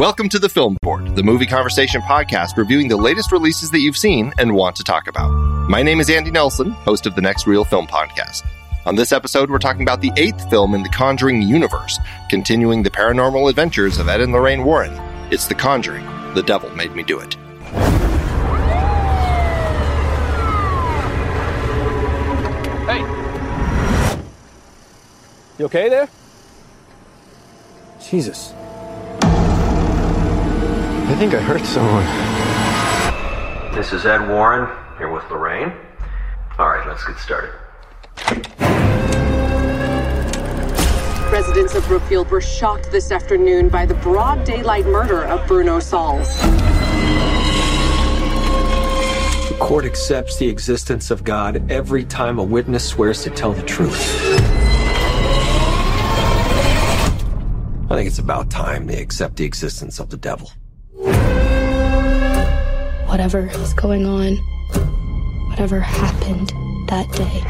Welcome 0.00 0.30
to 0.30 0.38
the 0.38 0.48
Film 0.48 0.78
Board, 0.80 1.14
the 1.14 1.22
movie 1.22 1.44
conversation 1.44 2.00
podcast 2.00 2.56
reviewing 2.56 2.88
the 2.88 2.96
latest 2.96 3.32
releases 3.32 3.70
that 3.70 3.80
you've 3.80 3.98
seen 3.98 4.32
and 4.38 4.54
want 4.54 4.74
to 4.76 4.82
talk 4.82 5.08
about. 5.08 5.28
My 5.68 5.82
name 5.82 6.00
is 6.00 6.08
Andy 6.08 6.30
Nelson, 6.30 6.70
host 6.70 7.04
of 7.04 7.14
the 7.14 7.20
Next 7.20 7.46
Reel 7.46 7.66
Film 7.66 7.86
Podcast. 7.86 8.46
On 8.86 8.96
this 8.96 9.12
episode, 9.12 9.50
we're 9.50 9.58
talking 9.58 9.82
about 9.82 10.00
the 10.00 10.10
eighth 10.16 10.48
film 10.48 10.74
in 10.74 10.82
the 10.82 10.88
Conjuring 10.88 11.42
universe, 11.42 11.98
continuing 12.30 12.82
the 12.82 12.88
paranormal 12.88 13.50
adventures 13.50 13.98
of 13.98 14.08
Ed 14.08 14.22
and 14.22 14.32
Lorraine 14.32 14.64
Warren. 14.64 14.94
It's 15.30 15.46
The 15.46 15.54
Conjuring. 15.54 16.06
The 16.32 16.42
Devil 16.44 16.70
Made 16.70 16.96
Me 16.96 17.02
Do 17.02 17.20
It. 17.20 17.34
Hey! 22.86 23.00
You 25.58 25.66
okay 25.66 25.90
there? 25.90 26.08
Jesus. 28.02 28.54
I 31.10 31.16
think 31.16 31.34
I 31.34 31.40
hurt 31.40 31.64
someone. 31.66 32.04
This 33.74 33.92
is 33.92 34.06
Ed 34.06 34.28
Warren, 34.28 34.70
here 34.96 35.10
with 35.12 35.28
Lorraine. 35.28 35.72
All 36.56 36.68
right, 36.68 36.86
let's 36.86 37.04
get 37.04 37.18
started. 37.18 37.50
Residents 41.32 41.74
of 41.74 41.84
Brookfield 41.88 42.30
were 42.30 42.40
shocked 42.40 42.92
this 42.92 43.10
afternoon 43.10 43.68
by 43.68 43.86
the 43.86 43.94
broad 43.94 44.44
daylight 44.44 44.86
murder 44.86 45.24
of 45.24 45.44
Bruno 45.48 45.80
Sauls. 45.80 46.40
The 49.48 49.56
court 49.58 49.84
accepts 49.84 50.36
the 50.36 50.48
existence 50.48 51.10
of 51.10 51.24
God 51.24 51.72
every 51.72 52.04
time 52.04 52.38
a 52.38 52.44
witness 52.44 52.88
swears 52.88 53.24
to 53.24 53.30
tell 53.30 53.52
the 53.52 53.64
truth. 53.64 53.98
I 57.90 57.96
think 57.96 58.06
it's 58.06 58.20
about 58.20 58.48
time 58.48 58.86
they 58.86 59.02
accept 59.02 59.34
the 59.34 59.44
existence 59.44 59.98
of 59.98 60.10
the 60.10 60.16
devil. 60.16 60.52
Whatever 63.20 63.50
is 63.60 63.74
going 63.74 64.06
on, 64.06 64.36
whatever 65.50 65.78
happened 65.78 66.54
that 66.88 67.06
day, 67.12 67.42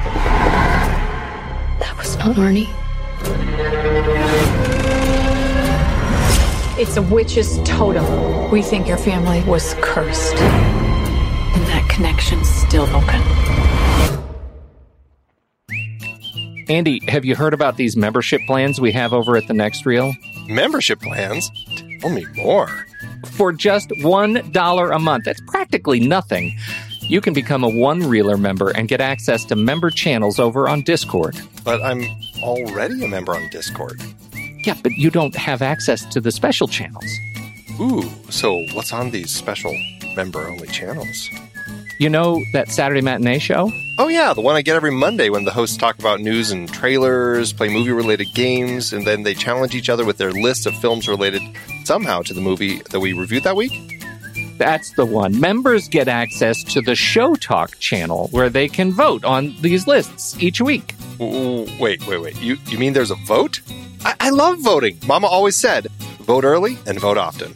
that 1.79 1.95
was 1.97 2.17
not 2.17 2.35
Arnie. 2.35 2.67
It's 6.77 6.97
a 6.97 7.03
witch's 7.03 7.61
totem. 7.63 8.51
We 8.51 8.63
think 8.63 8.89
your 8.89 8.97
family 8.97 9.45
was 9.45 9.75
cursed. 9.75 10.35
And 10.35 11.63
that 11.67 11.89
connection's 11.89 12.49
still 12.49 12.89
open. 12.93 13.23
Andy, 16.69 17.01
have 17.07 17.25
you 17.25 17.37
heard 17.37 17.55
about 17.55 17.77
these 17.77 17.97
membership 17.97 18.41
plans 18.49 18.81
we 18.81 18.91
have 18.91 19.13
over 19.13 19.37
at 19.37 19.47
the 19.47 19.55
Next 19.55 19.87
Reel? 19.87 20.13
Membership 20.49 20.99
plans? 20.99 21.49
Tell 22.01 22.11
me 22.11 22.27
more. 22.35 22.89
For 23.33 23.53
just 23.53 23.89
$1 23.91 24.95
a 24.95 24.99
month, 24.99 25.25
that's 25.25 25.41
practically 25.43 26.01
nothing. 26.01 26.57
You 27.03 27.21
can 27.21 27.35
become 27.35 27.65
a 27.65 27.69
one 27.69 28.09
reeler 28.09 28.37
member 28.37 28.71
and 28.71 28.87
get 28.87 29.01
access 29.01 29.45
to 29.47 29.57
member 29.57 29.91
channels 29.91 30.39
over 30.39 30.69
on 30.69 30.83
Discord. 30.83 31.37
But 31.65 31.83
I'm 31.83 32.05
already 32.43 33.05
a 33.05 33.09
member 33.09 33.35
on 33.35 33.49
Discord. 33.51 34.01
Yeah, 34.65 34.77
but 34.83 34.93
you 34.93 35.11
don't 35.11 35.35
have 35.35 35.63
access 35.63 36.05
to 36.07 36.21
the 36.21 36.31
special 36.31 36.69
channels. 36.69 37.11
Ooh, 37.81 38.03
so 38.29 38.65
what's 38.75 38.93
on 38.93 39.11
these 39.11 39.31
special 39.31 39.75
member 40.15 40.47
only 40.47 40.69
channels? 40.69 41.29
You 41.99 42.09
know 42.09 42.43
that 42.53 42.71
Saturday 42.71 43.01
matinee 43.01 43.39
show? 43.39 43.71
Oh, 43.99 44.09
yeah, 44.09 44.33
the 44.33 44.41
one 44.41 44.57
I 44.57 44.63
get 44.63 44.77
every 44.77 44.91
Monday 44.91 45.29
when 45.29 45.45
the 45.45 45.51
hosts 45.51 45.77
talk 45.77 45.99
about 45.99 46.21
news 46.21 46.51
and 46.51 46.73
trailers, 46.73 47.53
play 47.53 47.69
movie 47.69 47.93
related 47.93 48.29
games, 48.35 48.93
and 48.93 49.07
then 49.07 49.23
they 49.23 49.35
challenge 49.35 49.75
each 49.75 49.91
other 49.91 50.07
with 50.07 50.17
their 50.17 50.33
list 50.33 50.67
of 50.67 50.75
films 50.77 51.09
related 51.09 51.43
somehow 51.87 52.23
to 52.23 52.35
the 52.35 52.41
movie 52.41 52.81
that 52.91 53.01
we 53.01 53.13
reviewed 53.13 53.45
that 53.45 53.57
week? 53.57 54.01
That's 54.59 54.93
the 54.93 55.07
one. 55.07 55.41
Members 55.41 55.89
get 55.89 56.07
access 56.07 56.63
to 56.65 56.83
the 56.83 56.95
Show 56.95 57.35
Talk 57.35 57.79
channel 57.79 58.29
where 58.31 58.51
they 58.51 58.69
can 58.69 58.93
vote 58.93 59.25
on 59.25 59.55
these 59.63 59.87
lists 59.87 60.41
each 60.43 60.61
week. 60.61 60.95
Wait, 61.19 62.07
wait, 62.07 62.19
wait. 62.19 62.41
You, 62.41 62.57
you 62.67 62.79
mean 62.79 62.93
there's 62.93 63.11
a 63.11 63.19
vote? 63.27 63.61
I, 64.05 64.15
I 64.21 64.31
love 64.31 64.59
voting. 64.61 64.99
Mama 65.07 65.27
always 65.27 65.57
said 65.57 65.87
vote 66.21 66.45
early 66.45 66.79
and 66.87 67.01
vote 67.01 67.17
often. 67.17 67.55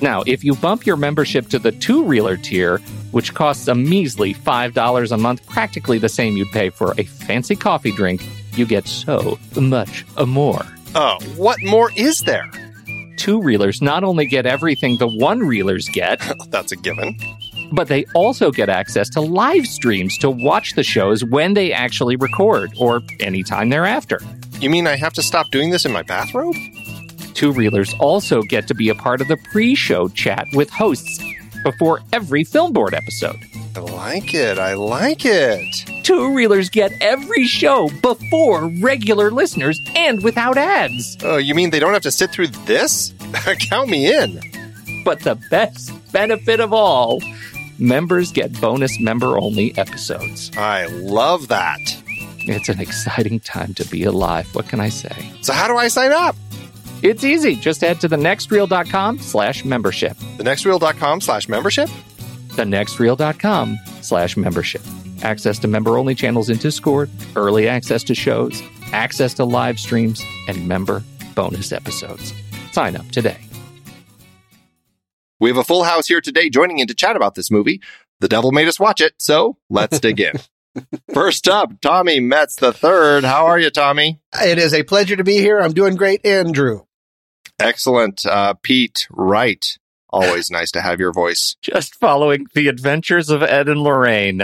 Now, 0.00 0.22
if 0.26 0.44
you 0.44 0.54
bump 0.54 0.86
your 0.86 0.96
membership 0.96 1.48
to 1.48 1.58
the 1.58 1.72
two 1.72 2.04
reeler 2.04 2.36
tier, 2.36 2.78
which 3.10 3.34
costs 3.34 3.66
a 3.66 3.74
measly 3.74 4.34
$5 4.34 5.12
a 5.12 5.16
month, 5.16 5.46
practically 5.46 5.98
the 5.98 6.08
same 6.08 6.36
you'd 6.36 6.52
pay 6.52 6.70
for 6.70 6.94
a 6.98 7.04
fancy 7.04 7.56
coffee 7.56 7.92
drink, 7.92 8.24
you 8.52 8.66
get 8.66 8.86
so 8.86 9.38
much 9.58 10.04
more. 10.26 10.64
Oh, 10.94 11.18
what 11.36 11.62
more 11.62 11.90
is 11.96 12.20
there? 12.20 12.50
Two 13.16 13.40
reelers 13.40 13.80
not 13.82 14.04
only 14.04 14.26
get 14.26 14.46
everything 14.46 14.98
the 14.98 15.08
one 15.08 15.40
reelers 15.40 15.90
get, 15.92 16.20
That's 16.50 16.72
a 16.72 16.76
given. 16.76 17.18
but 17.72 17.88
they 17.88 18.04
also 18.14 18.50
get 18.50 18.68
access 18.68 19.08
to 19.10 19.20
live 19.20 19.66
streams 19.66 20.16
to 20.18 20.30
watch 20.30 20.74
the 20.74 20.82
shows 20.84 21.24
when 21.24 21.54
they 21.54 21.72
actually 21.72 22.16
record 22.16 22.72
or 22.78 23.00
anytime 23.20 23.70
thereafter. 23.70 24.20
You 24.60 24.70
mean 24.70 24.86
I 24.86 24.96
have 24.96 25.12
to 25.14 25.22
stop 25.22 25.50
doing 25.50 25.70
this 25.70 25.84
in 25.84 25.92
my 25.92 26.02
bathrobe? 26.02 26.54
Two 27.34 27.52
reelers 27.52 27.94
also 28.00 28.42
get 28.42 28.66
to 28.68 28.74
be 28.74 28.88
a 28.88 28.94
part 28.94 29.20
of 29.20 29.28
the 29.28 29.36
pre 29.52 29.74
show 29.74 30.08
chat 30.08 30.46
with 30.54 30.70
hosts 30.70 31.22
before 31.66 32.00
every 32.12 32.44
film 32.44 32.72
board 32.72 32.94
episode. 32.94 33.34
I 33.74 33.80
like 33.80 34.34
it. 34.34 34.56
I 34.56 34.74
like 34.74 35.24
it. 35.24 35.66
Two 36.04 36.30
reelers 36.30 36.70
get 36.70 36.92
every 37.00 37.44
show 37.44 37.88
before 38.02 38.68
regular 38.80 39.32
listeners 39.32 39.80
and 39.96 40.22
without 40.22 40.56
ads. 40.56 41.16
Oh, 41.24 41.38
you 41.38 41.56
mean 41.56 41.70
they 41.70 41.80
don't 41.80 41.92
have 41.92 42.02
to 42.02 42.12
sit 42.12 42.30
through 42.30 42.46
this? 42.66 43.12
Count 43.58 43.90
me 43.90 44.14
in. 44.14 44.40
But 45.04 45.20
the 45.20 45.34
best 45.50 45.90
benefit 46.12 46.60
of 46.60 46.72
all 46.72 47.20
members 47.80 48.30
get 48.30 48.58
bonus 48.60 49.00
member 49.00 49.36
only 49.36 49.76
episodes. 49.76 50.52
I 50.56 50.86
love 50.86 51.48
that. 51.48 51.80
It's 52.48 52.68
an 52.68 52.80
exciting 52.80 53.40
time 53.40 53.74
to 53.74 53.84
be 53.88 54.04
alive. 54.04 54.54
What 54.54 54.68
can 54.68 54.78
I 54.78 54.88
say? 54.88 55.32
So 55.42 55.52
how 55.52 55.66
do 55.66 55.76
I 55.76 55.88
sign 55.88 56.12
up? 56.12 56.36
It's 57.02 57.24
easy. 57.24 57.56
Just 57.56 57.80
head 57.80 58.00
to 58.00 58.08
thenextreel.com 58.08 59.18
slash 59.18 59.64
membership. 59.64 60.16
Thenextreel.com 60.38 61.20
slash 61.20 61.48
membership? 61.48 61.88
Thenextreel.com 62.48 63.78
slash 64.02 64.36
membership. 64.36 64.82
Access 65.22 65.58
to 65.60 65.68
member-only 65.68 66.14
channels 66.14 66.50
in 66.50 66.58
Discord, 66.58 67.10
early 67.36 67.68
access 67.68 68.02
to 68.04 68.14
shows, 68.14 68.62
access 68.92 69.34
to 69.34 69.44
live 69.44 69.78
streams, 69.78 70.22
and 70.48 70.68
member 70.68 71.02
bonus 71.34 71.72
episodes. 71.72 72.32
Sign 72.72 72.96
up 72.96 73.08
today. 73.10 73.38
We 75.38 75.50
have 75.50 75.58
a 75.58 75.64
full 75.64 75.84
house 75.84 76.06
here 76.06 76.20
today 76.22 76.48
joining 76.48 76.78
in 76.78 76.86
to 76.88 76.94
chat 76.94 77.16
about 77.16 77.34
this 77.34 77.50
movie. 77.50 77.82
The 78.20 78.28
devil 78.28 78.52
made 78.52 78.68
us 78.68 78.80
watch 78.80 79.02
it, 79.02 79.14
so 79.18 79.58
let's 79.68 80.00
dig 80.00 80.20
in. 80.20 80.32
First 81.12 81.48
up, 81.48 81.80
Tommy 81.80 82.20
Metz 82.20 82.56
the 82.56 82.72
third. 82.72 83.24
How 83.24 83.46
are 83.46 83.58
you, 83.58 83.70
Tommy? 83.70 84.20
It 84.40 84.58
is 84.58 84.74
a 84.74 84.82
pleasure 84.82 85.16
to 85.16 85.24
be 85.24 85.38
here. 85.38 85.60
I'm 85.60 85.72
doing 85.72 85.96
great, 85.96 86.24
Andrew. 86.26 86.82
Excellent. 87.58 88.24
Uh, 88.26 88.54
Pete 88.62 89.06
Wright. 89.10 89.64
Always 90.10 90.50
nice 90.50 90.70
to 90.72 90.80
have 90.80 91.00
your 91.00 91.12
voice. 91.12 91.56
Just 91.62 91.94
following 91.96 92.46
the 92.54 92.68
adventures 92.68 93.28
of 93.30 93.42
Ed 93.42 93.68
and 93.68 93.80
Lorraine. 93.80 94.38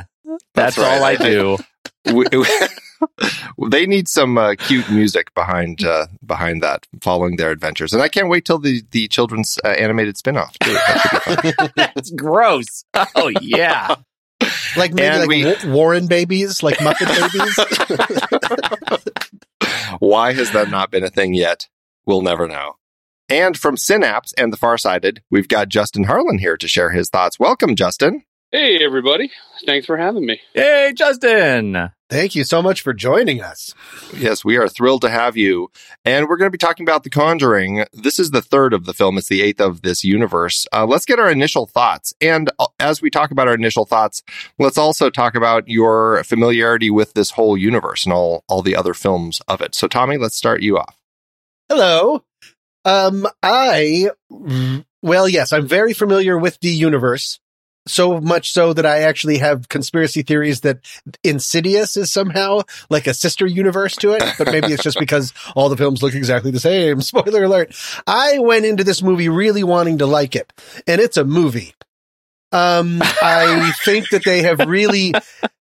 That's, 0.55 0.76
That's 0.76 0.79
right. 0.79 0.99
all 0.99 1.05
I 1.05 1.11
I- 1.12 1.17
do. 1.17 1.58
We- 2.12 2.26
they 3.70 3.87
need 3.87 4.08
some 4.08 4.37
uh, 4.37 4.55
cute 4.58 4.90
music 4.90 5.32
behind 5.35 5.85
uh, 5.85 6.06
behind 6.26 6.62
that, 6.64 6.87
following 7.00 7.37
their 7.37 7.50
adventures, 7.52 7.93
and 7.93 8.02
I 8.02 8.08
can't 8.08 8.28
wait 8.28 8.44
till 8.44 8.58
the 8.58 8.82
the 8.90 9.06
children's 9.06 9.56
uh, 9.64 9.69
animated 9.69 10.17
spinoff. 10.17 10.52
Too. 10.58 10.73
That 10.73 11.23
should 11.23 11.43
be 11.43 11.52
fun. 11.52 11.70
That's 11.76 12.11
gross. 12.11 12.85
Oh, 13.14 13.31
yeah. 13.40 13.94
Like 14.76 14.92
maybe 14.92 15.06
And 15.08 15.20
like 15.20 15.28
we- 15.28 15.44
Wa- 15.44 15.74
Warren 15.74 16.06
babies, 16.06 16.62
like 16.62 16.78
Muppet 16.78 17.08
babies. 19.60 19.69
Why 19.98 20.32
has 20.32 20.50
that 20.52 20.70
not 20.70 20.90
been 20.90 21.04
a 21.04 21.10
thing 21.10 21.34
yet? 21.34 21.69
We'll 22.06 22.22
never 22.22 22.48
know. 22.48 22.76
And 23.28 23.56
from 23.56 23.76
Cinapse 23.76 24.32
and 24.36 24.52
the 24.52 24.56
Farsighted, 24.56 25.22
we've 25.30 25.48
got 25.48 25.69
Justin 25.69 26.04
Harlan 26.04 26.38
here 26.38 26.56
to 26.56 26.69
share 26.69 26.90
his 26.90 27.08
thoughts. 27.08 27.38
Welcome, 27.38 27.76
Justin. 27.76 28.24
Hey, 28.54 28.84
everybody. 28.84 29.31
Thanks 29.64 29.87
for 29.87 29.96
having 29.96 30.26
me. 30.26 30.38
Hey, 30.52 30.93
Justin. 30.94 31.90
Thank 32.10 32.34
you 32.34 32.44
so 32.44 32.60
much 32.60 32.82
for 32.82 32.93
joining 32.93 33.40
us. 33.40 33.75
Yes, 34.14 34.44
we 34.44 34.58
are 34.58 34.69
thrilled 34.69 35.00
to 35.00 35.08
have 35.08 35.38
you. 35.38 35.70
And 36.04 36.28
we're 36.28 36.37
going 36.37 36.49
to 36.49 36.52
be 36.52 36.58
talking 36.58 36.84
about 36.84 37.02
The 37.02 37.08
Conjuring. 37.08 37.87
This 37.94 38.19
is 38.19 38.31
the 38.31 38.43
third 38.43 38.75
of 38.75 38.84
the 38.84 38.93
film. 38.93 39.16
It's 39.16 39.28
the 39.28 39.40
eighth 39.40 39.62
of 39.62 39.81
this 39.81 40.04
universe. 40.04 40.66
Uh, 40.70 40.84
let's 40.84 41.06
get 41.06 41.19
our 41.19 41.31
initial 41.31 41.64
thoughts. 41.64 42.12
And 42.20 42.50
uh, 42.58 42.66
as 42.78 43.00
we 43.00 43.08
talk 43.08 43.31
about 43.31 43.49
our 43.49 43.54
initial 43.54 43.87
thoughts, 43.87 44.22
let's 44.58 44.76
also 44.76 45.08
talk 45.08 45.34
about 45.34 45.66
your 45.66 46.22
familiarity 46.25 46.90
with 46.90 47.14
this 47.14 47.31
whole 47.31 47.56
universe 47.56 48.04
and 48.04 48.12
all, 48.12 48.44
all 48.49 48.60
the 48.60 48.76
other 48.76 48.93
films 48.93 49.40
of 49.49 49.62
it. 49.62 49.75
So, 49.75 49.88
Tommy, 49.88 50.19
let's 50.19 50.37
start 50.37 50.60
you 50.60 50.76
off. 50.76 50.99
Hello. 51.70 52.22
Um, 52.84 53.26
I, 53.43 54.10
well, 55.00 55.26
yes, 55.26 55.54
I'm 55.54 55.66
very 55.66 55.94
familiar 55.94 56.37
with 56.37 56.60
the 56.60 56.69
universe. 56.69 57.38
So 57.87 58.20
much 58.20 58.52
so 58.52 58.73
that 58.73 58.87
I 58.87 59.00
actually 59.00 59.38
have 59.38 59.69
conspiracy 59.69 60.23
theories 60.23 60.61
that 60.61 60.79
Insidious 61.25 61.96
is 61.96 62.12
somehow 62.12 62.61
like 62.90 63.08
a 63.08 63.14
sister 63.14 63.44
universe 63.44 63.96
to 63.96 64.12
it, 64.12 64.23
but 64.38 64.52
maybe 64.52 64.69
it's 64.69 64.84
just 64.84 64.99
because 65.00 65.32
all 65.56 65.69
the 65.69 65.76
films 65.76 66.02
look 66.02 66.14
exactly 66.14 66.52
the 66.52 66.61
same. 66.61 67.00
Spoiler 67.02 67.45
alert. 67.45 67.75
I 68.06 68.38
went 68.38 68.66
into 68.66 68.85
this 68.85 69.02
movie 69.02 69.28
really 69.28 69.64
wanting 69.64 69.99
to 69.99 70.06
like 70.06 70.37
it, 70.37 70.52
and 70.87 71.00
it's 71.00 71.16
a 71.16 71.25
movie. 71.25 71.75
Um, 72.52 73.00
I 73.02 73.73
think 73.85 74.11
that 74.11 74.25
they 74.25 74.42
have 74.42 74.61
really, 74.61 75.14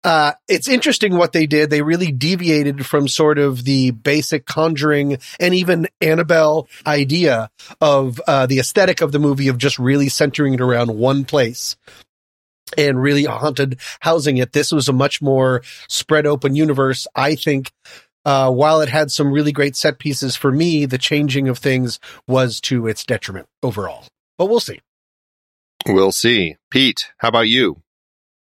uh, 0.03 0.33
it's 0.47 0.67
interesting 0.67 1.15
what 1.15 1.31
they 1.31 1.47
did. 1.47 1.69
They 1.69 1.81
really 1.81 2.11
deviated 2.11 2.85
from 2.85 3.07
sort 3.07 3.39
of 3.39 3.63
the 3.63 3.91
basic 3.91 4.45
conjuring 4.45 5.17
and 5.39 5.55
even 5.55 5.87
Annabelle 6.01 6.67
idea 6.85 7.49
of, 7.81 8.21
uh, 8.27 8.45
the 8.45 8.59
aesthetic 8.59 9.01
of 9.01 9.11
the 9.13 9.19
movie 9.19 9.47
of 9.47 9.57
just 9.57 9.79
really 9.79 10.09
centering 10.09 10.53
it 10.53 10.61
around 10.61 10.95
one 10.95 11.23
place 11.23 11.77
and 12.77 13.01
really 13.01 13.25
haunted 13.25 13.79
housing 14.01 14.37
it. 14.37 14.53
This 14.53 14.71
was 14.71 14.87
a 14.87 14.93
much 14.93 15.21
more 15.21 15.61
spread 15.87 16.25
open 16.25 16.55
universe. 16.55 17.07
I 17.15 17.35
think, 17.35 17.71
uh, 18.25 18.51
while 18.51 18.81
it 18.81 18.89
had 18.89 19.11
some 19.11 19.31
really 19.31 19.51
great 19.51 19.75
set 19.75 19.99
pieces 19.99 20.35
for 20.35 20.51
me, 20.51 20.85
the 20.85 20.97
changing 20.97 21.47
of 21.47 21.59
things 21.59 21.99
was 22.27 22.59
to 22.61 22.87
its 22.87 23.05
detriment 23.05 23.47
overall, 23.61 24.05
but 24.37 24.47
we'll 24.47 24.59
see. 24.59 24.79
We'll 25.87 26.11
see. 26.11 26.57
Pete, 26.71 27.11
how 27.17 27.27
about 27.27 27.47
you? 27.47 27.81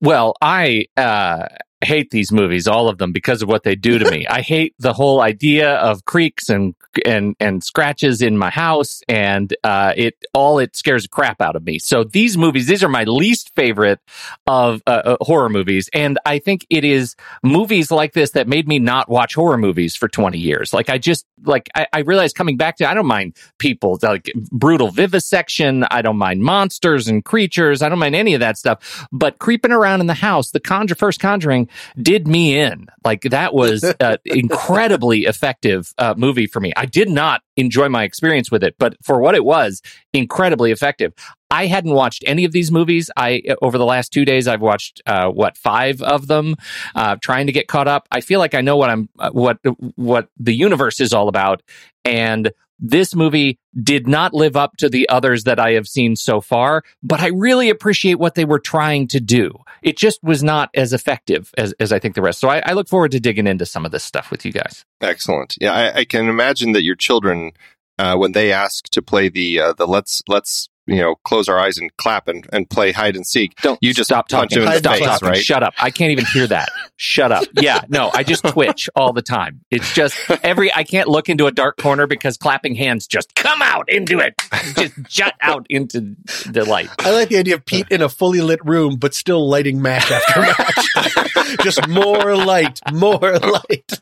Well, 0.02 0.36
I 0.42 0.86
uh, 0.96 1.48
hate 1.86 2.12
these 2.12 2.32
movies, 2.32 2.68
all 2.68 2.90
of 2.90 2.98
them, 2.98 3.12
because 3.12 3.42
of 3.42 3.50
what 3.50 3.64
they 3.64 3.76
do 3.76 3.98
to 3.98 4.10
me. 4.12 4.28
I 4.30 4.42
hate 4.42 4.76
the 4.80 4.94
whole 4.94 5.22
idea 5.22 5.76
of 5.76 6.06
creaks 6.06 6.50
and 6.50 6.76
and 7.06 7.36
and 7.40 7.64
scratches 7.64 8.22
in 8.22 8.38
my 8.38 8.50
house, 8.50 9.02
and 9.08 9.56
uh, 9.64 9.94
it 9.96 10.16
all 10.34 10.60
it 10.60 10.76
scares 10.76 11.04
the 11.04 11.10
crap 11.10 11.42
out 11.42 11.56
of 11.56 11.66
me. 11.66 11.80
So 11.80 12.04
these 12.04 12.38
movies, 12.38 12.68
these 12.68 12.84
are 12.84 12.90
my 12.90 13.04
least 13.04 13.54
favorite 13.56 14.00
of 14.48 14.82
uh, 14.88 15.02
uh, 15.06 15.18
horror 15.22 15.50
movies, 15.50 15.90
and 15.94 16.20
I 16.26 16.40
think 16.40 16.66
it 16.70 16.84
is 16.84 17.16
movies 17.44 17.92
like 17.92 18.14
this 18.14 18.32
that 18.32 18.48
made 18.48 18.68
me 18.68 18.80
not 18.80 19.10
watch 19.10 19.36
horror 19.36 19.58
movies 19.58 19.96
for 19.96 20.08
twenty 20.08 20.40
years. 20.40 20.74
Like 20.74 20.90
I 20.90 20.98
just 20.98 21.26
like 21.44 21.70
I, 21.76 21.88
I 21.94 22.00
realized 22.00 22.36
coming 22.36 22.58
back 22.58 22.78
to 22.78 22.90
I 22.90 22.94
don't 22.94 23.06
mind 23.06 23.36
people 23.60 24.00
like 24.02 24.32
brutal 24.52 24.90
vivisection. 24.90 25.86
I 25.92 26.02
don't 26.02 26.18
mind 26.18 26.44
monsters 26.44 27.08
and 27.08 27.24
creatures. 27.24 27.82
I 27.82 27.90
don't 27.90 28.00
mind 28.00 28.16
any 28.16 28.34
of 28.34 28.40
that 28.40 28.58
stuff. 28.58 29.08
But 29.12 29.40
creeping 29.40 29.72
around 29.72 30.02
in 30.02 30.08
the 30.08 30.14
house, 30.14 30.52
the 30.52 30.60
conjure 30.60 30.96
first 30.96 31.20
Conjuring 31.26 31.68
did 32.02 32.28
me 32.28 32.60
in. 32.60 32.88
Like 33.04 33.22
that 33.24 33.54
was 33.54 33.84
uh, 33.84 34.18
incredibly 34.26 35.26
effective 35.26 35.94
uh, 35.98 36.14
movie 36.18 36.48
for 36.48 36.60
me. 36.60 36.74
I 36.76 36.86
did 36.86 37.10
not 37.10 37.42
enjoy 37.58 37.90
my 37.90 38.04
experience 38.04 38.52
with 38.52 38.64
it, 38.64 38.76
but 38.78 38.96
for 39.04 39.20
what 39.20 39.36
it 39.36 39.46
was, 39.46 39.82
incredibly 40.14 40.72
effective. 40.72 41.14
I 41.52 41.68
hadn't 41.68 41.94
watched 41.94 42.24
any 42.26 42.44
of 42.44 42.52
these 42.52 42.72
movies. 42.72 43.10
I 43.16 43.42
over 43.62 43.78
the 43.78 43.86
last 43.86 44.12
two 44.12 44.26
days, 44.26 44.48
I've 44.48 44.62
watched 44.62 45.02
uh, 45.06 45.30
what 45.30 45.58
five 45.58 46.02
of 46.02 46.28
them, 46.28 46.56
uh, 46.96 47.18
trying 47.22 47.46
to 47.46 47.54
get 47.54 47.68
caught 47.68 47.88
up. 47.88 48.08
I 48.12 48.22
feel 48.22 48.40
like 48.40 48.56
I 48.56 48.62
know 48.62 48.78
what 48.78 48.90
I'm 48.90 49.10
uh, 49.20 49.30
what 49.32 49.60
what 49.96 50.30
the 50.38 50.54
universe 50.54 51.00
is 51.00 51.14
all 51.14 51.28
about, 51.28 51.62
and 52.04 52.52
this 52.80 53.16
movie 53.16 53.60
did 53.82 54.08
not 54.08 54.34
live 54.34 54.56
up 54.56 54.78
to 54.78 54.90
the 54.90 55.08
others 55.10 55.44
that 55.46 55.60
I 55.60 55.72
have 55.72 55.88
seen 55.88 56.16
so 56.16 56.42
far. 56.42 56.84
But 57.02 57.22
I 57.22 57.28
really 57.28 57.70
appreciate 57.70 58.16
what 58.16 58.36
they 58.36 58.46
were 58.46 58.60
trying 58.60 59.08
to 59.10 59.20
do. 59.20 59.60
It 59.82 59.98
just 59.98 60.24
was 60.24 60.44
not 60.44 60.70
as 60.74 60.94
effective 60.94 61.52
as 61.58 61.74
as 61.80 61.92
I 61.92 62.00
think 62.00 62.16
the 62.16 62.22
rest. 62.22 62.40
So 62.40 62.50
I, 62.50 62.62
I 62.66 62.74
look 62.74 62.88
forward 62.88 63.12
to 63.12 63.20
digging 63.20 63.48
into 63.48 63.66
some 63.66 63.86
of 63.86 63.92
this 63.92 64.04
stuff 64.04 64.32
with 64.32 64.46
you 64.46 64.52
guys. 64.52 64.86
Excellent. 65.02 65.56
Yeah, 65.60 65.74
I, 65.74 66.00
I 66.00 66.06
can 66.06 66.28
imagine 66.28 66.74
that 66.74 66.84
your 66.84 66.96
children. 66.96 67.52
Uh, 67.98 68.18
when 68.18 68.34
they 68.34 68.52
ask 68.52 68.90
to 68.90 69.02
play 69.02 69.30
the 69.30 69.58
uh, 69.58 69.72
the 69.72 69.88
let's 69.88 70.22
let's 70.28 70.68
you 70.88 70.98
know, 70.98 71.16
close 71.24 71.48
our 71.50 71.60
eyes 71.60 71.78
and 71.78 71.96
clap 71.98 72.28
and, 72.28 72.48
and 72.54 72.70
play 72.70 72.92
hide 72.92 73.16
and 73.16 73.26
seek. 73.26 73.56
Don't 73.62 73.80
you 73.82 73.94
just 73.94 74.10
stop 74.10 74.30
punch 74.30 74.52
talking. 74.52 74.64
him 74.64 74.68
in 74.68 74.74
the 74.74 74.80
stop 74.80 74.94
face, 74.98 75.06
talking. 75.06 75.28
right? 75.30 75.44
Shut 75.44 75.64
up. 75.64 75.74
I 75.80 75.90
can't 75.90 76.12
even 76.12 76.26
hear 76.26 76.48
that. 76.48 76.70
Shut 76.98 77.32
up. 77.32 77.46
Yeah, 77.66 77.82
no, 77.88 78.12
I 78.14 78.24
just 78.24 78.46
twitch 78.46 78.90
all 78.96 79.12
the 79.14 79.22
time. 79.24 79.62
It's 79.72 79.92
just 79.94 80.16
every 80.44 80.72
I 80.74 80.84
can't 80.84 81.08
look 81.08 81.30
into 81.30 81.48
a 81.48 81.52
dark 81.52 81.78
corner 81.78 82.06
because 82.06 82.38
clapping 82.38 82.76
hands 82.76 83.08
just 83.08 83.34
come 83.34 83.62
out 83.62 83.90
into 83.90 84.20
it. 84.20 84.36
Just 84.76 84.94
jut 85.04 85.34
out 85.42 85.66
into 85.70 86.16
the 86.46 86.66
light. 86.66 86.90
I 87.00 87.12
like 87.12 87.30
the 87.30 87.38
idea 87.38 87.56
of 87.56 87.66
Pete 87.66 87.88
in 87.90 88.02
a 88.02 88.10
fully 88.10 88.42
lit 88.42 88.64
room, 88.64 88.98
but 88.98 89.16
still 89.16 89.50
lighting 89.50 89.82
match 89.82 90.12
after 90.12 90.42
match. 90.42 91.58
just 91.64 91.88
more 91.88 92.36
light, 92.36 92.80
more 92.94 93.40
light. 93.40 94.02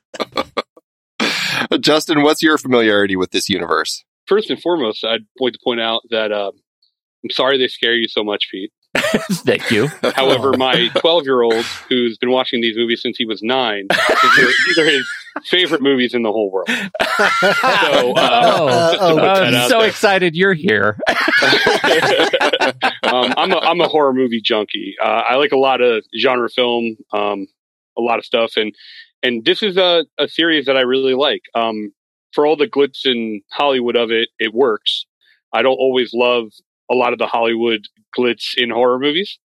Justin, 1.80 2.24
what's 2.24 2.42
your 2.44 2.58
familiarity 2.58 3.16
with 3.16 3.32
this 3.32 3.50
universe? 3.50 4.04
First 4.28 4.50
and 4.50 4.62
foremost, 4.62 5.04
I'd 5.04 5.26
like 5.40 5.54
to 5.54 5.60
point 5.64 5.82
out 5.82 6.02
that 6.10 6.32
uh, 6.32 6.52
I'm 7.24 7.30
sorry 7.30 7.58
they 7.58 7.68
scare 7.68 7.96
you 7.96 8.08
so 8.08 8.24
much, 8.24 8.50
Pete. 8.52 8.72
Thank 8.96 9.72
you. 9.72 9.88
However, 10.16 10.54
my 10.58 10.90
12 10.98 11.24
year 11.24 11.42
old, 11.42 11.64
who's 11.90 12.18
been 12.18 12.32
watching 12.32 12.62
these 12.62 12.76
movies 12.76 13.02
since 13.02 13.18
he 13.18 13.26
was 13.26 13.42
nine, 13.42 13.88
these 13.90 14.78
are, 14.78 14.86
his 14.86 15.08
favorite 15.46 15.82
movies 15.82 16.14
in 16.14 16.22
the 16.22 16.32
whole 16.32 16.52
world. 16.52 16.68
So, 16.70 18.14
uh, 18.14 18.98
oh, 19.00 19.16
to 19.16 19.22
I'm 19.22 19.70
so 19.70 19.80
there. 19.80 19.88
excited 19.88 20.36
you're 20.36 20.54
here. 20.54 21.00
um, 23.04 23.34
I'm 23.38 23.52
a 23.52 23.58
I'm 23.58 23.82
a 23.82 23.88
horror 23.88 24.14
movie 24.14 24.42
junkie. 24.42 24.96
Uh, 25.04 25.24
I 25.28 25.36
like 25.36 25.52
a 25.52 25.58
lot 25.58 25.82
of 25.82 26.04
genre 26.20 26.50
film, 26.50 26.98
um, 27.14 27.48
a 27.98 28.02
lot 28.02 28.20
of 28.20 28.26
stuff, 28.26 28.54
and 28.58 28.74
and 29.24 29.46
this 29.46 29.64
is 29.64 29.78
a, 29.78 30.06
a 30.20 30.28
series 30.28 30.66
that 30.66 30.78
I 30.78 30.82
really 30.82 31.16
like. 31.16 31.42
Um, 31.56 31.94
for 32.34 32.46
all 32.46 32.56
the 32.56 32.68
glitz 32.68 33.06
and 33.06 33.42
Hollywood 33.52 33.96
of 33.96 34.12
it, 34.12 34.30
it 34.40 34.54
works. 34.54 35.06
I 35.54 35.62
don't 35.62 35.78
always 35.78 36.12
love 36.14 36.48
a 36.94 36.96
lot 36.96 37.14
of 37.14 37.20
the 37.20 37.28
Hollywood 37.28 37.88
glitz 38.18 38.56
in 38.56 38.70
horror 38.70 39.00
movies, 39.00 39.40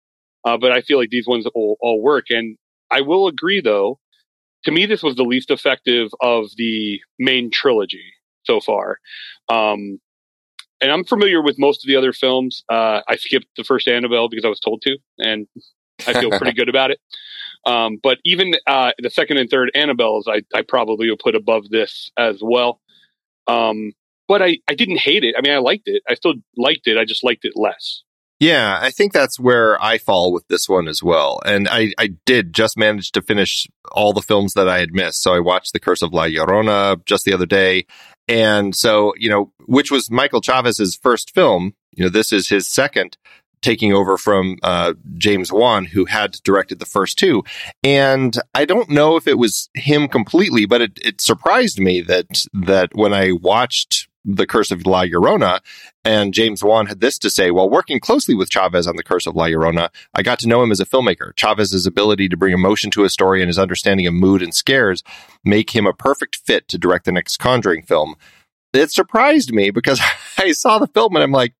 uh, 0.45 0.57
but 0.57 0.71
I 0.71 0.81
feel 0.81 0.97
like 0.97 1.09
these 1.09 1.27
ones 1.27 1.45
all, 1.55 1.77
all 1.81 2.01
work. 2.01 2.25
And 2.29 2.57
I 2.91 3.01
will 3.01 3.27
agree, 3.27 3.61
though. 3.61 3.99
To 4.65 4.71
me, 4.71 4.85
this 4.85 5.01
was 5.01 5.15
the 5.15 5.23
least 5.23 5.49
effective 5.49 6.09
of 6.21 6.45
the 6.57 6.99
main 7.19 7.49
trilogy 7.51 8.13
so 8.43 8.59
far. 8.59 8.97
Um, 9.49 9.99
and 10.81 10.91
I'm 10.91 11.05
familiar 11.05 11.41
with 11.41 11.57
most 11.57 11.83
of 11.83 11.87
the 11.87 11.95
other 11.95 12.13
films. 12.13 12.63
Uh, 12.69 13.01
I 13.07 13.15
skipped 13.15 13.47
the 13.55 13.63
first 13.63 13.87
Annabelle 13.87 14.29
because 14.29 14.45
I 14.45 14.49
was 14.49 14.59
told 14.59 14.81
to, 14.83 14.97
and 15.17 15.47
I 16.05 16.13
feel 16.13 16.29
pretty 16.31 16.53
good 16.57 16.69
about 16.69 16.91
it. 16.91 16.99
Um, 17.65 17.97
but 18.01 18.19
even 18.23 18.53
uh, 18.67 18.91
the 18.99 19.09
second 19.09 19.37
and 19.37 19.49
third 19.49 19.71
Annabelles, 19.75 20.23
I, 20.27 20.41
I 20.55 20.61
probably 20.61 21.09
would 21.09 21.19
put 21.19 21.35
above 21.35 21.69
this 21.69 22.11
as 22.17 22.39
well. 22.41 22.79
Um, 23.47 23.93
but 24.27 24.41
I, 24.41 24.57
I 24.67 24.75
didn't 24.75 24.97
hate 24.97 25.23
it. 25.23 25.35
I 25.37 25.41
mean, 25.41 25.53
I 25.53 25.59
liked 25.59 25.87
it. 25.87 26.03
I 26.07 26.15
still 26.15 26.35
liked 26.55 26.87
it. 26.87 26.97
I 26.97 27.05
just 27.05 27.23
liked 27.23 27.45
it 27.45 27.53
less. 27.55 28.03
Yeah, 28.39 28.77
I 28.79 28.91
think 28.91 29.13
that's 29.13 29.39
where 29.39 29.81
I 29.81 29.97
fall 29.97 30.31
with 30.31 30.47
this 30.47 30.69
one 30.69 30.87
as 30.87 31.01
well. 31.01 31.39
And 31.43 31.67
I, 31.67 31.93
I 31.97 32.09
did 32.25 32.53
just 32.53 32.77
manage 32.77 33.11
to 33.13 33.21
finish 33.21 33.67
all 33.91 34.13
the 34.13 34.21
films 34.21 34.53
that 34.53 34.69
I 34.69 34.77
had 34.77 34.93
missed. 34.93 35.23
So 35.23 35.33
I 35.33 35.39
watched 35.39 35.73
The 35.73 35.79
Curse 35.79 36.03
of 36.03 36.13
La 36.13 36.25
Llorona 36.25 37.03
just 37.05 37.25
the 37.25 37.33
other 37.33 37.47
day. 37.47 37.87
And 38.27 38.75
so, 38.75 39.13
you 39.17 39.29
know, 39.29 39.51
which 39.65 39.89
was 39.89 40.11
Michael 40.11 40.41
Chaves's 40.41 40.95
first 40.95 41.33
film. 41.33 41.73
You 41.93 42.03
know, 42.03 42.09
this 42.09 42.31
is 42.31 42.49
his 42.49 42.67
second 42.67 43.17
taking 43.61 43.91
over 43.91 44.17
from 44.17 44.57
uh, 44.61 44.93
James 45.17 45.51
Wan, 45.51 45.85
who 45.85 46.05
had 46.05 46.33
directed 46.43 46.77
the 46.77 46.85
first 46.85 47.17
two. 47.17 47.43
And 47.83 48.37
I 48.53 48.65
don't 48.65 48.89
know 48.89 49.15
if 49.15 49.27
it 49.27 49.39
was 49.39 49.69
him 49.73 50.07
completely, 50.07 50.67
but 50.67 50.81
it, 50.81 50.99
it 51.01 51.21
surprised 51.21 51.79
me 51.79 52.01
that 52.01 52.45
that 52.53 52.91
when 52.93 53.13
I 53.13 53.31
watched 53.31 54.07
The 54.27 54.45
Curse 54.45 54.71
of 54.71 54.85
La 54.85 55.03
Llorona, 55.03 55.61
and 56.03 56.33
James 56.33 56.61
Wan 56.61 56.85
had 56.85 56.99
this 56.99 57.17
to 57.19 57.29
say 57.29 57.49
while 57.49 57.69
working 57.69 57.99
closely 57.99 58.35
with 58.35 58.49
Chaves 58.49 58.87
on 58.87 58.97
The 58.97 59.03
Curse 59.03 59.25
of 59.25 59.35
La 59.35 59.45
Llorona, 59.45 59.89
I 60.13 60.21
got 60.21 60.37
to 60.39 60.47
know 60.47 60.61
him 60.61 60.71
as 60.71 60.81
a 60.81 60.85
filmmaker. 60.85 61.33
Chaves's 61.35 61.87
ability 61.87 62.27
to 62.29 62.37
bring 62.37 62.53
emotion 62.53 62.91
to 62.91 63.05
a 63.05 63.09
story 63.09 63.41
and 63.41 63.47
his 63.47 63.57
understanding 63.57 64.05
of 64.05 64.13
mood 64.13 64.41
and 64.41 64.53
scares 64.53 65.01
make 65.45 65.73
him 65.73 65.87
a 65.87 65.93
perfect 65.93 66.35
fit 66.35 66.67
to 66.67 66.77
direct 66.77 67.05
the 67.05 67.11
next 67.13 67.37
Conjuring 67.37 67.83
film. 67.83 68.15
It 68.73 68.91
surprised 68.91 69.53
me 69.53 69.71
because 69.71 70.01
I 70.37 70.51
saw 70.51 70.77
the 70.77 70.87
film 70.87 71.15
and 71.15 71.23
I'm 71.23 71.31
like, 71.31 71.53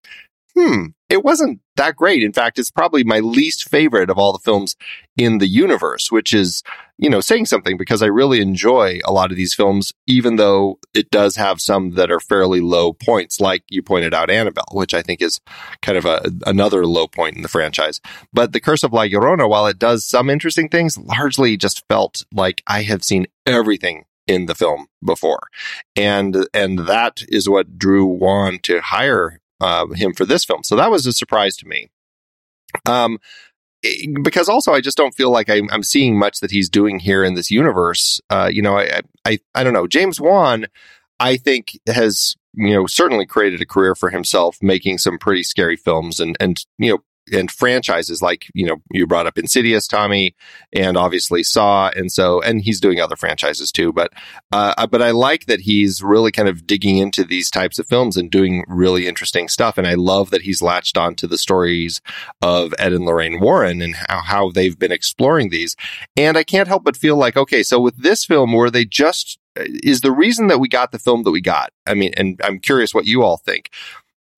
hmm, 0.54 0.88
it 1.10 1.24
wasn't 1.24 1.62
that 1.78 1.96
great. 1.96 2.22
In 2.22 2.34
fact, 2.34 2.60
it's 2.60 2.72
probably 2.72 3.04
my 3.04 3.20
least 3.20 3.70
favorite 3.70 4.10
of 4.10 4.18
all 4.18 4.34
the 4.34 4.40
films 4.40 4.76
in 5.16 5.38
the 5.38 5.48
universe, 5.48 6.12
which 6.12 6.34
is, 6.34 6.64
you 6.98 7.10
know, 7.10 7.22
saying 7.22 7.46
something 7.46 7.78
because 7.78 8.02
I 8.02 8.08
really 8.08 8.42
enjoy 8.42 9.00
a 9.06 9.14
lot 9.14 9.32
of 9.32 9.38
these 9.38 9.54
films, 9.54 9.94
even 10.08 10.36
though 10.36 10.80
it 10.94 11.12
does 11.12 11.36
have 11.36 11.62
some 11.62 11.92
that 11.92 12.12
are 12.12 12.20
fairly 12.20 12.60
low 12.60 12.92
points, 12.94 13.40
like 13.40 13.64
you 13.70 13.84
pointed 13.84 14.14
out, 14.14 14.32
Annabelle, 14.32 14.66
which 14.72 14.94
I 14.94 15.04
think 15.04 15.22
is 15.22 15.40
kind 15.82 15.98
of 15.98 16.06
a, 16.06 16.32
another 16.46 16.86
low 16.86 17.08
point 17.08 17.36
in 17.36 17.44
the 17.44 17.48
franchise. 17.48 18.02
But 18.34 18.52
The 18.52 18.60
Curse 18.60 18.84
of 18.84 18.94
La 18.94 19.04
Llorona, 19.04 19.48
while 19.48 19.68
it 19.68 19.78
does 19.78 20.06
some 20.06 20.30
interesting 20.30 20.70
things, 20.70 20.98
largely 20.98 21.56
just 21.56 21.84
felt 21.88 22.24
like 22.34 22.64
I 22.66 22.82
have 22.84 23.04
seen 23.04 23.28
everything 23.46 24.06
in 24.26 24.48
the 24.48 24.56
film 24.56 24.88
before. 25.06 25.48
And, 25.96 26.48
and 26.54 26.80
that 26.80 27.22
is 27.30 27.48
what 27.48 27.78
drew 27.78 28.06
Wan 28.06 28.60
to 28.64 28.82
hire 28.82 29.40
uh, 29.62 29.88
him 29.88 30.14
for 30.14 30.26
this 30.26 30.46
film. 30.46 30.64
So 30.64 30.76
that 30.76 30.92
was 30.92 31.06
a 31.06 31.14
surprise 31.14 31.56
to 31.58 31.68
me. 31.68 31.90
Um, 32.86 33.20
because 34.22 34.50
also 34.50 34.74
I 34.74 34.82
just 34.82 34.98
don't 34.98 35.16
feel 35.16 35.32
like 35.32 35.50
I'm, 35.50 35.70
I'm, 35.72 35.84
seeing 35.84 36.18
much 36.18 36.40
that 36.40 36.52
he's 36.52 36.70
doing 36.70 37.00
here 37.00 37.24
in 37.24 37.34
this 37.34 37.52
universe. 37.52 38.20
Uh, 38.30 38.50
you 38.52 38.62
know, 38.62 38.78
I, 38.78 39.02
I, 39.26 39.40
I 39.56 39.64
don't 39.64 39.74
know. 39.74 39.88
James 39.88 40.20
Wan, 40.20 40.68
I 41.20 41.38
think 41.38 41.80
has, 41.88 42.36
you 42.54 42.74
know, 42.74 42.88
certainly 42.88 43.26
created 43.26 43.62
a 43.62 43.66
career 43.66 43.96
for 43.96 44.10
himself 44.10 44.58
making 44.62 44.98
some 44.98 45.18
pretty 45.18 45.44
scary 45.44 45.76
films 45.76 46.20
and, 46.20 46.36
and, 46.40 46.66
you 46.78 46.92
know, 46.92 47.00
and 47.32 47.52
franchises 47.52 48.22
like 48.22 48.48
you 48.54 48.66
know 48.66 48.78
you 48.92 49.08
brought 49.08 49.28
up 49.28 49.38
Insidious, 49.38 49.88
Tommy, 49.88 50.36
and 50.74 50.98
obviously 50.98 51.44
Saw, 51.44 51.90
and 51.96 52.12
so 52.12 52.42
and 52.42 52.62
he's 52.62 52.80
doing 52.80 53.00
other 53.00 53.16
franchises 53.16 53.72
too. 53.72 53.92
But 53.94 54.14
uh, 54.52 54.88
but 54.88 55.02
I 55.02 55.12
like 55.12 55.46
that 55.46 55.62
he's 55.62 56.02
really 56.02 56.32
kind 56.32 56.50
of 56.50 56.68
digging 56.68 56.98
into 56.98 57.24
these 57.24 57.50
types 57.50 57.80
of 57.80 57.88
films 57.88 58.18
and 58.18 58.32
doing 58.32 58.64
really 58.68 59.08
interesting 59.08 59.48
stuff. 59.48 59.78
And 59.78 59.88
I 59.88 59.96
love 59.96 60.30
that 60.32 60.42
he's 60.42 60.62
latched 60.62 60.98
on 60.98 61.16
to 61.16 61.28
the 61.28 61.38
stories 61.38 62.02
of 62.42 62.74
Ed 62.80 62.94
and 62.94 63.06
Lorraine 63.06 63.40
Warren 63.40 63.82
and 63.82 63.96
how 63.96 64.22
how 64.22 64.52
they've 64.52 64.78
been 64.78 64.92
exploring 64.92 65.50
these. 65.50 65.76
And 66.16 66.38
I 66.38 66.44
can't 66.44 66.68
help 66.68 66.84
but 66.84 66.98
feel 66.98 67.16
like 67.16 67.38
okay, 67.38 67.64
so 67.64 67.80
with 67.80 67.98
this 67.98 68.26
film, 68.26 68.54
were 68.54 68.70
they 68.70 68.86
just 68.86 69.40
is 69.56 70.02
the 70.02 70.12
reason 70.12 70.48
that 70.48 70.60
we 70.60 70.68
got 70.68 70.92
the 70.92 71.00
film 71.00 71.24
that 71.24 71.32
we 71.32 71.42
got? 71.42 71.72
I 71.88 71.94
mean, 71.94 72.14
and 72.16 72.40
I'm 72.44 72.60
curious 72.60 72.94
what 72.94 73.06
you 73.06 73.24
all 73.24 73.38
think 73.38 73.72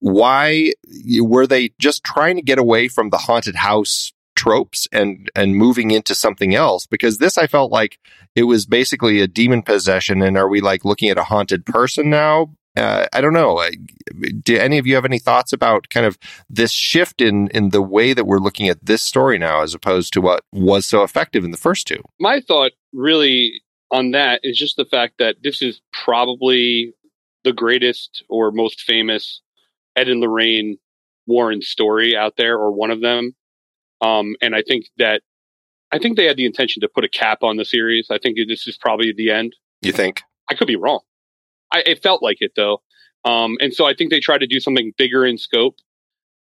why 0.00 0.72
were 1.20 1.46
they 1.46 1.70
just 1.78 2.04
trying 2.04 2.36
to 2.36 2.42
get 2.42 2.58
away 2.58 2.88
from 2.88 3.10
the 3.10 3.18
haunted 3.18 3.56
house 3.56 4.12
tropes 4.36 4.88
and 4.92 5.30
and 5.34 5.56
moving 5.56 5.90
into 5.90 6.14
something 6.14 6.54
else? 6.54 6.86
Because 6.86 7.18
this 7.18 7.38
I 7.38 7.46
felt 7.46 7.70
like 7.70 7.98
it 8.34 8.44
was 8.44 8.66
basically 8.66 9.20
a 9.20 9.26
demon 9.26 9.62
possession. 9.62 10.22
And 10.22 10.36
are 10.36 10.48
we 10.48 10.60
like 10.60 10.84
looking 10.84 11.10
at 11.10 11.18
a 11.18 11.24
haunted 11.24 11.66
person 11.66 12.10
now? 12.10 12.54
Uh, 12.76 13.06
I 13.12 13.20
don't 13.20 13.32
know. 13.32 13.62
Do 14.42 14.56
any 14.56 14.78
of 14.78 14.86
you 14.86 14.94
have 14.94 15.04
any 15.04 15.18
thoughts 15.18 15.52
about 15.52 15.90
kind 15.90 16.06
of 16.06 16.18
this 16.48 16.70
shift 16.70 17.20
in 17.20 17.48
in 17.48 17.70
the 17.70 17.82
way 17.82 18.14
that 18.14 18.26
we're 18.26 18.38
looking 18.38 18.68
at 18.68 18.84
this 18.84 19.02
story 19.02 19.38
now 19.38 19.62
as 19.62 19.74
opposed 19.74 20.12
to 20.14 20.20
what 20.20 20.44
was 20.52 20.86
so 20.86 21.02
effective 21.02 21.44
in 21.44 21.50
the 21.50 21.56
first 21.56 21.86
two? 21.86 22.02
My 22.18 22.40
thought 22.40 22.72
really 22.92 23.62
on 23.90 24.12
that 24.12 24.40
is 24.44 24.56
just 24.56 24.76
the 24.76 24.84
fact 24.84 25.14
that 25.18 25.36
this 25.42 25.62
is 25.62 25.82
probably 25.92 26.94
the 27.42 27.52
greatest 27.52 28.22
or 28.28 28.52
most 28.52 28.82
famous 28.82 29.42
Ed 29.96 30.08
and 30.08 30.20
Lorraine 30.20 30.78
Warren 31.26 31.62
story 31.62 32.16
out 32.16 32.36
there, 32.36 32.56
or 32.58 32.70
one 32.72 32.90
of 32.90 33.00
them. 33.00 33.34
Um, 34.00 34.34
and 34.40 34.54
I 34.54 34.62
think 34.62 34.86
that 34.98 35.22
I 35.92 35.98
think 35.98 36.16
they 36.16 36.26
had 36.26 36.36
the 36.36 36.46
intention 36.46 36.80
to 36.80 36.88
put 36.88 37.04
a 37.04 37.08
cap 37.08 37.42
on 37.42 37.56
the 37.56 37.64
series. 37.64 38.08
I 38.10 38.18
think 38.18 38.38
this 38.48 38.66
is 38.66 38.76
probably 38.76 39.12
the 39.16 39.30
end. 39.30 39.54
you 39.82 39.92
think 39.92 40.22
I 40.50 40.54
could 40.54 40.68
be 40.68 40.76
wrong. 40.76 41.00
I, 41.72 41.82
it 41.86 42.02
felt 42.02 42.22
like 42.22 42.38
it 42.40 42.52
though, 42.56 42.82
um, 43.24 43.56
and 43.60 43.72
so 43.72 43.86
I 43.86 43.94
think 43.94 44.10
they 44.10 44.20
tried 44.20 44.38
to 44.38 44.46
do 44.46 44.60
something 44.60 44.92
bigger 44.96 45.24
in 45.24 45.38
scope 45.38 45.76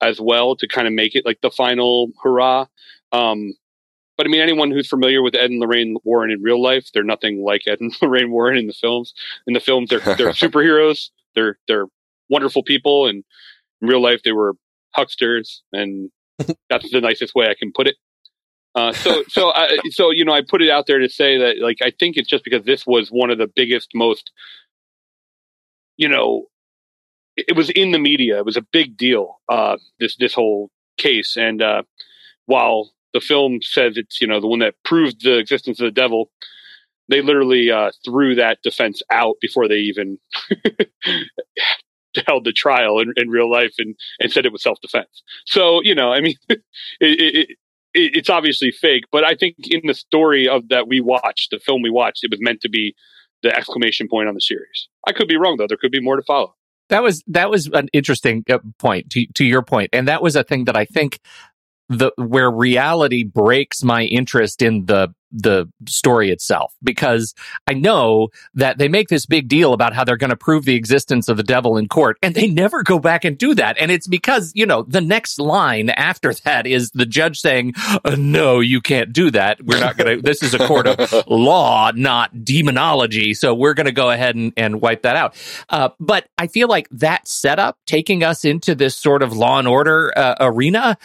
as 0.00 0.21
well 0.21 0.55
to 0.57 0.69
kind 0.69 0.87
of 0.87 0.93
make 0.93 1.14
it 1.14 1.26
like 1.26 1.40
the 1.40 1.50
final 1.50 2.11
hurrah. 2.23 2.67
Um, 3.12 3.55
but 4.17 4.26
I 4.26 4.31
mean, 4.31 4.40
anyone 4.40 4.71
who's 4.71 4.88
familiar 4.88 5.23
with 5.23 5.35
Ed 5.35 5.50
and 5.50 5.61
Lorraine 5.61 5.97
Warren 6.05 6.31
in 6.31 6.43
real 6.43 6.61
life, 6.61 6.90
they're 6.93 7.05
nothing 7.05 7.43
like 7.45 7.62
Ed 7.67 7.81
and 7.81 7.95
Lorraine 8.02 8.31
Warren 8.31 8.59
in 8.59 8.67
the 8.67 8.73
films. 8.73 9.14
In 9.47 9.55
the 9.55 9.61
films, 9.61 9.90
they're 9.90 10.00
they're 10.00 10.33
superheroes. 10.33 11.11
They're 11.35 11.59
they're 11.69 11.87
wonderful 12.28 12.62
people, 12.62 13.06
and 13.06 13.25
in 13.80 13.88
real 13.88 14.02
life, 14.02 14.23
they 14.25 14.32
were 14.32 14.54
hucksters, 14.97 15.62
and 15.73 16.11
that's 16.70 16.90
the 16.90 17.00
nicest 17.00 17.35
way 17.35 17.47
I 17.47 17.54
can 17.58 17.73
put 17.75 17.87
it. 17.87 17.97
Uh, 18.75 18.92
so, 18.92 19.25
so, 19.28 19.50
I, 19.52 19.78
so 19.90 20.11
you 20.11 20.25
know, 20.25 20.32
I 20.32 20.42
put 20.42 20.62
it 20.62 20.70
out 20.70 20.87
there 20.87 20.99
to 20.99 21.08
say 21.08 21.38
that, 21.38 21.56
like, 21.61 21.78
I 21.82 21.90
think 21.99 22.16
it's 22.16 22.28
just 22.28 22.44
because 22.44 22.64
this 22.64 22.87
was 22.87 23.08
one 23.08 23.30
of 23.30 23.38
the 23.38 23.49
biggest, 23.49 23.90
most, 23.94 24.30
you 25.97 26.08
know, 26.08 26.44
it, 27.37 27.47
it 27.49 27.56
was 27.56 27.70
in 27.70 27.92
the 27.92 27.99
media. 27.99 28.38
It 28.38 28.44
was 28.44 28.56
a 28.56 28.62
big 28.73 28.97
deal. 28.97 29.40
Uh, 29.49 29.78
this 29.99 30.16
this 30.16 30.35
whole 30.35 30.70
case, 30.97 31.37
and 31.37 31.62
uh, 31.62 31.82
while 32.47 32.92
the 33.14 33.20
film 33.20 33.61
says 33.62 33.97
it's 33.97 34.20
you 34.20 34.26
know 34.26 34.40
the 34.40 34.47
one 34.47 34.58
that 34.58 34.75
proved 34.85 35.25
the 35.25 35.38
existence 35.38 35.80
of 35.80 35.85
the 35.85 35.90
devil, 35.90 36.30
they 37.08 37.23
literally 37.23 37.70
uh, 37.70 37.90
threw 38.04 38.35
that 38.35 38.58
defense 38.62 39.02
out 39.11 39.37
before 39.40 39.66
they 39.66 39.76
even 39.76 40.18
held 42.27 42.45
the 42.45 42.53
trial 42.53 43.00
in, 43.00 43.12
in 43.17 43.29
real 43.29 43.50
life 43.50 43.75
and, 43.79 43.95
and 44.21 44.33
said 44.33 44.47
it 44.47 44.53
was 44.53 44.62
self 44.62 44.81
defense. 44.81 45.23
So 45.47 45.81
you 45.83 45.95
know, 45.95 46.12
I 46.12 46.21
mean, 46.21 46.35
it, 46.49 46.61
it, 47.00 47.49
it, 47.50 47.57
it's 47.95 48.31
obviously 48.31 48.71
fake, 48.71 49.05
but 49.11 49.25
I 49.25 49.35
think 49.35 49.57
in 49.71 49.83
the 49.85 49.95
story 49.95 50.49
of 50.49 50.69
that 50.69 50.88
we 50.88 51.00
watched, 51.00 51.50
the 51.50 51.59
film 51.59 51.83
we 51.83 51.91
watched, 51.91 52.25
it 52.25 52.31
was 52.31 52.41
meant 52.41 52.61
to 52.62 52.69
be 52.69 52.95
the 53.43 53.55
exclamation 53.55 54.09
point 54.09 54.29
on 54.29 54.35
the 54.35 54.41
series. 54.41 54.88
I 55.07 55.12
could 55.12 55.29
be 55.29 55.37
wrong 55.37 55.57
though; 55.57 55.67
there 55.69 55.79
could 55.79 55.93
be 55.93 56.00
more 56.00 56.17
to 56.17 56.23
follow. 56.23 56.55
That 56.88 57.03
was 57.03 57.23
that 57.27 57.50
was 57.50 57.67
an 57.69 57.88
interesting 57.93 58.45
uh, 58.49 58.59
point 58.79 59.11
to 59.11 59.27
to 59.35 59.45
your 59.45 59.62
point, 59.62 59.91
and 59.93 60.09
that 60.09 60.23
was 60.23 60.37
a 60.37 60.45
thing 60.45 60.65
that 60.65 60.77
I 60.77 60.85
think 60.85 61.21
the 61.88 62.12
where 62.16 62.50
reality 62.50 63.25
breaks 63.25 63.83
my 63.83 64.02
interest 64.04 64.62
in 64.62 64.87
the 64.87 65.14
the 65.30 65.71
story 65.87 66.30
itself. 66.30 66.75
Because 66.83 67.35
I 67.66 67.75
know 67.75 68.28
that 68.54 68.78
they 68.78 68.88
make 68.88 69.09
this 69.09 69.26
big 69.26 69.49
deal 69.49 69.73
about 69.73 69.92
how 69.92 70.04
they're 70.04 70.16
going 70.16 70.30
to 70.30 70.37
prove 70.37 70.64
the 70.64 70.75
existence 70.75 71.28
of 71.28 71.37
the 71.37 71.42
devil 71.42 71.76
in 71.76 71.88
court 71.88 72.16
and 72.23 72.35
they 72.35 72.49
never 72.49 72.83
go 72.83 72.99
back 72.99 73.25
and 73.25 73.37
do 73.37 73.54
that. 73.54 73.76
And 73.78 73.90
it's 73.90 74.07
because 74.07 74.52
you 74.54 74.66
know 74.66 74.83
the 74.83 75.00
next 75.00 75.38
line 75.38 75.90
after 75.90 76.33
that 76.33 76.66
is 76.66 76.90
the 76.90 77.07
judge 77.07 77.40
saying 77.40 77.75
uh, 78.04 78.16
no 78.18 78.61
you 78.61 78.80
can't 78.80 79.12
do 79.12 79.30
that. 79.30 79.62
We're 79.62 79.80
not 79.80 79.97
going 79.97 80.16
to 80.16 80.23
this 80.23 80.42
is 80.42 80.54
a 80.54 80.66
court 80.66 80.87
of 80.87 81.26
law 81.28 81.90
not 81.95 82.45
demonology. 82.45 83.35
So 83.35 83.54
we're 83.54 83.75
going 83.75 83.87
to 83.87 83.92
go 83.92 84.11
ahead 84.11 84.35
and, 84.35 84.52
and 84.57 84.80
wipe 84.80 85.02
that 85.02 85.16
out. 85.16 85.37
Uh, 85.68 85.90
but 86.00 86.28
I 86.38 86.47
feel 86.47 86.68
like 86.68 86.88
that 86.90 87.28
setup 87.28 87.78
taking 87.87 88.25
us 88.25 88.45
into 88.45 88.75
this 88.75 88.97
sort 88.97 89.23
of 89.23 89.37
law 89.37 89.59
and 89.59 89.68
order 89.68 90.12
uh, 90.16 90.37
arena 90.40 90.97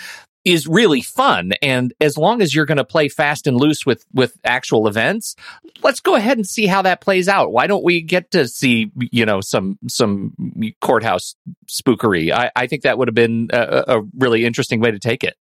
is 0.45 0.67
really 0.67 1.01
fun. 1.01 1.53
And 1.61 1.93
as 2.01 2.17
long 2.17 2.41
as 2.41 2.53
you're 2.53 2.65
going 2.65 2.77
to 2.77 2.83
play 2.83 3.07
fast 3.07 3.47
and 3.47 3.57
loose 3.57 3.85
with, 3.85 4.05
with 4.13 4.37
actual 4.43 4.87
events, 4.87 5.35
let's 5.83 5.99
go 5.99 6.15
ahead 6.15 6.37
and 6.37 6.47
see 6.47 6.65
how 6.65 6.81
that 6.81 7.01
plays 7.01 7.29
out. 7.29 7.51
Why 7.51 7.67
don't 7.67 7.83
we 7.83 8.01
get 8.01 8.31
to 8.31 8.47
see, 8.47 8.91
you 9.11 9.25
know, 9.25 9.41
some, 9.41 9.79
some 9.87 10.33
courthouse 10.81 11.35
spookery? 11.67 12.31
I, 12.31 12.51
I 12.55 12.67
think 12.67 12.83
that 12.83 12.97
would 12.97 13.07
have 13.07 13.15
been 13.15 13.49
a, 13.53 13.83
a 13.87 14.01
really 14.17 14.45
interesting 14.45 14.81
way 14.81 14.91
to 14.91 14.99
take 14.99 15.23
it. 15.23 15.37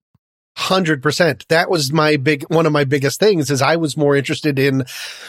Hundred 0.55 1.03
percent. 1.03 1.47
That 1.49 1.71
was 1.71 1.93
my 1.93 2.17
big, 2.17 2.45
one 2.49 2.67
of 2.67 2.73
my 2.73 2.85
biggest 2.85 3.19
things 3.19 3.51
is 3.51 3.63
I 3.63 3.77
was 3.77 3.97
more 3.97 4.15
interested 4.15 4.59
in, 4.59 4.85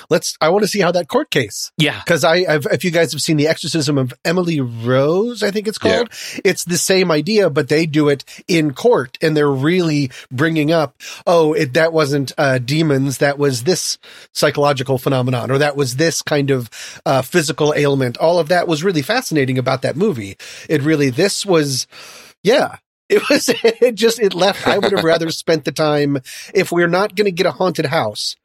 let's, 0.10 0.36
I 0.42 0.50
want 0.50 0.64
to 0.64 0.68
see 0.68 0.82
how 0.82 0.92
that 0.92 1.08
court 1.08 1.32
case. 1.32 1.72
Yeah. 1.78 2.02
Cause 2.06 2.26
I, 2.26 2.46
I've, 2.48 2.66
if 2.72 2.84
you 2.84 2.92
guys 2.92 3.14
have 3.14 3.22
seen 3.22 3.38
the 3.38 3.48
exorcism 3.48 3.98
of 3.98 4.14
Emily 4.26 4.60
Rose, 4.60 5.42
I 5.42 5.50
think 5.50 5.70
it's 5.70 5.78
called, 5.78 6.10
yeah. 6.12 6.42
it's 6.44 6.66
the 6.66 6.78
same 6.78 7.10
idea, 7.10 7.50
but 7.50 7.70
they 7.70 7.86
do 7.86 8.10
it 8.10 8.26
in 8.50 8.74
court 8.74 9.18
and 9.22 9.36
they're 9.36 9.50
really 9.50 10.12
bringing 10.30 10.74
up, 10.74 11.02
oh, 11.26 11.54
it, 11.54 11.74
that 11.74 11.94
wasn't, 11.94 12.34
uh, 12.38 12.58
demons. 12.58 13.20
That 13.20 13.38
was 13.38 13.64
this 13.64 13.98
psychological 14.34 14.98
phenomenon 14.98 15.52
or 15.52 15.58
that 15.60 15.78
was 15.78 15.96
this 15.96 16.22
kind 16.22 16.52
of, 16.52 16.70
uh, 17.06 17.22
physical 17.22 17.74
ailment. 17.78 18.18
All 18.18 18.40
of 18.40 18.50
that 18.50 18.68
was 18.68 18.84
really 18.84 19.02
fascinating 19.02 19.58
about 19.58 19.84
that 19.84 19.96
movie. 19.96 20.36
It 20.68 20.82
really, 20.82 21.12
this 21.12 21.46
was, 21.46 21.88
yeah, 22.44 22.76
it 23.10 23.30
was 23.30 23.50
it 23.64 23.96
just 23.96 24.20
it 24.20 24.34
left. 24.34 24.68
I 24.68 24.78
would 24.78 24.92
have 24.92 25.04
rather 25.04 25.30
spent 25.32 25.66
the 25.66 25.72
time 25.72 26.18
if 26.54 26.72
we're 26.72 26.88
not 26.88 27.16
going 27.16 27.26
to 27.26 27.32
get 27.32 27.46
a 27.46 27.52
haunted 27.52 27.86
house 27.86 28.36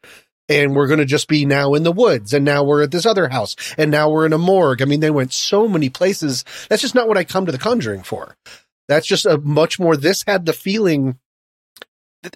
and 0.49 0.75
we're 0.75 0.87
going 0.87 0.99
to 0.99 1.05
just 1.05 1.29
be 1.29 1.45
now 1.45 1.75
in 1.75 1.83
the 1.83 1.93
woods 1.93 2.33
and 2.33 2.45
now 2.45 2.65
we're 2.65 2.83
at 2.83 2.91
this 2.91 3.07
other 3.07 3.29
house 3.29 3.55
and 3.77 3.91
now 3.91 4.11
we're 4.11 4.27
in 4.27 4.33
a 4.33 4.39
morgue. 4.39 4.83
I 4.83 4.87
mean, 4.87 5.01
they 5.01 5.11
went 5.11 5.33
so 5.33 5.69
many 5.69 5.89
places. 5.89 6.45
That's 6.69 6.83
just 6.83 6.95
not 6.95 7.09
what 7.09 7.19
I 7.19 7.25
come 7.25 7.47
to 7.47 7.53
the 7.53 7.59
Conjuring 7.59 8.03
for. 8.03 8.37
That's 8.89 9.07
just 9.07 9.27
a 9.27 9.39
much 9.39 9.79
more. 9.79 9.97
This 9.97 10.25
had 10.27 10.47
the 10.47 10.53
feeling. 10.53 11.19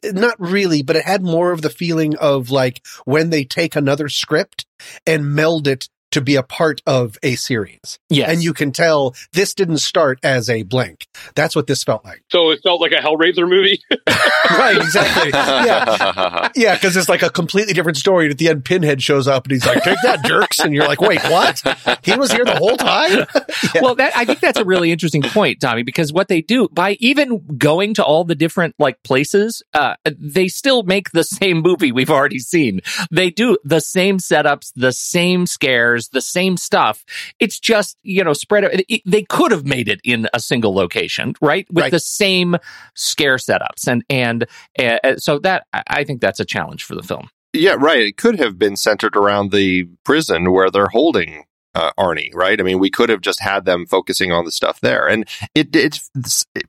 Not 0.05 0.37
really, 0.39 0.83
but 0.83 0.95
it 0.95 1.05
had 1.05 1.23
more 1.23 1.51
of 1.51 1.61
the 1.61 1.71
feeling 1.71 2.17
of 2.17 2.51
like 2.51 2.87
when 3.05 3.31
they 3.31 3.43
take 3.45 3.75
another 3.75 4.09
script 4.09 4.65
and 5.07 5.35
meld 5.35 5.67
it 5.67 5.89
to 6.13 6.21
be 6.21 6.37
a 6.37 6.43
part 6.43 6.81
of 6.87 7.19
a 7.23 7.35
series. 7.35 7.99
Yes. 8.09 8.31
And 8.31 8.43
you 8.43 8.53
can 8.53 8.73
tell 8.73 9.15
this 9.33 9.55
didn't 9.55 9.79
start 9.79 10.19
as 10.23 10.49
a 10.49 10.63
blank. 10.63 11.07
That's 11.35 11.57
what 11.57 11.67
this 11.67 11.85
felt 11.85 12.05
like. 12.05 12.23
So 12.31 12.51
it 12.51 12.61
felt 12.63 12.81
like 12.81 12.93
a 12.93 12.97
Hellraiser 12.97 13.49
movie? 13.49 13.83
right, 14.51 14.77
exactly. 14.77 15.31
Yeah. 15.33 16.51
Yeah, 16.55 16.75
because 16.75 16.97
it's 16.97 17.09
like 17.09 17.23
a 17.23 17.31
completely 17.31 17.73
different 17.73 17.97
story. 17.97 18.27
And 18.27 18.33
at 18.33 18.39
the 18.39 18.49
end, 18.49 18.65
Pinhead 18.65 19.03
shows 19.03 19.27
up 19.29 19.45
and 19.45 19.53
he's 19.53 19.67
like, 19.67 19.83
take 19.83 19.99
that, 20.03 20.25
jerks. 20.25 20.61
And 20.61 20.75
you're 20.75 20.87
like, 20.87 21.01
wait, 21.01 21.23
what? 21.25 21.63
He 22.05 22.17
was 22.17 22.31
here 22.33 22.45
the 22.45 22.57
whole 22.57 22.77
time? 22.77 23.27
yeah. 23.75 23.81
Well, 23.81 23.95
that, 23.97 24.17
I 24.17 24.25
think 24.25 24.41
that's 24.41 24.59
a 24.59 24.65
really 24.65 24.93
interesting 24.93 25.23
point, 25.23 25.61
Tommy, 25.61 25.83
because 25.83 26.13
what 26.13 26.29
they 26.29 26.43
do 26.43 26.69
by 26.69 26.97
even 27.01 27.59
going 27.59 27.95
to 27.95 28.05
all 28.05 28.25
the 28.25 28.35
different 28.35 28.75
like 28.79 29.03
places, 29.03 29.63
uh, 29.75 29.95
they 30.05 30.49
still 30.49 30.83
make 30.83 31.11
the 31.11 31.25
same 31.25 31.63
movie 31.63 31.93
we've 31.93 32.11
already 32.11 32.39
seen. 32.39 32.81
They 33.11 33.31
do 33.31 33.57
the 33.65 33.81
same 33.81 34.19
setups, 34.19 34.73
the 34.77 34.93
same 34.93 35.47
scares, 35.47 36.02
the 36.09 36.21
same 36.21 36.57
stuff. 36.57 37.05
It's 37.41 37.59
just, 37.59 37.97
you 38.03 38.23
know, 38.25 38.33
spread 38.33 38.65
it, 38.65 39.03
they 39.07 39.23
could 39.23 39.53
have 39.53 39.65
made 39.65 39.89
it 39.89 40.01
in 40.05 40.29
a 40.35 40.41
single 40.41 40.75
location, 40.75 41.35
right? 41.41 41.67
With 41.71 41.83
Right. 41.85 41.91
the 41.91 42.01
same 42.01 42.57
scare 42.95 43.37
setups. 43.37 43.87
And, 43.87 44.05
and, 44.09 44.47
uh, 44.79 45.17
so 45.17 45.39
that, 45.41 45.67
I 45.73 45.83
I 45.89 46.05
think 46.05 46.21
that's 46.21 46.41
a 46.41 46.45
challenge 46.45 46.85
for 46.85 46.95
the 46.95 47.03
film. 47.03 47.29
Yeah, 47.53 47.77
right. 47.79 48.01
It 48.01 48.17
could 48.17 48.39
have 48.41 48.59
been 48.59 48.77
centered 48.77 49.15
around 49.17 49.53
the 49.53 49.89
prison 50.05 50.51
where 50.53 50.71
they're 50.71 50.89
holding 50.89 51.45
uh, 51.75 51.91
Arnie, 51.99 52.35
right? 52.35 52.59
I 52.61 52.63
mean, 52.63 52.79
we 52.79 52.91
could 52.91 53.09
have 53.09 53.21
just 53.21 53.41
had 53.41 53.65
them 53.65 53.87
focusing 53.87 54.33
on 54.33 54.45
the 54.45 54.53
stuff 54.53 54.81
there, 54.81 55.07
and 55.07 55.27
it 55.55 55.75
it's 55.75 56.11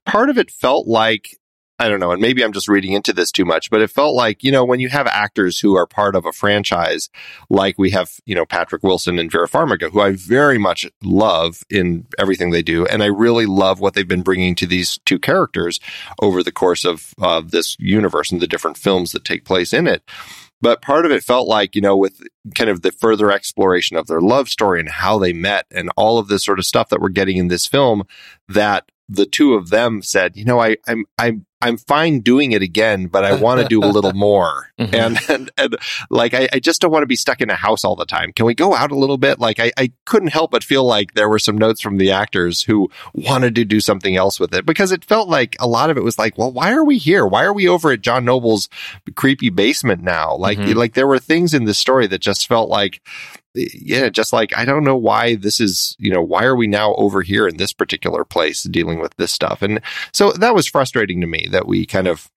part 0.05 0.29
of 0.29 0.37
it 0.37 0.49
felt 0.51 0.87
like 0.87 1.37
I 1.79 1.89
don't 1.89 1.99
know, 1.99 2.11
and 2.11 2.21
maybe 2.21 2.43
I'm 2.43 2.53
just 2.53 2.67
reading 2.67 2.93
into 2.93 3.13
this 3.13 3.31
too 3.31 3.45
much, 3.45 3.69
but 3.69 3.81
it 3.81 3.89
felt 3.89 4.15
like 4.15 4.43
you 4.43 4.51
know 4.51 4.63
when 4.63 4.79
you 4.79 4.89
have 4.89 5.07
actors 5.07 5.59
who 5.59 5.75
are 5.75 5.87
part 5.87 6.15
of 6.15 6.25
a 6.25 6.31
franchise, 6.31 7.09
like 7.49 7.75
we 7.77 7.89
have 7.91 8.11
you 8.25 8.35
know 8.35 8.45
Patrick 8.45 8.83
Wilson 8.83 9.17
and 9.17 9.31
Vera 9.31 9.47
Farmiga, 9.47 9.91
who 9.91 9.99
I 9.99 10.11
very 10.11 10.57
much 10.57 10.85
love 11.03 11.63
in 11.69 12.05
everything 12.19 12.51
they 12.51 12.61
do, 12.61 12.85
and 12.85 13.01
I 13.01 13.07
really 13.07 13.45
love 13.45 13.79
what 13.79 13.95
they've 13.95 14.07
been 14.07 14.21
bringing 14.21 14.55
to 14.55 14.67
these 14.67 14.99
two 15.05 15.19
characters 15.19 15.79
over 16.21 16.43
the 16.43 16.51
course 16.51 16.85
of 16.85 17.13
uh, 17.21 17.41
this 17.41 17.75
universe 17.79 18.31
and 18.31 18.39
the 18.39 18.47
different 18.47 18.77
films 18.77 19.11
that 19.11 19.25
take 19.25 19.43
place 19.43 19.73
in 19.73 19.87
it. 19.87 20.03
But 20.63 20.81
part 20.81 21.05
of 21.05 21.11
it 21.11 21.25
felt 21.25 21.49
like, 21.49 21.75
you 21.75 21.81
know, 21.81 21.97
with 21.97 22.21
kind 22.55 22.69
of 22.69 22.83
the 22.83 22.93
further 22.93 23.29
exploration 23.29 23.97
of 23.97 24.07
their 24.07 24.21
love 24.21 24.47
story 24.47 24.79
and 24.79 24.87
how 24.87 25.19
they 25.19 25.33
met 25.33 25.65
and 25.71 25.91
all 25.97 26.17
of 26.17 26.29
this 26.29 26.45
sort 26.45 26.57
of 26.57 26.63
stuff 26.63 26.87
that 26.87 27.01
we're 27.01 27.09
getting 27.09 27.35
in 27.35 27.49
this 27.49 27.67
film, 27.67 28.03
that 28.47 28.85
the 29.09 29.25
two 29.25 29.53
of 29.53 29.69
them 29.69 30.01
said, 30.01 30.35
you 30.37 30.45
know, 30.45 30.59
I, 30.59 30.77
I'm, 30.87 31.05
I'm, 31.17 31.45
I'm 31.61 31.77
fine 31.77 32.19
doing 32.21 32.51
it 32.51 32.61
again, 32.61 33.07
but 33.07 33.23
I 33.23 33.35
want 33.35 33.61
to 33.61 33.67
do 33.67 33.81
a 33.81 33.87
little 33.87 34.13
more. 34.15 34.69
Mhm. 34.79 34.93
And, 34.93 35.19
and, 35.29 35.51
and 35.57 35.75
like, 36.09 36.33
I, 36.33 36.49
I 36.51 36.59
just 36.59 36.81
don't 36.81 36.91
want 36.91 37.03
to 37.03 37.07
be 37.07 37.15
stuck 37.15 37.39
in 37.41 37.49
a 37.49 37.55
house 37.55 37.83
all 37.85 37.95
the 37.95 38.05
time. 38.07 38.33
Can 38.33 38.45
we 38.47 38.53
go 38.55 38.73
out 38.75 38.91
a 38.91 38.97
little 38.97 39.17
bit? 39.19 39.39
Like, 39.39 39.59
I, 39.59 39.71
I 39.77 39.91
couldn't 40.05 40.29
help 40.29 40.51
but 40.51 40.63
feel 40.63 40.83
like 40.83 41.13
there 41.13 41.29
were 41.29 41.39
some 41.39 41.57
notes 41.57 41.79
from 41.79 41.97
the 41.97 42.11
actors 42.11 42.63
who 42.63 42.89
wanted 43.13 43.55
to 43.55 43.65
do 43.65 43.79
something 43.79 44.15
else 44.15 44.39
with 44.39 44.53
it 44.53 44.65
because 44.65 44.91
it 44.91 45.05
felt 45.05 45.29
like 45.29 45.55
a 45.59 45.67
lot 45.67 45.89
of 45.89 45.97
it 45.97 46.03
was 46.03 46.17
like, 46.17 46.37
well, 46.37 46.51
why 46.51 46.73
are 46.73 46.83
we 46.83 46.97
here? 46.97 47.25
Why 47.25 47.43
are 47.43 47.53
we 47.53 47.67
over 47.67 47.91
at 47.91 48.01
John 48.01 48.25
Noble's 48.25 48.67
creepy 49.15 49.49
basement 49.51 50.01
now? 50.01 50.35
Like, 50.35 50.57
Mhm. 50.57 50.75
like 50.75 50.95
there 50.95 51.07
were 51.07 51.19
things 51.19 51.53
in 51.53 51.65
this 51.65 51.77
story 51.77 52.07
that 52.07 52.19
just 52.19 52.47
felt 52.47 52.67
like, 52.69 52.99
yeah, 53.55 54.09
just 54.09 54.33
like 54.33 54.55
I 54.57 54.65
don't 54.65 54.83
know 54.83 54.97
why 54.97 55.35
this 55.35 55.59
is, 55.59 55.95
you 55.99 56.11
know, 56.11 56.21
why 56.21 56.43
are 56.43 56.55
we 56.55 56.67
now 56.67 56.95
over 56.95 57.21
here 57.21 57.47
in 57.47 57.57
this 57.57 57.73
particular 57.73 58.23
place 58.23 58.63
dealing 58.63 58.99
with 58.99 59.15
this 59.17 59.31
stuff? 59.31 59.61
And 59.61 59.79
so 60.11 60.31
that 60.33 60.55
was 60.55 60.67
frustrating 60.67 61.21
to 61.21 61.27
me 61.27 61.47
that 61.51 61.67
we 61.67 61.85
kind 61.85 62.07
of 62.07 62.29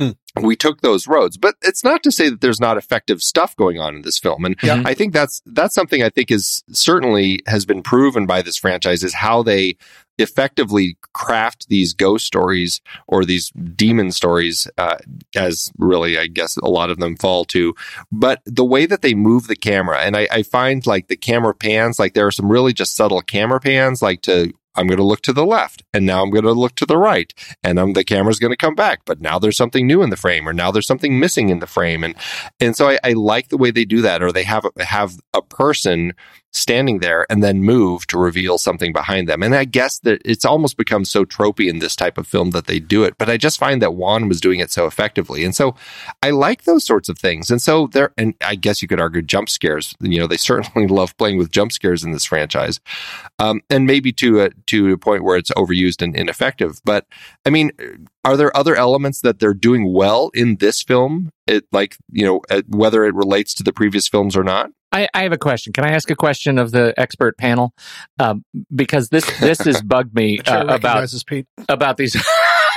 Hmm. 0.00 0.10
we 0.42 0.56
took 0.56 0.80
those 0.80 1.06
roads. 1.06 1.36
But 1.36 1.54
it's 1.62 1.84
not 1.84 2.02
to 2.02 2.10
say 2.10 2.28
that 2.28 2.40
there's 2.40 2.58
not 2.60 2.76
effective 2.76 3.22
stuff 3.22 3.54
going 3.54 3.78
on 3.78 3.94
in 3.94 4.02
this 4.02 4.18
film. 4.18 4.44
And 4.44 4.56
Yeah. 4.60 4.82
I 4.84 4.92
think 4.92 5.12
that's 5.12 5.40
that's 5.46 5.72
something 5.72 6.02
I 6.02 6.08
think 6.10 6.32
is 6.32 6.64
certainly 6.72 7.38
has 7.46 7.64
been 7.64 7.80
proven 7.80 8.26
by 8.26 8.42
this 8.42 8.56
franchise 8.56 9.04
is 9.04 9.14
how 9.14 9.44
they 9.44 9.76
effectively 10.18 10.96
craft 11.12 11.68
these 11.68 11.92
ghost 11.92 12.26
stories 12.26 12.80
or 13.06 13.24
these 13.24 13.50
demon 13.50 14.12
stories 14.12 14.68
uh, 14.78 14.96
as 15.36 15.72
really 15.78 16.18
i 16.18 16.26
guess 16.26 16.56
a 16.58 16.68
lot 16.68 16.90
of 16.90 16.98
them 16.98 17.16
fall 17.16 17.44
to. 17.44 17.74
But 18.12 18.40
the 18.44 18.64
way 18.64 18.86
that 18.86 19.02
they 19.02 19.14
move 19.14 19.46
the 19.46 19.56
camera 19.56 20.00
and 20.00 20.16
I, 20.16 20.28
I 20.30 20.42
find 20.42 20.86
like 20.86 21.08
the 21.08 21.16
camera 21.16 21.54
pans 21.54 21.98
like 21.98 22.14
there 22.14 22.26
are 22.26 22.32
some 22.32 22.50
really 22.50 22.72
just 22.72 22.96
subtle 22.96 23.20
camera 23.22 23.60
pans 23.60 24.02
like 24.02 24.22
to 24.22 24.52
i'm 24.76 24.86
going 24.86 24.98
to 24.98 25.04
look 25.04 25.22
to 25.22 25.32
the 25.32 25.46
left 25.46 25.82
and 25.92 26.04
now 26.04 26.22
i'm 26.22 26.30
going 26.30 26.44
to 26.44 26.52
look 26.52 26.74
to 26.76 26.86
the 26.86 26.98
right 26.98 27.32
and 27.62 27.78
um, 27.78 27.92
the 27.92 28.04
camera's 28.04 28.38
going 28.38 28.52
to 28.52 28.56
come 28.56 28.74
back 28.74 29.00
but 29.04 29.20
now 29.20 29.38
there's 29.38 29.56
something 29.56 29.86
new 29.86 30.02
in 30.02 30.10
the 30.10 30.16
frame 30.16 30.48
or 30.48 30.52
now 30.52 30.70
there's 30.70 30.86
something 30.86 31.18
missing 31.18 31.48
in 31.48 31.60
the 31.60 31.66
frame. 31.66 32.04
And 32.04 32.14
and 32.60 32.76
so 32.76 32.88
i, 32.88 32.98
I 33.02 33.12
like 33.12 33.48
the 33.48 33.58
way 33.58 33.70
they 33.70 33.84
do 33.84 34.02
that 34.02 34.22
or 34.22 34.32
they 34.32 34.44
have 34.44 34.66
have 34.78 35.18
a 35.32 35.42
person 35.42 36.12
standing 36.54 37.00
there 37.00 37.26
and 37.28 37.42
then 37.42 37.62
move 37.62 38.06
to 38.06 38.16
reveal 38.18 38.58
something 38.58 38.92
behind 38.92 39.28
them. 39.28 39.42
And 39.42 39.54
I 39.54 39.64
guess 39.64 39.98
that 40.00 40.22
it's 40.24 40.44
almost 40.44 40.76
become 40.76 41.04
so 41.04 41.24
tropey 41.24 41.68
in 41.68 41.80
this 41.80 41.96
type 41.96 42.16
of 42.16 42.26
film 42.26 42.50
that 42.50 42.66
they 42.66 42.78
do 42.78 43.02
it. 43.02 43.18
But 43.18 43.28
I 43.28 43.36
just 43.36 43.58
find 43.58 43.82
that 43.82 43.94
Wan 43.94 44.28
was 44.28 44.40
doing 44.40 44.60
it 44.60 44.70
so 44.70 44.86
effectively. 44.86 45.44
And 45.44 45.54
so 45.54 45.74
I 46.22 46.30
like 46.30 46.62
those 46.62 46.86
sorts 46.86 47.08
of 47.08 47.18
things. 47.18 47.50
And 47.50 47.60
so 47.60 47.88
there, 47.88 48.12
and 48.16 48.34
I 48.44 48.54
guess 48.54 48.80
you 48.80 48.88
could 48.88 49.00
argue 49.00 49.20
jump 49.20 49.48
scares. 49.48 49.94
You 50.00 50.20
know, 50.20 50.26
they 50.26 50.36
certainly 50.44 50.86
love 50.86 51.16
playing 51.16 51.38
with 51.38 51.50
jump 51.50 51.72
scares 51.72 52.04
in 52.04 52.12
this 52.12 52.24
franchise. 52.24 52.80
Um, 53.38 53.60
and 53.68 53.86
maybe 53.86 54.12
to 54.12 54.42
a, 54.42 54.50
to 54.66 54.92
a 54.92 54.98
point 54.98 55.24
where 55.24 55.36
it's 55.36 55.50
overused 55.52 56.02
and 56.02 56.14
ineffective. 56.14 56.80
But 56.84 57.06
I 57.44 57.50
mean, 57.50 57.72
are 58.24 58.36
there 58.36 58.56
other 58.56 58.74
elements 58.74 59.20
that 59.20 59.38
they're 59.38 59.54
doing 59.54 59.92
well 59.92 60.30
in 60.34 60.56
this 60.56 60.82
film? 60.82 61.30
It 61.46 61.64
like, 61.72 61.96
you 62.10 62.24
know, 62.24 62.40
uh, 62.50 62.62
whether 62.68 63.04
it 63.04 63.14
relates 63.14 63.54
to 63.54 63.62
the 63.62 63.72
previous 63.72 64.08
films 64.08 64.36
or 64.36 64.42
not? 64.42 64.70
I, 64.92 65.08
I, 65.12 65.24
have 65.24 65.32
a 65.32 65.38
question. 65.38 65.72
Can 65.72 65.84
I 65.84 65.90
ask 65.90 66.08
a 66.08 66.14
question 66.14 66.56
of 66.56 66.70
the 66.70 66.94
expert 66.96 67.36
panel? 67.36 67.74
Um, 68.20 68.44
because 68.74 69.08
this 69.08 69.24
this 69.40 69.58
has 69.58 69.82
bugged 69.84 70.14
me 70.14 70.38
uh, 70.46 70.66
about 70.68 71.12
about 71.68 71.96
these 71.96 72.14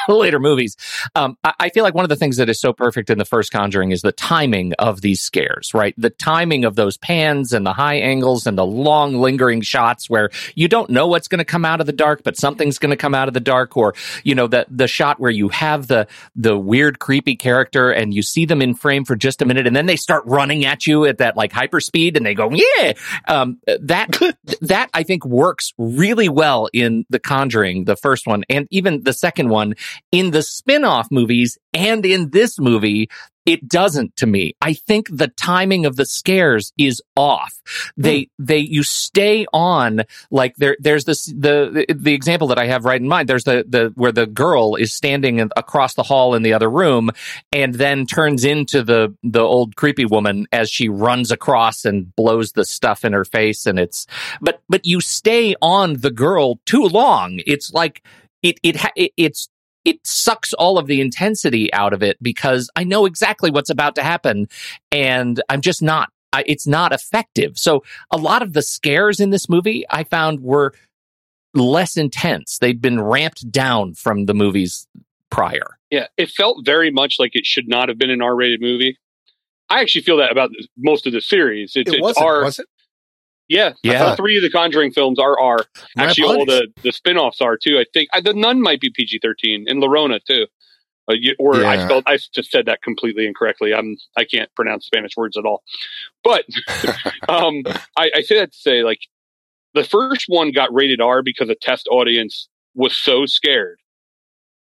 later 0.15 0.39
movies. 0.39 0.76
Um, 1.15 1.38
I, 1.43 1.54
I, 1.60 1.70
feel 1.70 1.84
like 1.84 1.93
one 1.93 2.06
of 2.06 2.10
the 2.10 2.15
things 2.15 2.38
that 2.38 2.50
is 2.50 2.60
so 2.60 2.74
perfect 2.74 3.10
in 3.10 3.17
the 3.17 3.26
first 3.26 3.52
Conjuring 3.52 3.91
is 3.91 4.02
the 4.02 4.12
timing 4.12 4.74
of 4.74 5.02
these 5.02 5.22
scares, 5.22 5.74
right? 5.74 5.93
The 5.98 6.10
timing 6.10 6.65
of 6.65 6.76
those 6.76 6.98
pans 6.98 7.54
and 7.54 7.65
the 7.65 7.74
high 7.74 7.96
angles 7.96 8.48
and 8.48 8.58
the 8.58 8.65
long 8.65 9.15
lingering 9.15 9.62
shots 9.62 10.10
where 10.10 10.30
you 10.56 10.67
don't 10.67 10.89
know 10.89 11.08
what's 11.08 11.28
going 11.28 11.39
to 11.39 11.46
come 11.46 11.65
out 11.65 11.80
of 11.80 11.88
the 11.88 11.93
dark, 11.93 12.24
but 12.24 12.38
something's 12.38 12.80
going 12.80 12.89
to 12.91 12.98
come 12.98 13.13
out 13.13 13.28
of 13.28 13.34
the 13.34 13.39
dark, 13.39 13.78
or 13.78 13.93
you 14.24 14.36
know 14.36 14.48
the 14.48 14.65
the 14.70 14.88
shot 14.88 15.20
where 15.20 15.32
you 15.32 15.50
have 15.50 15.88
the 15.88 16.08
the 16.36 16.58
weird 16.58 17.00
creepy 17.00 17.36
character 17.36 17.91
and 17.91 18.13
you 18.13 18.22
see 18.22 18.46
them 18.46 18.62
in 18.62 18.74
frame 18.74 19.06
for 19.06 19.15
just 19.15 19.41
a 19.41 19.46
minute 19.46 19.67
and 19.67 19.76
then 19.76 19.86
they 19.86 19.96
start 19.96 20.24
running 20.26 20.65
at 20.65 20.88
you 20.88 21.06
at 21.06 21.20
that 21.20 21.36
like 21.36 21.52
hyper 21.52 21.80
speed 21.80 22.17
and 22.17 22.26
they 22.26 22.34
go 22.34 22.50
yeah. 22.52 22.93
Um, 23.28 23.60
that 23.65 24.17
that 24.62 24.89
I 24.93 25.04
think 25.04 25.26
works 25.26 25.74
really 25.78 26.30
well 26.30 26.70
in 26.74 27.06
the 27.10 27.20
Conjuring, 27.20 27.86
the 27.86 27.96
first 27.96 28.28
one, 28.28 28.43
and 28.50 28.67
even 28.72 29.04
the 29.04 29.13
second 29.13 29.50
one 29.50 29.76
in 30.12 30.32
the 30.32 30.44
spin-off 30.44 31.08
movies 31.12 31.58
and 31.74 32.06
in 32.06 32.30
this 32.32 32.60
movie, 32.60 33.10
it 33.46 33.66
doesn't 33.66 34.14
to 34.18 34.28
me. 34.28 34.54
I 34.62 34.74
think 34.74 35.08
the 35.10 35.30
timing 35.30 35.86
of 35.86 35.96
the 35.96 36.06
scares 36.06 36.74
is 36.78 37.02
off. 37.16 37.54
They, 37.96 38.24
mm. 38.24 38.30
they, 38.40 38.58
you 38.58 38.84
stay 38.84 39.46
on 39.54 40.02
like 40.30 40.58
there, 40.58 40.76
there's 40.82 41.06
this, 41.06 41.28
the, 41.28 41.86
the 41.88 42.14
example 42.14 42.50
that 42.50 42.60
I 42.60 42.68
have 42.68 42.84
right 42.84 43.00
in 43.00 43.08
mind. 43.08 43.30
There's 43.30 43.46
the, 43.46 43.64
the, 43.66 43.94
where 43.96 44.12
the 44.12 44.28
girl 44.28 44.76
is 44.76 44.92
standing 44.92 45.40
across 45.56 45.94
the 45.94 46.04
hall 46.04 46.36
in 46.36 46.42
the 46.42 46.52
other 46.52 46.70
room 46.70 47.10
and 47.54 47.74
then 47.74 48.06
turns 48.06 48.44
into 48.44 48.84
the, 48.84 49.16
the 49.24 49.44
old 49.44 49.78
creepy 49.78 50.06
woman 50.06 50.48
as 50.52 50.70
she 50.70 50.90
runs 50.90 51.32
across 51.32 51.86
and 51.86 52.14
blows 52.18 52.52
the 52.52 52.66
stuff 52.66 53.06
in 53.06 53.14
her 53.14 53.24
face. 53.24 53.66
And 53.66 53.80
it's, 53.80 54.08
but, 54.42 54.62
but 54.68 54.86
you 54.86 55.00
stay 55.00 55.56
on 55.62 55.94
the 55.94 56.12
girl 56.12 56.60
too 56.66 56.84
long. 56.84 57.40
It's 57.48 57.72
like, 57.72 58.04
it, 58.44 58.60
it, 58.62 58.76
it 58.96 59.14
it's 59.16 59.50
it 59.88 60.06
sucks 60.06 60.52
all 60.52 60.78
of 60.78 60.88
the 60.88 61.00
intensity 61.00 61.73
out 61.73 61.93
of 61.93 62.04
it 62.04 62.21
because 62.21 62.69
I 62.76 62.84
know 62.84 63.06
exactly 63.06 63.50
what's 63.50 63.69
about 63.69 63.95
to 63.95 64.04
happen 64.04 64.50
and 64.91 65.41
I'm 65.47 65.62
just 65.62 65.82
not, 65.82 66.10
I, 66.34 66.43
it's 66.45 66.67
not 66.67 66.91
effective. 66.91 67.58
So 67.58 67.86
a 68.12 68.17
lot 68.17 68.41
of 68.41 68.52
the 68.52 68.62
scares 68.62 69.21
in 69.21 69.30
this 69.30 69.47
movie 69.47 69.86
I 69.89 70.04
found 70.04 70.41
were 70.41 70.73
less 71.54 71.95
intense. 71.95 72.58
They'd 72.58 72.82
been 72.82 73.02
ramped 73.02 73.50
down 73.50 73.93
from 73.93 74.26
the 74.26 74.34
movies 74.34 74.89
prior. 75.30 75.80
Yeah, 75.89 76.08
it 76.17 76.32
felt 76.32 76.65
very 76.65 76.91
much 76.91 77.15
like 77.17 77.32
it 77.34 77.45
should 77.45 77.69
not 77.69 77.88
have 77.88 77.97
been 77.97 78.10
an 78.10 78.21
R-rated 78.21 78.60
movie. 78.60 79.00
I 79.69 79.80
actually 79.80 80.02
feel 80.02 80.17
that 80.17 80.34
about 80.34 80.50
most 80.78 81.08
of 81.08 81.13
the 81.13 81.21
series. 81.21 81.71
It's, 81.76 81.89
it 81.89 82.00
it's 82.04 82.17
R. 82.17 82.43
Was 82.43 82.60
it? 82.60 82.67
Yeah, 83.50 83.74
yeah. 83.82 84.16
three 84.16 84.36
of 84.38 84.44
the 84.44 84.50
Conjuring 84.50 84.92
films 84.92 85.20
are 85.20 85.40
R. 85.40 85.60
Actually, 85.98 86.38
all 86.38 86.46
the 86.46 86.68
the 86.84 86.92
spin-offs 86.92 87.42
are 87.42 87.58
too. 87.58 87.80
I 87.80 87.86
think 87.94 88.10
the 88.24 88.34
Nun 88.34 88.62
might 88.62 88.82
be 88.82 88.90
PG 88.90 89.20
thirteen, 89.22 89.66
and 89.68 89.80
La 89.80 89.88
Llorona 89.88 90.20
too. 90.24 90.48
Uh, 91.10 91.14
you, 91.18 91.36
or 91.40 91.62
yeah. 91.62 91.70
I 91.70 91.86
spelled 91.86 92.04
I 92.06 92.18
just 92.18 92.52
said 92.52 92.66
that 92.66 92.82
completely 92.82 93.26
incorrectly. 93.26 93.74
I'm 93.74 93.98
I 94.18 94.26
can't 94.26 94.54
pronounce 94.56 94.86
Spanish 94.86 95.16
words 95.16 95.38
at 95.38 95.46
all. 95.46 95.64
But 96.24 96.46
um, 97.30 97.64
I, 97.96 98.12
I 98.16 98.22
say 98.22 98.40
that 98.40 98.52
to 98.52 98.58
say 98.58 98.84
like 98.84 99.00
the 99.74 99.86
first 99.86 100.26
one 100.28 100.52
got 100.52 100.74
rated 100.74 101.00
R 101.00 101.24
because 101.24 101.50
a 101.50 101.56
test 101.56 101.88
audience 101.90 102.50
was 102.76 102.96
so 102.98 103.26
scared 103.26 103.80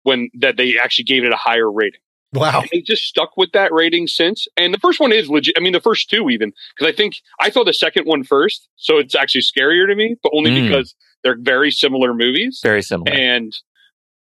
when 0.04 0.30
that 0.40 0.58
they 0.58 0.78
actually 0.78 1.06
gave 1.06 1.24
it 1.24 1.32
a 1.32 1.38
higher 1.38 1.72
rating. 1.72 2.02
Wow. 2.34 2.62
And 2.62 2.70
they 2.72 2.82
just 2.82 3.04
stuck 3.04 3.38
with 3.38 3.52
that 3.54 3.72
rating 3.72 4.08
since. 4.08 4.48
And 4.58 4.74
the 4.74 4.80
first 4.80 5.00
one 5.00 5.12
is 5.12 5.30
legit. 5.30 5.56
I 5.58 5.62
mean, 5.62 5.74
the 5.74 5.80
first 5.80 6.10
two 6.10 6.30
even, 6.30 6.52
because 6.76 6.92
I 6.92 6.96
think 6.96 7.22
I 7.40 7.50
saw 7.50 7.63
the 7.63 7.74
second 7.74 8.06
one 8.06 8.24
first. 8.24 8.68
So 8.76 8.98
it's 8.98 9.16
actually 9.16 9.42
scarier 9.42 9.88
to 9.88 9.96
me, 9.96 10.16
but 10.22 10.32
only 10.36 10.52
mm. 10.52 10.68
because 10.68 10.94
they're 11.24 11.38
very 11.40 11.72
similar 11.72 12.13
movies. 12.13 12.60
Very 12.62 12.82
similar. 12.82 13.13
And 13.13 13.56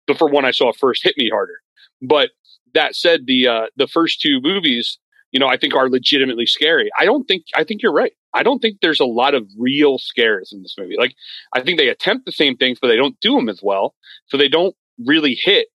the 0.07 0.15
first 0.15 0.33
one 0.33 0.45
I 0.45 0.51
saw 0.51 0.73
first 0.73 1.03
hit 1.03 1.15
me 1.17 1.29
harder. 1.29 1.59
But 2.01 2.31
that 2.73 2.95
said, 2.95 3.27
the, 3.27 3.47
uh, 3.47 3.65
the 3.77 3.87
first 3.87 4.19
two 4.19 4.39
movies, 4.41 4.97
you 5.31 5.39
know, 5.39 5.47
I 5.47 5.57
think 5.57 5.75
are 5.75 5.89
legitimately 5.89 6.47
scary. 6.47 6.89
I 6.99 7.05
don't 7.05 7.25
think, 7.25 7.45
I 7.55 7.63
think 7.63 7.83
you're 7.83 7.93
right. 7.93 8.13
I 8.33 8.43
don't 8.43 8.59
think 8.59 8.77
there's 8.81 8.99
a 8.99 9.05
lot 9.05 9.35
of 9.35 9.47
real 9.59 9.97
scares 9.99 10.51
in 10.51 10.63
this 10.63 10.75
movie. 10.77 10.95
Like, 10.97 11.15
I 11.53 11.61
think 11.61 11.77
they 11.77 11.89
attempt 11.89 12.25
the 12.25 12.31
same 12.31 12.57
things, 12.57 12.79
but 12.81 12.87
they 12.87 12.95
don't 12.95 13.19
do 13.19 13.35
them 13.35 13.47
as 13.47 13.59
well. 13.61 13.93
So 14.27 14.37
they 14.37 14.49
don't 14.49 14.75
really 15.05 15.37
hit. 15.39 15.67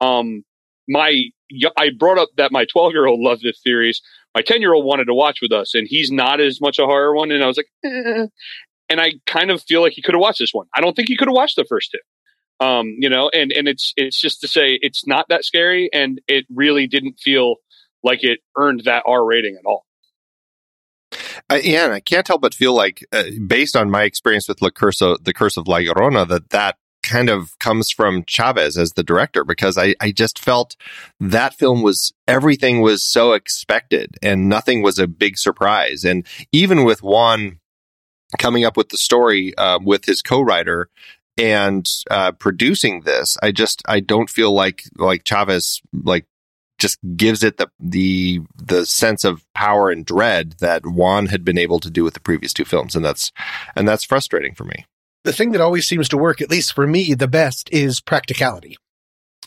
Um, 0.00 0.44
my 0.88 1.24
I 1.76 1.90
brought 1.96 2.18
up 2.18 2.30
that 2.36 2.52
my 2.52 2.64
12 2.64 2.92
year 2.92 3.06
old 3.06 3.20
loved 3.20 3.42
this 3.42 3.60
series. 3.62 4.02
My 4.34 4.42
10 4.42 4.60
year 4.60 4.74
old 4.74 4.84
wanted 4.84 5.06
to 5.06 5.14
watch 5.14 5.38
with 5.40 5.52
us, 5.52 5.74
and 5.74 5.86
he's 5.88 6.10
not 6.10 6.40
as 6.40 6.60
much 6.60 6.78
a 6.78 6.86
horror 6.86 7.14
one. 7.14 7.30
And 7.30 7.42
I 7.42 7.46
was 7.46 7.56
like, 7.56 7.68
eh. 7.84 8.26
and 8.88 9.00
I 9.00 9.12
kind 9.26 9.50
of 9.50 9.62
feel 9.62 9.80
like 9.80 9.92
he 9.92 10.02
could 10.02 10.14
have 10.14 10.20
watched 10.20 10.40
this 10.40 10.52
one. 10.52 10.66
I 10.74 10.80
don't 10.80 10.94
think 10.94 11.08
he 11.08 11.16
could 11.16 11.28
have 11.28 11.34
watched 11.34 11.56
the 11.56 11.64
first 11.68 11.92
two. 11.92 12.64
Um, 12.64 12.94
you 12.98 13.08
know, 13.08 13.30
and 13.32 13.52
and 13.52 13.68
it's 13.68 13.92
it's 13.96 14.20
just 14.20 14.40
to 14.40 14.48
say 14.48 14.78
it's 14.80 15.06
not 15.06 15.26
that 15.28 15.44
scary, 15.44 15.90
and 15.92 16.20
it 16.28 16.46
really 16.52 16.86
didn't 16.86 17.18
feel 17.20 17.56
like 18.02 18.22
it 18.22 18.40
earned 18.56 18.82
that 18.84 19.02
R 19.06 19.24
rating 19.24 19.56
at 19.56 19.66
all. 19.66 19.84
Uh, 21.50 21.60
yeah, 21.62 21.84
and 21.84 21.92
I 21.92 22.00
can't 22.00 22.26
help 22.26 22.42
but 22.42 22.54
feel 22.54 22.74
like, 22.74 23.04
uh, 23.12 23.24
based 23.46 23.76
on 23.76 23.90
my 23.90 24.04
experience 24.04 24.48
with 24.48 24.62
La 24.62 24.68
the 24.68 25.32
Curse 25.34 25.56
of 25.56 25.68
La 25.68 25.78
Llorona, 25.78 26.26
that 26.28 26.50
that 26.50 26.76
kind 27.04 27.28
of 27.28 27.58
comes 27.58 27.90
from 27.90 28.24
Chaves 28.24 28.76
as 28.76 28.92
the 28.92 29.02
director 29.02 29.44
because 29.44 29.78
I, 29.78 29.94
I 30.00 30.10
just 30.10 30.38
felt 30.38 30.76
that 31.20 31.54
film 31.54 31.82
was 31.82 32.12
everything 32.26 32.80
was 32.80 33.04
so 33.04 33.32
expected 33.32 34.16
and 34.22 34.48
nothing 34.48 34.82
was 34.82 34.98
a 34.98 35.06
big 35.06 35.38
surprise. 35.38 36.04
And 36.04 36.26
even 36.52 36.84
with 36.84 37.02
Wan 37.02 37.60
coming 38.38 38.64
up 38.64 38.76
with 38.76 38.88
the 38.88 38.96
story 38.96 39.56
uh, 39.56 39.78
with 39.82 40.06
his 40.06 40.22
co-writer 40.22 40.88
and 41.36 41.88
uh, 42.10 42.32
producing 42.32 43.02
this, 43.02 43.36
I 43.42 43.52
just 43.52 43.82
I 43.86 44.00
don't 44.00 44.30
feel 44.30 44.52
like 44.52 44.82
like 44.96 45.24
Chaves 45.24 45.80
like 45.92 46.26
just 46.78 46.98
gives 47.16 47.42
it 47.42 47.56
the 47.56 47.70
the 47.78 48.40
the 48.56 48.86
sense 48.86 49.24
of 49.24 49.44
power 49.54 49.90
and 49.90 50.04
dread 50.04 50.56
that 50.60 50.86
Wan 50.86 51.26
had 51.26 51.44
been 51.44 51.58
able 51.58 51.80
to 51.80 51.90
do 51.90 52.04
with 52.04 52.14
the 52.14 52.20
previous 52.20 52.52
two 52.52 52.64
films, 52.64 52.94
and 52.94 53.04
that's 53.04 53.32
and 53.76 53.86
that's 53.86 54.04
frustrating 54.04 54.54
for 54.54 54.64
me 54.64 54.86
the 55.24 55.32
thing 55.32 55.52
that 55.52 55.60
always 55.60 55.86
seems 55.86 56.08
to 56.10 56.18
work, 56.18 56.40
at 56.40 56.50
least 56.50 56.74
for 56.74 56.86
me, 56.86 57.14
the 57.14 57.28
best 57.28 57.68
is 57.72 58.00
practicality. 58.00 58.76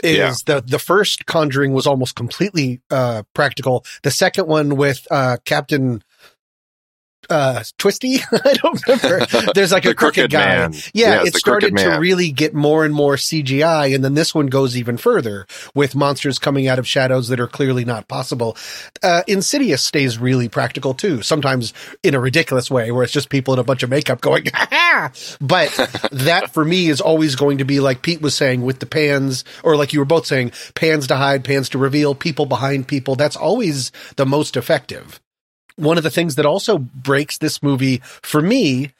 Is 0.03 0.17
yeah. 0.17 0.33
the 0.45 0.61
the 0.61 0.77
first 0.77 1.25
Conjuring 1.25 1.73
was 1.73 1.87
almost 1.87 2.15
completely 2.15 2.81
uh, 2.91 3.23
practical. 3.33 3.83
The 4.03 4.11
second 4.11 4.47
one 4.47 4.75
with 4.75 5.07
uh, 5.09 5.37
Captain 5.43 6.03
uh 7.29 7.63
twisty? 7.77 8.17
I 8.31 8.53
don't 8.53 8.87
remember. 8.87 9.25
There's 9.53 9.71
like 9.71 9.83
the 9.83 9.91
a 9.91 9.95
crooked, 9.95 10.29
crooked 10.29 10.31
guy. 10.31 10.69
Yeah 10.93 11.23
it 11.23 11.35
started 11.35 11.75
to 11.77 11.97
really 11.99 12.31
get 12.31 12.53
more 12.53 12.85
and 12.85 12.93
more 12.93 13.15
cgi 13.15 13.93
and 13.93 14.03
then 14.03 14.13
this 14.13 14.33
one 14.33 14.47
goes 14.47 14.77
even 14.77 14.97
further 14.97 15.45
with 15.73 15.95
monsters 15.95 16.39
coming 16.39 16.67
out 16.67 16.79
of 16.79 16.87
shadows 16.87 17.27
that 17.29 17.39
are 17.39 17.47
clearly 17.47 17.85
not 17.85 18.07
possible. 18.07 18.55
Uh 19.03 19.23
insidious 19.27 19.83
stays 19.83 20.17
really 20.17 20.49
practical 20.49 20.93
too 20.93 21.21
sometimes 21.21 21.73
in 22.03 22.15
a 22.15 22.19
ridiculous 22.19 22.71
way 22.71 22.91
where 22.91 23.03
it's 23.03 23.13
just 23.13 23.29
people 23.29 23.53
in 23.53 23.59
a 23.59 23.63
bunch 23.63 23.83
of 23.83 23.89
makeup 23.89 24.21
going 24.21 24.45
but 25.41 25.69
that 26.11 26.51
for 26.53 26.63
me 26.63 26.87
is 26.87 27.01
always 27.01 27.35
going 27.35 27.57
to 27.57 27.65
be 27.65 27.79
like 27.79 28.01
pete 28.01 28.21
was 28.21 28.35
saying 28.35 28.61
with 28.61 28.79
the 28.79 28.85
pans 28.85 29.43
or 29.63 29.75
like 29.75 29.93
you 29.93 29.99
were 29.99 30.05
both 30.05 30.25
saying 30.25 30.51
pans 30.75 31.07
to 31.07 31.15
hide 31.15 31.43
pans 31.43 31.69
to 31.69 31.77
reveal 31.77 32.15
people 32.15 32.45
behind 32.45 32.87
people. 32.87 33.15
That's 33.15 33.35
always 33.35 33.91
the 34.15 34.25
most 34.25 34.57
effective 34.57 35.19
one 35.77 35.97
of 35.97 36.03
the 36.03 36.09
things 36.09 36.35
that 36.35 36.45
also 36.45 36.77
breaks 36.77 37.37
this 37.37 37.63
movie 37.63 38.01
for 38.03 38.41
me 38.41 38.91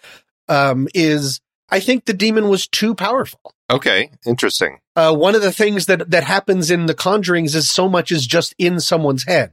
um, 0.48 0.88
is 0.94 1.42
I 1.70 1.80
think 1.80 2.06
the 2.06 2.14
demon 2.14 2.48
was 2.48 2.68
too 2.68 2.96
powerful. 2.96 3.54
Okay, 3.70 4.12
interesting. 4.26 4.80
Uh, 4.96 5.14
one 5.14 5.36
of 5.36 5.42
the 5.42 5.52
things 5.52 5.88
that 5.88 6.10
that 6.12 6.24
happens 6.24 6.72
in 6.72 6.86
the 6.86 6.96
Conjurings 6.96 7.54
is 7.54 7.70
so 7.70 7.90
much 7.90 8.12
is 8.12 8.26
just 8.26 8.56
in 8.58 8.80
someone's 8.80 9.26
head, 9.26 9.52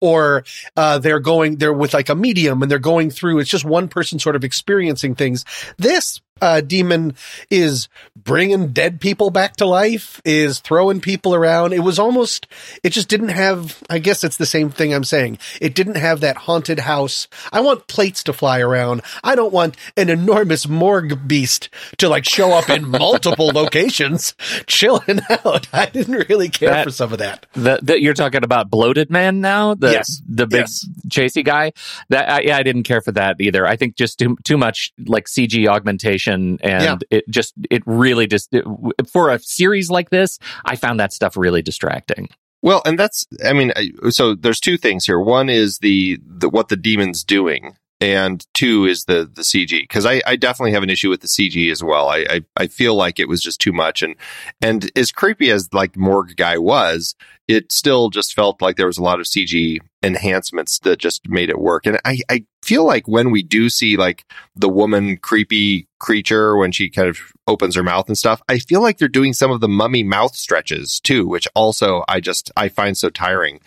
or 0.00 0.44
uh, 0.76 0.98
they're 0.98 1.20
going 1.20 1.56
they're 1.56 1.72
with 1.72 1.94
like 1.94 2.10
a 2.10 2.14
medium 2.14 2.60
and 2.60 2.70
they're 2.70 2.78
going 2.78 3.10
through. 3.10 3.38
It's 3.38 3.50
just 3.50 3.64
one 3.64 3.88
person 3.88 4.18
sort 4.18 4.36
of 4.36 4.44
experiencing 4.44 5.14
things. 5.14 5.46
This 5.78 6.20
uh, 6.40 6.60
demon 6.60 7.14
is 7.50 7.88
bringing 8.16 8.68
dead 8.72 9.00
people 9.00 9.30
back 9.30 9.56
to 9.56 9.64
life, 9.66 10.20
is 10.24 10.60
throwing 10.60 11.00
people 11.00 11.34
around. 11.34 11.72
It 11.72 11.80
was 11.80 11.98
almost, 11.98 12.46
it 12.82 12.90
just 12.90 13.08
didn't 13.08 13.28
have, 13.30 13.82
I 13.88 13.98
guess 13.98 14.22
it's 14.24 14.36
the 14.36 14.46
same 14.46 14.70
thing 14.70 14.92
I'm 14.92 15.04
saying. 15.04 15.38
It 15.60 15.74
didn't 15.74 15.96
have 15.96 16.20
that 16.20 16.36
haunted 16.36 16.80
house. 16.80 17.28
I 17.52 17.60
want 17.60 17.86
plates 17.86 18.22
to 18.24 18.32
fly 18.32 18.60
around. 18.60 19.02
I 19.24 19.34
don't 19.34 19.52
want 19.52 19.76
an 19.96 20.08
enormous 20.10 20.68
morgue 20.68 21.26
beast 21.26 21.68
to 21.98 22.08
like 22.08 22.24
show 22.24 22.52
up 22.52 22.68
in 22.68 22.88
multiple 22.90 23.48
locations 23.48 24.34
chilling 24.66 25.20
out. 25.30 25.68
I 25.72 25.86
didn't 25.86 26.28
really 26.28 26.48
care 26.48 26.70
That- 26.70 26.84
for 26.84 26.90
some 26.90 27.12
of 27.12 27.18
that. 27.20 27.46
The, 27.54 27.96
you're 28.00 28.14
talking 28.14 28.44
about 28.44 28.70
bloated 28.70 29.10
man 29.10 29.40
now, 29.40 29.74
the 29.74 29.92
Yes. 29.92 30.20
the 30.28 30.46
big 30.46 30.60
Yes. 30.60 30.86
chasey 31.08 31.44
guy. 31.44 31.72
That 32.10 32.28
I, 32.30 32.40
yeah, 32.40 32.56
I 32.56 32.62
didn't 32.62 32.82
care 32.82 33.00
for 33.00 33.12
that 33.12 33.36
either. 33.40 33.66
I 33.66 33.76
think 33.76 33.96
just 33.96 34.18
too 34.18 34.36
too 34.44 34.56
much 34.58 34.92
like 35.06 35.26
CG 35.26 35.66
augmentation, 35.68 36.27
and 36.28 36.60
Yeah. 36.62 36.96
it 37.10 37.28
just 37.28 37.54
it 37.70 37.82
really 37.86 38.26
just 38.26 38.48
it, 38.54 38.64
for 39.10 39.30
a 39.30 39.38
series 39.38 39.90
like 39.90 40.10
this, 40.10 40.38
I 40.64 40.76
found 40.76 41.00
that 41.00 41.12
stuff 41.12 41.36
really 41.36 41.62
distracting. 41.62 42.28
Well, 42.60 42.82
and 42.84 42.98
that's, 42.98 43.24
I 43.44 43.52
mean, 43.52 43.72
so 44.10 44.34
there's 44.34 44.58
two 44.58 44.76
things 44.76 45.04
here. 45.06 45.20
One 45.20 45.48
is 45.48 45.78
the, 45.78 46.18
the 46.26 46.48
what 46.48 46.68
the 46.68 46.76
demon's 46.76 47.22
doing, 47.22 47.76
and 48.00 48.46
two 48.54 48.84
is 48.84 49.04
the 49.04 49.30
the 49.32 49.42
CG. 49.42 49.82
Because 49.82 50.06
I, 50.06 50.20
I 50.26 50.36
definitely 50.36 50.72
have 50.72 50.82
an 50.82 50.90
issue 50.90 51.10
with 51.10 51.20
the 51.20 51.28
CG 51.28 51.70
as 51.70 51.82
well. 51.82 52.08
I, 52.08 52.26
I 52.28 52.40
I 52.56 52.66
feel 52.66 52.94
like 52.94 53.18
it 53.18 53.28
was 53.28 53.40
just 53.40 53.60
too 53.60 53.72
much, 53.72 54.02
and 54.02 54.14
and 54.60 54.90
as 54.96 55.10
creepy 55.10 55.50
as 55.50 55.72
like 55.72 55.96
morgue 55.96 56.36
guy 56.36 56.58
was, 56.58 57.14
it 57.48 57.72
still 57.72 58.10
just 58.10 58.34
felt 58.34 58.60
like 58.60 58.76
there 58.76 58.86
was 58.86 58.98
a 58.98 59.02
lot 59.02 59.20
of 59.20 59.26
CG 59.26 59.78
enhancements 60.02 60.78
that 60.80 60.98
just 60.98 61.28
made 61.28 61.50
it 61.50 61.58
work. 61.58 61.86
And 61.86 61.98
I 62.04 62.20
I 62.30 62.44
feel 62.62 62.84
like 62.84 63.08
when 63.08 63.30
we 63.30 63.42
do 63.42 63.68
see 63.68 63.96
like 63.96 64.24
the 64.54 64.68
woman 64.68 65.16
creepy 65.16 65.88
creature 65.98 66.56
when 66.56 66.70
she 66.70 66.90
kind 66.90 67.08
of 67.08 67.18
opens 67.46 67.74
her 67.74 67.82
mouth 67.82 68.06
and 68.06 68.16
stuff, 68.16 68.42
I 68.48 68.58
feel 68.58 68.82
like 68.82 68.98
they're 68.98 69.08
doing 69.08 69.32
some 69.32 69.50
of 69.50 69.60
the 69.60 69.68
mummy 69.68 70.04
mouth 70.04 70.36
stretches 70.36 71.00
too, 71.00 71.26
which 71.26 71.48
also 71.54 72.04
I 72.06 72.20
just 72.20 72.52
I 72.56 72.68
find 72.68 72.96
so 72.96 73.08
tiring. 73.08 73.60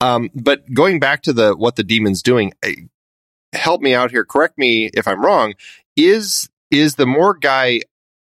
Um, 0.00 0.30
but 0.34 0.72
going 0.74 0.98
back 0.98 1.22
to 1.22 1.32
the 1.32 1.56
what 1.56 1.76
the 1.76 1.84
demon's 1.84 2.22
doing, 2.22 2.52
eh, 2.62 2.74
help 3.52 3.80
me 3.80 3.94
out 3.94 4.10
here. 4.10 4.24
Correct 4.24 4.58
me 4.58 4.90
if 4.94 5.06
I'm 5.06 5.24
wrong. 5.24 5.54
Is 5.96 6.48
is 6.70 6.94
the 6.94 7.06
morgue 7.06 7.40
guy 7.40 7.82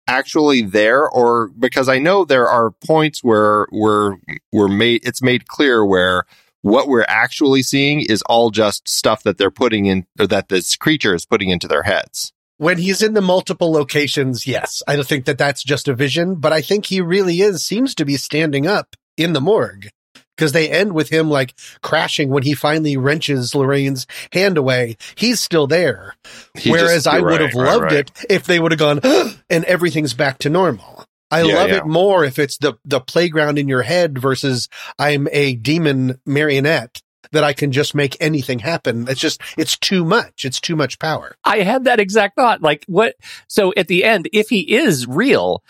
actually 0.07 0.61
there, 0.61 1.07
or 1.07 1.49
because 1.49 1.89
I 1.89 1.99
know 1.99 2.25
there 2.25 2.47
are 2.47 2.71
points 2.71 3.23
where 3.23 3.67
where 3.69 4.17
we're 4.51 4.67
made 4.67 5.05
it's 5.05 5.21
made 5.21 5.47
clear 5.47 5.85
where 5.85 6.23
what 6.61 6.87
we're 6.87 7.05
actually 7.07 7.61
seeing 7.61 8.01
is 8.01 8.21
all 8.23 8.49
just 8.49 8.87
stuff 8.87 9.23
that 9.23 9.37
they're 9.37 9.51
putting 9.51 9.85
in 9.85 10.05
or 10.19 10.27
that 10.27 10.49
this 10.49 10.75
creature 10.75 11.13
is 11.13 11.25
putting 11.25 11.49
into 11.49 11.67
their 11.67 11.83
heads. 11.83 12.33
When 12.57 12.79
he's 12.79 13.03
in 13.03 13.13
the 13.13 13.21
multiple 13.21 13.71
locations, 13.71 14.47
yes, 14.47 14.81
I 14.87 15.01
think 15.03 15.25
that 15.25 15.37
that's 15.37 15.63
just 15.63 15.87
a 15.87 15.93
vision, 15.93 16.35
but 16.35 16.51
I 16.51 16.61
think 16.61 16.87
he 16.87 17.01
really 17.01 17.41
is, 17.41 17.63
seems 17.63 17.93
to 17.95 18.05
be 18.05 18.17
standing 18.17 18.65
up 18.65 18.95
in 19.15 19.33
the 19.33 19.41
morgue 19.41 19.89
because 20.37 20.51
they 20.53 20.69
end 20.69 20.93
with 20.93 21.09
him 21.09 21.29
like 21.29 21.53
crashing 21.81 22.29
when 22.29 22.43
he 22.43 22.53
finally 22.53 22.95
wrenches 22.95 23.53
Lorraine's 23.55 24.05
hand 24.31 24.57
away. 24.57 24.95
He's 25.15 25.39
still 25.41 25.67
there. 25.67 26.15
He 26.55 26.71
Whereas 26.71 27.03
just- 27.03 27.07
I 27.07 27.19
would 27.19 27.41
have 27.41 27.53
right, 27.55 27.65
loved 27.65 27.83
right. 27.83 27.93
it 27.93 28.11
if 28.29 28.45
they 28.45 28.59
would 28.59 28.71
have 28.71 28.79
gone 28.79 29.01
and 29.49 29.65
everything's 29.65 30.13
back 30.13 30.37
to 30.39 30.49
normal. 30.49 31.05
I 31.29 31.41
Yeah, 31.41 31.55
love 31.55 31.69
yeah. 31.69 31.77
it 31.77 31.85
more 31.85 32.23
if 32.23 32.39
it's 32.39 32.57
the, 32.57 32.75
the 32.85 33.01
playground 33.01 33.57
in 33.57 33.67
your 33.67 33.81
head 33.81 34.17
versus 34.17 34.69
I'm 34.97 35.27
a 35.33 35.55
demon 35.55 36.21
marionette 36.25 37.01
that 37.33 37.43
I 37.43 37.51
can 37.51 37.73
just 37.73 37.93
make 37.93 38.15
anything 38.21 38.59
happen. 38.59 39.05
It's 39.09 39.19
just, 39.19 39.41
it's 39.57 39.77
too 39.77 40.05
much. 40.05 40.45
It's 40.45 40.61
too 40.61 40.77
much 40.77 40.97
power. 40.99 41.35
I 41.43 41.57
had 41.63 41.83
that 41.83 41.99
exact 41.99 42.37
thought. 42.37 42.61
Like 42.61 42.85
what? 42.87 43.15
So 43.49 43.73
at 43.75 43.87
the 43.87 44.05
end, 44.05 44.29
if 44.31 44.47
he 44.47 44.61
is 44.61 45.05
real, 45.05 45.61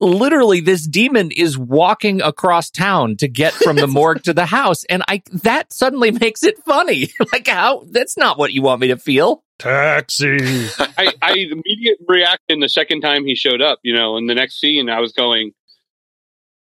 literally 0.00 0.60
this 0.60 0.86
demon 0.86 1.30
is 1.30 1.58
walking 1.58 2.22
across 2.22 2.70
town 2.70 3.16
to 3.16 3.28
get 3.28 3.52
from 3.52 3.76
the 3.76 3.86
morgue 3.88 4.22
to 4.24 4.32
the 4.32 4.46
house. 4.46 4.84
And 4.84 5.02
I, 5.08 5.22
that 5.42 5.72
suddenly 5.72 6.10
makes 6.10 6.42
it 6.42 6.58
funny. 6.64 7.10
like 7.32 7.48
how, 7.48 7.84
that's 7.90 8.16
not 8.16 8.38
what 8.38 8.52
you 8.52 8.62
want 8.62 8.80
me 8.80 8.88
to 8.88 8.96
feel. 8.96 9.42
Taxi. 9.58 10.36
I, 10.78 11.12
I 11.20 11.32
immediate 11.32 11.98
reaction 12.06 12.60
the 12.60 12.68
second 12.68 13.00
time 13.00 13.24
he 13.24 13.34
showed 13.34 13.60
up, 13.60 13.80
you 13.82 13.92
know, 13.94 14.16
in 14.16 14.26
the 14.26 14.34
next 14.34 14.60
scene, 14.60 14.88
I 14.88 15.00
was 15.00 15.12
going, 15.12 15.52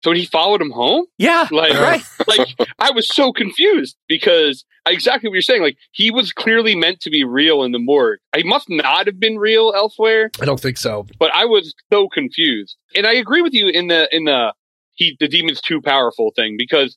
so 0.05 0.13
he 0.13 0.27
followed 0.27 0.61
him 0.61 0.71
home? 0.71 1.07
Yeah. 1.19 1.49
Like, 1.51 1.73
Right. 1.73 2.03
like 2.29 2.49
I 2.79 2.93
was 2.93 3.09
so 3.09 3.33
confused 3.33 3.97
because 4.07 4.65
exactly 4.87 5.29
what 5.29 5.35
you're 5.35 5.43
saying. 5.43 5.63
Like 5.63 5.79
he 5.93 6.11
was 6.11 6.33
clearly 6.33 6.75
meant 6.75 7.01
to 7.01 7.11
be 7.11 7.25
real 7.25 7.63
in 7.63 7.73
the 7.73 7.79
morgue. 7.79 8.19
He 8.37 8.43
must 8.43 8.69
not 8.69 9.07
have 9.07 9.19
been 9.19 9.39
real 9.39 9.73
elsewhere, 9.75 10.31
I 10.41 10.45
don't 10.45 10.61
think 10.61 10.79
so. 10.79 11.07
but 11.19 11.35
I 11.35 11.45
was 11.45 11.75
so 11.93 12.09
confused. 12.09 12.77
And 12.95 13.07
I 13.07 13.15
agree 13.15 13.43
with 13.43 13.53
you 13.53 13.69
in 13.69 13.89
the 13.89 14.09
in 14.15 14.25
the 14.25 14.53
he 14.95 15.17
the 15.19 15.29
demon's 15.29 15.61
too 15.61 15.81
powerful 15.81 16.33
thing 16.37 16.57
because 16.59 16.97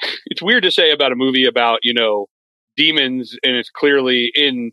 it's 0.26 0.42
weird 0.42 0.62
to 0.64 0.70
say 0.70 0.90
about 0.90 1.12
a 1.12 1.16
movie 1.16 1.44
about 1.44 1.80
you 1.82 1.94
know 1.94 2.26
demons 2.76 3.36
and 3.42 3.56
it's 3.56 3.70
clearly 3.70 4.30
in 4.34 4.72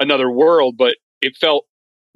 another 0.00 0.30
world, 0.30 0.76
but 0.76 0.96
it 1.22 1.36
felt 1.36 1.64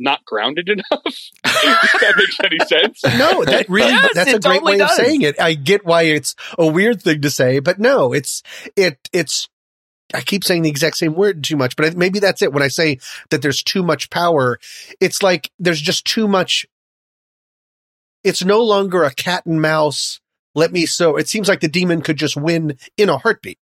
not 0.00 0.24
grounded 0.24 0.68
enough. 0.68 0.84
if 1.44 2.00
that 2.00 2.14
makes 2.16 2.36
any 2.42 2.58
sense. 2.60 3.02
No, 3.04 3.44
that 3.44 3.68
really, 3.68 3.90
Yes, 3.90 4.10
that's 4.14 4.32
a 4.32 4.38
great 4.40 4.54
totally 4.60 4.76
way 4.78 4.80
of 4.80 4.90
saying 4.90 5.22
it. 5.22 5.40
I 5.40 5.54
get 5.54 5.84
why 5.84 6.02
it's 6.02 6.34
a 6.58 6.66
weird 6.66 7.02
thing 7.02 7.20
to 7.22 7.30
say, 7.30 7.60
but 7.60 7.78
no, 7.78 8.12
it's, 8.12 8.42
it, 8.76 8.98
it's, 9.12 9.48
I 10.12 10.22
keep 10.22 10.42
saying 10.42 10.62
the 10.62 10.70
exact 10.70 10.96
same 10.96 11.14
word 11.14 11.44
too 11.44 11.56
much, 11.56 11.76
but 11.76 11.96
maybe 11.96 12.18
that's 12.18 12.42
it. 12.42 12.52
When 12.52 12.62
I 12.62 12.68
say 12.68 12.98
that 13.30 13.42
there's 13.42 13.62
too 13.62 13.82
much 13.82 14.10
power, 14.10 14.58
it's 15.00 15.22
like 15.22 15.50
there's 15.60 15.80
just 15.80 16.04
too 16.04 16.26
much. 16.26 16.66
It's 18.24 18.44
no 18.44 18.62
longer 18.62 19.04
a 19.04 19.12
cat 19.12 19.46
and 19.46 19.62
mouse. 19.62 20.20
Let 20.54 20.72
me 20.72 20.84
so 20.86 21.16
it 21.16 21.28
seems 21.28 21.48
like 21.48 21.60
the 21.60 21.68
demon 21.68 22.02
could 22.02 22.16
just 22.16 22.36
win 22.36 22.76
in 22.96 23.08
a 23.08 23.18
heartbeat. 23.18 23.58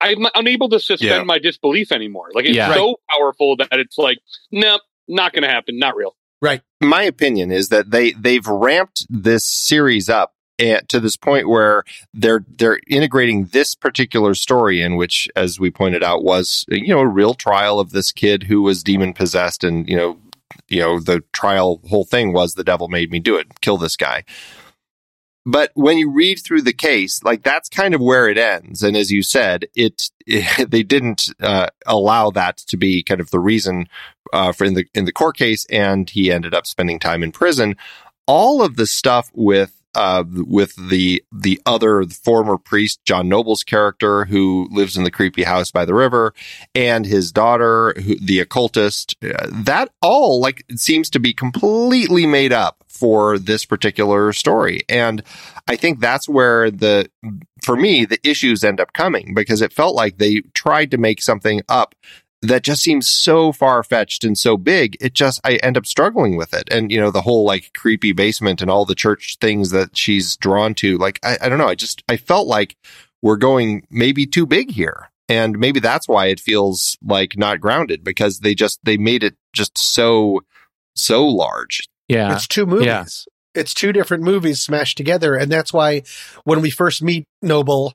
I'm 0.00 0.26
unable 0.34 0.68
to 0.70 0.80
suspend 0.80 1.10
Yeah. 1.10 1.22
my 1.22 1.38
disbelief 1.38 1.92
anymore. 1.92 2.30
Like 2.34 2.44
it's 2.46 2.56
Yeah. 2.56 2.72
so 2.74 2.96
powerful 3.10 3.56
that 3.56 3.68
it's 3.72 3.98
like, 3.98 4.18
nope, 4.50 4.80
not 5.08 5.32
going 5.32 5.42
to 5.42 5.48
happen. 5.48 5.78
Not 5.78 5.96
real. 5.96 6.14
Right. 6.40 6.62
my 6.80 7.02
opinion 7.02 7.50
is 7.50 7.68
that 7.70 7.90
they 7.90 8.12
they've 8.12 8.46
ramped 8.46 9.06
this 9.10 9.44
series 9.44 10.08
up 10.08 10.34
at, 10.58 10.88
to 10.88 11.00
this 11.00 11.16
point 11.16 11.48
where 11.48 11.84
they're 12.14 12.44
they're 12.48 12.80
integrating 12.88 13.46
this 13.46 13.74
particular 13.74 14.34
story 14.34 14.80
in 14.80 14.96
which 14.96 15.28
as 15.36 15.58
we 15.58 15.70
pointed 15.70 16.02
out 16.02 16.24
was 16.24 16.64
you 16.68 16.94
know 16.94 17.00
a 17.00 17.06
real 17.06 17.34
trial 17.34 17.80
of 17.80 17.90
this 17.90 18.12
kid 18.12 18.44
who 18.44 18.62
was 18.62 18.82
demon 18.82 19.12
possessed 19.12 19.64
and 19.64 19.88
you 19.88 19.96
know 19.96 20.18
you 20.68 20.80
know 20.80 20.98
the 20.98 21.22
trial 21.32 21.80
whole 21.88 22.04
thing 22.04 22.32
was 22.32 22.54
the 22.54 22.64
devil 22.64 22.88
made 22.88 23.10
me 23.10 23.18
do 23.18 23.36
it 23.36 23.60
kill 23.60 23.78
this 23.78 23.96
guy 23.96 24.24
but 25.50 25.70
when 25.74 25.98
you 25.98 26.10
read 26.10 26.38
through 26.38 26.62
the 26.62 26.72
case 26.72 27.22
like 27.24 27.42
that's 27.42 27.68
kind 27.68 27.94
of 27.94 28.00
where 28.00 28.28
it 28.28 28.38
ends 28.38 28.82
and 28.82 28.96
as 28.96 29.10
you 29.10 29.22
said 29.22 29.66
it, 29.74 30.10
they 30.68 30.82
didn't 30.82 31.28
uh, 31.40 31.68
allow 31.86 32.30
that 32.30 32.58
to 32.58 32.76
be 32.76 33.02
kind 33.02 33.20
of 33.20 33.30
the 33.30 33.40
reason 33.40 33.88
uh, 34.32 34.52
for 34.52 34.64
in 34.64 34.74
the 34.74 34.86
in 34.94 35.04
the 35.04 35.12
court 35.12 35.36
case, 35.36 35.66
and 35.70 36.08
he 36.10 36.30
ended 36.30 36.54
up 36.54 36.66
spending 36.66 36.98
time 36.98 37.22
in 37.22 37.32
prison. 37.32 37.76
All 38.26 38.62
of 38.62 38.76
the 38.76 38.86
stuff 38.86 39.30
with 39.34 39.77
uh, 39.94 40.24
with 40.28 40.74
the 40.88 41.22
the 41.32 41.60
other 41.66 42.04
former 42.04 42.58
priest 42.58 43.00
John 43.04 43.28
Noble's 43.28 43.64
character 43.64 44.24
who 44.24 44.68
lives 44.70 44.96
in 44.96 45.04
the 45.04 45.10
creepy 45.10 45.42
house 45.42 45.70
by 45.70 45.84
the 45.84 45.94
river, 45.94 46.34
and 46.74 47.06
his 47.06 47.32
daughter, 47.32 47.94
who, 47.96 48.16
the 48.16 48.40
occultist, 48.40 49.16
uh, 49.22 49.46
that 49.50 49.90
all 50.02 50.40
like 50.40 50.64
seems 50.76 51.10
to 51.10 51.20
be 51.20 51.32
completely 51.32 52.26
made 52.26 52.52
up 52.52 52.84
for 52.88 53.38
this 53.38 53.64
particular 53.64 54.32
story, 54.32 54.82
and 54.88 55.22
I 55.66 55.76
think 55.76 56.00
that's 56.00 56.28
where 56.28 56.70
the 56.70 57.10
for 57.62 57.76
me 57.76 58.04
the 58.04 58.18
issues 58.28 58.64
end 58.64 58.80
up 58.80 58.92
coming 58.92 59.34
because 59.34 59.62
it 59.62 59.72
felt 59.72 59.94
like 59.94 60.18
they 60.18 60.42
tried 60.54 60.90
to 60.90 60.98
make 60.98 61.22
something 61.22 61.62
up 61.68 61.94
that 62.42 62.62
just 62.62 62.82
seems 62.82 63.08
so 63.08 63.50
far 63.50 63.82
fetched 63.82 64.22
and 64.22 64.38
so 64.38 64.56
big. 64.56 64.96
It 65.00 65.12
just, 65.12 65.40
I 65.44 65.56
end 65.56 65.76
up 65.76 65.86
struggling 65.86 66.36
with 66.36 66.54
it. 66.54 66.68
And, 66.70 66.90
you 66.92 67.00
know, 67.00 67.10
the 67.10 67.22
whole 67.22 67.44
like 67.44 67.72
creepy 67.74 68.12
basement 68.12 68.62
and 68.62 68.70
all 68.70 68.84
the 68.84 68.94
church 68.94 69.38
things 69.40 69.70
that 69.70 69.96
she's 69.96 70.36
drawn 70.36 70.74
to, 70.74 70.98
like, 70.98 71.18
I, 71.24 71.38
I 71.42 71.48
don't 71.48 71.58
know. 71.58 71.68
I 71.68 71.74
just, 71.74 72.02
I 72.08 72.16
felt 72.16 72.46
like 72.46 72.76
we're 73.22 73.36
going 73.36 73.86
maybe 73.90 74.24
too 74.26 74.46
big 74.46 74.70
here. 74.70 75.10
And 75.28 75.58
maybe 75.58 75.80
that's 75.80 76.08
why 76.08 76.26
it 76.26 76.40
feels 76.40 76.96
like 77.02 77.36
not 77.36 77.60
grounded 77.60 78.04
because 78.04 78.38
they 78.38 78.54
just, 78.54 78.78
they 78.84 78.96
made 78.96 79.24
it 79.24 79.36
just 79.52 79.76
so, 79.76 80.42
so 80.94 81.26
large. 81.26 81.88
Yeah. 82.06 82.34
It's 82.34 82.46
two 82.46 82.66
movies. 82.66 82.86
Yeah. 82.86 83.04
It's 83.54 83.74
two 83.74 83.92
different 83.92 84.22
movies 84.22 84.62
smashed 84.62 84.96
together. 84.96 85.34
And 85.34 85.50
that's 85.50 85.72
why 85.72 86.02
when 86.44 86.60
we 86.60 86.70
first 86.70 87.02
meet 87.02 87.24
Noble, 87.42 87.92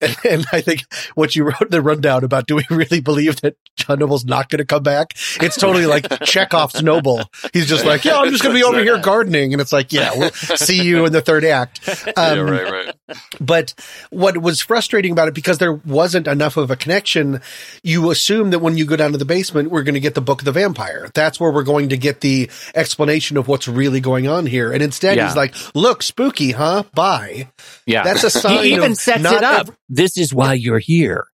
and, 0.00 0.16
and 0.24 0.46
I 0.52 0.60
think 0.60 0.84
what 1.14 1.34
you 1.36 1.44
wrote 1.44 1.60
in 1.62 1.68
the 1.70 1.82
rundown 1.82 2.24
about 2.24 2.46
do 2.46 2.56
we 2.56 2.64
really 2.70 3.00
believe 3.00 3.40
that 3.42 3.56
John 3.76 3.98
Noble's 3.98 4.24
not 4.24 4.48
going 4.48 4.58
to 4.58 4.64
come 4.64 4.82
back? 4.82 5.12
It's 5.40 5.56
totally 5.56 5.86
like 5.86 6.06
Chekhov's 6.24 6.82
Noble. 6.82 7.22
He's 7.52 7.66
just 7.68 7.84
like, 7.84 8.04
yeah, 8.04 8.18
I'm 8.18 8.30
just 8.30 8.42
going 8.42 8.54
to 8.54 8.58
be 8.60 8.64
over 8.64 8.82
here 8.82 8.98
gardening. 8.98 9.52
And 9.52 9.60
it's 9.60 9.72
like, 9.72 9.92
yeah, 9.92 10.10
we'll 10.16 10.30
see 10.30 10.82
you 10.82 11.04
in 11.06 11.12
the 11.12 11.20
third 11.22 11.44
act. 11.44 11.80
Um, 12.16 12.40
right. 12.50 12.70
Right. 12.70 12.94
But 13.40 13.74
what 14.10 14.38
was 14.38 14.60
frustrating 14.60 15.12
about 15.12 15.28
it 15.28 15.34
because 15.34 15.58
there 15.58 15.72
wasn't 15.74 16.26
enough 16.26 16.56
of 16.56 16.70
a 16.70 16.76
connection, 16.76 17.40
you 17.82 18.10
assume 18.10 18.50
that 18.50 18.58
when 18.60 18.76
you 18.76 18.84
go 18.86 18.96
down 18.96 19.12
to 19.12 19.18
the 19.18 19.24
basement, 19.24 19.70
we're 19.70 19.82
going 19.82 19.94
to 19.94 20.00
get 20.00 20.14
the 20.14 20.20
book 20.20 20.40
of 20.40 20.44
the 20.44 20.52
vampire. 20.52 21.08
That's 21.14 21.38
where 21.38 21.52
we're 21.52 21.62
going 21.64 21.90
to 21.90 21.96
get 21.96 22.20
the 22.22 22.50
explanation 22.74 23.36
of 23.36 23.46
what's 23.46 23.68
really 23.68 24.00
going 24.00 24.26
on 24.26 24.46
here. 24.46 24.72
And 24.72 24.82
instead, 24.82 25.16
Yeah. 25.16 25.26
he's 25.26 25.36
like, 25.36 25.54
"Look, 25.74 26.02
spooky, 26.02 26.52
huh? 26.52 26.84
Bye." 26.94 27.48
Yeah. 27.86 28.02
That's 28.04 28.24
a 28.24 28.30
sign. 28.38 28.64
he 28.64 28.74
even 28.74 28.94
sets 28.94 29.20
it 29.24 29.44
up. 29.44 29.68
ev- 29.68 29.76
this 29.88 30.16
is 30.18 30.32
why 30.34 30.54
you're 30.54 30.78
here. 30.78 31.26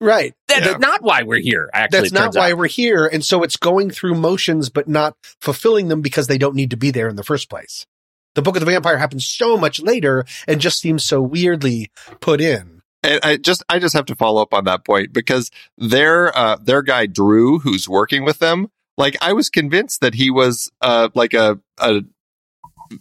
right. 0.00 0.34
That's 0.48 0.66
That- 0.66 0.80
not 0.80 1.02
why 1.02 1.22
we're 1.22 1.38
here. 1.40 1.70
Actually, 1.72 2.00
that's 2.00 2.12
not 2.12 2.34
why 2.34 2.50
out. 2.52 2.58
we're 2.58 2.66
here. 2.68 3.06
And 3.06 3.24
so 3.24 3.42
it's 3.44 3.56
going 3.56 3.90
through 3.90 4.14
motions, 4.16 4.68
but 4.68 4.88
not 4.88 5.16
fulfilling 5.40 5.86
them 5.88 6.02
because 6.02 6.26
they 6.26 6.38
don't 6.38 6.56
need 6.56 6.70
to 6.70 6.76
be 6.76 6.90
there 6.90 7.08
in 7.08 7.14
the 7.16 7.22
first 7.22 7.48
place. 7.48 7.86
The 8.34 8.42
Book 8.42 8.56
of 8.56 8.60
the 8.60 8.66
Vampire 8.66 8.98
happens 8.98 9.26
so 9.26 9.56
much 9.56 9.80
later 9.80 10.24
and 10.48 10.60
just 10.60 10.80
seems 10.80 11.04
so 11.04 11.22
weirdly 11.22 11.90
put 12.20 12.40
in. 12.40 12.82
And 13.04 13.20
I 13.22 13.36
just 13.36 13.62
I 13.68 13.78
just 13.78 13.94
have 13.94 14.06
to 14.06 14.16
follow 14.16 14.40
up 14.42 14.52
on 14.54 14.64
that 14.64 14.84
point 14.84 15.12
because 15.12 15.50
their 15.78 16.36
uh 16.36 16.56
their 16.62 16.82
guy 16.82 17.06
Drew 17.06 17.58
who's 17.60 17.88
working 17.88 18.24
with 18.24 18.38
them 18.38 18.68
like 18.96 19.16
I 19.20 19.32
was 19.34 19.50
convinced 19.50 20.00
that 20.02 20.14
he 20.14 20.30
was 20.30 20.70
uh 20.80 21.08
like 21.14 21.34
a 21.34 21.58
a 21.78 22.02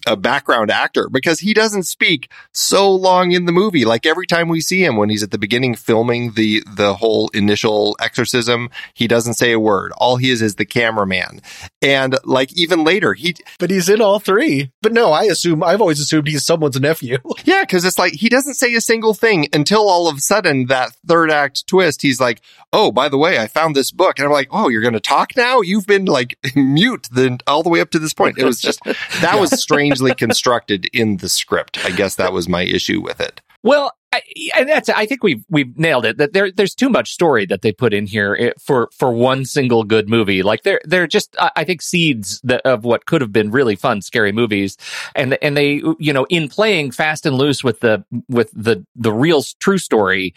a 0.08 0.16
background 0.16 0.72
actor 0.72 1.10
because 1.10 1.40
he 1.40 1.54
doesn't 1.54 1.84
speak 1.84 2.32
so 2.52 2.92
long 2.92 3.32
in 3.32 3.46
the 3.46 3.52
movie 3.52 3.86
like 3.86 4.06
every 4.06 4.28
time 4.28 4.48
we 4.48 4.62
see 4.62 4.84
him 4.84 4.96
when 4.98 5.10
he's 5.10 5.24
at 5.24 5.32
the 5.32 5.38
beginning 5.38 5.76
filming 5.76 6.34
the 6.34 6.64
the 6.76 6.96
whole 6.96 7.30
initial 7.34 7.96
exorcism 8.00 8.70
he 8.94 9.08
doesn't 9.08 9.34
say 9.36 9.52
a 9.52 9.60
word 9.60 9.92
all 9.98 10.18
he 10.18 10.30
is 10.30 10.42
is 10.42 10.56
the 10.56 10.66
cameraman 10.66 11.42
and 11.82 12.18
like 12.24 12.52
even 12.54 12.84
later 12.84 13.14
he 13.14 13.36
But 13.60 13.70
he's 13.72 13.90
in 13.90 14.02
all 14.02 14.20
three. 14.20 14.72
But 14.82 14.94
no, 14.94 15.12
I 15.12 15.24
assume, 15.24 15.64
I've 15.64 15.82
always 15.82 16.00
assumed 16.00 16.28
he's 16.28 16.46
someone's 16.46 16.80
nephew. 16.80 17.18
Yeah, 17.44 17.64
because 17.64 17.86
it's 17.86 17.98
like 17.98 18.14
he 18.14 18.30
doesn't 18.30 18.54
say 18.54 18.74
a 18.76 18.82
single 18.82 19.16
thing 19.16 19.48
until 19.52 19.90
all 19.90 20.08
of 20.08 20.18
a 20.18 20.22
sudden 20.22 20.68
that 20.68 20.96
third 21.08 21.32
act 21.32 21.66
twist. 21.66 22.02
He's 22.02 22.20
like, 22.20 22.40
"Oh, 22.72 22.92
by 22.92 23.10
the 23.10 23.18
way, 23.18 23.40
I 23.40 23.48
found 23.48 23.76
this 23.76 23.92
book," 23.92 24.20
and 24.20 24.28
I'm 24.28 24.32
like, 24.32 24.50
"Oh, 24.52 24.70
you're 24.70 24.82
going 24.82 24.94
to 24.94 25.00
talk 25.00 25.36
now? 25.36 25.62
You've 25.62 25.88
been 25.88 26.06
like 26.06 26.38
mute 26.56 27.08
then 27.12 27.40
all 27.48 27.64
the 27.64 27.70
way 27.70 27.82
up 27.82 27.90
to 27.92 28.00
this 28.00 28.14
point." 28.14 28.38
It 28.38 28.46
was 28.46 28.62
just 28.62 28.84
that 28.84 29.40
was 29.40 29.50
strangely 29.88 30.16
constructed 30.16 30.88
in 30.94 31.18
the 31.18 31.30
script. 31.30 31.84
I 31.86 31.92
guess 31.92 32.16
that 32.16 32.34
was 32.34 32.48
my 32.48 32.64
issue 32.64 33.02
with 33.02 33.20
it. 33.20 33.42
Well, 33.64 33.94
I, 34.14 34.22
and 34.58 34.68
that's 34.68 34.90
I 34.90 35.06
think 35.06 35.24
we've 35.24 35.46
we've 35.50 35.78
nailed 35.78 36.06
it. 36.06 36.18
That 36.18 36.34
there 36.34 36.52
there's 36.52 36.76
too 36.76 36.90
much 36.90 37.12
story 37.12 37.46
that 37.46 37.62
they 37.62 37.72
put 37.72 37.94
in 37.94 38.08
here 38.08 38.36
eh, 38.40 38.52
for 38.60 38.90
for 38.92 39.12
one 39.12 39.46
single 39.46 39.84
good 39.84 40.10
movie. 40.10 40.44
Like 40.44 40.64
they're 40.64 40.82
they're 40.84 41.08
just 41.08 41.36
I 41.40 41.52
I 41.58 41.64
think 41.64 41.82
seeds 41.82 42.42
that, 42.44 42.62
of 42.66 42.84
what 42.84 43.06
could 43.06 43.22
have 43.22 43.32
been 43.32 43.52
really 43.52 43.76
fun 43.76 44.02
scary 44.02 44.32
movies, 44.32 44.78
and 45.16 45.38
and 45.42 45.56
they 45.56 45.82
you 46.00 46.12
know 46.12 46.26
in 46.30 46.50
playing 46.50 46.92
fast 46.92 47.26
and 47.26 47.38
loose 47.38 47.64
with 47.64 47.80
the 47.80 48.04
with 48.28 48.52
the 48.52 48.86
the 48.96 49.14
real 49.14 49.44
true 49.60 49.78
story. 49.78 50.34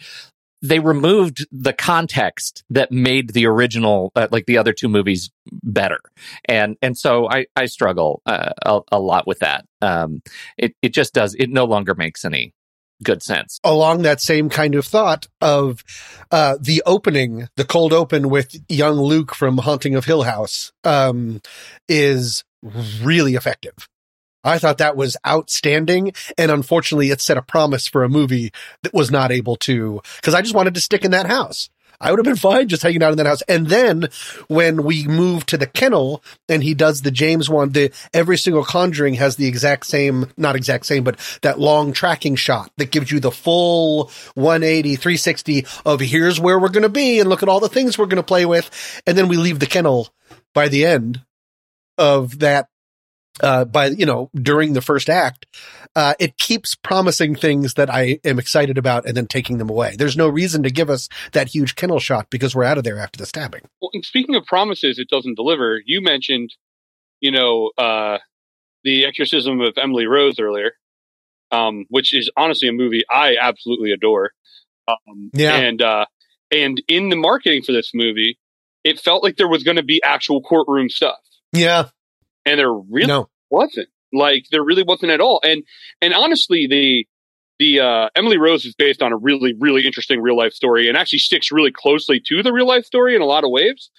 They 0.67 0.79
removed 0.79 1.45
the 1.51 1.73
context 1.73 2.63
that 2.69 2.91
made 2.91 3.31
the 3.31 3.45
original, 3.45 4.11
uh, 4.15 4.27
like 4.31 4.45
the 4.45 4.57
other 4.57 4.73
two 4.73 4.89
movies, 4.89 5.31
better, 5.63 5.99
and 6.45 6.77
and 6.81 6.97
so 6.97 7.29
I 7.29 7.45
I 7.55 7.65
struggle 7.65 8.21
uh, 8.25 8.53
a, 8.65 8.79
a 8.93 8.99
lot 8.99 9.27
with 9.27 9.39
that. 9.39 9.65
Um, 9.81 10.21
it 10.57 10.73
it 10.81 10.93
just 10.93 11.13
does. 11.13 11.35
It 11.35 11.49
no 11.49 11.65
longer 11.65 11.95
makes 11.95 12.25
any 12.25 12.53
good 13.03 13.21
sense. 13.21 13.59
Along 13.63 14.01
that 14.01 14.21
same 14.21 14.49
kind 14.49 14.75
of 14.75 14.85
thought 14.85 15.27
of 15.41 15.83
uh, 16.31 16.57
the 16.59 16.81
opening, 16.85 17.47
the 17.55 17.65
cold 17.65 17.93
open 17.93 18.29
with 18.29 18.55
young 18.69 18.95
Luke 18.95 19.35
from 19.35 19.57
Haunting 19.59 19.95
of 19.95 20.05
Hill 20.05 20.23
House, 20.23 20.71
um, 20.83 21.41
is 21.87 22.43
really 23.01 23.35
effective. 23.35 23.73
I 24.45 24.59
thought 24.59 24.77
that 24.77 24.95
was 24.95 25.17
outstanding. 25.27 26.13
And 26.37 26.51
unfortunately, 26.51 27.09
it 27.09 27.19
set 27.19 27.37
a 27.37 27.41
promise 27.41 27.87
for 27.87 28.03
a 28.03 28.09
movie 28.09 28.53
that 28.83 28.93
was 28.93 29.11
not 29.11 29.31
able 29.31 29.57
to, 29.57 30.01
because 30.17 30.33
I 30.33 30.41
just 30.41 30.55
wanted 30.55 30.75
to 30.75 30.81
stick 30.81 31.03
in 31.03 31.11
that 31.11 31.25
house. 31.25 31.69
I 31.99 32.11
would 32.11 32.19
have 32.19 32.25
been 32.25 32.35
fine 32.35 32.67
just 32.67 32.83
hanging 32.83 33.03
out 33.03 33.11
in 33.11 33.17
that 33.17 33.25
house. 33.25 33.41
And 33.43 33.67
then 33.67 34.09
when 34.47 34.83
we 34.83 35.05
move 35.07 35.45
to 35.47 35.57
the 35.57 35.65
kennel 35.65 36.23
and 36.49 36.61
he 36.61 36.73
does 36.73 37.01
the 37.01 37.11
James 37.11 37.49
Wan, 37.49 37.69
the 37.69 37.91
every 38.13 38.37
single 38.37 38.63
conjuring 38.63 39.15
has 39.15 39.37
the 39.37 39.47
exact 39.47 39.85
same, 39.85 40.31
not 40.37 40.55
exact 40.55 40.85
same, 40.85 41.03
but 41.03 41.19
that 41.41 41.59
long 41.59 41.93
tracking 41.93 42.35
shot 42.35 42.71
that 42.77 42.91
gives 42.91 43.11
you 43.11 43.19
the 43.19 43.31
full 43.31 44.11
180, 44.35 44.95
360 44.95 45.65
of 45.85 45.99
here's 45.99 46.39
where 46.39 46.59
we're 46.59 46.69
going 46.69 46.83
to 46.83 46.89
be 46.89 47.19
and 47.19 47.29
look 47.29 47.43
at 47.43 47.49
all 47.49 47.59
the 47.59 47.69
things 47.69 47.97
we're 47.97 48.05
going 48.05 48.17
to 48.17 48.23
play 48.23 48.45
with. 48.45 49.01
And 49.07 49.17
then 49.17 49.27
we 49.27 49.37
leave 49.37 49.59
the 49.59 49.65
kennel 49.65 50.09
by 50.53 50.67
the 50.67 50.85
end 50.85 51.21
of 51.97 52.39
that 52.39 52.67
uh, 53.41 53.65
by 53.65 53.87
you 53.87 54.05
know 54.05 54.29
during 54.33 54.73
the 54.73 54.81
first 54.81 55.09
act, 55.09 55.45
uh, 55.95 56.13
it 56.19 56.37
keeps 56.37 56.75
promising 56.75 57.35
things 57.35 57.75
that 57.75 57.89
I 57.89 58.19
am 58.23 58.39
excited 58.39 58.77
about 58.77 59.05
and 59.05 59.15
then 59.15 59.27
taking 59.27 59.57
them 59.57 59.69
away. 59.69 59.95
There's 59.97 60.17
no 60.17 60.27
reason 60.27 60.63
to 60.63 60.69
give 60.69 60.89
us 60.89 61.09
that 61.33 61.49
huge 61.49 61.75
kennel 61.75 61.99
shot 61.99 62.29
because 62.29 62.55
we're 62.55 62.63
out 62.63 62.77
of 62.77 62.83
there 62.83 62.99
after 62.99 63.17
the 63.17 63.25
stabbing. 63.25 63.61
Well, 63.81 63.91
and 63.93 64.05
speaking 64.05 64.35
of 64.35 64.45
promises, 64.45 64.99
it 64.99 65.09
doesn't 65.09 65.35
deliver. 65.35 65.81
You 65.85 66.01
mentioned, 66.01 66.53
you 67.19 67.31
know, 67.31 67.71
uh, 67.77 68.19
the 68.83 69.05
exorcism 69.05 69.61
of 69.61 69.73
Emily 69.77 70.05
Rose 70.05 70.39
earlier, 70.39 70.73
um, 71.51 71.85
which 71.89 72.13
is 72.13 72.29
honestly 72.37 72.69
a 72.69 72.73
movie 72.73 73.03
I 73.09 73.35
absolutely 73.41 73.91
adore. 73.91 74.31
Um, 74.87 75.31
Yeah. 75.33 75.55
and 75.55 75.81
uh, 75.81 76.05
and 76.51 76.81
in 76.87 77.09
the 77.09 77.15
marketing 77.15 77.63
for 77.63 77.71
this 77.71 77.91
movie, 77.93 78.37
it 78.83 78.99
felt 78.99 79.23
like 79.23 79.35
there 79.37 79.47
was 79.47 79.63
going 79.63 79.77
to 79.77 79.83
be 79.83 80.01
actual 80.03 80.41
courtroom 80.41 80.89
stuff, 80.89 81.17
Yeah, 81.51 81.85
and 82.45 82.59
there 82.59 82.73
really 82.73 83.07
no, 83.07 83.29
wasn't. 83.49 83.89
Like 84.13 84.45
there 84.51 84.63
really 84.63 84.83
wasn't 84.83 85.11
at 85.11 85.21
all. 85.21 85.39
And 85.43 85.63
and 86.01 86.13
honestly, 86.13 86.67
the 86.67 87.05
the 87.59 87.79
uh, 87.79 88.09
Emily 88.15 88.37
Rose 88.37 88.65
is 88.65 88.75
based 88.75 89.01
on 89.01 89.11
a 89.11 89.17
really 89.17 89.53
really 89.59 89.85
interesting 89.85 90.21
real 90.21 90.37
life 90.37 90.53
story, 90.53 90.87
and 90.87 90.97
actually 90.97 91.19
sticks 91.19 91.51
really 91.51 91.71
closely 91.71 92.21
to 92.27 92.43
the 92.43 92.53
real 92.53 92.67
life 92.67 92.85
story 92.85 93.15
in 93.15 93.21
a 93.21 93.25
lot 93.25 93.43
of 93.43 93.51
ways. 93.51 93.89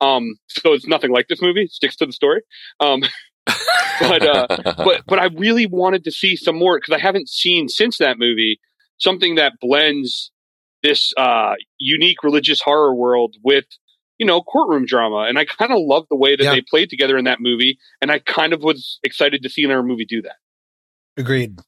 Um, 0.00 0.36
so 0.48 0.72
it's 0.72 0.86
nothing 0.86 1.10
like 1.10 1.28
this 1.28 1.42
movie; 1.42 1.62
it 1.62 1.72
sticks 1.72 1.96
to 1.96 2.06
the 2.06 2.12
story. 2.12 2.42
Um, 2.80 3.02
but 4.00 4.26
uh, 4.26 4.46
but 4.76 5.02
but 5.06 5.18
I 5.18 5.26
really 5.36 5.66
wanted 5.66 6.04
to 6.04 6.10
see 6.10 6.36
some 6.36 6.56
more 6.56 6.78
because 6.78 6.94
I 6.94 7.00
haven't 7.00 7.28
seen 7.28 7.68
since 7.68 7.98
that 7.98 8.18
movie 8.18 8.60
something 8.98 9.34
that 9.34 9.54
blends 9.60 10.30
this 10.82 11.12
uh, 11.16 11.54
unique 11.78 12.22
religious 12.22 12.60
horror 12.60 12.94
world 12.94 13.36
with 13.42 13.64
you 14.18 14.26
know 14.26 14.42
courtroom 14.42 14.86
drama, 14.86 15.26
and 15.28 15.38
I 15.38 15.44
kind 15.44 15.72
of 15.72 15.78
love 15.80 16.06
the 16.10 16.16
way 16.16 16.36
that 16.36 16.42
Yeah. 16.44 16.52
they 16.54 16.60
played 16.62 16.90
together 16.90 17.16
in 17.16 17.24
that 17.24 17.40
movie, 17.40 17.78
and 18.00 18.10
I 18.10 18.18
kind 18.20 18.52
of 18.52 18.62
was 18.62 18.98
excited 19.02 19.42
to 19.42 19.48
see 19.48 19.64
another 19.64 19.82
movie 19.82 20.04
do 20.04 20.22
that. 20.22 20.36
agreed. 21.16 21.58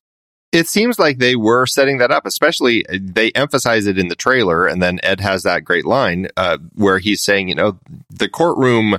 it 0.52 0.66
seems 0.68 0.98
like 0.98 1.18
they 1.18 1.36
were 1.36 1.66
setting 1.66 1.98
that 1.98 2.10
up, 2.10 2.24
especially 2.24 2.86
uh, 2.88 2.98
they 3.00 3.30
emphasize 3.32 3.86
it 3.86 3.98
in 3.98 4.08
the 4.08 4.14
trailer. 4.16 4.66
And 4.66 4.80
then 4.82 4.98
Ed 5.02 5.20
has 5.20 5.42
that 5.42 5.64
great 5.64 5.84
line 5.84 6.28
uh, 6.36 6.58
where 6.74 6.98
he's 6.98 7.22
saying, 7.22 7.48
you 7.48 7.54
know, 7.54 7.78
the 8.10 8.28
courtroom, 8.28 8.96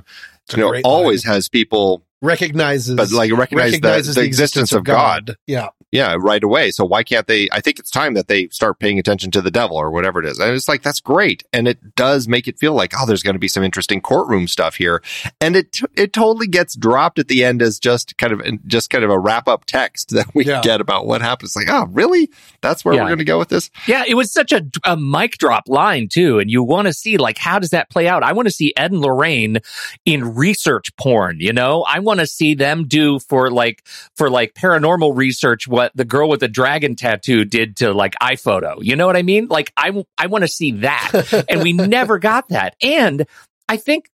you 0.52 0.58
know, 0.58 0.74
always 0.84 1.26
line. 1.26 1.34
has 1.34 1.48
people, 1.48 2.04
recognizes, 2.22 2.94
but 2.96 3.10
like 3.12 3.32
recognize 3.32 3.72
recognizes 3.72 4.14
the, 4.14 4.22
the 4.22 4.26
existence 4.26 4.72
of 4.72 4.84
God. 4.84 5.36
Yeah, 5.46 5.68
Yeah, 5.92 6.16
right 6.18 6.42
away. 6.42 6.70
So 6.70 6.84
why 6.84 7.02
can't 7.02 7.26
they? 7.26 7.48
I 7.52 7.60
think 7.60 7.78
it's 7.78 7.90
time 7.90 8.14
that 8.14 8.28
they 8.28 8.48
start 8.48 8.78
paying 8.78 8.98
attention 8.98 9.30
to 9.32 9.40
the 9.40 9.50
devil 9.50 9.76
or 9.76 9.90
whatever 9.90 10.20
it 10.20 10.26
is. 10.26 10.38
And 10.38 10.52
it's 10.52 10.68
like, 10.68 10.82
that's 10.82 11.00
great. 11.00 11.44
And 11.52 11.66
it 11.68 11.94
does 11.94 12.28
make 12.28 12.48
it 12.48 12.58
feel 12.58 12.74
like, 12.74 12.92
oh, 12.98 13.06
there's 13.06 13.22
going 13.22 13.34
to 13.34 13.40
be 13.40 13.48
some 13.48 13.62
interesting 13.62 14.00
courtroom 14.00 14.48
stuff 14.48 14.74
here. 14.76 15.02
And 15.40 15.56
it, 15.56 15.78
it 15.96 16.12
totally 16.12 16.46
gets 16.48 16.74
dropped 16.76 17.18
at 17.18 17.28
the 17.28 17.44
end 17.44 17.62
as 17.62 17.78
just 17.78 18.16
kind 18.18 18.32
of, 18.32 18.66
just 18.66 18.90
kind 18.90 19.04
of 19.04 19.10
a 19.10 19.18
wrap 19.18 19.48
up 19.48 19.64
text 19.64 20.10
that 20.14 20.26
we 20.34 20.44
Yeah. 20.44 20.60
get 20.62 20.80
about 20.80 21.06
what 21.06 21.22
happens. 21.22 21.54
Like, 21.56 21.68
oh, 21.70 21.86
really? 21.90 22.30
That's 22.60 22.84
where 22.84 22.94
Yeah. 22.94 23.02
we're 23.02 23.08
going 23.08 23.18
to 23.18 23.24
go 23.24 23.38
with 23.38 23.48
this? 23.48 23.70
Yeah, 23.86 24.02
it 24.06 24.14
was 24.14 24.32
such 24.32 24.52
a, 24.52 24.62
a 24.84 24.96
mic 24.96 25.38
drop 25.38 25.64
line 25.68 26.08
too, 26.10 26.38
and 26.40 26.50
you 26.50 26.62
want 26.62 26.86
to 26.88 26.92
see 26.92 27.16
like 27.16 27.38
how 27.38 27.58
does 27.58 27.70
that 27.70 27.88
play 27.90 28.08
out? 28.08 28.22
I 28.22 28.32
want 28.32 28.48
to 28.48 28.52
see 28.54 28.72
Ed 28.76 28.90
and 28.92 29.00
Lorraine 29.00 29.58
in 30.04 30.34
research 30.34 30.94
porn. 30.96 31.36
You 31.40 31.52
know, 31.52 31.84
I 31.88 32.00
want 32.08 32.20
to 32.20 32.26
see 32.26 32.54
them 32.54 32.88
do 32.88 33.18
for 33.18 33.50
like 33.50 33.86
for 34.16 34.28
like 34.30 34.54
paranormal 34.54 35.16
research 35.16 35.68
what 35.68 35.92
the 35.94 36.04
girl 36.04 36.28
with 36.28 36.40
the 36.40 36.48
dragon 36.48 36.96
tattoo 36.96 37.44
did 37.44 37.76
to 37.76 37.92
like 37.92 38.14
iPhoto. 38.20 38.78
You 38.80 38.96
know 38.96 39.06
what 39.06 39.16
I 39.16 39.22
mean? 39.22 39.46
Like 39.48 39.72
I 39.76 40.04
I 40.16 40.26
want 40.26 40.42
to 40.42 40.48
see 40.48 40.72
that, 40.72 41.46
and 41.48 41.62
we 41.62 41.72
never 41.72 42.18
got 42.18 42.48
that. 42.48 42.74
And 42.82 43.26
I 43.68 43.76
think 43.76 44.10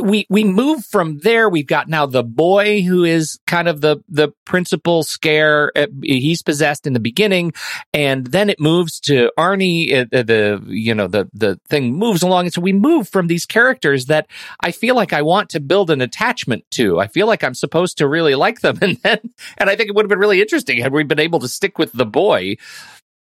we 0.00 0.26
we 0.28 0.44
move 0.44 0.84
from 0.84 1.18
there. 1.20 1.48
We've 1.48 1.66
got 1.66 1.88
now 1.88 2.06
the 2.06 2.22
boy 2.22 2.82
who 2.82 3.04
is 3.04 3.38
kind 3.46 3.68
of 3.68 3.80
the 3.80 4.02
the 4.08 4.32
principal 4.44 5.02
scare. 5.02 5.72
Uh, 5.76 5.86
He's 6.02 6.42
possessed 6.42 6.86
in 6.86 6.92
the 6.92 7.00
beginning, 7.00 7.52
and 7.92 8.26
then 8.26 8.50
it 8.50 8.60
moves 8.60 9.00
to 9.00 9.30
Arnie. 9.38 9.92
Uh, 9.92 10.06
the, 10.10 10.24
the 10.24 10.62
you 10.68 10.94
know 10.94 11.06
the 11.06 11.28
the 11.32 11.60
thing 11.68 11.94
moves 11.94 12.22
along, 12.22 12.46
and 12.46 12.52
so 12.52 12.60
we 12.60 12.72
move 12.72 13.08
from 13.08 13.26
these 13.26 13.46
characters 13.46 14.06
that 14.06 14.26
I 14.60 14.70
feel 14.70 14.94
like 14.94 15.12
I 15.12 15.22
want 15.22 15.50
to 15.50 15.60
build 15.60 15.90
an 15.90 16.00
attachment 16.00 16.64
to. 16.72 17.00
I 17.00 17.06
feel 17.06 17.26
like 17.26 17.44
I'm 17.44 17.54
supposed 17.54 17.98
to 17.98 18.08
really 18.08 18.34
like 18.34 18.60
them, 18.60 18.78
and 18.82 18.96
then 18.98 19.18
and 19.58 19.70
I 19.70 19.76
think 19.76 19.88
it 19.88 19.94
would 19.94 20.04
have 20.04 20.10
been 20.10 20.18
really 20.18 20.40
interesting 20.40 20.80
had 20.80 20.92
we 20.92 21.04
been 21.04 21.18
able 21.20 21.40
to 21.40 21.48
stick 21.48 21.78
with 21.78 21.92
the 21.92 22.06
boy. 22.06 22.56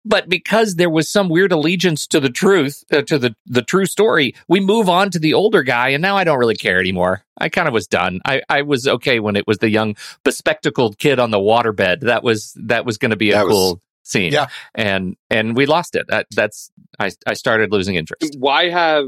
But 0.05 0.29
because 0.29 0.75
there 0.75 0.89
was 0.89 1.09
some 1.09 1.29
weird 1.29 1.51
allegiance 1.51 2.07
to 2.07 2.19
the 2.19 2.29
truth, 2.29 2.83
uh, 2.91 3.01
to 3.03 3.19
the 3.19 3.35
the 3.45 3.61
true 3.61 3.85
story, 3.85 4.33
we 4.47 4.59
move 4.59 4.87
on 4.87 5.11
to 5.11 5.19
the 5.19 5.33
older 5.33 5.61
guy, 5.61 5.89
and 5.89 6.01
now 6.01 6.15
I 6.15 6.23
don't 6.23 6.39
really 6.39 6.55
care 6.55 6.79
anymore. 6.79 7.23
I 7.37 7.49
kind 7.49 7.67
of 7.67 7.73
was 7.73 7.87
done. 7.87 8.21
I, 8.25 8.41
I 8.49 8.61
was 8.61 8.87
okay 8.87 9.19
when 9.19 9.35
it 9.35 9.45
was 9.47 9.59
the 9.59 9.69
young 9.69 9.95
bespectacled 10.23 10.97
kid 10.97 11.19
on 11.19 11.31
the 11.31 11.37
waterbed. 11.37 12.01
That 12.01 12.23
was 12.23 12.53
that 12.61 12.85
was 12.85 12.97
going 12.97 13.11
to 13.11 13.17
be 13.17 13.31
a 13.31 13.35
That 13.35 13.45
was 13.45 13.53
cool 13.53 13.81
scene. 14.03 14.31
Yeah. 14.31 14.47
and 14.73 15.15
and 15.29 15.55
we 15.55 15.65
lost 15.65 15.95
it. 15.95 16.05
That, 16.07 16.27
that's 16.31 16.71
I 16.97 17.11
I 17.27 17.33
started 17.33 17.71
losing 17.71 17.95
interest. 17.95 18.35
Why 18.37 18.69
have 18.69 19.05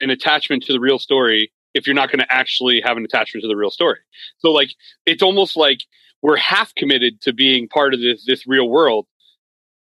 an 0.00 0.10
attachment 0.10 0.62
to 0.64 0.72
the 0.72 0.80
real 0.80 0.98
story 0.98 1.52
if 1.74 1.86
you're 1.86 1.94
not 1.94 2.10
going 2.10 2.20
to 2.20 2.32
actually 2.32 2.80
have 2.84 2.96
an 2.96 3.04
attachment 3.04 3.42
to 3.42 3.48
the 3.48 3.56
real 3.56 3.70
story? 3.70 3.98
So 4.38 4.50
like 4.50 4.70
it's 5.06 5.22
almost 5.22 5.56
like 5.56 5.80
we're 6.22 6.36
half 6.36 6.74
committed 6.74 7.20
to 7.22 7.32
being 7.32 7.68
part 7.68 7.94
of 7.94 8.00
this 8.00 8.24
this 8.24 8.46
real 8.46 8.68
world, 8.68 9.06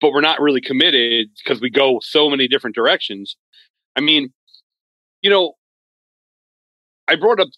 but 0.02 0.12
we're 0.12 0.22
not 0.22 0.39
really 0.41 0.62
committed 0.62 1.28
because 1.43 1.62
we 1.62 1.70
go 1.70 2.00
so 2.02 2.30
many 2.30 2.47
different 2.47 2.76
directions. 2.76 3.36
I 3.95 4.02
mean, 4.02 4.34
you 5.22 5.30
know, 5.30 5.54
I 7.08 7.16
brought 7.16 7.39
up 7.39 7.50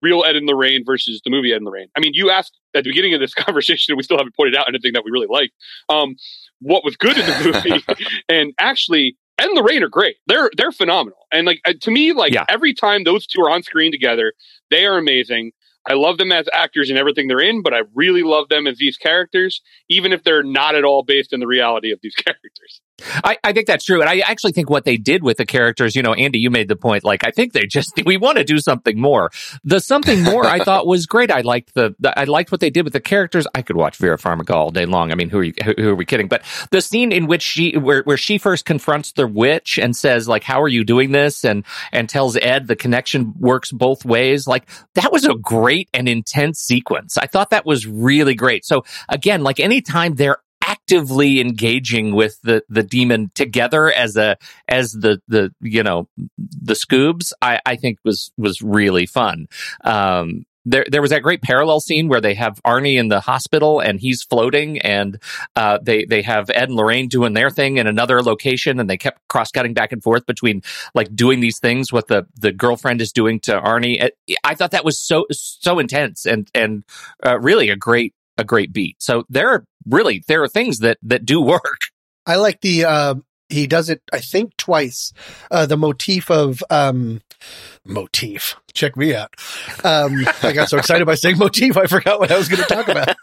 real 0.00 0.24
Ed 0.26 0.36
and 0.36 0.50
Rain 0.58 0.84
versus 0.84 1.20
the 1.24 1.30
movie 1.30 1.52
Ed 1.52 1.56
and 1.58 1.70
Rain. 1.70 1.88
I 1.96 2.00
mean, 2.00 2.12
you 2.14 2.30
asked 2.30 2.58
at 2.74 2.84
the 2.84 2.90
beginning 2.90 3.14
of 3.14 3.20
this 3.20 3.34
conversation, 3.36 3.92
and 3.92 3.96
we 3.96 4.02
still 4.02 4.16
haven't 4.18 4.36
pointed 4.36 4.56
out 4.56 4.68
anything 4.68 4.92
that 4.94 5.04
we 5.04 5.10
really 5.10 5.28
liked. 5.30 5.52
Um, 5.88 6.16
what 6.60 6.84
was 6.84 6.96
good 6.96 7.16
in 7.16 7.24
the 7.26 7.62
movie, 7.88 8.04
and 8.28 8.52
actually, 8.58 9.16
Ed 9.38 9.48
and 9.50 9.66
Rain 9.66 9.82
are 9.82 9.88
great. 9.88 10.16
They're 10.26 10.50
they're 10.56 10.72
phenomenal, 10.72 11.26
and 11.32 11.46
like 11.46 11.60
uh, 11.66 11.72
to 11.80 11.90
me, 11.90 12.12
like 12.12 12.32
Yeah. 12.34 12.44
every 12.48 12.74
time 12.74 13.04
those 13.04 13.26
two 13.26 13.40
are 13.40 13.50
on 13.50 13.62
screen 13.62 13.92
together, 13.92 14.32
they 14.70 14.86
are 14.86 14.98
amazing. 14.98 15.52
I 15.88 15.94
love 15.94 16.18
them 16.18 16.30
as 16.32 16.46
actors 16.52 16.90
and 16.90 16.98
everything 16.98 17.26
they're 17.28 17.40
in, 17.40 17.62
but 17.62 17.74
I 17.74 17.80
really 17.94 18.22
love 18.22 18.48
them 18.48 18.66
as 18.66 18.78
these 18.78 18.96
characters, 18.96 19.60
even 19.88 20.12
if 20.12 20.22
they're 20.22 20.42
not 20.42 20.74
at 20.74 20.84
all 20.84 21.02
based 21.02 21.32
in 21.32 21.40
the 21.40 21.46
reality 21.46 21.90
of 21.90 21.98
these 22.02 22.14
characters. 22.16 22.80
I, 23.24 23.38
I 23.44 23.52
think 23.52 23.66
that's 23.66 23.84
true. 23.84 24.00
And 24.00 24.08
I 24.08 24.20
actually 24.20 24.52
think 24.52 24.70
what 24.70 24.84
they 24.84 24.96
did 24.96 25.22
with 25.22 25.36
the 25.36 25.46
characters, 25.46 25.94
you 25.94 26.02
know, 26.02 26.14
Andy, 26.14 26.38
you 26.38 26.50
made 26.50 26.68
the 26.68 26.76
point, 26.76 27.04
like, 27.04 27.24
I 27.24 27.30
think 27.30 27.52
they 27.52 27.66
just, 27.66 27.92
we 28.06 28.16
want 28.16 28.38
to 28.38 28.44
do 28.44 28.58
something 28.58 29.00
more. 29.00 29.30
The 29.64 29.80
something 29.80 30.22
more 30.22 30.44
I 30.44 30.58
thought 30.64 30.86
was 30.86 31.06
great. 31.06 31.30
I 31.30 31.40
liked 31.40 31.74
the, 31.74 31.94
the, 31.98 32.18
I 32.18 32.24
liked 32.24 32.52
what 32.52 32.60
they 32.60 32.70
did 32.70 32.84
with 32.84 32.92
the 32.92 33.00
characters. 33.00 33.46
I 33.54 33.62
could 33.62 33.76
watch 33.76 33.96
Vera 33.96 34.18
Farmiga 34.18 34.54
all 34.54 34.70
day 34.70 34.86
long. 34.86 35.12
I 35.12 35.14
mean, 35.14 35.30
who 35.30 35.38
are 35.38 35.44
you, 35.44 35.54
who, 35.64 35.74
who 35.76 35.88
are 35.90 35.94
we 35.94 36.04
kidding? 36.04 36.28
But 36.28 36.42
the 36.70 36.80
scene 36.80 37.12
in 37.12 37.26
which 37.26 37.42
she, 37.42 37.76
where, 37.76 38.02
where 38.02 38.16
she 38.16 38.38
first 38.38 38.64
confronts 38.64 39.12
the 39.12 39.26
witch 39.26 39.78
and 39.78 39.96
says, 39.96 40.28
like, 40.28 40.42
how 40.42 40.62
are 40.62 40.68
you 40.68 40.84
doing 40.84 41.12
this? 41.12 41.44
And, 41.44 41.64
and 41.92 42.08
tells 42.08 42.36
Ed 42.36 42.66
the 42.66 42.76
connection 42.76 43.34
works 43.38 43.72
both 43.72 44.04
ways. 44.04 44.46
Like, 44.46 44.68
that 44.94 45.12
was 45.12 45.24
a 45.24 45.34
great 45.34 45.88
and 45.94 46.08
intense 46.08 46.60
sequence. 46.60 47.18
I 47.18 47.26
thought 47.26 47.50
that 47.50 47.66
was 47.66 47.86
really 47.86 48.34
great. 48.34 48.64
So 48.64 48.84
again, 49.08 49.42
like 49.42 49.60
anytime 49.60 50.14
they're 50.14 50.38
actively 50.72 51.40
engaging 51.40 52.14
with 52.14 52.40
the 52.42 52.62
the 52.68 52.82
demon 52.82 53.30
together 53.34 53.92
as 53.92 54.16
a 54.16 54.36
as 54.68 54.92
the 54.92 55.20
the 55.28 55.52
you 55.60 55.82
know 55.82 56.08
the 56.38 56.74
scoobs 56.74 57.32
i 57.42 57.60
i 57.66 57.76
think 57.76 57.98
was 58.04 58.32
was 58.36 58.62
really 58.62 59.06
fun 59.06 59.46
um 59.84 60.44
there, 60.64 60.84
there 60.88 61.02
was 61.02 61.10
that 61.10 61.22
great 61.22 61.42
parallel 61.42 61.80
scene 61.80 62.08
where 62.08 62.20
they 62.20 62.34
have 62.34 62.62
Arnie 62.62 62.98
in 62.98 63.08
the 63.08 63.20
hospital 63.20 63.80
and 63.80 63.98
he's 63.98 64.22
floating, 64.22 64.78
and 64.78 65.20
uh, 65.56 65.78
they 65.82 66.04
they 66.04 66.22
have 66.22 66.50
Ed 66.50 66.68
and 66.68 66.76
Lorraine 66.76 67.08
doing 67.08 67.32
their 67.32 67.50
thing 67.50 67.78
in 67.78 67.86
another 67.86 68.22
location, 68.22 68.78
and 68.78 68.88
they 68.88 68.96
kept 68.96 69.20
cross 69.28 69.50
cutting 69.50 69.74
back 69.74 69.92
and 69.92 70.02
forth 70.02 70.24
between 70.26 70.62
like 70.94 71.14
doing 71.14 71.40
these 71.40 71.58
things 71.58 71.92
what 71.92 72.06
the 72.06 72.26
the 72.38 72.52
girlfriend 72.52 73.00
is 73.00 73.12
doing 73.12 73.40
to 73.40 73.60
Arnie. 73.60 74.10
I 74.44 74.54
thought 74.54 74.70
that 74.70 74.84
was 74.84 75.00
so 75.00 75.26
so 75.32 75.78
intense 75.78 76.26
and 76.26 76.48
and 76.54 76.84
uh, 77.26 77.40
really 77.40 77.70
a 77.70 77.76
great 77.76 78.14
a 78.38 78.44
great 78.44 78.72
beat. 78.72 78.96
So 79.00 79.24
there 79.28 79.48
are 79.50 79.64
really 79.86 80.22
there 80.28 80.42
are 80.42 80.48
things 80.48 80.78
that 80.78 80.98
that 81.02 81.24
do 81.24 81.40
work. 81.40 81.80
I 82.26 82.36
like 82.36 82.60
the 82.60 82.84
uh 82.84 83.14
he 83.48 83.66
does 83.66 83.90
it 83.90 84.02
I 84.12 84.20
think 84.20 84.56
twice. 84.56 85.12
Uh 85.50 85.66
the 85.66 85.76
motif 85.76 86.30
of 86.30 86.62
um 86.70 87.20
motif. 87.84 88.56
Check 88.74 88.96
me 88.96 89.14
out. 89.14 89.34
Um 89.84 90.24
I 90.42 90.52
got 90.52 90.68
so 90.68 90.78
excited 90.78 91.06
by 91.06 91.14
saying 91.14 91.38
motif 91.38 91.76
I 91.76 91.86
forgot 91.86 92.20
what 92.20 92.30
I 92.30 92.38
was 92.38 92.48
going 92.48 92.62
to 92.62 92.68
talk 92.68 92.88
about. 92.88 93.14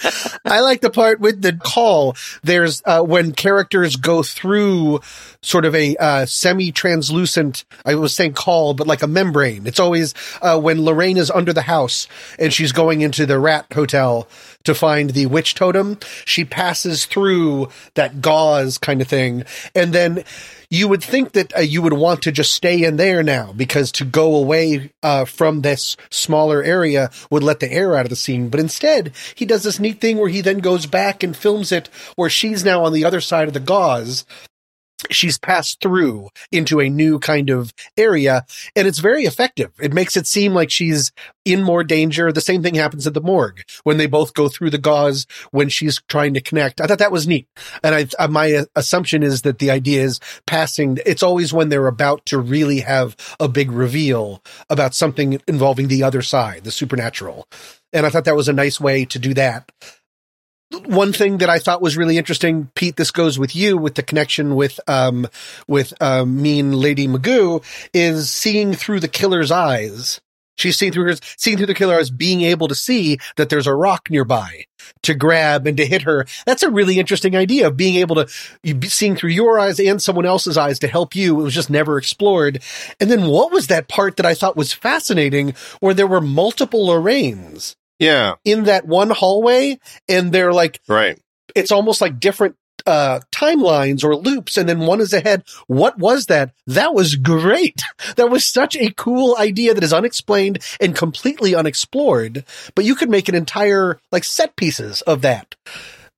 I 0.46 0.62
like 0.62 0.82
the 0.82 0.90
part 0.90 1.20
with 1.20 1.42
the 1.42 1.54
call. 1.54 2.16
There's 2.44 2.82
uh 2.86 3.02
when 3.02 3.32
characters 3.32 3.96
go 3.96 4.24
through 4.24 5.02
sort 5.42 5.66
of 5.66 5.76
a 5.76 5.96
uh 5.98 6.26
semi-translucent 6.26 7.66
I 7.86 7.96
was 7.96 8.14
saying 8.14 8.34
call 8.34 8.74
but 8.74 8.88
like 8.88 9.02
a 9.02 9.08
membrane. 9.08 9.68
It's 9.68 9.80
always 9.80 10.14
uh 10.42 10.60
when 10.60 10.84
Lorraine 10.84 11.18
is 11.18 11.32
under 11.32 11.54
the 11.54 11.64
house 11.64 12.08
and 12.38 12.54
she's 12.54 12.72
going 12.72 13.02
into 13.02 13.26
the 13.26 13.40
rat 13.40 13.66
hotel 13.74 14.28
to 14.66 14.76
find 14.76 15.12
the 15.12 15.26
witch 15.26 15.56
totem, 15.56 15.98
she 16.26 16.44
passes 16.44 17.06
through 17.06 17.70
that 17.96 18.22
gauze 18.22 18.78
kind 18.78 19.02
of 19.02 19.08
thing. 19.08 19.44
And 19.74 19.94
then 19.94 20.24
you 20.70 20.88
would 20.88 21.04
think 21.04 21.32
that 21.32 21.56
uh, 21.58 21.62
you 21.62 21.82
would 21.82 21.94
want 21.94 22.22
to 22.24 22.32
just 22.32 22.54
stay 22.54 22.84
in 22.84 22.98
there 22.98 23.24
now 23.24 23.54
because 23.56 23.92
to 23.94 24.06
go 24.06 24.36
away 24.36 24.92
uh, 25.02 25.26
from 25.40 25.62
this 25.62 25.96
smaller 26.10 26.62
area 26.62 27.10
would 27.30 27.44
let 27.44 27.62
the 27.62 27.72
air 27.72 27.96
out 27.96 28.06
of 28.06 28.10
the 28.10 28.16
scene. 28.18 28.50
But 28.50 28.60
instead, 28.60 29.14
he 29.36 29.46
does 29.46 29.64
this 29.64 29.80
neat 29.80 30.02
thing 30.02 30.18
where 30.18 30.28
he 30.28 30.42
then 30.42 30.58
goes 30.58 30.86
back 30.86 31.24
and 31.24 31.34
films 31.34 31.72
it 31.72 31.88
where 32.18 32.30
she's 32.30 32.66
now 32.66 32.84
on 32.84 32.92
the 32.92 33.06
other 33.06 33.22
side 33.22 33.48
of 33.48 33.54
the 33.54 33.62
gauze 33.62 34.26
she's 35.10 35.38
passed 35.38 35.82
through 35.82 36.30
into 36.52 36.80
a 36.80 36.90
new 36.90 37.20
kind 37.20 37.50
of 37.50 37.74
area 37.98 38.46
and 38.76 38.88
it's 38.88 39.00
very 39.00 39.24
effective. 39.24 39.72
It 39.80 39.94
makes 39.94 40.18
it 40.18 40.28
seem 40.28 40.54
like 40.54 40.70
she's 40.70 41.12
in 41.46 41.64
more 41.64 41.84
danger. 41.84 42.32
The 42.32 42.42
same 42.42 42.62
thing 42.62 42.76
happens 42.76 43.08
at 43.08 43.14
the 43.14 43.22
morgue 43.22 43.64
when 43.84 43.98
they 43.98 44.06
both 44.06 44.34
go 44.34 44.50
through 44.50 44.70
the 44.70 44.78
gauze 44.78 45.26
when 45.52 45.70
she's 45.70 46.02
trying 46.08 46.34
to 46.34 46.42
connect. 46.42 46.82
I 46.82 46.88
thought 46.88 47.00
that 47.00 47.12
was 47.12 47.28
neat. 47.28 47.48
And 47.84 47.96
I, 47.96 48.08
uh, 48.18 48.28
my 48.28 48.66
assumption 48.76 49.24
is 49.24 49.44
that 49.44 49.60
the 49.60 49.72
idea 49.72 50.04
is 50.04 50.20
passing. 50.46 50.98
It's 51.06 51.24
always 51.24 51.54
when 51.54 51.70
they're 51.70 51.88
about 51.88 52.26
to 52.28 52.40
really 52.40 52.82
have 52.82 53.16
a 53.40 53.48
big 53.48 53.72
reveal 53.72 54.44
about 54.70 54.96
something 54.96 55.42
involving 55.48 55.88
the 55.88 56.04
other 56.04 56.22
side, 56.22 56.64
the 56.64 56.72
supernatural. 56.72 57.48
And 57.92 58.06
I 58.06 58.10
thought 58.10 58.26
that 58.26 58.36
was 58.36 58.48
a 58.48 58.54
nice 58.54 58.80
way 58.80 59.06
to 59.06 59.18
do 59.18 59.34
that 59.34 59.72
one 60.86 61.14
thing 61.14 61.40
that 61.40 61.50
I 61.50 61.60
thought 61.60 61.82
was 61.82 61.98
really 61.98 62.18
interesting, 62.18 62.70
Pete, 62.76 62.96
this 62.96 63.12
goes 63.12 63.40
with 63.40 63.56
you 63.56 63.78
with 63.78 63.96
the 63.96 64.04
connection 64.04 64.56
with 64.56 64.80
um 64.88 65.28
with 65.68 65.94
um 66.02 66.42
mean 66.42 66.74
Lady 66.74 67.08
Magoo, 67.08 67.64
is 67.94 68.32
seeing 68.32 68.74
through 68.74 69.00
the 69.00 69.08
killer's 69.08 69.52
eyes. 69.52 70.22
She's 70.58 70.78
seeing 70.78 70.92
through 70.92 71.06
her 71.06 71.16
seeing 71.38 71.58
through 71.58 71.68
the 71.68 71.74
killer's 71.74 72.00
eyes, 72.00 72.10
being 72.12 72.42
able 72.42 72.68
to 72.68 72.76
see 72.76 73.18
that 73.38 73.50
there's 73.50 73.68
a 73.68 73.74
rock 73.74 74.10
nearby 74.10 74.66
to 75.04 75.14
grab 75.14 75.66
and 75.66 75.78
to 75.78 75.86
hit 75.86 76.02
her. 76.04 76.26
That's 76.46 76.64
a 76.64 76.70
really 76.70 77.00
interesting 77.00 77.36
idea 77.36 77.68
of 77.68 77.78
being 77.78 77.96
able 77.96 78.16
to 78.18 78.28
seeing 78.90 79.16
through 79.16 79.32
your 79.32 79.58
eyes 79.58 79.80
and 79.80 80.02
someone 80.02 80.26
else's 80.26 80.58
eyes 80.58 80.80
to 80.80 80.88
help 80.88 81.16
you. 81.16 81.40
It 81.40 81.44
was 81.44 81.54
just 81.54 81.70
never 81.70 81.98
explored. 81.98 82.62
And 83.00 83.10
then 83.10 83.28
what 83.28 83.52
was 83.52 83.68
that 83.68 83.88
part 83.88 84.18
that 84.18 84.26
I 84.26 84.34
thought 84.34 84.58
was 84.58 84.74
fascinating 84.74 85.56
where 85.80 85.94
there 85.94 86.08
were 86.08 86.22
multiple 86.22 86.88
Lorraines? 86.88 87.76
Yeah, 88.00 88.36
in 88.46 88.64
that 88.64 88.86
one 88.86 89.10
hallway 89.10 89.80
and 90.08 90.32
they're 90.32 90.54
like 90.54 90.80
right. 90.88 91.20
it's 91.56 91.72
almost 91.72 92.02
like 92.02 92.20
different 92.20 92.56
uh 92.86 93.20
timelines 93.34 94.06
or 94.06 94.16
loops 94.16 94.56
and 94.56 94.68
then 94.70 94.80
one 94.80 95.02
is 95.02 95.12
ahead. 95.14 95.44
What 95.68 95.98
was 96.00 96.28
that? 96.28 96.54
That 96.68 96.94
was 96.94 97.16
great. 97.16 97.82
That 98.16 98.30
was 98.30 98.46
such 98.46 98.76
a 98.76 98.92
cool 98.94 99.36
idea 99.38 99.74
that 99.74 99.84
is 99.84 99.94
unexplained 99.94 100.60
and 100.82 100.96
completely 100.96 101.54
unexplored 101.56 102.46
but 102.76 102.86
you 102.86 102.96
could 102.96 103.10
make 103.10 103.30
an 103.30 103.36
entire 103.36 104.00
like 104.12 104.24
set 104.24 104.56
pieces 104.56 105.02
of 105.04 105.22
that 105.22 105.56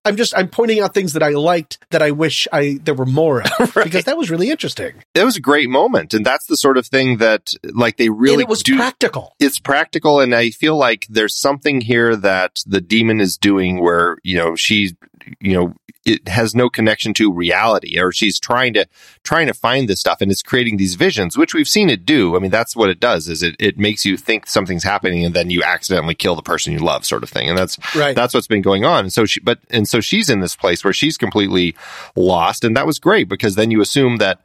i'm 0.05 0.15
just 0.15 0.35
i'm 0.37 0.47
pointing 0.47 0.79
out 0.79 0.93
things 0.93 1.13
that 1.13 1.23
i 1.23 1.29
liked 1.29 1.79
that 1.91 2.01
i 2.01 2.11
wish 2.11 2.47
i 2.51 2.79
there 2.83 2.93
were 2.93 3.05
more 3.05 3.41
of 3.41 3.73
because 3.83 4.05
that 4.05 4.17
was 4.17 4.29
really 4.29 4.49
interesting 4.49 4.93
It 5.13 5.23
was 5.23 5.35
a 5.35 5.41
great 5.41 5.69
moment, 5.69 6.13
and 6.13 6.25
that's 6.25 6.45
the 6.47 6.55
sort 6.57 6.77
of 6.77 6.87
thing 6.87 7.17
that, 7.17 7.53
like, 7.63 7.97
they 7.97 8.09
really 8.09 8.35
and 8.35 8.41
it 8.41 8.47
was 8.47 8.63
do. 8.63 8.75
practical 8.75 9.35
it's 9.39 9.59
practical, 9.59 10.19
and 10.19 10.33
I 10.33 10.49
feel 10.49 10.77
like 10.77 11.05
there's 11.09 11.35
something 11.35 11.81
here 11.81 12.15
that 12.15 12.63
the 12.65 12.81
demon 12.81 13.19
is 13.19 13.37
doing 13.37 13.81
where 13.81 14.17
you 14.23 14.37
know 14.37 14.55
she, 14.55 14.95
you 15.39 15.53
know, 15.53 15.73
it 16.03 16.27
has 16.27 16.55
no 16.55 16.69
connection 16.69 17.13
to 17.15 17.31
reality, 17.31 17.99
or 17.99 18.11
she's 18.11 18.39
trying 18.39 18.73
to 18.73 18.87
trying 19.23 19.47
to 19.47 19.53
find 19.53 19.87
this 19.87 19.99
stuff, 19.99 20.21
and 20.21 20.31
it's 20.31 20.41
creating 20.41 20.77
these 20.77 20.95
visions, 20.95 21.37
which 21.37 21.53
we've 21.53 21.67
seen 21.67 21.89
it 21.89 22.05
do. 22.05 22.35
I 22.35 22.39
mean, 22.39 22.51
that's 22.51 22.75
what 22.75 22.89
it 22.89 22.99
does. 22.99 23.27
Is 23.27 23.43
it 23.43 23.55
it 23.59 23.77
makes 23.77 24.05
you 24.05 24.17
think 24.17 24.47
something's 24.47 24.83
happening, 24.83 25.23
and 25.23 25.35
then 25.35 25.49
you 25.49 25.61
accidentally 25.63 26.15
kill 26.15 26.35
the 26.35 26.41
person 26.41 26.73
you 26.73 26.79
love, 26.79 27.05
sort 27.05 27.23
of 27.23 27.29
thing, 27.29 27.49
and 27.49 27.57
that's 27.57 27.77
Right. 27.95 28.15
That's 28.15 28.33
what's 28.33 28.47
been 28.47 28.61
going 28.61 28.85
on. 28.85 29.05
And 29.05 29.13
so 29.13 29.25
she, 29.25 29.39
but 29.39 29.59
and 29.69 29.87
so 29.87 30.01
she's 30.01 30.29
in 30.29 30.39
this 30.39 30.55
place 30.55 30.83
where 30.83 30.93
she's 30.93 31.17
completely 31.17 31.75
lost, 32.15 32.63
and 32.63 32.75
that 32.75 32.85
was 32.85 32.99
great 32.99 33.27
because 33.29 33.55
then 33.55 33.71
you 33.71 33.81
assume 33.81 34.17
that 34.17 34.41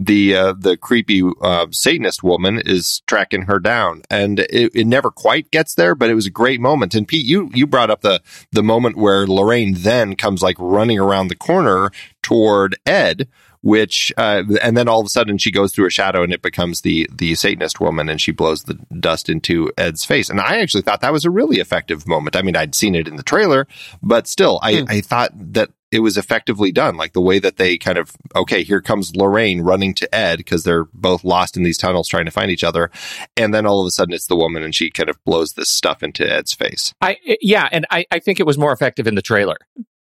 the 0.00 0.34
uh, 0.34 0.54
the 0.58 0.78
creepy 0.78 1.22
uh, 1.42 1.66
Satanist 1.70 2.22
woman 2.22 2.58
is 2.64 3.02
tracking 3.06 3.42
her 3.42 3.58
down, 3.58 4.00
and 4.08 4.40
it, 4.40 4.74
it 4.74 4.86
never 4.86 5.10
quite 5.10 5.50
gets 5.50 5.74
there, 5.74 5.94
but 5.94 6.08
it 6.08 6.14
was 6.14 6.24
a 6.24 6.30
great 6.30 6.58
moment. 6.58 6.94
And 6.94 7.06
Pete, 7.06 7.26
you 7.26 7.50
you 7.52 7.66
brought 7.66 7.90
up 7.90 8.00
the 8.00 8.22
the 8.50 8.62
moment 8.62 8.96
where 8.96 9.26
Lorraine 9.26 9.74
then 9.74 10.16
comes 10.16 10.42
like 10.42 10.56
running 10.58 10.98
around 10.98 11.28
the 11.28 11.36
corner 11.36 11.90
toward 12.22 12.78
Ed, 12.86 13.28
which 13.60 14.10
uh, 14.16 14.42
and 14.62 14.74
then 14.74 14.88
all 14.88 15.00
of 15.00 15.06
a 15.06 15.10
sudden 15.10 15.36
she 15.36 15.50
goes 15.50 15.74
through 15.74 15.86
a 15.86 15.90
shadow 15.90 16.22
and 16.22 16.32
it 16.32 16.40
becomes 16.40 16.80
the 16.80 17.06
the 17.12 17.34
Satanist 17.34 17.78
woman, 17.78 18.08
and 18.08 18.22
she 18.22 18.32
blows 18.32 18.62
the 18.62 18.78
dust 18.98 19.28
into 19.28 19.70
Ed's 19.76 20.06
face. 20.06 20.30
And 20.30 20.40
I 20.40 20.60
actually 20.60 20.82
thought 20.82 21.02
that 21.02 21.12
was 21.12 21.26
a 21.26 21.30
really 21.30 21.58
effective 21.58 22.08
moment. 22.08 22.36
I 22.36 22.42
mean, 22.42 22.56
I'd 22.56 22.74
seen 22.74 22.94
it 22.94 23.06
in 23.06 23.16
the 23.16 23.22
trailer, 23.22 23.66
but 24.02 24.26
still, 24.26 24.60
I 24.62 24.82
I 24.88 25.00
thought 25.02 25.32
that 25.52 25.68
it 25.90 26.00
was 26.00 26.16
effectively 26.16 26.72
done. 26.72 26.96
Like 26.96 27.12
the 27.12 27.20
way 27.20 27.38
that 27.38 27.56
they 27.56 27.76
kind 27.78 27.98
of, 27.98 28.12
okay, 28.36 28.62
here 28.62 28.80
comes 28.80 29.14
Lorraine 29.16 29.62
running 29.62 29.94
to 29.94 30.14
Ed 30.14 30.36
because 30.36 30.64
they're 30.64 30.84
both 30.92 31.24
lost 31.24 31.56
in 31.56 31.62
these 31.62 31.78
tunnels 31.78 32.08
trying 32.08 32.26
to 32.26 32.30
find 32.30 32.50
each 32.50 32.64
other. 32.64 32.90
And 33.36 33.52
then 33.52 33.66
all 33.66 33.80
of 33.80 33.86
a 33.86 33.90
sudden 33.90 34.14
it's 34.14 34.26
the 34.26 34.36
woman 34.36 34.62
and 34.62 34.74
she 34.74 34.90
kind 34.90 35.08
of 35.08 35.22
blows 35.24 35.54
this 35.54 35.68
stuff 35.68 36.02
into 36.02 36.30
Ed's 36.30 36.54
face. 36.54 36.94
I 37.00 37.16
yeah, 37.40 37.68
and 37.72 37.86
I, 37.90 38.06
I 38.10 38.18
think 38.18 38.40
it 38.40 38.46
was 38.46 38.58
more 38.58 38.72
effective 38.72 39.06
in 39.06 39.14
the 39.14 39.22
trailer 39.22 39.56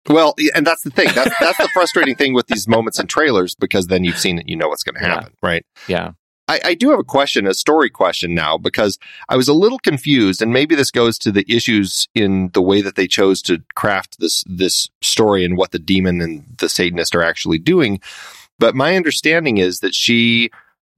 Well, 0.09 0.35
and 0.55 0.67
that's 0.67 0.83
the 0.83 0.91
thing. 0.91 1.09
That's 1.15 1.35
that's 1.39 1.59
the 1.59 1.69
frustrating 1.69 2.17
thing 2.17 2.35
with 2.35 2.47
these 2.49 2.67
moments 2.67 2.99
in 2.99 3.07
trailers 3.07 3.55
because 3.55 3.87
then 3.87 4.05
you've 4.05 4.19
seen 4.19 4.39
it, 4.39 4.49
you 4.49 4.57
know 4.57 4.69
what's 4.69 4.83
going 4.83 4.97
to 4.97 5.01
happen, 5.01 5.33
yeah. 5.33 5.49
right? 5.49 5.67
Yeah. 5.87 6.13
I, 6.49 6.61
I, 6.65 6.75
do 6.75 6.91
have 6.91 6.99
a 6.99 7.05
question, 7.05 7.47
a 7.47 7.55
story 7.55 7.89
question 7.89 8.35
now, 8.35 8.59
because 8.59 8.99
I 9.29 9.37
was 9.37 9.49
a 9.49 9.55
little 9.55 9.79
confused, 9.79 10.43
and 10.43 10.53
maybe 10.53 10.75
this 10.75 10.91
goes 10.91 11.17
to 11.19 11.33
the 11.33 11.45
issues 11.49 12.09
in 12.15 12.51
the 12.53 12.63
way 12.63 12.83
that 12.83 12.97
they 12.97 13.07
chose 13.07 13.43
to 13.43 13.63
craft 13.75 14.19
this 14.19 14.45
this 14.47 14.91
story 15.01 15.45
and 15.45 15.57
what 15.57 15.71
the 15.71 15.79
demon 15.79 16.21
and 16.21 16.45
the 16.59 16.69
Satanist 16.69 17.15
are 17.15 17.23
actually 17.23 17.59
doing. 17.59 18.01
But 18.59 18.75
my 18.75 18.97
understanding 18.97 19.59
is 19.59 19.81
that 19.81 19.95
she 19.95 20.51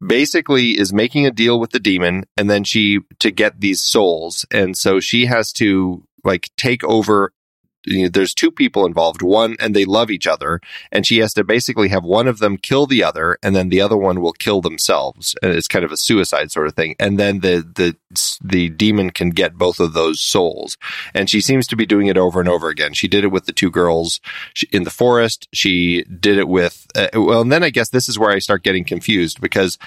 basically 0.05 0.79
is 0.79 0.93
making 0.93 1.27
a 1.27 1.31
deal 1.31 1.61
with 1.61 1.71
the 1.71 1.81
demon, 1.81 2.25
and 2.37 2.49
then 2.49 2.65
she 2.65 3.01
to 3.19 3.31
get 3.31 3.61
these 3.61 3.83
souls, 3.83 4.47
and 4.51 4.77
so 4.77 4.99
she 4.99 5.27
has 5.27 5.53
to 5.55 6.03
like 6.25 6.51
take 6.57 6.83
over 6.85 7.33
you 7.87 8.05
know, 8.05 8.09
there's 8.09 8.35
two 8.35 8.51
people 8.51 8.87
involved, 8.87 9.22
one, 9.22 9.57
and 9.61 9.74
they 9.74 9.85
love 9.85 10.11
each 10.11 10.26
other. 10.26 10.61
And 10.91 11.07
she 11.07 11.18
has 11.18 11.35
to 11.35 11.45
basically 11.45 11.89
have 11.89 12.05
one 12.05 12.26
of 12.28 12.39
them 12.39 12.57
kill 12.57 12.87
the 12.87 13.03
other, 13.03 13.39
and 13.43 13.55
then 13.55 13.68
the 13.68 13.80
other 13.80 13.97
one 13.97 14.20
will 14.20 14.32
kill 14.32 14.61
themselves. 14.61 15.35
And 15.43 15.53
it's 15.53 15.68
kind 15.68 15.85
of 15.85 15.93
a 15.93 15.97
suicide 15.97 16.51
sort 16.51 16.66
of 16.66 16.74
thing. 16.74 16.95
And 16.99 17.18
then 17.18 17.41
the, 17.41 17.66
the, 17.74 17.97
the 18.43 18.68
demon 18.70 19.11
can 19.11 19.30
get 19.30 19.59
both 19.59 19.80
of 19.80 19.93
those 19.93 20.20
souls. 20.20 20.76
And 21.14 21.28
she 21.28 21.41
seems 21.41 21.66
to 21.68 21.76
be 21.76 21.87
doing 21.87 22.07
it 22.07 22.18
over 22.18 22.41
and 22.41 22.49
over 22.49 22.68
again. 22.68 22.95
She 22.95 23.09
did 23.09 23.24
it 23.24 23.28
with 23.28 23.47
the 23.47 23.53
two 23.53 23.70
girls 23.70 24.20
in 24.72 24.85
the 24.85 24.91
forest. 24.91 25.49
She 25.53 26.05
did 26.05 26.39
it 26.39 26.49
with, 26.49 26.87
uh, 26.95 27.09
well, 27.14 27.41
and 27.41 27.53
then 27.53 27.62
I 27.62 27.70
guess 27.70 27.91
this 27.91 28.09
is 28.09 28.18
where 28.18 28.30
I 28.30 28.39
start 28.39 28.62
getting 28.62 28.85
confused 28.85 29.41
because 29.41 29.78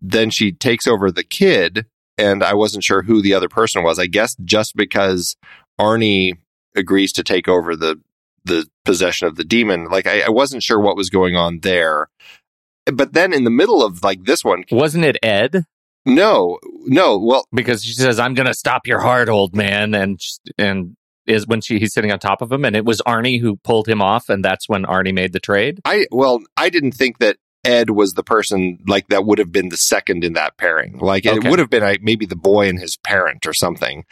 then 0.00 0.30
she 0.30 0.52
takes 0.52 0.86
over 0.86 1.10
the 1.10 1.24
kid 1.24 1.86
and 2.18 2.42
I 2.42 2.54
wasn't 2.54 2.84
sure 2.84 3.02
who 3.02 3.20
the 3.20 3.34
other 3.34 3.48
person 3.48 3.82
was. 3.82 3.98
I 3.98 4.06
guess 4.06 4.36
just 4.44 4.76
because 4.76 5.36
Arnie 5.78 6.38
agrees 6.76 7.12
to 7.14 7.22
take 7.22 7.48
over 7.48 7.76
the 7.76 8.00
the 8.44 8.66
possession 8.84 9.26
of 9.26 9.36
the 9.36 9.44
demon. 9.44 9.86
Like 9.86 10.06
I, 10.06 10.22
I 10.22 10.30
wasn't 10.30 10.62
sure 10.62 10.80
what 10.80 10.96
was 10.96 11.10
going 11.10 11.36
on 11.36 11.60
there. 11.60 12.08
But 12.86 13.12
then 13.12 13.32
in 13.32 13.44
the 13.44 13.50
middle 13.50 13.84
of 13.84 14.02
like 14.02 14.24
this 14.24 14.44
one, 14.44 14.64
wasn't 14.70 15.04
it 15.04 15.18
Ed? 15.22 15.64
No, 16.04 16.58
no. 16.84 17.18
Well, 17.18 17.46
because 17.52 17.82
she 17.82 17.92
says, 17.92 18.20
"I'm 18.20 18.34
going 18.34 18.46
to 18.46 18.54
stop 18.54 18.86
your 18.86 19.00
heart, 19.00 19.28
old 19.28 19.56
man," 19.56 19.92
and 19.92 20.20
and 20.56 20.96
is 21.26 21.48
when 21.48 21.60
she 21.60 21.80
he's 21.80 21.92
sitting 21.92 22.12
on 22.12 22.20
top 22.20 22.42
of 22.42 22.52
him, 22.52 22.64
and 22.64 22.76
it 22.76 22.84
was 22.84 23.02
Arnie 23.02 23.40
who 23.40 23.56
pulled 23.56 23.88
him 23.88 24.00
off, 24.00 24.28
and 24.28 24.44
that's 24.44 24.68
when 24.68 24.84
Arnie 24.84 25.12
made 25.12 25.32
the 25.32 25.40
trade. 25.40 25.80
I 25.84 26.06
well, 26.12 26.40
I 26.56 26.70
didn't 26.70 26.92
think 26.92 27.18
that 27.18 27.38
Ed 27.64 27.90
was 27.90 28.14
the 28.14 28.22
person 28.22 28.78
like 28.86 29.08
that 29.08 29.24
would 29.24 29.38
have 29.38 29.50
been 29.50 29.68
the 29.68 29.76
second 29.76 30.22
in 30.22 30.34
that 30.34 30.56
pairing. 30.56 30.98
Like 30.98 31.26
okay. 31.26 31.36
it 31.36 31.50
would 31.50 31.58
have 31.58 31.70
been 31.70 31.82
like, 31.82 32.02
maybe 32.02 32.24
the 32.24 32.36
boy 32.36 32.68
and 32.68 32.78
his 32.78 32.96
parent 32.96 33.44
or 33.46 33.52
something. 33.52 34.04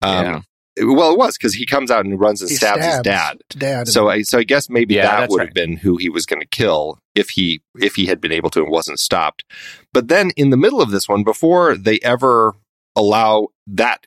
Um, 0.00 0.24
yeah. 0.24 0.40
Well, 0.80 1.12
it 1.12 1.18
was 1.18 1.36
because 1.36 1.54
he 1.54 1.66
comes 1.66 1.90
out 1.90 2.04
and 2.04 2.18
runs 2.18 2.40
and 2.40 2.50
stabs, 2.50 2.82
stabs, 2.82 2.96
his 2.96 3.02
dad. 3.02 3.42
Dad. 3.50 3.88
So 3.88 4.08
I 4.08 4.22
so 4.22 4.38
I 4.38 4.44
guess 4.44 4.70
maybe 4.70 4.94
yeah, 4.94 5.20
that 5.20 5.30
would 5.30 5.38
right. 5.38 5.48
have 5.48 5.54
been 5.54 5.76
who 5.76 5.96
he 5.98 6.08
was 6.08 6.24
going 6.24 6.40
to 6.40 6.46
kill 6.46 6.98
if 7.14 7.30
he 7.30 7.60
if 7.78 7.94
he 7.94 8.06
had 8.06 8.20
been 8.20 8.32
able 8.32 8.50
to 8.50 8.62
and 8.62 8.70
wasn't 8.70 8.98
stopped. 8.98 9.44
But 9.92 10.08
then 10.08 10.30
in 10.36 10.50
the 10.50 10.56
middle 10.56 10.80
of 10.80 10.90
this 10.90 11.08
one, 11.08 11.24
before 11.24 11.76
they 11.76 11.98
ever 12.02 12.54
allow 12.96 13.48
that 13.66 14.06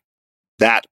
that 0.60 0.86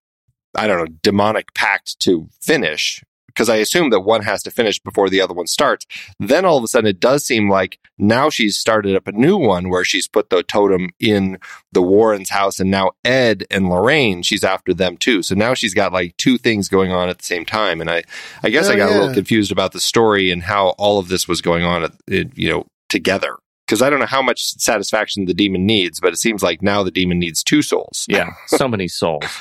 I 0.56 0.68
don't 0.68 0.78
know 0.78 0.96
demonic 1.02 1.54
pact 1.54 2.00
to 2.02 2.28
finish, 2.40 3.04
because 3.34 3.50
I 3.50 3.58
assume 3.58 3.90
that 3.90 4.02
one 4.02 4.22
has 4.24 4.44
to 4.44 4.52
finish 4.52 4.80
before 4.80 5.10
the 5.10 5.22
other 5.22 5.34
one 5.34 5.48
starts. 5.48 5.86
Then 6.20 6.46
all 6.46 6.58
of 6.58 6.64
a 6.64 6.68
sudden 6.68 6.90
it 6.90 7.00
does 7.00 7.26
seem 7.26 7.50
like 7.50 7.80
now 7.98 8.30
she's 8.30 8.58
started 8.58 8.96
up 8.96 9.08
a 9.08 9.12
new 9.12 9.38
one 9.38 9.70
where 9.70 9.84
she's 9.84 10.08
put 10.08 10.30
the 10.30 10.44
totem 10.44 10.90
in 11.00 11.40
the 11.72 11.82
Warren's 11.82 12.30
house 12.30 12.60
and 12.60 12.70
now 12.70 12.92
Ed 13.04 13.46
and 13.50 13.70
Lorraine, 13.70 14.22
she's 14.22 14.44
after 14.44 14.74
them 14.74 14.98
too. 14.98 15.24
So 15.24 15.36
now 15.36 15.54
she's 15.54 15.74
got 15.74 15.94
like 15.94 16.16
two 16.18 16.38
things 16.38 16.70
going 16.70 16.92
on 16.92 17.10
at 17.10 17.18
the 17.18 17.26
same 17.26 17.46
time. 17.46 17.82
And 17.82 17.90
I, 17.90 18.04
I 18.44 18.50
guess 18.50 18.70
oh, 18.70 18.74
I 18.74 18.76
got 18.76 18.90
yeah. 18.90 18.98
a 18.98 19.00
little 19.00 19.14
confused 19.14 19.52
about 19.52 19.72
the 19.72 19.80
story 19.80 20.32
and 20.32 20.44
how 20.44 20.70
all 20.78 21.00
of 21.00 21.08
this 21.08 21.28
was 21.28 21.42
going 21.42 21.64
on, 21.64 21.92
you 22.08 22.50
know, 22.50 22.66
together 22.90 23.38
because 23.66 23.82
I 23.82 23.90
don't 23.90 24.00
know 24.00 24.06
how 24.06 24.22
much 24.22 24.52
satisfaction 24.60 25.26
the 25.26 25.34
demon 25.34 25.66
needs, 25.66 26.00
but 26.00 26.14
it 26.14 26.18
seems 26.18 26.44
like 26.44 26.62
now 26.62 26.84
the 26.84 26.92
demon 26.92 27.18
needs 27.18 27.44
two 27.44 27.62
souls. 27.62 28.06
Yeah, 28.08 28.32
so 28.48 28.68
many 28.68 28.88
souls. 28.88 29.26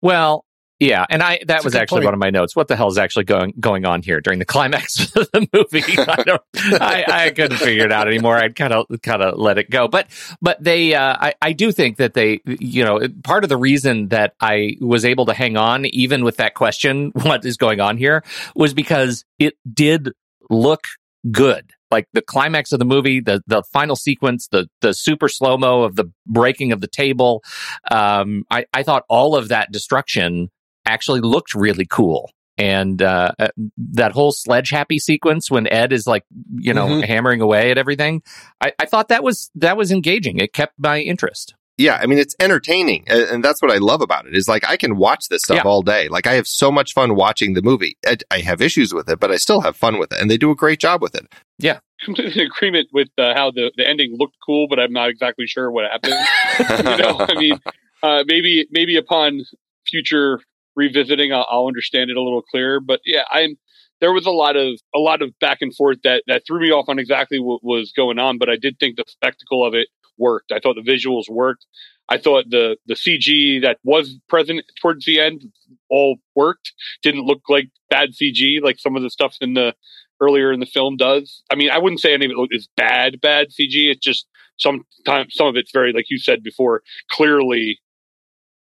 Well, 0.00 0.44
yeah, 0.80 1.04
and 1.10 1.22
I 1.22 1.38
that 1.38 1.46
That's 1.46 1.64
was 1.64 1.74
actually 1.74 1.98
point. 1.98 2.04
one 2.06 2.14
of 2.14 2.20
my 2.20 2.30
notes. 2.30 2.54
What 2.54 2.68
the 2.68 2.76
hell 2.76 2.86
is 2.86 2.98
actually 2.98 3.24
going 3.24 3.52
going 3.58 3.84
on 3.84 4.00
here 4.02 4.20
during 4.20 4.38
the 4.38 4.44
climax 4.44 5.00
of 5.16 5.28
the 5.32 5.48
movie? 5.52 5.82
I 5.98 6.22
don't, 6.22 6.42
I, 6.80 7.04
I 7.08 7.30
couldn't 7.30 7.56
figure 7.56 7.84
it 7.84 7.92
out 7.92 8.06
anymore. 8.06 8.36
I'd 8.36 8.54
kind 8.54 8.72
of 8.72 8.86
kind 9.02 9.22
of 9.22 9.38
let 9.38 9.58
it 9.58 9.70
go. 9.70 9.88
But 9.88 10.06
but 10.40 10.62
they, 10.62 10.94
uh, 10.94 11.16
I 11.18 11.34
I 11.42 11.52
do 11.52 11.72
think 11.72 11.96
that 11.96 12.14
they, 12.14 12.40
you 12.46 12.84
know, 12.84 13.00
part 13.24 13.42
of 13.42 13.48
the 13.48 13.56
reason 13.56 14.08
that 14.08 14.34
I 14.40 14.76
was 14.80 15.04
able 15.04 15.26
to 15.26 15.34
hang 15.34 15.56
on 15.56 15.84
even 15.86 16.22
with 16.22 16.36
that 16.36 16.54
question, 16.54 17.10
what 17.14 17.44
is 17.44 17.56
going 17.56 17.80
on 17.80 17.96
here, 17.96 18.22
was 18.54 18.72
because 18.72 19.24
it 19.40 19.54
did 19.72 20.12
look 20.48 20.86
good 21.32 21.72
like 21.90 22.06
the 22.12 22.22
climax 22.22 22.70
of 22.72 22.78
the 22.78 22.84
movie, 22.84 23.18
the 23.18 23.42
the 23.48 23.64
final 23.64 23.96
sequence, 23.96 24.46
the 24.48 24.68
the 24.80 24.94
super 24.94 25.28
slow 25.28 25.56
mo 25.56 25.82
of 25.82 25.96
the 25.96 26.04
breaking 26.26 26.70
of 26.70 26.80
the 26.80 26.86
table. 26.86 27.42
Um, 27.90 28.44
I 28.48 28.66
I 28.72 28.84
thought 28.84 29.04
all 29.08 29.34
of 29.34 29.48
that 29.48 29.72
destruction 29.72 30.50
actually 30.88 31.20
looked 31.20 31.54
really 31.54 31.86
cool. 31.86 32.30
And 32.56 33.00
uh, 33.00 33.30
uh, 33.38 33.48
that 33.92 34.10
whole 34.10 34.32
sledge 34.32 34.70
happy 34.70 34.98
sequence 34.98 35.48
when 35.48 35.68
Ed 35.68 35.92
is 35.92 36.08
like, 36.08 36.24
you 36.56 36.74
know, 36.74 36.88
mm-hmm. 36.88 37.02
hammering 37.02 37.40
away 37.40 37.70
at 37.70 37.78
everything, 37.78 38.22
I, 38.60 38.72
I 38.80 38.86
thought 38.86 39.08
that 39.08 39.22
was 39.22 39.48
that 39.54 39.76
was 39.76 39.92
engaging. 39.92 40.38
It 40.38 40.52
kept 40.52 40.74
my 40.76 40.98
interest 40.98 41.54
yeah, 41.78 41.96
I 42.02 42.06
mean, 42.06 42.18
it's 42.18 42.34
entertaining. 42.40 43.04
And 43.06 43.42
that's 43.42 43.62
what 43.62 43.70
I 43.70 43.76
love 43.76 44.00
about 44.02 44.26
it 44.26 44.36
is 44.36 44.48
like, 44.48 44.68
I 44.68 44.76
can 44.76 44.96
watch 44.96 45.28
this 45.30 45.42
stuff 45.42 45.58
yeah. 45.58 45.62
all 45.62 45.82
day. 45.82 46.08
Like, 46.08 46.26
I 46.26 46.34
have 46.34 46.48
so 46.48 46.72
much 46.72 46.92
fun 46.92 47.14
watching 47.14 47.54
the 47.54 47.62
movie. 47.62 47.96
I 48.32 48.40
have 48.40 48.60
issues 48.60 48.92
with 48.92 49.08
it, 49.08 49.20
but 49.20 49.30
I 49.30 49.36
still 49.36 49.60
have 49.60 49.76
fun 49.76 49.96
with 49.98 50.12
it. 50.12 50.20
And 50.20 50.28
they 50.28 50.36
do 50.36 50.50
a 50.50 50.56
great 50.56 50.80
job 50.80 51.00
with 51.00 51.14
it. 51.14 51.32
Yeah. 51.60 51.78
Completely 52.04 52.42
in 52.42 52.48
agreement 52.48 52.88
with 52.92 53.08
uh, 53.16 53.32
how 53.34 53.52
the, 53.52 53.70
the 53.76 53.88
ending 53.88 54.16
looked 54.18 54.36
cool, 54.44 54.66
but 54.68 54.80
I'm 54.80 54.92
not 54.92 55.08
exactly 55.08 55.46
sure 55.46 55.70
what 55.70 55.84
happened. 55.88 56.14
you 56.90 56.96
know, 56.96 57.20
I 57.20 57.34
mean, 57.34 57.60
uh, 58.02 58.24
maybe, 58.26 58.66
maybe 58.72 58.96
upon 58.96 59.44
future 59.86 60.40
revisiting, 60.78 61.32
I'll, 61.32 61.46
I'll 61.50 61.66
understand 61.66 62.10
it 62.10 62.16
a 62.16 62.22
little 62.22 62.42
clearer. 62.42 62.80
But 62.80 63.00
yeah, 63.04 63.24
I'm, 63.30 63.56
there 64.00 64.12
was 64.12 64.26
a 64.26 64.30
lot 64.30 64.56
of 64.56 64.78
a 64.94 64.98
lot 64.98 65.22
of 65.22 65.36
back 65.40 65.58
and 65.60 65.74
forth 65.74 65.98
that 66.04 66.22
that 66.28 66.44
threw 66.46 66.60
me 66.60 66.70
off 66.70 66.88
on 66.88 66.98
exactly 66.98 67.40
what 67.40 67.64
was 67.64 67.90
going 67.96 68.20
on 68.20 68.38
but 68.38 68.48
i 68.48 68.54
did 68.54 68.78
think 68.78 68.94
the 68.94 69.02
spectacle 69.08 69.66
of 69.66 69.74
it 69.74 69.88
worked. 70.18 70.52
I 70.52 70.58
thought 70.58 70.76
the 70.76 70.90
visuals 70.90 71.30
worked. 71.30 71.66
I 72.08 72.18
thought 72.18 72.50
the 72.50 72.76
the 72.86 72.94
CG 72.94 73.62
that 73.62 73.78
was 73.84 74.18
present 74.28 74.64
towards 74.80 75.04
the 75.04 75.20
end 75.20 75.52
all 75.88 76.16
worked. 76.34 76.72
Didn't 77.02 77.24
look 77.24 77.42
like 77.48 77.68
bad 77.90 78.10
CG 78.10 78.60
like 78.62 78.78
some 78.78 78.96
of 78.96 79.02
the 79.02 79.10
stuff 79.10 79.36
in 79.40 79.54
the 79.54 79.74
earlier 80.20 80.52
in 80.52 80.60
the 80.60 80.66
film 80.66 80.96
does. 80.96 81.42
I 81.50 81.54
mean, 81.54 81.70
I 81.70 81.78
wouldn't 81.78 82.00
say 82.00 82.12
any 82.12 82.26
of 82.26 82.32
it 82.32 82.48
is 82.50 82.68
bad 82.76 83.20
bad 83.20 83.48
CG. 83.48 83.90
It's 83.90 84.00
just 84.00 84.26
sometimes 84.58 85.34
some 85.34 85.46
of 85.46 85.56
it's 85.56 85.72
very 85.72 85.92
like 85.92 86.06
you 86.10 86.18
said 86.18 86.42
before, 86.42 86.82
clearly 87.10 87.78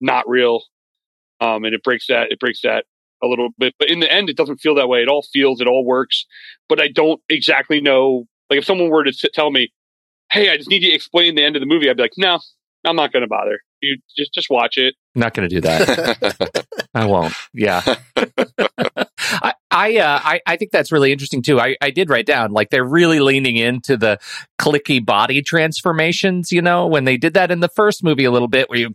not 0.01 0.29
real. 0.29 0.62
Um, 1.45 1.64
and 1.64 1.74
it 1.74 1.82
breaks 1.82 2.07
that 2.07 2.30
it 2.30 2.40
breaks 2.40 2.62
that 2.62 2.86
a 3.22 3.26
little 3.26 3.49
bit. 3.59 3.74
But 3.78 3.90
in 3.90 4.01
the 4.01 4.11
end, 4.11 4.30
it 4.30 4.36
doesn't 4.36 4.59
feel 4.59 4.74
that 4.76 4.88
way. 4.88 5.03
It 5.03 5.09
all 5.09 5.24
feels 5.32 5.61
it 5.61 5.66
all 5.66 5.84
works. 5.84 6.26
But 6.68 6.80
I 6.80 6.88
don't 6.88 7.20
exactly 7.28 7.80
know. 7.80 8.26
Like 8.51 8.59
if 8.59 8.64
someone 8.64 8.90
were 8.90 9.05
to 9.05 9.30
tell 9.32 9.51
me, 9.51 9.72
hey, 10.30 10.51
I 10.51 10.57
just 10.57 10.68
need 10.68 10.82
you 10.82 10.90
to 10.90 10.95
explain 10.95 11.34
the 11.34 11.45
end 11.45 11.57
of 11.57 11.61
the 11.61 11.66
movie, 11.66 11.88
I'd 11.88 11.97
be 11.97 12.03
like, 12.03 12.12
no, 12.16 12.38
I'm 12.84 12.97
not 12.97 13.12
going 13.12 13.22
to 13.22 13.28
bother. 13.28 13.61
You 13.80 13.99
just 14.16 14.32
just 14.32 14.49
watch 14.51 14.78
it. 14.78 14.95
not 15.14 15.34
going 15.34 15.49
to 15.49 15.55
do 15.55 15.61
that. 15.62 16.66
I 16.95 17.05
won't. 17.07 17.34
Yeah. 17.53 17.82
I 18.16 19.55
I, 19.70 19.97
uh, 19.99 20.20
I 20.22 20.40
I 20.47 20.57
think 20.57 20.70
that's 20.70 20.92
really 20.92 21.12
interesting 21.12 21.42
too. 21.42 21.61
I, 21.61 21.76
I 21.82 21.90
did 21.90 22.09
write 22.09 22.26
down 22.26 22.53
like 22.53 22.70
they're 22.70 22.84
really 22.84 23.20
leaning 23.20 23.57
into 23.57 23.97
the 23.97 24.18
clicky 24.61 25.05
body 25.05 25.42
transformations. 25.42 26.53
You 26.53 26.62
know, 26.62 26.86
when 26.86 27.05
they 27.05 27.16
did 27.16 27.34
that 27.34 27.51
in 27.51 27.61
the 27.61 27.68
first 27.68 28.05
movie 28.05 28.24
a 28.24 28.30
little 28.30 28.49
bit, 28.49 28.70
where 28.70 28.78
you 28.78 28.95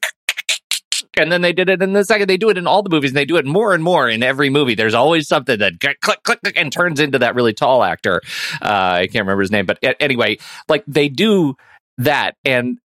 and 1.22 1.32
then 1.32 1.42
they 1.42 1.54
did 1.54 1.70
it 1.70 1.82
in 1.82 1.94
the 1.94 2.04
second. 2.04 2.30
They 2.30 2.38
do 2.38 2.50
it 2.50 2.58
in 2.58 2.68
all 2.68 2.84
the 2.84 2.90
movies, 2.90 3.12
and 3.12 3.18
they 3.18 3.26
do 3.26 3.38
it 3.38 3.46
more 3.46 3.74
and 3.74 3.84
more 3.84 4.10
in 4.10 4.24
every 4.24 4.50
movie. 4.50 4.76
There's 4.76 4.94
always 4.94 5.28
something 5.28 5.60
that 5.60 5.80
click, 5.80 6.02
click, 6.02 6.24
click, 6.24 6.54
and 6.56 6.72
turns 6.72 7.00
into 7.00 7.20
that 7.20 7.36
really 7.36 7.54
tall 7.54 7.84
actor. 7.84 8.22
Uh, 8.62 9.00
I 9.02 9.08
can't 9.08 9.24
remember 9.24 9.42
his 9.42 9.52
name, 9.52 9.66
but 9.66 9.80
anyway, 10.00 10.38
like 10.68 10.84
they 10.88 11.10
do 11.10 11.56
that, 11.98 12.36
and 12.46 12.80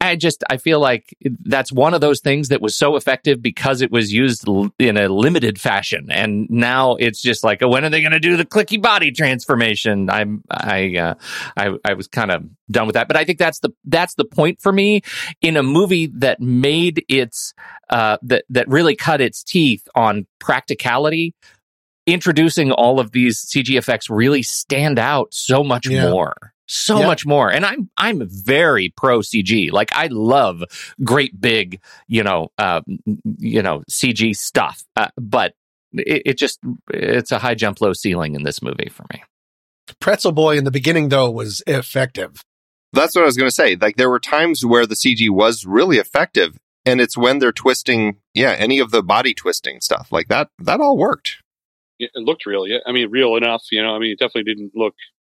I 0.00 0.16
just 0.16 0.42
I 0.48 0.56
feel 0.56 0.80
like 0.80 1.14
that's 1.42 1.70
one 1.70 1.94
of 1.94 2.00
those 2.00 2.20
things 2.20 2.48
that 2.48 2.62
was 2.62 2.74
so 2.74 2.96
effective 2.96 3.42
because 3.42 3.82
it 3.82 3.90
was 3.90 4.12
used 4.12 4.46
in 4.78 4.96
a 4.96 5.08
limited 5.08 5.60
fashion, 5.60 6.08
and 6.10 6.48
now 6.48 6.94
it's 6.94 7.20
just 7.20 7.44
like, 7.44 7.62
oh, 7.62 7.68
when 7.68 7.84
are 7.84 7.90
they 7.90 8.00
going 8.00 8.12
to 8.12 8.20
do 8.20 8.36
the 8.36 8.46
clicky 8.46 8.80
body 8.80 9.12
transformation? 9.12 10.08
I'm 10.08 10.42
I 10.50 10.96
uh, 10.96 11.14
I 11.56 11.74
I 11.84 11.94
was 11.94 12.08
kind 12.08 12.30
of 12.30 12.44
done 12.70 12.86
with 12.86 12.94
that, 12.94 13.08
but 13.08 13.16
I 13.16 13.24
think 13.24 13.38
that's 13.38 13.60
the 13.60 13.70
that's 13.84 14.14
the 14.14 14.24
point 14.24 14.60
for 14.62 14.72
me 14.72 15.02
in 15.42 15.56
a 15.56 15.62
movie 15.62 16.06
that 16.18 16.40
made 16.40 17.04
its 17.08 17.52
uh, 17.90 18.18
that 18.22 18.44
that 18.48 18.68
really 18.68 18.96
cut 18.96 19.20
its 19.20 19.42
teeth 19.42 19.86
on 19.94 20.26
practicality 20.38 21.34
introducing 22.06 22.70
all 22.70 23.00
of 23.00 23.12
these 23.12 23.44
CG 23.44 23.76
effects 23.76 24.10
really 24.10 24.42
stand 24.42 24.98
out 24.98 25.32
so 25.32 25.64
much 25.64 25.86
yeah. 25.86 26.10
more 26.10 26.52
so 26.66 26.98
yep. 26.98 27.06
much 27.06 27.26
more 27.26 27.52
and 27.52 27.66
i'm 27.66 27.90
i'm 27.98 28.26
very 28.26 28.88
pro 28.96 29.18
cg 29.18 29.70
like 29.70 29.92
i 29.92 30.06
love 30.06 30.64
great 31.04 31.38
big 31.38 31.78
you 32.08 32.22
know 32.22 32.50
uh, 32.56 32.80
you 33.36 33.60
know 33.60 33.82
cg 33.90 34.34
stuff 34.34 34.82
uh, 34.96 35.08
but 35.18 35.52
it, 35.98 36.22
it 36.26 36.38
just 36.38 36.60
it's 36.90 37.32
a 37.32 37.38
high 37.38 37.54
jump, 37.54 37.80
low 37.80 37.92
ceiling 37.92 38.34
in 38.34 38.42
this 38.42 38.62
movie 38.62 38.88
for 38.90 39.04
me. 39.12 39.22
Pretzel 40.00 40.32
Boy 40.32 40.56
in 40.56 40.64
the 40.64 40.70
beginning 40.70 41.08
though 41.08 41.30
was 41.30 41.62
effective. 41.66 42.42
That's 42.92 43.14
what 43.14 43.22
I 43.22 43.26
was 43.26 43.36
going 43.36 43.48
to 43.48 43.54
say. 43.54 43.76
Like 43.76 43.96
there 43.96 44.10
were 44.10 44.20
times 44.20 44.64
where 44.64 44.86
the 44.86 44.94
CG 44.94 45.28
was 45.30 45.66
really 45.66 45.98
effective, 45.98 46.56
and 46.86 47.00
it's 47.00 47.16
when 47.16 47.38
they're 47.38 47.52
twisting, 47.52 48.18
yeah, 48.34 48.52
any 48.52 48.78
of 48.78 48.90
the 48.90 49.02
body 49.02 49.34
twisting 49.34 49.80
stuff 49.80 50.08
like 50.10 50.28
that. 50.28 50.48
That 50.58 50.80
all 50.80 50.96
worked. 50.96 51.42
It 51.98 52.10
looked 52.16 52.44
real. 52.46 52.66
Yeah, 52.66 52.78
I 52.86 52.92
mean, 52.92 53.10
real 53.10 53.36
enough. 53.36 53.64
You 53.70 53.82
know, 53.82 53.94
I 53.94 53.98
mean, 53.98 54.12
it 54.12 54.18
definitely 54.18 54.52
didn't 54.52 54.72
look 54.74 54.94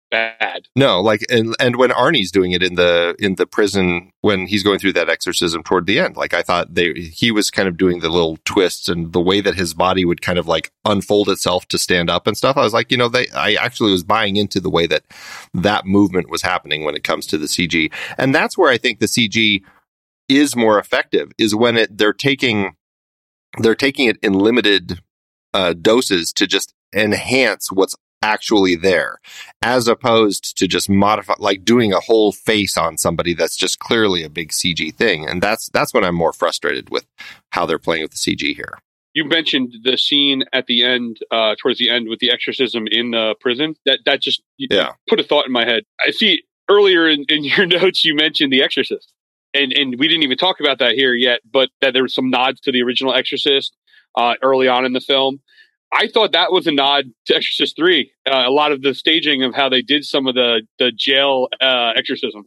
bad. 0.09 0.67
No, 0.75 1.01
like 1.01 1.25
and 1.29 1.55
and 1.59 1.75
when 1.75 1.89
Arnie's 1.89 2.31
doing 2.31 2.51
it 2.51 2.63
in 2.63 2.75
the 2.75 3.15
in 3.19 3.35
the 3.35 3.45
prison 3.45 4.11
when 4.21 4.47
he's 4.47 4.63
going 4.63 4.79
through 4.79 4.93
that 4.93 5.09
exorcism 5.09 5.63
toward 5.63 5.85
the 5.85 5.99
end, 5.99 6.15
like 6.15 6.33
I 6.33 6.41
thought 6.41 6.73
they 6.73 6.93
he 6.93 7.31
was 7.31 7.51
kind 7.51 7.67
of 7.67 7.77
doing 7.77 7.99
the 7.99 8.09
little 8.09 8.37
twists 8.45 8.87
and 8.87 9.13
the 9.13 9.21
way 9.21 9.41
that 9.41 9.55
his 9.55 9.73
body 9.73 10.05
would 10.05 10.21
kind 10.21 10.39
of 10.39 10.47
like 10.47 10.71
unfold 10.85 11.29
itself 11.29 11.67
to 11.69 11.77
stand 11.77 12.09
up 12.09 12.27
and 12.27 12.37
stuff. 12.37 12.57
I 12.57 12.61
was 12.61 12.73
like, 12.73 12.91
you 12.91 12.97
know, 12.97 13.09
they 13.09 13.27
I 13.29 13.53
actually 13.53 13.91
was 13.91 14.03
buying 14.03 14.37
into 14.37 14.59
the 14.59 14.69
way 14.69 14.87
that 14.87 15.03
that 15.53 15.85
movement 15.85 16.29
was 16.29 16.41
happening 16.41 16.83
when 16.83 16.95
it 16.95 17.03
comes 17.03 17.25
to 17.27 17.37
the 17.37 17.47
CG. 17.47 17.91
And 18.17 18.33
that's 18.33 18.57
where 18.57 18.71
I 18.71 18.77
think 18.77 18.99
the 18.99 19.07
CG 19.07 19.63
is 20.27 20.55
more 20.55 20.79
effective 20.79 21.31
is 21.37 21.55
when 21.55 21.77
it 21.77 21.97
they're 21.97 22.13
taking 22.13 22.75
they're 23.59 23.75
taking 23.75 24.07
it 24.07 24.17
in 24.21 24.33
limited 24.33 24.99
uh, 25.53 25.73
doses 25.73 26.33
to 26.33 26.47
just 26.47 26.73
enhance 26.93 27.71
what's 27.71 27.95
actually 28.21 28.75
there 28.75 29.19
as 29.61 29.87
opposed 29.87 30.57
to 30.57 30.67
just 30.67 30.89
modify 30.89 31.35
like 31.37 31.63
doing 31.63 31.93
a 31.93 31.99
whole 31.99 32.31
face 32.31 32.75
on 32.75 32.97
somebody 32.97 33.33
that's 33.33 33.55
just 33.55 33.77
clearly 33.79 34.23
a 34.23 34.29
big 34.29 34.49
CG 34.49 34.93
thing 34.95 35.27
and 35.27 35.41
that's 35.41 35.69
that's 35.69 35.93
when 35.93 36.03
I'm 36.03 36.15
more 36.15 36.33
frustrated 36.33 36.89
with 36.89 37.05
how 37.51 37.65
they're 37.65 37.79
playing 37.79 38.01
with 38.01 38.11
the 38.11 38.17
CG 38.17 38.55
here. 38.55 38.79
You 39.13 39.23
mentioned 39.23 39.75
the 39.83 39.97
scene 39.97 40.43
at 40.51 40.65
the 40.65 40.83
end, 40.83 41.19
uh, 41.31 41.55
towards 41.61 41.79
the 41.79 41.89
end 41.89 42.09
with 42.09 42.19
the 42.19 42.29
exorcism 42.31 42.85
in 42.85 43.11
the 43.11 43.33
prison. 43.39 43.75
That 43.85 43.99
that 44.05 44.21
just 44.21 44.41
yeah. 44.57 44.91
put 45.07 45.21
a 45.21 45.23
thought 45.23 45.45
in 45.45 45.53
my 45.53 45.63
head. 45.63 45.83
I 46.05 46.11
see 46.11 46.43
earlier 46.69 47.07
in, 47.07 47.23
in 47.29 47.43
your 47.43 47.65
notes 47.65 48.03
you 48.03 48.13
mentioned 48.15 48.51
The 48.51 48.61
Exorcist, 48.61 49.13
and 49.55 49.73
and 49.73 49.95
we 49.97 50.07
didn't 50.07 50.23
even 50.23 50.37
talk 50.37 50.59
about 50.59 50.79
that 50.79 50.93
here 50.93 51.13
yet, 51.13 51.41
but 51.49 51.69
that 51.81 51.93
there 51.93 52.03
were 52.03 52.09
some 52.09 52.29
nods 52.29 52.59
to 52.61 52.71
the 52.71 52.81
original 52.81 53.13
Exorcist 53.13 53.75
uh, 54.17 54.33
early 54.41 54.67
on 54.67 54.85
in 54.85 54.93
the 54.93 55.01
film. 55.01 55.39
I 55.93 56.07
thought 56.07 56.33
that 56.33 56.51
was 56.51 56.67
a 56.67 56.71
nod 56.71 57.05
to 57.27 57.35
Exorcist 57.35 57.75
Three. 57.75 58.11
Uh, 58.29 58.43
a 58.45 58.51
lot 58.51 58.71
of 58.71 58.81
the 58.81 58.93
staging 58.93 59.43
of 59.43 59.53
how 59.55 59.69
they 59.69 59.81
did 59.81 60.03
some 60.03 60.27
of 60.27 60.35
the 60.35 60.61
the 60.79 60.91
jail 60.91 61.47
uh, 61.61 61.93
exorcism. 61.95 62.43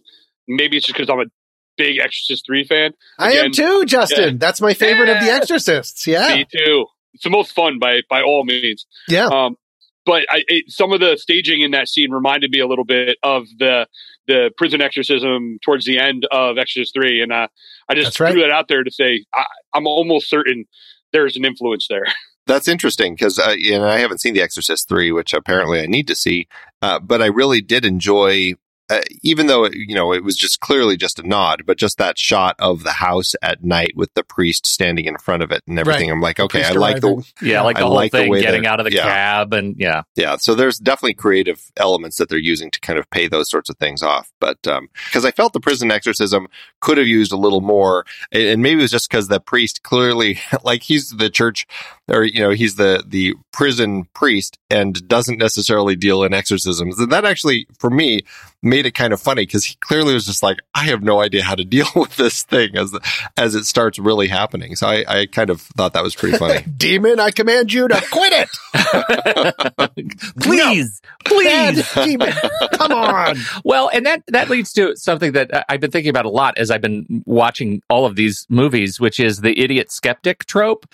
Maybe 0.47 0.77
it's 0.77 0.87
just 0.87 0.97
because 0.97 1.11
I'm 1.11 1.21
a 1.21 1.31
big 1.77 1.99
Exorcist 1.99 2.45
Three 2.47 2.65
fan. 2.65 2.93
I 3.19 3.33
am 3.33 3.53
too, 3.53 3.85
Justin. 3.87 4.35
yeah. 4.35 4.39
That's 4.39 4.61
my 4.61 4.75
favorite 4.75 5.09
of 5.09 5.21
the 5.21 5.31
Exorcists. 5.31 6.07
Yeah. 6.07 6.35
Me 6.35 6.47
too. 6.51 6.87
It's 7.15 7.25
the 7.25 7.31
most 7.31 7.53
fun 7.53 7.79
by 7.79 8.03
by 8.11 8.23
all 8.23 8.45
means. 8.45 8.87
Yeah. 9.09 9.27
Um, 9.27 9.57
but 10.05 10.25
I, 10.31 10.43
it, 10.49 10.71
some 10.71 10.93
of 10.93 11.01
the 11.01 11.17
staging 11.17 11.61
in 11.63 11.73
that 11.73 11.89
scene 11.89 12.11
reminded 12.11 12.51
me 12.51 12.61
a 12.61 12.67
little 12.67 12.85
bit 12.85 13.19
of 13.23 13.47
the 13.59 13.87
the 14.29 14.51
prison 14.57 14.81
exorcism 14.81 15.59
towards 15.65 15.85
the 15.85 15.99
end 15.99 16.27
of 16.31 16.57
Exorcist 16.59 16.95
Three, 16.95 17.21
and 17.21 17.33
uh, 17.33 17.49
I 17.89 17.95
just 17.95 18.07
That's 18.07 18.21
right. 18.21 18.33
threw 18.33 18.43
that 18.43 18.51
out 18.51 18.69
there 18.69 18.85
to 18.85 18.91
say 18.91 19.25
I, 19.35 19.45
I'm 19.75 19.87
almost 19.89 20.31
certain 20.31 20.67
there's 21.13 21.37
an 21.37 21.45
influence 21.45 21.87
there. 21.89 22.05
That's 22.47 22.69
interesting 22.69 23.15
because, 23.15 23.39
uh, 23.39 23.55
and 23.71 23.85
I 23.85 23.99
haven't 23.99 24.23
seen 24.23 24.33
The 24.33 24.41
Exorcist 24.41 24.89
3, 24.89 25.13
which 25.13 25.35
apparently 25.35 25.81
I 25.81 25.87
need 25.87 26.09
to 26.09 26.17
see, 26.17 26.49
uh, 26.81 26.99
but 26.99 27.21
I 27.21 27.27
really 27.27 27.61
did 27.61 27.85
enjoy, 27.85 28.55
uh, 28.91 29.01
even 29.23 29.47
though, 29.47 29.65
it, 29.65 29.75
you 29.75 29.95
know, 29.95 30.13
it 30.13 30.25
was 30.25 30.37
just 30.37 30.61
clearly 30.61 30.97
just 30.97 31.19
a 31.19 31.27
nod, 31.27 31.65
but 31.67 31.77
just 31.77 31.99
that 31.99 32.19
shot 32.19 32.57
of 32.59 32.85
the 32.85 32.93
house 32.93 33.35
at 33.43 33.63
night 33.63 33.93
with 33.95 34.13
the 34.15 34.25
priest 34.25 34.67
standing 34.67 35.05
in 35.05 35.19
front 35.19 35.43
of 35.43 35.51
it 35.51 35.63
and 35.67 35.79
everything. 35.79 36.09
Right. 36.09 36.15
I'm 36.15 36.21
like, 36.21 36.41
okay, 36.41 36.65
I 36.65 36.73
like 36.73 37.01
the, 37.01 37.09
arriving. 37.09 37.25
Yeah, 37.43 37.63
like 37.63 37.77
I 37.77 37.81
the 37.81 37.87
whole 37.87 37.95
like 37.95 38.13
the 38.13 38.19
thing, 38.19 38.31
way 38.31 38.41
getting 38.41 38.67
out 38.67 38.81
of 38.81 38.85
the 38.85 38.93
yeah. 38.93 39.03
cab, 39.03 39.53
and 39.53 39.77
yeah, 39.79 40.03
Yeah, 40.17 40.37
so 40.37 40.55
there's 40.55 40.79
definitely 40.79 41.15
creative 41.15 41.71
elements 41.77 42.17
that 42.17 42.29
they're 42.29 42.39
using 42.39 42.71
to 42.71 42.81
kind 42.81 42.99
of 42.99 43.09
pay 43.11 43.29
those 43.29 43.51
sorts 43.51 43.69
of 43.69 43.77
things 43.77 44.03
off. 44.03 44.33
But 44.41 44.63
because 44.63 45.25
I 45.25 45.33
felt 45.33 45.53
the 45.53 45.61
prison 45.61 45.91
exorcism 45.91 46.49
could 46.81 46.99
have 46.99 47.07
used 47.07 47.33
a 47.33 47.37
little 47.37 47.61
more, 47.61 48.07
and, 48.33 48.43
and 48.43 48.63
maybe 48.63 48.81
it 48.81 48.83
was 48.83 48.91
just 48.91 49.11
because 49.11 49.29
the 49.29 49.41
priest 49.41 49.83
clearly, 49.83 50.41
like 50.65 50.83
he's 50.83 51.11
the 51.11 51.29
church, 51.29 51.67
or 52.09 52.25
you 52.25 52.41
know, 52.41 52.51
he's 52.51 52.77
the 52.77 53.05
the 53.07 53.35
prison 53.53 54.05
priest 54.15 54.59
and 54.71 55.07
doesn't 55.09 55.39
necessarily 55.39 55.97
deal 55.97 56.23
in 56.23 56.33
exorcisms. 56.33 56.99
And 56.99 57.11
that 57.13 57.25
actually, 57.25 57.67
for 57.79 57.91
me, 57.91 58.21
made 58.63 58.87
it 58.87 58.93
kind 58.93 59.13
of 59.13 59.21
funny 59.21 59.43
because 59.43 59.65
he 59.65 59.77
clearly 59.81 60.15
was 60.15 60.27
just 60.27 60.43
like, 60.43 60.59
I 60.75 60.85
have 60.87 61.03
no 61.03 61.21
idea 61.21 61.45
how 61.45 61.55
to 61.55 61.65
deal 61.65 61.87
with 61.97 62.17
this 62.17 62.43
thing 62.43 62.77
as 62.77 62.97
as 63.37 63.55
it 63.55 63.65
starts 63.65 63.99
really 63.99 64.29
happening. 64.29 64.77
So 64.77 64.89
I, 64.89 65.05
I 65.09 65.27
kind 65.27 65.51
of 65.51 65.61
thought 65.61 65.93
that 65.93 66.03
was 66.03 66.15
pretty 66.15 66.37
funny. 66.39 66.63
Demon, 66.77 67.21
I 67.21 67.31
command 67.31 67.73
you 67.73 67.89
to 67.89 68.03
quit 68.11 68.33
it. 68.33 68.49
please, 70.41 71.01
Bad 71.25 71.75
please. 71.75 71.95
demon. 72.05 72.33
Come 72.75 72.93
on. 72.93 73.37
Well, 73.65 73.91
and 73.93 74.07
that 74.07 74.23
that 74.29 74.49
leads 74.49 74.73
to 74.75 74.97
something 74.97 75.33
that 75.33 75.67
I've 75.69 75.81
been 75.81 75.91
thinking 75.91 76.11
about 76.11 76.27
a 76.27 76.31
lot 76.31 76.59
as 76.59 76.71
I've 76.71 76.81
been 76.81 77.23
watching 77.27 77.83
all 77.89 78.07
of 78.07 78.17
these 78.17 78.47
movies, 78.49 78.99
which 79.01 79.21
is 79.21 79.41
the 79.41 79.59
idiot 79.59 79.91
skeptic 79.93 80.47
trope. 80.47 80.87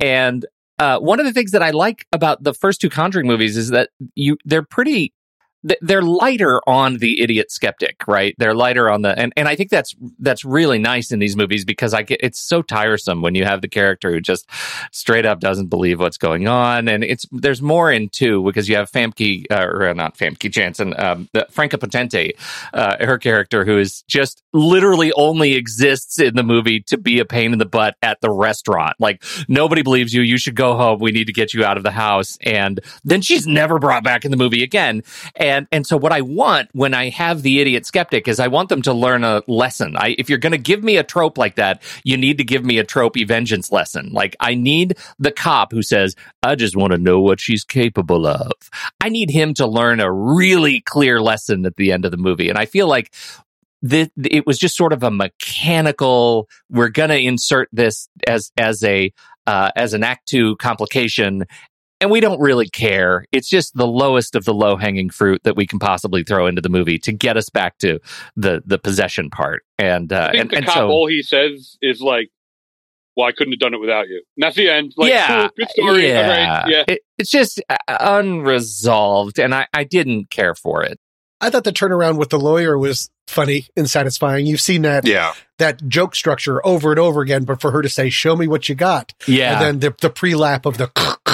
And 0.00 0.46
uh, 0.78 0.98
one 0.98 1.18
of 1.18 1.26
the 1.26 1.32
things 1.32 1.50
that 1.52 1.62
I 1.62 1.70
like 1.70 2.06
about 2.12 2.42
the 2.42 2.54
first 2.54 2.80
two 2.80 2.88
Conjuring 2.90 3.26
movies 3.26 3.56
is 3.56 3.70
that 3.70 3.90
you 4.14 4.36
they're 4.44 4.62
pretty 4.62 4.92
th- 4.98 5.12
they're 5.80 6.02
lighter 6.02 6.60
on 6.66 6.98
the 6.98 7.20
idiot 7.20 7.50
skeptic, 7.50 8.06
right? 8.06 8.34
They're 8.38 8.54
lighter 8.54 8.90
on 8.90 9.02
the 9.02 9.18
and, 9.18 9.32
and 9.36 9.48
I 9.48 9.56
think 9.56 9.70
that's 9.70 9.94
that's 10.18 10.44
really 10.44 10.78
nice 10.78 11.12
in 11.12 11.18
these 11.18 11.36
movies 11.36 11.64
because 11.64 11.94
I 11.94 12.02
get 12.02 12.20
it's 12.22 12.38
so 12.38 12.62
tiresome 12.62 13.22
when 13.22 13.34
you 13.34 13.44
have 13.44 13.62
the 13.62 13.68
character 13.68 14.12
who 14.12 14.20
just 14.20 14.48
straight 14.92 15.26
up 15.26 15.40
doesn't 15.40 15.66
believe 15.66 16.00
what's 16.00 16.18
going 16.18 16.48
on, 16.48 16.88
and 16.88 17.04
it's 17.04 17.26
there's 17.32 17.62
more 17.62 17.90
in 17.90 18.08
two 18.08 18.44
because 18.44 18.68
you 18.68 18.76
have 18.76 18.90
Famke 18.90 19.44
uh, 19.50 19.66
or 19.66 19.94
not 19.94 20.16
Famke 20.16 20.50
Janssen, 20.50 20.98
um, 20.98 21.28
the 21.32 21.46
Franka 21.50 21.78
Potente, 21.78 22.32
uh, 22.72 23.04
her 23.04 23.18
character 23.18 23.64
who 23.64 23.78
is 23.78 24.02
just 24.02 24.42
literally 24.52 25.12
only 25.12 25.54
exists 25.54 26.18
in 26.18 26.34
the 26.34 26.42
movie 26.42 26.80
to 26.80 26.96
be 26.96 27.18
a 27.18 27.24
pain 27.24 27.52
in 27.52 27.58
the 27.58 27.66
butt 27.66 27.96
at 28.02 28.20
the 28.20 28.30
restaurant. 28.30 28.96
Like 28.98 29.22
nobody 29.48 29.82
believes 29.82 30.14
you. 30.14 30.22
You 30.22 30.38
should 30.38 30.54
go 30.54 30.76
home. 30.76 31.00
We 31.00 31.12
need 31.12 31.26
to 31.26 31.32
get 31.32 31.54
you 31.54 31.64
out 31.64 31.76
of 31.76 31.82
the 31.82 31.90
house. 31.90 32.38
And 32.42 32.80
then 33.04 33.20
she's 33.20 33.46
never 33.46 33.78
brought 33.78 34.04
back 34.04 34.24
in 34.24 34.30
the 34.30 34.36
movie 34.36 34.62
again. 34.62 35.02
And 35.36 35.57
and 35.72 35.86
so 35.86 35.96
what 35.96 36.12
I 36.12 36.20
want 36.20 36.68
when 36.72 36.94
I 36.94 37.08
have 37.10 37.42
the 37.42 37.60
idiot 37.60 37.86
skeptic 37.86 38.28
is 38.28 38.38
I 38.38 38.48
want 38.48 38.68
them 38.68 38.82
to 38.82 38.92
learn 38.92 39.24
a 39.24 39.42
lesson. 39.46 39.96
I 39.96 40.14
if 40.18 40.28
you're 40.28 40.38
going 40.38 40.52
to 40.52 40.58
give 40.58 40.84
me 40.84 40.96
a 40.96 41.02
trope 41.02 41.38
like 41.38 41.56
that, 41.56 41.82
you 42.04 42.16
need 42.16 42.38
to 42.38 42.44
give 42.44 42.64
me 42.64 42.78
a 42.78 42.84
tropey 42.84 43.26
vengeance 43.26 43.72
lesson. 43.72 44.10
Like 44.12 44.36
I 44.40 44.54
need 44.54 44.98
the 45.18 45.32
cop 45.32 45.72
who 45.72 45.82
says, 45.82 46.14
"I 46.42 46.54
just 46.54 46.76
want 46.76 46.92
to 46.92 46.98
know 46.98 47.20
what 47.20 47.40
she's 47.40 47.64
capable 47.64 48.26
of." 48.26 48.52
I 49.00 49.08
need 49.08 49.30
him 49.30 49.54
to 49.54 49.66
learn 49.66 50.00
a 50.00 50.12
really 50.12 50.80
clear 50.80 51.20
lesson 51.20 51.66
at 51.66 51.76
the 51.76 51.92
end 51.92 52.04
of 52.04 52.10
the 52.10 52.16
movie. 52.16 52.48
And 52.48 52.58
I 52.58 52.66
feel 52.66 52.88
like 52.88 53.12
the, 53.82 54.10
it 54.24 54.46
was 54.46 54.58
just 54.58 54.76
sort 54.76 54.92
of 54.92 55.02
a 55.02 55.10
mechanical. 55.10 56.48
We're 56.68 56.88
going 56.88 57.10
to 57.10 57.18
insert 57.18 57.68
this 57.72 58.08
as 58.26 58.50
as 58.56 58.82
a 58.82 59.12
uh, 59.48 59.70
as 59.76 59.94
an 59.94 60.04
act 60.04 60.28
two 60.28 60.56
complication, 60.56 61.46
and 62.00 62.10
we 62.10 62.20
don't 62.20 62.40
really 62.40 62.68
care. 62.68 63.24
It's 63.32 63.48
just 63.48 63.76
the 63.76 63.86
lowest 63.86 64.34
of 64.34 64.44
the 64.44 64.54
low 64.54 64.76
hanging 64.76 65.10
fruit 65.10 65.42
that 65.44 65.56
we 65.56 65.66
can 65.66 65.78
possibly 65.78 66.22
throw 66.22 66.46
into 66.46 66.62
the 66.62 66.68
movie 66.68 66.98
to 67.00 67.12
get 67.12 67.36
us 67.36 67.48
back 67.48 67.78
to 67.78 67.98
the 68.36 68.62
the 68.64 68.78
possession 68.78 69.30
part. 69.30 69.64
And 69.78 70.12
uh, 70.12 70.28
I 70.28 70.30
think 70.30 70.40
and, 70.40 70.50
the 70.50 70.56
and 70.56 70.66
cop, 70.66 70.74
so 70.74 70.88
all 70.88 71.08
he 71.08 71.22
says 71.22 71.76
is 71.82 72.00
like, 72.00 72.30
"Well, 73.16 73.26
I 73.26 73.32
couldn't 73.32 73.52
have 73.54 73.60
done 73.60 73.74
it 73.74 73.80
without 73.80 74.08
you." 74.08 74.22
And 74.36 74.42
that's 74.42 74.56
the 74.56 74.68
end. 74.68 74.94
Like, 74.96 75.10
yeah, 75.10 75.40
cool, 75.40 75.50
good 75.56 75.70
story. 75.70 76.08
yeah, 76.08 76.20
All 76.20 76.28
right, 76.28 76.70
yeah. 76.70 76.84
It, 76.88 77.00
it's 77.18 77.30
just 77.30 77.60
uh, 77.68 77.76
unresolved, 77.88 79.38
and 79.38 79.54
I 79.54 79.66
I 79.72 79.84
didn't 79.84 80.30
care 80.30 80.54
for 80.54 80.84
it. 80.84 80.98
I 81.40 81.50
thought 81.50 81.64
the 81.64 81.72
turnaround 81.72 82.18
with 82.18 82.30
the 82.30 82.38
lawyer 82.38 82.76
was 82.76 83.10
funny 83.28 83.66
and 83.76 83.88
satisfying. 83.88 84.46
You've 84.46 84.60
seen 84.60 84.82
that 84.82 85.06
yeah, 85.06 85.34
that 85.58 85.86
joke 85.86 86.16
structure 86.16 86.64
over 86.66 86.90
and 86.90 86.98
over 86.98 87.20
again, 87.20 87.44
but 87.44 87.60
for 87.60 87.70
her 87.70 87.82
to 87.82 87.88
say, 87.88 88.10
"Show 88.10 88.34
me 88.34 88.48
what 88.48 88.68
you 88.68 88.74
got," 88.74 89.14
Yeah, 89.26 89.52
and 89.52 89.64
then 89.64 89.78
the 89.80 89.96
the 90.00 90.10
pre 90.10 90.34
lap 90.34 90.66
of 90.66 90.78
the. 90.78 90.90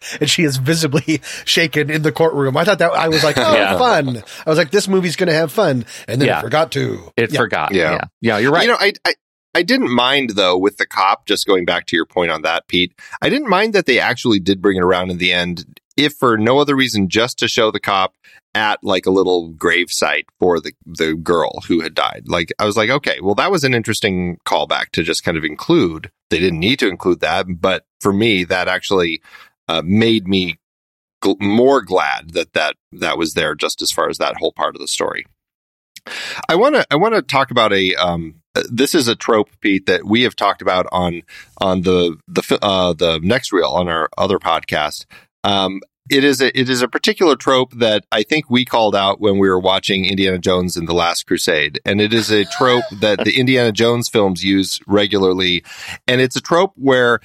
And 0.20 0.30
she 0.30 0.44
is 0.44 0.56
visibly 0.58 1.20
shaken 1.44 1.90
in 1.90 2.02
the 2.02 2.12
courtroom. 2.12 2.56
I 2.56 2.64
thought 2.64 2.78
that 2.78 2.92
I 2.92 3.08
was 3.08 3.24
like, 3.24 3.36
oh, 3.38 3.54
Yeah. 3.54 3.78
fun. 3.78 4.22
I 4.46 4.50
was 4.50 4.58
like, 4.58 4.70
this 4.70 4.88
movie's 4.88 5.16
going 5.16 5.28
to 5.28 5.34
have 5.34 5.50
fun, 5.52 5.84
and 6.06 6.20
then 6.20 6.28
Yeah. 6.28 6.38
I 6.38 6.42
forgot 6.42 6.72
to. 6.72 7.12
it 7.16 7.32
Yeah. 7.32 7.38
forgot. 7.40 7.74
Yeah. 7.74 7.92
Yeah. 7.92 8.00
yeah, 8.20 8.38
you're 8.38 8.52
right. 8.52 8.62
You 8.62 8.68
know, 8.68 8.78
I, 8.78 8.92
I 9.04 9.14
I 9.54 9.62
didn't 9.62 9.92
mind 9.92 10.30
though 10.30 10.56
with 10.56 10.76
the 10.76 10.86
cop. 10.86 11.26
Just 11.26 11.46
going 11.46 11.64
back 11.64 11.86
to 11.86 11.96
your 11.96 12.06
point 12.06 12.30
on 12.30 12.42
that, 12.42 12.68
Pete. 12.68 12.92
I 13.22 13.28
didn't 13.28 13.48
mind 13.48 13.72
that 13.72 13.86
they 13.86 13.98
actually 13.98 14.38
did 14.40 14.60
bring 14.62 14.76
it 14.76 14.84
around 14.84 15.10
in 15.10 15.18
the 15.18 15.32
end, 15.32 15.80
if 15.96 16.12
for 16.14 16.36
no 16.38 16.58
other 16.58 16.76
reason, 16.76 17.08
just 17.08 17.38
to 17.40 17.48
show 17.48 17.70
the 17.70 17.80
cop 17.80 18.14
at 18.54 18.82
like 18.84 19.04
a 19.06 19.10
little 19.10 19.48
grave 19.48 19.90
site 19.90 20.26
for 20.38 20.60
the 20.60 20.72
the 20.86 21.14
girl 21.14 21.60
who 21.66 21.80
had 21.80 21.94
died. 21.94 22.24
Like 22.26 22.52
I 22.58 22.66
was 22.66 22.76
like, 22.76 22.90
okay, 22.90 23.18
well 23.20 23.34
that 23.36 23.50
was 23.50 23.64
an 23.64 23.74
interesting 23.74 24.38
callback 24.46 24.90
to 24.92 25.02
just 25.02 25.24
kind 25.24 25.36
of 25.36 25.44
include. 25.44 26.10
They 26.30 26.38
didn't 26.38 26.60
need 26.60 26.78
to 26.80 26.88
include 26.88 27.20
that, 27.20 27.46
but 27.48 27.84
for 28.00 28.12
me, 28.12 28.44
that 28.44 28.68
actually 28.68 29.22
uh, 29.68 29.82
made 29.84 30.26
me 30.26 30.58
gl- 31.22 31.40
more 31.40 31.82
glad 31.82 32.30
that 32.30 32.52
that 32.54 32.76
that 32.92 33.18
was 33.18 33.34
there. 33.34 33.54
Just 33.54 33.82
as 33.82 33.90
far 33.90 34.08
as 34.08 34.18
that 34.18 34.36
whole 34.38 34.52
part 34.52 34.74
of 34.74 34.80
the 34.80 34.88
story. 34.88 35.26
I 36.48 36.54
want 36.56 36.74
to 36.76 36.86
I 36.90 36.96
want 36.96 37.14
to 37.14 37.22
talk 37.22 37.50
about 37.50 37.72
a 37.72 37.94
um 37.96 38.40
uh, 38.54 38.62
this 38.70 38.94
is 38.94 39.08
a 39.08 39.16
trope, 39.16 39.50
Pete, 39.60 39.86
that 39.86 40.04
we 40.04 40.22
have 40.22 40.36
talked 40.36 40.62
about 40.62 40.86
on 40.90 41.22
on 41.58 41.82
the 41.82 42.16
the 42.26 42.58
uh, 42.62 42.92
the 42.92 43.20
next 43.22 43.52
reel 43.52 43.70
on 43.70 43.88
our 43.88 44.08
other 44.16 44.38
podcast. 44.38 45.06
Um, 45.44 45.80
it 46.10 46.24
is 46.24 46.40
a 46.40 46.58
it 46.58 46.68
is 46.68 46.82
a 46.82 46.88
particular 46.88 47.36
trope 47.36 47.72
that 47.74 48.04
I 48.10 48.22
think 48.22 48.48
we 48.48 48.64
called 48.64 48.96
out 48.96 49.20
when 49.20 49.38
we 49.38 49.48
were 49.48 49.60
watching 49.60 50.06
Indiana 50.06 50.38
Jones 50.38 50.76
and 50.76 50.88
the 50.88 50.94
Last 50.94 51.26
Crusade, 51.26 51.80
and 51.84 52.00
it 52.00 52.12
is 52.14 52.30
a 52.30 52.44
trope 52.46 52.84
that 53.00 53.24
the 53.24 53.36
Indiana 53.38 53.72
Jones 53.72 54.08
films 54.08 54.42
use 54.42 54.80
regularly, 54.86 55.62
and 56.06 56.20
it's 56.20 56.36
a 56.36 56.40
trope 56.40 56.72
where 56.76 57.20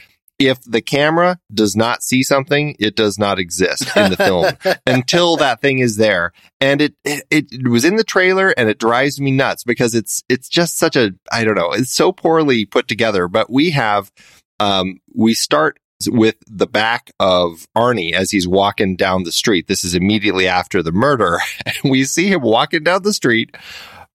if 0.48 0.62
the 0.64 0.82
camera 0.82 1.39
does 1.54 1.76
not 1.76 2.04
see 2.04 2.24
something, 2.24 2.76
it 2.80 2.96
does 2.96 3.18
not 3.18 3.39
exist 3.39 3.96
in 3.96 4.12
the 4.12 4.18
film 4.18 4.76
until 4.88 5.38
that 5.38 5.62
thing 5.62 5.80
is 5.80 5.98
there. 5.98 6.32
And 6.60 6.82
it, 6.82 6.96
it, 7.04 7.26
it 7.30 7.68
was 7.68 7.86
in 7.86 7.96
the 7.96 8.04
trailer 8.04 8.50
and 8.50 8.70
it 8.70 8.80
drives 8.80 9.20
me 9.20 9.32
nuts 9.32 9.64
because 9.64 9.96
it's, 9.96 10.24
it's 10.30 10.48
just 10.48 10.78
such 10.78 10.96
a, 10.96 11.12
I 11.32 11.44
don't 11.44 11.56
know, 11.56 11.72
it's 11.72 11.94
so 11.94 12.12
poorly 12.12 12.66
put 12.66 12.88
together, 12.88 13.28
but 13.28 13.50
we 13.50 13.72
have, 13.72 14.12
um, 14.60 15.00
we 15.14 15.34
start 15.34 15.80
with 16.08 16.36
the 16.48 16.68
back 16.68 17.12
of 17.20 17.68
Arnie 17.76 18.14
as 18.14 18.32
he's 18.32 18.48
walking 18.48 18.96
down 18.96 19.24
the 19.24 19.32
street. 19.32 19.68
This 19.68 19.84
is 19.84 19.94
immediately 19.94 20.48
after 20.48 20.82
the 20.84 20.91
murder. 20.91 21.39
And 21.66 21.91
we 21.91 22.04
see 22.04 22.28
him 22.28 22.41
walking 22.41 22.84
down 22.84 23.04
the 23.04 23.14
street 23.14 23.56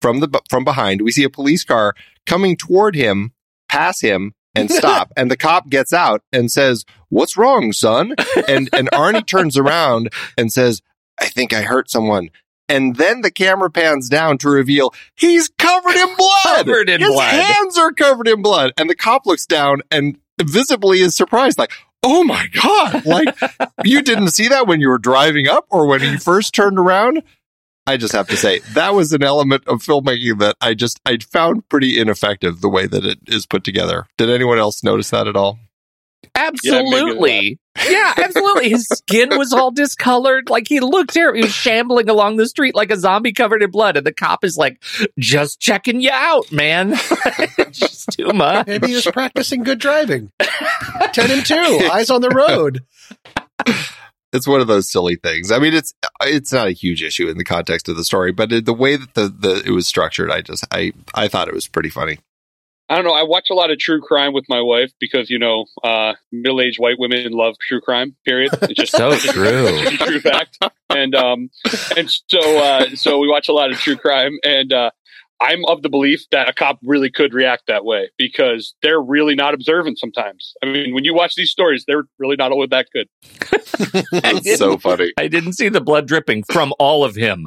from 0.01 0.21
the, 0.21 0.41
from 0.51 0.65
behind. 0.65 1.03
We 1.03 1.13
see 1.13 1.25
a 1.25 1.31
police 1.31 1.65
car 1.65 1.95
coming 2.27 2.57
toward 2.57 2.95
him, 2.95 3.33
pass 3.69 4.01
him, 4.01 4.35
and 4.57 4.71
stop. 4.71 5.13
and 5.17 5.31
the 5.31 5.37
cop 5.37 5.69
gets 5.69 5.93
out 5.93 6.23
and 6.33 6.51
says, 6.51 6.85
What's 7.09 7.37
wrong, 7.37 7.73
son? 7.73 8.15
And 8.49 8.69
and 8.73 8.91
Arnie 8.93 9.27
turns 9.27 9.57
around 9.57 10.11
and 10.37 10.53
says, 10.53 10.83
I 11.21 11.27
think 11.27 11.53
I 11.53 11.63
hurt 11.63 11.91
someone. 11.91 12.31
And 12.69 12.97
then 12.97 13.21
the 13.21 13.31
camera 13.31 13.71
pans 13.71 14.09
down 14.09 14.39
to 14.39 14.49
reveal 14.49 14.93
he's 15.15 15.49
covered 15.59 15.95
in 15.95 16.17
blood. 16.17 16.57
Covered 16.57 16.89
in 16.91 17.01
His 17.01 17.11
blood. 17.11 17.33
hands 17.33 17.79
are 17.79 17.93
covered 17.93 18.27
in 18.29 18.43
blood. 18.43 18.73
And 18.77 18.91
the 18.91 18.97
cop 18.97 19.25
looks 19.25 19.47
down 19.47 19.83
and 19.91 20.19
visibly 20.43 21.01
is 21.01 21.15
surprised, 21.17 21.59
like, 21.59 21.71
Oh 22.03 22.25
my 22.25 22.47
God. 22.63 23.05
Like, 23.07 23.37
you 23.85 24.03
didn't 24.03 24.31
see 24.31 24.49
that 24.49 24.67
when 24.67 24.81
you 24.81 24.89
were 24.89 24.99
driving 24.99 25.49
up 25.49 25.67
or 25.71 25.87
when 25.87 26.03
you 26.03 26.19
first 26.19 26.55
turned 26.55 26.79
around? 26.79 27.23
I 27.87 27.97
just 27.97 28.13
have 28.15 28.29
to 28.29 28.37
say 28.37 28.61
that 28.75 28.95
was 28.95 29.13
an 29.13 29.23
element 29.23 29.67
of 29.69 29.83
filmmaking 29.83 30.41
that 30.41 30.57
I 30.61 30.75
just 30.75 31.01
I 31.07 31.19
found 31.19 31.69
pretty 31.69 31.99
ineffective 32.01 32.61
the 32.61 32.69
way 32.69 32.87
that 32.87 33.05
it 33.05 33.19
is 33.27 33.47
put 33.47 33.63
together. 33.65 34.07
Did 34.19 34.31
anyone 34.31 34.59
else 34.59 34.83
notice 34.83 35.11
that 35.11 35.29
at 35.29 35.37
all? 35.37 35.59
Absolutely. 36.35 37.59
Yeah, 37.89 38.15
absolutely. 38.17 38.71
His 38.71 38.87
skin 38.87 39.37
was 39.37 39.53
all 39.53 39.71
discolored. 39.71 40.51
Like 40.51 40.67
he 40.69 40.81
looked 40.81 41.13
terrible. 41.13 41.37
He 41.37 41.45
was 41.45 41.55
shambling 41.55 42.09
along 42.09 42.37
the 42.37 42.47
street 42.47 42.75
like 42.75 42.91
a 42.91 42.97
zombie 42.97 43.33
covered 43.33 43.63
in 43.63 43.71
blood. 43.71 43.97
And 43.97 44.07
the 44.07 44.13
cop 44.13 44.45
is 44.45 44.57
like, 44.57 44.83
just 45.19 45.61
checking 45.61 46.01
you 46.01 46.11
out, 46.13 46.51
man. 46.53 46.95
It's 47.59 47.79
just 47.79 48.09
too 48.13 48.33
much. 48.33 48.67
Maybe 48.67 48.89
he 48.89 48.95
was 48.95 49.07
practicing 49.07 49.63
good 49.63 49.79
driving. 49.79 50.31
10 51.13 51.31
and 51.31 51.45
2, 51.45 51.55
eyes 51.93 52.11
on 52.11 52.21
the 52.21 52.31
road. 52.31 52.85
It's 54.33 54.47
one 54.47 54.61
of 54.61 54.67
those 54.67 54.91
silly 54.91 55.17
things. 55.17 55.51
I 55.51 55.59
mean, 55.59 55.73
it's 55.73 55.95
it's 56.23 56.53
not 56.53 56.67
a 56.69 56.73
huge 56.73 57.03
issue 57.03 57.29
in 57.29 57.39
the 57.39 57.45
context 57.45 57.89
of 57.89 57.97
the 57.97 58.05
story, 58.05 58.33
but 58.33 58.51
the 58.51 58.75
way 58.75 58.97
that 58.97 59.15
the, 59.15 59.29
the 59.29 59.63
it 59.65 59.71
was 59.71 59.87
structured, 59.87 60.31
I 60.31 60.43
just 60.43 60.67
I 60.71 60.93
I 61.15 61.29
thought 61.29 61.49
it 61.49 61.55
was 61.55 61.69
pretty 61.69 61.91
funny. 61.91 62.19
I 62.89 62.95
don't 62.95 63.05
know. 63.05 63.15
I 63.15 63.25
watch 63.25 63.49
a 63.51 63.55
lot 63.55 63.73
of 63.73 63.79
true 63.79 64.01
crime 64.01 64.33
with 64.33 64.45
my 64.49 64.61
wife 64.61 64.93
because 65.01 65.29
you 65.29 65.39
know, 65.41 65.65
uh, 65.83 66.13
middle-aged 66.31 66.79
white 66.79 66.99
women 66.99 67.33
love 67.33 67.57
true 67.61 67.81
crime. 67.81 68.15
Period. 68.25 68.53
It's 68.63 68.75
just 68.75 68.93
So 68.97 69.17
true. 69.17 69.67
a 69.67 69.91
true 69.97 70.21
fact. 70.21 70.59
And 70.91 71.15
um, 71.15 71.51
and 71.97 72.09
so 72.29 72.59
uh, 72.59 72.91
so 72.95 73.19
we 73.19 73.29
watch 73.29 73.49
a 73.49 73.53
lot 73.53 73.73
of 73.73 73.79
true 73.79 73.97
crime, 73.97 74.39
and 74.45 74.73
uh, 74.73 74.91
I'm 75.41 75.65
of 75.67 75.83
the 75.83 75.89
belief 75.89 76.25
that 76.31 76.49
a 76.49 76.53
cop 76.53 76.79
really 76.83 77.11
could 77.11 77.35
react 77.35 77.65
that 77.67 77.85
way 77.85 78.11
because 78.17 78.75
they're 78.83 79.01
really 79.01 79.35
not 79.35 79.53
observant 79.55 79.99
sometimes. 79.99 80.55
I 80.63 80.67
mean, 80.67 80.95
when 80.95 81.05
you 81.05 81.15
watch 81.15 81.35
these 81.35 81.51
stories, 81.51 81.85
they're 81.87 82.05
really 82.19 82.37
not 82.37 82.53
always 82.53 82.71
that 82.71 82.87
good. 82.93 83.09
It's 84.13 84.59
so 84.59 84.79
funny. 84.79 85.13
I 85.19 85.29
didn't 85.29 85.53
see 85.55 85.69
the 85.69 85.81
blood 85.81 86.07
dripping 86.07 86.45
from 86.45 86.73
all 86.79 87.05
of 87.05 87.15
him. 87.17 87.47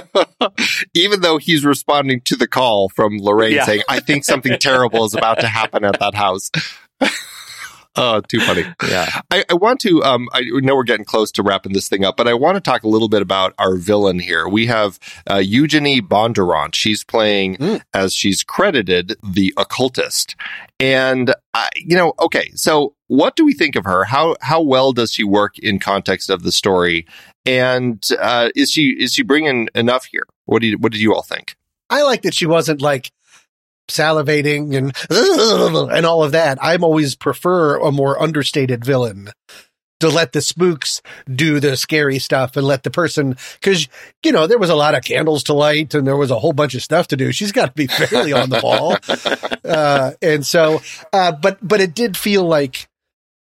Even 0.94 1.20
though 1.20 1.38
he's 1.38 1.64
responding 1.64 2.20
to 2.22 2.36
the 2.36 2.48
call 2.48 2.88
from 2.88 3.18
Lorraine 3.18 3.52
Yeah. 3.54 3.64
saying, 3.66 3.82
"I 3.88 4.00
think 4.00 4.24
something 4.24 4.58
terrible 4.58 5.04
is 5.04 5.14
about 5.14 5.40
to 5.40 5.46
happen 5.48 5.84
at 5.84 6.00
that 6.00 6.14
house." 6.14 6.50
oh, 7.96 8.20
too 8.22 8.40
funny. 8.40 8.64
Yeah. 8.88 9.20
I, 9.30 9.44
I 9.50 9.54
want 9.54 9.80
to. 9.80 10.02
Um, 10.02 10.28
I 10.32 10.42
know 10.42 10.74
we're 10.74 10.84
getting 10.84 11.04
close 11.04 11.30
to 11.32 11.42
wrapping 11.42 11.72
this 11.72 11.88
thing 11.88 12.04
up, 12.04 12.16
but 12.16 12.28
I 12.28 12.34
want 12.34 12.56
to 12.56 12.60
talk 12.60 12.82
a 12.82 12.88
little 12.88 13.08
bit 13.08 13.22
about 13.22 13.54
our 13.58 13.76
villain 13.76 14.18
here. 14.18 14.48
We 14.48 14.66
have 14.66 14.98
uh, 15.30 15.36
Eugenie 15.36 16.00
Bondurant. 16.02 16.74
She's 16.74 17.04
playing 17.04 17.56
Mm. 17.56 17.80
as 17.92 18.14
she's 18.14 18.42
credited 18.42 19.16
the 19.22 19.52
occultist, 19.56 20.34
and 20.80 21.34
uh, 21.54 21.68
you 21.76 21.96
know, 21.96 22.14
okay. 22.20 22.50
So, 22.54 22.94
what 23.06 23.36
do 23.36 23.44
we 23.44 23.54
think 23.54 23.76
of 23.76 23.84
her? 23.84 24.04
How 24.04 24.36
how 24.40 24.60
well 24.62 24.92
does 24.92 25.12
she 25.12 25.24
work 25.24 25.58
in 25.58 25.78
context 25.78 26.30
of 26.30 26.42
the 26.42 26.52
story? 26.52 27.06
And 27.46 28.02
uh, 28.20 28.50
is 28.56 28.70
she 28.70 28.88
is 28.98 29.12
she 29.12 29.22
bringing 29.22 29.68
enough 29.74 30.06
here? 30.06 30.26
What 30.46 30.60
do 30.62 30.68
you 30.68 30.78
what 30.78 30.92
did 30.92 31.00
you 31.00 31.14
all 31.14 31.22
think? 31.22 31.56
I 31.90 32.02
like 32.02 32.22
that 32.22 32.34
she 32.34 32.46
wasn't 32.46 32.80
like 32.80 33.10
salivating 33.88 34.74
and 34.76 34.94
and 35.92 36.06
all 36.06 36.22
of 36.22 36.32
that. 36.32 36.58
I'm 36.60 36.84
always 36.84 37.14
prefer 37.14 37.76
a 37.76 37.92
more 37.92 38.20
understated 38.20 38.84
villain 38.84 39.30
to 40.00 40.08
let 40.08 40.32
the 40.32 40.40
spooks 40.40 41.00
do 41.32 41.60
the 41.60 41.76
scary 41.76 42.18
stuff 42.18 42.56
and 42.56 42.66
let 42.66 42.82
the 42.82 42.90
person 42.90 43.36
because 43.54 43.88
you 44.22 44.32
know 44.32 44.46
there 44.46 44.58
was 44.58 44.70
a 44.70 44.74
lot 44.74 44.94
of 44.94 45.04
candles 45.04 45.44
to 45.44 45.54
light 45.54 45.94
and 45.94 46.06
there 46.06 46.16
was 46.16 46.30
a 46.30 46.38
whole 46.38 46.52
bunch 46.52 46.74
of 46.74 46.82
stuff 46.82 47.08
to 47.08 47.16
do. 47.16 47.32
She's 47.32 47.52
got 47.52 47.66
to 47.66 47.72
be 47.72 47.86
fairly 47.86 48.32
on 48.32 48.50
the 48.50 48.60
ball, 48.60 48.96
uh, 49.64 50.12
and 50.20 50.44
so 50.44 50.80
uh, 51.12 51.32
but 51.32 51.58
but 51.66 51.80
it 51.80 51.94
did 51.94 52.16
feel 52.16 52.44
like 52.44 52.88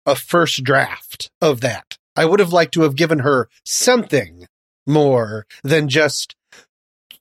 a 0.05 0.15
first 0.15 0.63
draft 0.63 1.29
of 1.41 1.61
that. 1.61 1.97
I 2.15 2.25
would 2.25 2.39
have 2.39 2.53
liked 2.53 2.73
to 2.75 2.83
have 2.83 2.95
given 2.95 3.19
her 3.19 3.49
something 3.65 4.47
more 4.87 5.45
than 5.63 5.89
just 5.89 6.35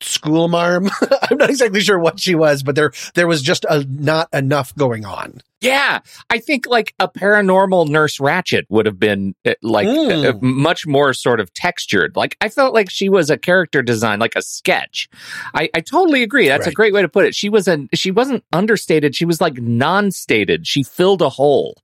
school 0.04 0.48
marm. 0.48 0.88
I'm 1.30 1.38
not 1.38 1.50
exactly 1.50 1.80
sure 1.80 1.98
what 1.98 2.20
she 2.20 2.34
was, 2.34 2.62
but 2.62 2.74
there 2.74 2.92
there 3.14 3.26
was 3.26 3.42
just 3.42 3.64
a, 3.68 3.84
not 3.84 4.28
enough 4.32 4.74
going 4.76 5.04
on. 5.04 5.40
Yeah, 5.64 6.00
I 6.30 6.38
think 6.38 6.66
like 6.66 6.94
a 6.98 7.08
paranormal 7.08 7.88
Nurse 7.88 8.18
Ratched 8.18 8.64
would 8.68 8.86
have 8.86 8.98
been 8.98 9.34
uh, 9.44 9.54
like 9.62 9.86
Mm. 9.86 10.40
much 10.42 10.86
more 10.86 11.12
sort 11.14 11.40
of 11.40 11.52
textured. 11.54 12.16
Like 12.16 12.36
I 12.40 12.48
felt 12.48 12.74
like 12.74 12.90
she 12.90 13.08
was 13.08 13.30
a 13.30 13.36
character 13.38 13.82
design, 13.82 14.18
like 14.18 14.36
a 14.36 14.42
sketch. 14.42 15.08
I, 15.54 15.68
I 15.74 15.80
totally 15.80 16.22
agree. 16.22 16.48
That's 16.48 16.66
a 16.66 16.72
great 16.72 16.92
way 16.92 17.02
to 17.02 17.08
put 17.08 17.24
it. 17.24 17.34
She 17.34 17.48
was 17.48 17.66
a 17.68 17.86
she 17.94 18.10
wasn't 18.10 18.44
understated. 18.52 19.14
She 19.16 19.24
was 19.24 19.40
like 19.40 19.54
non-stated. 19.58 20.66
She 20.66 20.82
filled 20.82 21.22
a 21.22 21.28
hole, 21.28 21.76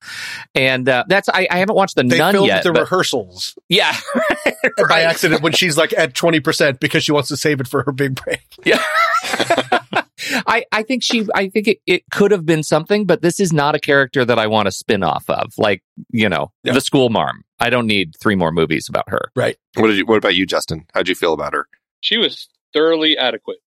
and 0.54 0.88
uh, 0.88 1.04
that's 1.08 1.28
I, 1.28 1.46
I 1.50 1.58
haven't 1.58 1.76
watched 1.76 1.96
the 1.96 2.02
They 2.04 2.18
Nun 2.18 2.44
yet. 2.44 2.62
the 2.64 2.72
but- 2.72 2.80
rehearsals 2.82 3.56
yeah, 3.68 3.94
by 4.88 5.02
accident 5.02 5.42
when 5.42 5.52
she's 5.52 5.76
like 5.78 5.92
at 5.96 6.12
20% 6.14 6.80
because 6.80 7.02
she 7.04 7.12
wants 7.12 7.28
to 7.28 7.36
save 7.36 7.60
it 7.60 7.68
for 7.68 7.82
her 7.84 7.92
big 7.92 8.14
break. 8.22 8.40
Yeah. 8.64 8.82
I, 10.46 10.64
I 10.72 10.82
think 10.82 11.02
she 11.02 11.26
I 11.34 11.48
think 11.48 11.68
it, 11.68 11.78
it 11.86 12.02
could 12.10 12.30
have 12.30 12.44
been 12.46 12.62
something, 12.62 13.06
but 13.06 13.22
this 13.22 13.40
is 13.40 13.52
not 13.52 13.74
a 13.74 13.78
character 13.80 14.24
that 14.24 14.38
I 14.38 14.46
want 14.46 14.66
to 14.66 14.72
spin 14.72 15.02
off 15.02 15.28
of. 15.28 15.52
Like, 15.58 15.82
you 16.10 16.28
know, 16.28 16.52
Yeah. 16.64 16.72
the 16.74 16.80
school 16.80 17.08
marm. 17.10 17.42
I 17.58 17.70
don't 17.70 17.86
need 17.86 18.14
three 18.20 18.36
more 18.36 18.52
movies 18.52 18.86
about 18.88 19.08
her. 19.10 19.30
Right. 19.36 19.56
What 19.76 19.88
did 19.88 19.96
you, 19.98 20.06
what 20.06 20.16
about 20.18 20.34
you, 20.34 20.46
Justin? 20.46 20.86
How'd 20.94 21.08
you 21.08 21.14
feel 21.14 21.32
about 21.34 21.52
her? 21.52 21.66
She 22.00 22.16
was 22.16 22.48
thoroughly 22.72 23.18
adequate. 23.18 23.58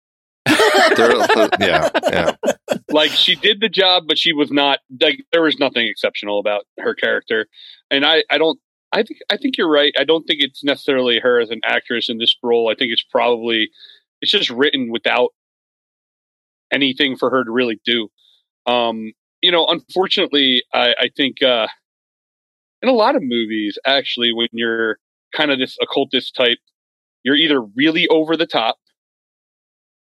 Uh, 0.45 1.49
yeah, 1.59 1.89
yeah. 2.03 2.31
like 2.89 3.11
she 3.11 3.35
did 3.35 3.61
the 3.61 3.69
job, 3.69 4.03
but 4.07 4.17
she 4.17 4.33
was 4.33 4.51
not 4.51 4.79
like 5.01 5.23
there 5.31 5.41
was 5.41 5.57
nothing 5.59 5.87
exceptional 5.87 6.39
about 6.39 6.65
her 6.79 6.93
character. 6.93 7.47
And 7.89 8.05
I, 8.05 8.23
I 8.29 8.37
don't 8.37 8.59
I 8.91 9.03
think 9.03 9.19
I 9.29 9.37
think 9.37 9.57
you're 9.57 9.69
right. 9.71 9.93
I 9.97 10.03
don't 10.03 10.23
think 10.25 10.41
it's 10.41 10.63
necessarily 10.63 11.19
her 11.19 11.39
as 11.39 11.49
an 11.49 11.61
actress 11.63 12.09
in 12.09 12.17
this 12.17 12.35
role. 12.43 12.69
I 12.69 12.75
think 12.75 12.91
it's 12.91 13.03
probably 13.03 13.69
it's 14.21 14.31
just 14.31 14.49
written 14.49 14.91
without 14.91 15.29
anything 16.73 17.15
for 17.15 17.29
her 17.29 17.43
to 17.43 17.51
really 17.51 17.79
do. 17.85 18.09
Um, 18.65 19.13
you 19.41 19.51
know, 19.51 19.65
unfortunately, 19.67 20.63
I, 20.73 20.93
I 20.99 21.09
think 21.15 21.41
uh, 21.43 21.67
in 22.81 22.89
a 22.89 22.93
lot 22.93 23.15
of 23.15 23.21
movies, 23.23 23.77
actually, 23.85 24.33
when 24.33 24.47
you're 24.51 24.97
kind 25.33 25.51
of 25.51 25.59
this 25.59 25.77
occultist 25.81 26.35
type, 26.35 26.59
you're 27.23 27.35
either 27.35 27.61
really 27.61 28.07
over 28.07 28.35
the 28.37 28.45
top 28.45 28.77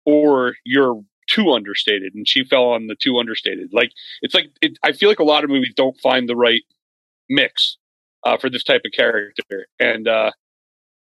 or 0.04 0.54
you're 0.64 1.02
too 1.28 1.52
understated 1.52 2.14
and 2.14 2.28
she 2.28 2.44
fell 2.44 2.66
on 2.66 2.86
the 2.86 2.94
too 2.94 3.18
understated 3.18 3.68
like 3.72 3.90
it's 4.22 4.34
like 4.34 4.46
it, 4.62 4.78
i 4.84 4.92
feel 4.92 5.09
like 5.09 5.18
a 5.18 5.24
lot 5.24 5.42
of 5.42 5.50
movies 5.50 5.74
don't 5.76 5.98
find 6.00 6.28
the 6.28 6.36
right 6.36 6.62
mix 7.28 7.78
uh, 8.24 8.36
for 8.36 8.48
this 8.48 8.62
type 8.62 8.82
of 8.84 8.92
character 8.92 9.66
and 9.80 10.07
uh, 10.07 10.30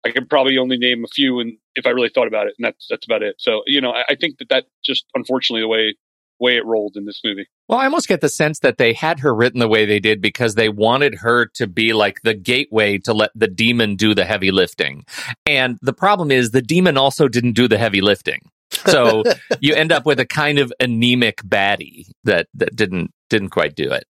i 0.05 0.11
can 0.11 0.27
probably 0.27 0.59
only 0.59 0.77
name 0.77 1.05
a 1.05 1.09
few 1.09 1.39
and 1.39 1.57
if 1.79 1.87
i 1.87 1.91
really 1.91 2.11
thought 2.11 2.27
about 2.27 2.47
it 2.47 2.55
and 2.59 2.67
that's 2.67 2.87
that's 2.91 3.07
about 3.07 3.23
it 3.23 3.37
so 3.39 3.63
you 3.67 3.81
know 3.81 3.91
i, 3.91 4.05
I 4.11 4.15
think 4.15 4.39
that 4.39 4.49
that 4.51 4.65
just 4.85 5.07
unfortunately 5.15 5.63
the 5.63 5.69
way 5.69 5.95
way 6.41 6.57
it 6.57 6.65
rolled 6.65 6.97
in 6.97 7.05
this 7.05 7.21
movie 7.25 7.47
Well, 7.69 7.81
I 7.81 7.85
almost 7.85 8.07
get 8.07 8.21
the 8.21 8.29
sense 8.29 8.61
that 8.61 8.79
they 8.79 8.93
had 8.93 9.21
her 9.21 9.35
written 9.35 9.59
the 9.59 9.69
way 9.69 9.85
they 9.87 9.99
did 9.99 10.21
because 10.21 10.55
they 10.55 10.69
wanted 10.69 11.17
her 11.17 11.47
to 11.55 11.67
be 11.67 11.93
like 11.93 12.21
the 12.23 12.35
gateway 12.35 12.99
to 12.99 13.13
let 13.13 13.31
the 13.35 13.49
demon 13.49 13.97
do 13.97 14.15
the 14.15 14.25
heavy 14.25 14.53
lifting. 14.53 15.05
And 15.47 15.79
the 15.83 15.93
problem 15.93 16.31
is 16.31 16.53
the 16.53 16.63
demon 16.63 16.97
also 16.97 17.27
didn't 17.27 17.55
do 17.55 17.67
the 17.67 17.77
heavy 17.77 18.01
lifting. 18.01 18.51
So 18.71 19.25
you 19.61 19.75
end 19.75 19.93
up 19.93 20.07
with 20.07 20.21
a 20.21 20.27
kind 20.27 20.59
of 20.59 20.73
anemic 20.81 21.43
baddie 21.43 22.07
that 22.25 22.47
that 22.55 22.77
didn't 22.77 23.11
didn't 23.31 23.51
quite 23.51 23.75
do 23.75 23.91
it. 23.91 24.05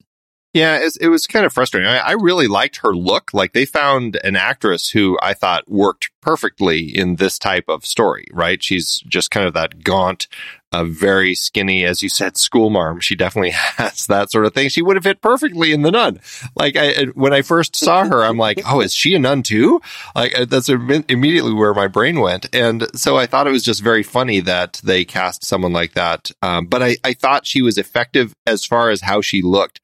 Yeah, 0.58 0.90
it, 1.00 1.10
was 1.10 1.28
kind 1.28 1.46
of 1.46 1.54
frustrating. 1.54 1.88
I, 1.88 2.00
I 2.00 2.12
really 2.14 2.48
liked 2.48 2.78
her 2.78 2.96
look. 2.96 3.32
Like 3.32 3.54
they 3.54 3.64
found 3.64 4.20
an 4.24 4.36
actress 4.36 4.90
who 4.90 5.16
I 5.22 5.36
thought 5.36 5.70
worked 5.70 6.10
perfectly 6.20 6.84
in 6.84 7.18
this 7.18 7.38
type 7.38 7.66
of 7.68 7.86
story, 7.86 8.26
right? 8.34 8.64
She's 8.64 8.98
just 9.08 9.30
kind 9.30 9.46
of 9.46 9.54
that 9.54 9.84
gaunt, 9.84 10.28
uh, 10.72 10.84
very 10.84 11.36
skinny, 11.36 11.86
as 11.86 12.02
you 12.02 12.10
said, 12.10 12.38
school 12.38 12.72
marm. 12.72 13.00
She 13.02 13.16
definitely 13.16 13.52
has 13.78 14.08
that 14.08 14.32
sort 14.32 14.48
of 14.48 14.56
thing. 14.56 14.70
She 14.70 14.82
would 14.82 14.96
have 14.96 15.04
fit 15.04 15.22
perfectly 15.22 15.74
in 15.74 15.84
the 15.84 15.92
nun. 15.92 16.20
Like 16.56 16.76
I, 16.76 17.04
when 17.14 17.34
I 17.34 17.44
first 17.44 17.76
saw 17.76 18.06
her, 18.06 18.24
I'm 18.24 18.38
like, 18.38 18.60
oh, 18.66 18.82
is 18.82 18.96
she 18.96 19.14
a 19.14 19.20
nun 19.20 19.44
too? 19.44 19.80
Like 20.16 20.38
uh, 20.38 20.46
that's 20.46 20.70
im- 20.70 21.06
immediately 21.08 21.54
where 21.54 21.76
my 21.76 21.88
brain 21.88 22.20
went. 22.20 22.54
And 22.54 22.88
so 22.98 23.16
I 23.16 23.28
thought 23.28 23.46
it 23.46 23.52
was 23.52 23.64
just 23.64 23.84
very 23.84 24.04
funny 24.04 24.40
that 24.40 24.82
they 24.84 25.06
cast 25.06 25.44
someone 25.46 25.72
like 25.72 25.94
that. 25.94 26.32
Um, 26.42 26.66
but 26.66 26.82
I, 26.82 26.98
I 27.04 27.14
thought 27.14 27.46
she 27.46 27.62
was 27.62 27.78
effective 27.78 28.34
as 28.48 28.66
far 28.66 28.90
as 28.90 29.02
how 29.02 29.22
she 29.22 29.44
looked 29.44 29.82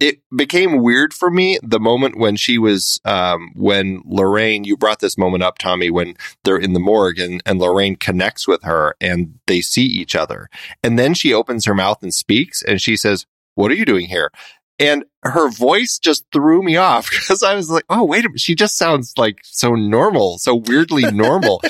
it 0.00 0.20
became 0.34 0.82
weird 0.82 1.14
for 1.14 1.30
me 1.30 1.58
the 1.62 1.80
moment 1.80 2.18
when 2.18 2.36
she 2.36 2.58
was 2.58 3.00
um, 3.04 3.52
when 3.54 4.02
Lorraine 4.04 4.64
you 4.64 4.76
brought 4.76 5.00
this 5.00 5.16
moment 5.16 5.42
up 5.42 5.58
Tommy 5.58 5.90
when 5.90 6.14
they're 6.42 6.56
in 6.56 6.72
the 6.72 6.80
morgue 6.80 7.18
and, 7.18 7.42
and 7.46 7.58
Lorraine 7.58 7.96
connects 7.96 8.48
with 8.48 8.62
her 8.64 8.96
and 9.00 9.38
they 9.46 9.60
see 9.60 9.84
each 9.84 10.14
other. 10.14 10.48
And 10.82 10.98
then 10.98 11.14
she 11.14 11.32
opens 11.32 11.64
her 11.64 11.74
mouth 11.74 12.02
and 12.02 12.12
speaks 12.12 12.62
and 12.62 12.80
she 12.80 12.96
says 12.96 13.26
what 13.54 13.70
are 13.70 13.74
you 13.74 13.84
doing 13.84 14.06
here 14.06 14.30
and 14.78 15.04
her 15.22 15.48
voice 15.48 15.98
just 15.98 16.24
threw 16.32 16.62
me 16.62 16.76
off 16.76 17.08
because 17.10 17.42
I 17.42 17.54
was 17.54 17.70
like, 17.70 17.84
oh, 17.88 18.04
wait 18.04 18.24
a 18.24 18.28
minute. 18.28 18.40
She 18.40 18.54
just 18.54 18.76
sounds 18.76 19.14
like 19.16 19.38
so 19.42 19.74
normal, 19.74 20.38
so 20.38 20.56
weirdly 20.56 21.02
normal. 21.12 21.62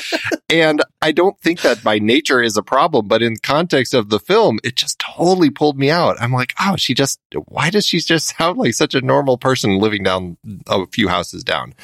and 0.48 0.82
I 1.02 1.12
don't 1.12 1.38
think 1.40 1.60
that 1.62 1.82
by 1.82 1.98
nature 1.98 2.42
is 2.42 2.56
a 2.56 2.62
problem, 2.62 3.06
but 3.06 3.22
in 3.22 3.36
context 3.36 3.94
of 3.94 4.08
the 4.08 4.18
film, 4.18 4.58
it 4.64 4.76
just 4.76 4.98
totally 4.98 5.50
pulled 5.50 5.78
me 5.78 5.90
out. 5.90 6.16
I'm 6.20 6.32
like, 6.32 6.54
oh, 6.60 6.76
she 6.76 6.94
just, 6.94 7.20
why 7.46 7.70
does 7.70 7.86
she 7.86 8.00
just 8.00 8.36
sound 8.38 8.58
like 8.58 8.74
such 8.74 8.94
a 8.94 9.00
normal 9.00 9.38
person 9.38 9.78
living 9.78 10.02
down 10.02 10.36
a 10.66 10.86
few 10.86 11.08
houses 11.08 11.44
down? 11.44 11.74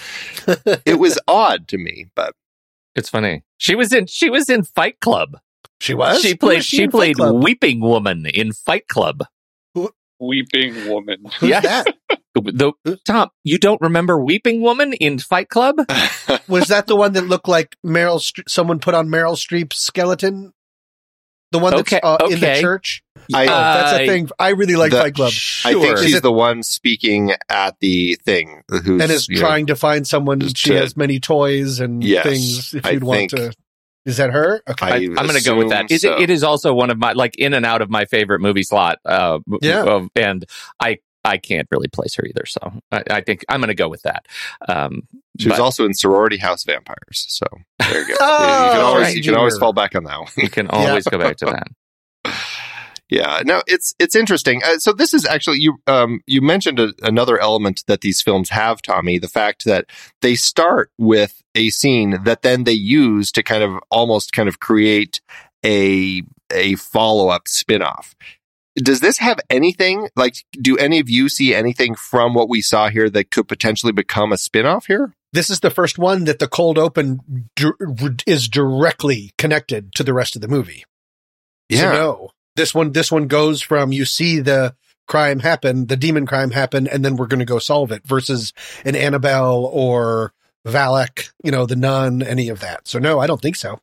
it 0.86 0.98
was 0.98 1.18
odd 1.28 1.68
to 1.68 1.78
me, 1.78 2.06
but 2.14 2.34
it's 2.96 3.08
funny. 3.08 3.44
She 3.58 3.74
was 3.74 3.92
in, 3.92 4.06
she 4.06 4.30
was 4.30 4.48
in 4.48 4.64
Fight 4.64 5.00
Club. 5.00 5.38
She 5.80 5.94
was? 5.94 6.20
She 6.20 6.34
played, 6.34 6.64
she, 6.64 6.76
she 6.78 6.88
played 6.88 7.16
Weeping 7.18 7.80
Woman 7.80 8.26
in 8.26 8.52
Fight 8.52 8.86
Club 8.88 9.22
weeping 10.20 10.88
woman. 10.88 11.24
Who's 11.40 11.50
yes. 11.50 11.64
that? 11.64 11.96
The, 12.34 12.98
Tom, 13.04 13.30
you 13.42 13.58
don't 13.58 13.80
remember 13.80 14.18
Weeping 14.18 14.62
Woman 14.62 14.92
in 14.92 15.18
Fight 15.18 15.48
Club? 15.48 15.76
Was 16.48 16.68
that 16.68 16.86
the 16.86 16.94
one 16.94 17.14
that 17.14 17.26
looked 17.26 17.48
like 17.48 17.76
Meryl? 17.84 18.22
someone 18.48 18.78
put 18.78 18.94
on 18.94 19.08
Meryl 19.08 19.34
Streep's 19.34 19.78
skeleton. 19.78 20.52
The 21.52 21.58
one 21.58 21.72
that's 21.72 21.80
okay, 21.80 22.00
uh, 22.00 22.18
okay. 22.20 22.34
in 22.34 22.40
the 22.40 22.60
church. 22.60 23.02
I, 23.34 23.42
oh, 23.42 23.46
that's 23.46 23.92
a 23.94 24.06
thing. 24.06 24.30
I 24.38 24.50
really 24.50 24.76
like 24.76 24.92
the, 24.92 24.98
Fight 24.98 25.14
Club. 25.16 25.32
Sure. 25.32 25.70
I 25.70 25.82
think 25.82 25.98
she's 25.98 26.14
it, 26.14 26.22
the 26.22 26.30
one 26.30 26.62
speaking 26.62 27.32
at 27.48 27.80
the 27.80 28.14
thing, 28.24 28.62
who's 28.68 29.02
and 29.02 29.10
is 29.10 29.26
trying 29.26 29.64
know, 29.64 29.74
to 29.74 29.76
find 29.76 30.06
someone. 30.06 30.40
She 30.54 30.70
to, 30.70 30.76
has 30.76 30.96
many 30.96 31.18
toys 31.18 31.80
and 31.80 32.04
yes, 32.04 32.22
things. 32.22 32.74
If 32.74 32.86
you'd 32.86 33.02
I 33.02 33.04
want 33.04 33.30
to 33.30 33.52
is 34.10 34.16
that 34.18 34.30
her? 34.30 34.62
Okay. 34.68 34.86
I, 34.86 34.96
am 34.96 35.14
going 35.14 35.30
to 35.30 35.42
go 35.42 35.56
with 35.56 35.70
that. 35.70 35.90
So. 35.90 36.16
It, 36.16 36.22
it 36.24 36.30
is 36.30 36.44
also 36.44 36.74
one 36.74 36.90
of 36.90 36.98
my 36.98 37.12
like 37.12 37.36
in 37.38 37.54
and 37.54 37.64
out 37.64 37.82
of 37.82 37.90
my 37.90 38.04
favorite 38.04 38.40
movie 38.40 38.62
slot. 38.62 38.98
Uh, 39.04 39.38
yeah, 39.62 40.06
and 40.14 40.44
I 40.78 40.98
I 41.24 41.38
can't 41.38 41.68
really 41.70 41.88
place 41.88 42.14
her 42.16 42.24
either. 42.24 42.46
So 42.46 42.60
I, 42.90 43.02
I 43.10 43.20
think 43.20 43.44
I'm 43.48 43.60
going 43.60 43.68
to 43.68 43.74
go 43.74 43.88
with 43.88 44.02
that. 44.02 44.26
Um, 44.68 45.02
she 45.38 45.48
was 45.48 45.58
also 45.58 45.86
in 45.86 45.94
Sorority 45.94 46.36
House 46.36 46.64
Vampires. 46.64 47.26
So 47.28 47.46
there 47.78 48.00
you 48.00 48.08
go. 48.08 48.14
oh, 48.20 48.66
you 48.66 48.72
can 48.72 48.80
always 48.80 49.04
right, 49.04 49.16
you 49.16 49.22
can 49.22 49.34
always 49.34 49.58
fall 49.58 49.72
back 49.72 49.94
on 49.94 50.04
that 50.04 50.18
one. 50.18 50.28
You 50.36 50.50
can 50.50 50.66
always 50.70 51.06
yeah. 51.06 51.10
go 51.10 51.18
back 51.18 51.36
to 51.38 51.46
that. 51.46 51.68
Yeah, 53.10 53.42
no, 53.44 53.60
it's 53.66 53.94
it's 53.98 54.14
interesting. 54.14 54.62
Uh, 54.64 54.78
so 54.78 54.92
this 54.92 55.12
is 55.12 55.26
actually 55.26 55.58
you 55.58 55.78
um 55.88 56.20
you 56.26 56.40
mentioned 56.40 56.78
a, 56.78 56.92
another 57.02 57.40
element 57.40 57.82
that 57.88 58.02
these 58.02 58.22
films 58.22 58.50
have, 58.50 58.80
Tommy, 58.80 59.18
the 59.18 59.28
fact 59.28 59.64
that 59.64 59.86
they 60.22 60.36
start 60.36 60.92
with 60.96 61.42
a 61.56 61.70
scene 61.70 62.22
that 62.22 62.42
then 62.42 62.64
they 62.64 62.72
use 62.72 63.32
to 63.32 63.42
kind 63.42 63.64
of 63.64 63.80
almost 63.90 64.32
kind 64.32 64.48
of 64.48 64.60
create 64.60 65.20
a 65.66 66.22
a 66.52 66.76
follow 66.76 67.28
up 67.28 67.48
spin 67.48 67.82
off. 67.82 68.14
Does 68.76 69.00
this 69.00 69.18
have 69.18 69.40
anything 69.50 70.08
like? 70.14 70.36
Do 70.52 70.76
any 70.78 71.00
of 71.00 71.10
you 71.10 71.28
see 71.28 71.52
anything 71.52 71.96
from 71.96 72.34
what 72.34 72.48
we 72.48 72.62
saw 72.62 72.88
here 72.88 73.10
that 73.10 73.32
could 73.32 73.48
potentially 73.48 73.92
become 73.92 74.32
a 74.32 74.38
spin 74.38 74.66
off 74.66 74.86
here? 74.86 75.12
This 75.32 75.50
is 75.50 75.60
the 75.60 75.70
first 75.70 75.98
one 75.98 76.24
that 76.24 76.38
the 76.38 76.48
cold 76.48 76.78
open 76.78 77.48
is 78.26 78.48
directly 78.48 79.32
connected 79.36 79.92
to 79.94 80.04
the 80.04 80.14
rest 80.14 80.36
of 80.36 80.42
the 80.42 80.48
movie. 80.48 80.84
Yeah. 81.68 81.78
So 81.78 81.92
no, 81.92 82.30
this 82.60 82.74
one, 82.74 82.92
this 82.92 83.10
one 83.10 83.26
goes 83.26 83.62
from 83.62 83.90
you 83.90 84.04
see 84.04 84.38
the 84.38 84.74
crime 85.08 85.38
happen, 85.38 85.86
the 85.86 85.96
demon 85.96 86.26
crime 86.26 86.50
happen, 86.50 86.86
and 86.86 87.02
then 87.02 87.16
we're 87.16 87.26
going 87.26 87.40
to 87.40 87.46
go 87.46 87.58
solve 87.58 87.90
it 87.90 88.06
versus 88.06 88.52
an 88.84 88.94
Annabelle 88.94 89.64
or 89.72 90.34
Valak, 90.66 91.30
you 91.42 91.50
know, 91.50 91.64
the 91.64 91.74
nun, 91.74 92.22
any 92.22 92.50
of 92.50 92.60
that. 92.60 92.86
So 92.86 92.98
no, 92.98 93.18
I 93.18 93.26
don't 93.26 93.40
think 93.40 93.56
so. 93.56 93.80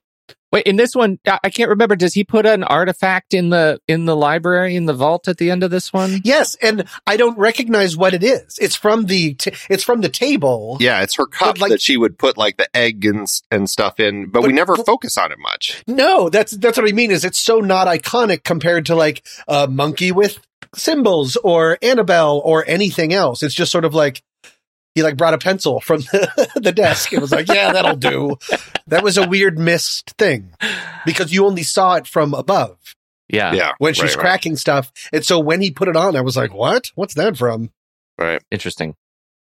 Wait, 0.52 0.66
in 0.66 0.78
this 0.78 0.95
one, 0.95 1.20
I 1.26 1.50
can't 1.50 1.70
remember. 1.70 1.95
Does 1.95 2.14
he 2.14 2.24
put 2.24 2.45
an 2.45 2.64
artifact 2.64 3.34
in 3.34 3.50
the 3.50 3.82
in 3.88 4.06
the 4.06 4.16
library 4.16 4.76
in 4.76 4.86
the 4.86 4.93
vault 4.93 5.28
at 5.28 5.38
the 5.38 5.52
end 5.52 5.64
of 5.64 5.72
this 5.72 5.91
one? 5.91 6.22
Yes, 6.24 6.56
and 6.56 6.88
I 7.06 7.18
don't 7.18 7.38
recognize 7.38 7.98
what 7.98 8.14
it 8.14 8.24
is. 8.24 8.58
It's 8.60 8.76
from 8.76 9.08
the 9.08 9.34
t- 9.34 9.52
it's 9.70 9.84
from 9.84 10.02
the 10.02 10.10
table. 10.10 10.78
Yeah, 10.80 11.02
it's 11.02 11.18
her 11.18 11.26
cup 11.26 11.60
like, 11.60 11.72
that 11.72 11.82
she 11.82 11.98
would 11.98 12.18
put 12.18 12.38
like 12.38 12.56
the 12.56 12.76
egg 12.76 13.04
and 13.06 13.28
and 13.52 13.70
stuff 13.70 14.00
in, 14.00 14.28
but, 14.28 14.41
but 14.41 14.48
we 14.48 14.54
never 14.54 14.78
but, 14.78 14.86
focus 14.86 15.18
on 15.18 15.34
it 15.34 15.39
much. 15.39 15.84
No, 15.86 16.30
that's 16.30 16.54
that's 16.54 16.78
what 16.78 16.88
I 16.88 16.93
mean. 16.93 17.12
Is 17.12 17.26
it's 17.26 17.39
so 17.39 17.60
not 17.60 17.88
iconic 17.88 18.43
compared 18.43 18.86
to 18.86 18.95
like 18.95 19.26
a 19.50 19.68
monkey 19.68 20.14
with 20.14 20.39
cymbals 20.76 21.36
or 21.38 21.78
Annabelle 21.82 22.41
or 22.43 22.64
anything 22.68 23.14
else. 23.14 23.43
It's 23.43 23.54
just 23.54 23.72
sort 23.72 23.86
of 23.86 23.93
like 23.93 24.24
he 24.98 25.04
like 25.04 25.16
brought 25.16 25.36
a 25.36 25.38
pencil 25.38 25.80
from 25.80 26.02
the, 26.02 26.52
the 26.56 26.72
desk 26.72 27.12
and 27.12 27.22
was 27.22 27.32
like, 27.32 27.48
yeah, 27.48 27.72
that'll 27.72 27.95
do. 27.95 28.36
That 28.88 29.04
was 29.04 29.16
a 29.16 29.28
weird 29.28 29.60
missed 29.60 30.10
thing 30.18 30.50
because 31.06 31.32
you 31.32 31.45
only 31.45 31.62
saw 31.62 31.93
it 31.93 32.08
from 32.08 32.34
above. 32.34 32.95
Yeah. 33.30 33.54
Yeah. 33.54 33.74
When 33.78 33.93
she's 33.93 34.16
right, 34.16 34.18
cracking 34.18 34.54
right. 34.54 34.60
stuff. 34.60 34.91
And 35.14 35.24
so 35.24 35.39
when 35.39 35.62
he 35.62 35.70
put 35.70 35.88
it 35.88 35.95
on, 35.95 36.16
I 36.16 36.22
was 36.22 36.36
like, 36.36 36.52
what? 36.52 36.91
What's 36.95 37.14
that 37.14 37.38
from? 37.38 37.70
Right. 38.18 38.41
Interesting. 38.50 38.95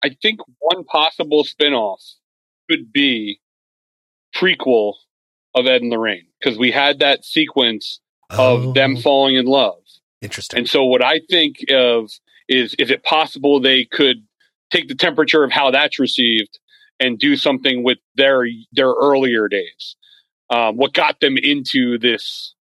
I 0.05 0.11
think 0.21 0.41
one 0.59 0.85
possible 0.85 1.45
spinoff 1.45 2.17
could 2.69 2.93
be 2.93 3.41
prequel 4.37 4.97
of 5.55 5.67
Ed 5.67 5.81
and 5.81 5.91
Lorraine 5.91 6.27
because 6.39 6.59
we 6.59 6.71
had 6.73 6.99
that 6.99 7.25
sequence 7.25 8.01
of 8.29 8.67
oh. 8.67 8.73
them 8.75 8.99
falling 8.99 9.37
in 9.37 9.47
love. 9.47 9.81
Interesting. 10.21 10.59
And 10.59 10.69
so 10.69 10.85
what 10.85 11.03
I 11.03 11.21
think 11.31 11.65
of 11.71 12.11
is 12.51 12.75
is 12.79 12.91
it 12.91 13.03
possible 13.03 13.61
they 13.61 13.87
could 13.87 14.28
take 14.71 14.89
the 14.89 14.95
temperature 14.95 15.45
of 15.45 15.53
how 15.53 15.71
that's 15.71 15.99
received 15.99 16.59
and 17.01 17.19
do 17.19 17.37
something 17.37 17.83
with 17.83 17.99
their 18.17 18.47
their 18.73 18.91
earlier 18.91 19.49
days. 19.49 19.97
Um, 20.51 20.77
what 20.77 20.95
got 20.95 21.21
them 21.21 21.37
into 21.37 21.99
this 21.99 22.55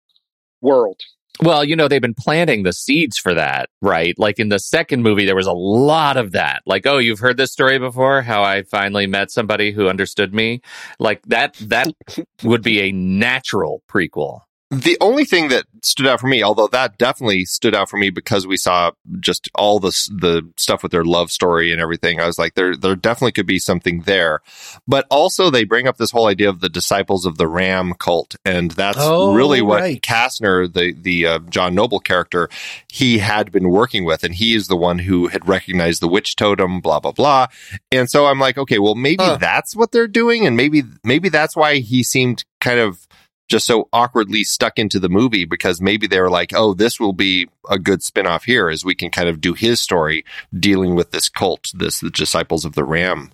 world? 0.61 1.01
Well, 1.43 1.65
you 1.65 1.75
know, 1.75 1.89
they've 1.89 2.01
been 2.01 2.15
planting 2.15 2.63
the 2.63 2.73
seeds 2.73 3.19
for 3.19 3.35
that, 3.35 3.69
right? 3.83 4.17
Like 4.19 4.39
in 4.39 4.51
the 4.51 4.61
second 4.61 5.03
movie, 5.03 5.27
there 5.27 5.35
was 5.35 5.49
a 5.49 5.53
lot 5.53 6.17
of 6.17 6.33
that. 6.33 6.63
Like, 6.65 6.87
oh, 6.87 6.99
you've 6.99 7.19
heard 7.19 7.37
this 7.37 7.51
story 7.51 7.79
before? 7.79 8.23
How 8.23 8.45
I 8.45 8.63
finally 8.63 9.09
met 9.09 9.33
somebody 9.33 9.73
who 9.73 9.89
understood 9.89 10.33
me. 10.33 10.61
Like 11.01 11.23
that, 11.27 11.55
that 11.55 11.89
would 12.45 12.63
be 12.63 12.83
a 12.83 12.93
natural 12.93 13.83
prequel. 13.89 14.43
The 14.75 14.97
only 15.01 15.25
thing 15.25 15.49
that 15.49 15.67
stood 15.83 16.07
out 16.07 16.21
for 16.21 16.27
me, 16.27 16.43
although 16.43 16.67
that 16.69 16.99
definitely 16.99 17.45
stood 17.45 17.75
out 17.75 17.89
for 17.89 17.97
me 17.97 18.11
because 18.11 18.47
we 18.47 18.57
saw 18.57 18.93
just 19.21 19.49
all 19.55 19.79
the 19.79 19.91
the 20.11 20.49
stuff 20.57 20.83
with 20.83 20.93
their 20.93 21.05
love 21.05 21.31
story 21.31 21.73
and 21.73 21.81
everything, 21.81 22.21
I 22.21 22.27
was 22.27 22.39
like, 22.39 22.55
there 22.55 22.77
there 22.77 22.97
definitely 22.97 23.33
could 23.33 23.47
be 23.47 23.59
something 23.59 24.03
there. 24.03 24.41
But 24.87 25.07
also, 25.11 25.51
they 25.51 25.65
bring 25.65 25.87
up 25.87 25.97
this 25.97 26.11
whole 26.11 26.27
idea 26.27 26.49
of 26.49 26.61
the 26.61 26.69
disciples 26.69 27.27
of 27.27 27.39
the 27.39 27.47
Ram 27.47 27.95
cult, 27.99 28.37
and 28.45 28.71
that's 28.71 28.99
oh, 29.01 29.35
really 29.35 29.63
what 29.63 29.81
right. 29.81 30.01
Kastner, 30.03 30.73
the 30.73 30.93
the 30.93 31.27
uh, 31.27 31.39
John 31.51 31.75
Noble 31.75 32.01
character, 32.01 32.49
he 32.91 33.19
had 33.19 33.53
been 33.53 33.71
working 33.71 34.05
with, 34.05 34.25
and 34.25 34.35
he 34.35 34.55
is 34.55 34.69
the 34.69 34.77
one 34.77 34.99
who 34.99 35.29
had 35.29 35.49
recognized 35.49 36.01
the 36.03 36.09
witch 36.09 36.37
totem, 36.37 36.81
blah 36.81 37.01
blah 37.01 37.13
blah. 37.13 37.47
And 37.93 38.11
so 38.11 38.27
I'm 38.27 38.41
like, 38.41 38.59
okay, 38.59 38.79
well 38.79 38.95
maybe 38.95 39.25
huh. 39.25 39.37
that's 39.37 39.77
what 39.77 39.93
they're 39.93 40.09
doing, 40.09 40.47
and 40.47 40.57
maybe 40.57 40.83
maybe 41.03 41.29
that's 41.29 41.57
why 41.57 41.77
he 41.77 42.03
seemed 42.03 42.45
kind 42.61 42.81
of 42.81 43.04
just 43.49 43.67
so 43.67 43.89
awkwardly 43.93 44.45
stuck 44.45 44.79
into 44.79 44.99
the 44.99 45.09
movie 45.09 45.45
because 45.45 45.81
maybe 45.81 46.07
they 46.07 46.21
were 46.21 46.31
like, 46.31 46.53
oh, 46.55 46.75
this 46.75 46.99
will 46.99 47.13
be 47.13 47.49
a 47.69 47.79
good 47.79 48.01
spinoff 48.01 48.45
here 48.45 48.69
as 48.69 48.85
we 48.85 48.95
can 48.95 49.11
kind 49.11 49.29
of 49.29 49.41
do 49.41 49.55
his 49.55 49.81
story 49.81 50.25
dealing 50.59 50.95
with 50.95 51.11
this 51.11 51.29
cult, 51.29 51.71
this 51.75 52.01
the 52.01 52.11
disciples 52.11 52.65
of 52.65 52.75
the 52.75 52.85
Ram 52.85 53.33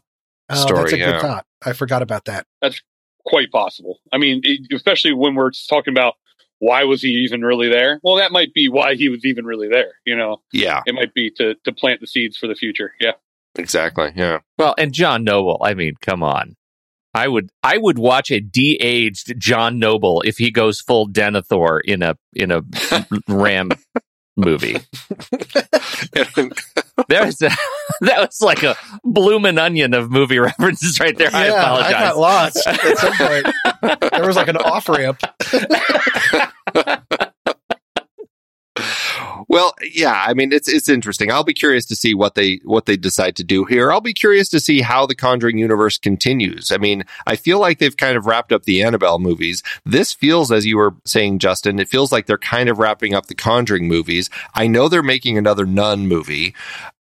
oh, 0.49 0.55
story. 0.57 0.81
That's 0.83 0.93
a 0.93 0.99
yeah. 0.99 1.13
good 1.13 1.21
thought. 1.21 1.47
I 1.65 1.73
forgot 1.73 2.03
about 2.03 2.25
that. 2.25 2.47
That's 2.61 2.81
quite 3.25 3.51
possible. 3.51 3.99
I 4.13 4.19
mean, 4.19 4.43
especially 4.73 5.13
when 5.13 5.35
we're 5.35 5.53
talking 5.69 5.95
about 5.95 6.15
why 6.59 6.85
was 6.85 7.03
he 7.03 7.09
even 7.09 7.43
really 7.43 7.69
there? 7.69 8.01
Well, 8.03 8.17
that 8.17 8.33
might 8.33 8.53
be 8.53 8.69
why 8.69 8.95
he 8.95 9.09
was 9.09 9.25
even 9.25 9.47
really 9.47 9.69
there. 9.69 9.93
You 10.05 10.17
know, 10.17 10.43
yeah, 10.53 10.83
it 10.87 10.95
might 10.95 11.15
be 11.15 11.31
to 11.33 11.55
to 11.65 11.73
plant 11.73 12.01
the 12.01 12.07
seeds 12.07 12.37
for 12.37 12.47
the 12.47 12.55
future. 12.55 12.93
Yeah, 13.01 13.13
exactly. 13.55 14.13
Yeah. 14.15 14.41
Well, 14.59 14.75
and 14.77 14.93
John 14.93 15.25
Noble. 15.25 15.61
I 15.65 15.75
mean, 15.75 15.95
come 16.03 16.23
on 16.23 16.57
I 17.15 17.29
would 17.29 17.51
I 17.63 17.79
would 17.79 17.99
watch 17.99 18.31
a 18.31 18.41
de-aged 18.41 19.35
John 19.39 19.79
Noble 19.79 20.23
if 20.23 20.37
he 20.39 20.51
goes 20.51 20.81
full 20.81 21.09
Denethor 21.09 21.81
in 21.85 22.03
a 22.03 22.17
in 22.35 22.51
a 22.51 22.63
Ram 23.29 23.71
movie. 24.37 24.77
There 27.09 27.27
was 27.27 27.43
a, 27.43 27.51
that 28.03 28.19
was 28.19 28.41
like 28.41 28.63
a 28.63 28.77
bloomin' 29.05 29.59
onion 29.59 29.95
of 29.95 30.11
movie 30.11 30.39
references 30.41 31.01
right 31.01 31.17
there. 31.17 31.31
I 31.33 31.47
yeah, 31.47 31.53
I 31.55 31.59
apologize. 31.59 31.93
got 31.93 32.17
lost 32.19 32.67
at 32.67 32.99
some 32.99 33.15
point. 33.15 34.11
there 34.13 34.27
was 34.27 34.37
like 34.37 34.49
an 34.49 34.57
off 34.57 34.89
ramp. 34.89 35.21
Well, 39.51 39.75
yeah, 39.83 40.25
I 40.29 40.33
mean 40.33 40.53
it's 40.53 40.69
it's 40.69 40.89
interesting. 40.89 41.33
I'll 41.33 41.43
be 41.43 41.53
curious 41.53 41.85
to 41.87 41.97
see 41.97 42.15
what 42.15 42.37
they 42.37 42.61
what 42.63 42.87
they 42.87 42.97
decide 42.97 43.35
to 43.35 43.43
do 43.43 43.65
here. 43.65 43.91
I'll 43.91 44.01
be 44.01 44.15
curious 44.15 44.49
to 44.51 44.61
see 44.61 44.81
how 44.81 45.07
the 45.07 45.17
Conjuring 45.17 45.59
universe 45.59 45.99
continues. 45.99 46.71
I 46.71 46.77
mean, 46.77 47.03
I 47.27 47.35
feel 47.35 47.59
like 47.59 47.81
they've 47.81 47.97
kind 47.97 48.17
of 48.17 48.27
wrapped 48.27 48.53
up 48.53 48.63
the 48.63 48.81
Annabelle 48.81 49.19
movies. 49.19 49.65
This 49.85 50.13
feels 50.13 50.53
as 50.53 50.67
you 50.67 50.77
were 50.77 50.95
saying 51.05 51.41
Justin, 51.41 51.81
it 51.81 51.89
feels 51.89 52.13
like 52.13 52.27
they're 52.27 52.39
kind 52.39 52.69
of 52.69 52.79
wrapping 52.79 53.13
up 53.13 53.27
the 53.27 53.35
Conjuring 53.35 53.89
movies. 53.89 54.31
I 54.55 54.69
know 54.69 54.89
they're 54.89 55.03
making 55.03 55.37
another 55.37 55.67
Nun 55.67 56.07
movie. 56.07 56.55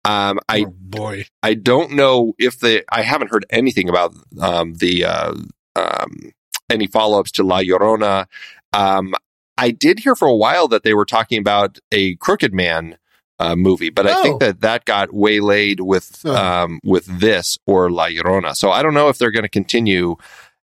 Um, 0.04 0.40
I 0.50 0.62
oh 0.62 0.74
boy, 0.76 1.26
I 1.44 1.54
don't 1.54 1.92
know 1.92 2.34
if 2.40 2.58
they. 2.58 2.82
I 2.92 3.04
haven't 3.04 3.30
heard 3.30 3.46
anything 3.52 3.90
about 3.90 4.16
um, 4.42 4.74
the 4.74 5.06
uh, 5.06 5.36
um, 5.76 6.32
any 6.68 6.88
follow 6.88 7.20
ups 7.20 7.32
to 7.34 7.44
La 7.44 7.60
Llorona. 7.60 8.26
Um, 8.74 9.14
I 9.60 9.72
did 9.72 10.00
hear 10.00 10.16
for 10.16 10.28
a 10.28 10.36
while 10.36 10.68
that 10.70 10.84
they 10.84 10.94
were 10.94 11.06
talking 11.06 11.40
about 11.40 11.78
a 11.92 12.16
Crooked 12.16 12.54
Man 12.54 12.98
uh, 13.40 13.56
movie, 13.56 13.90
but 13.90 14.06
I 14.08 14.14
Oh. 14.18 14.22
think 14.24 14.40
that 14.42 14.62
that 14.62 14.86
got 14.86 15.14
waylaid 15.14 15.80
with 15.82 16.22
Oh. 16.26 16.36
um, 16.36 16.80
with 16.84 17.06
this 17.06 17.58
or 17.66 17.90
La 17.92 18.08
Llorona. 18.08 18.56
So 18.56 18.72
I 18.72 18.82
don't 18.84 18.94
know 18.94 19.08
if 19.10 19.18
they're 19.18 19.32
going 19.32 19.44
to 19.44 19.50
continue. 19.50 20.16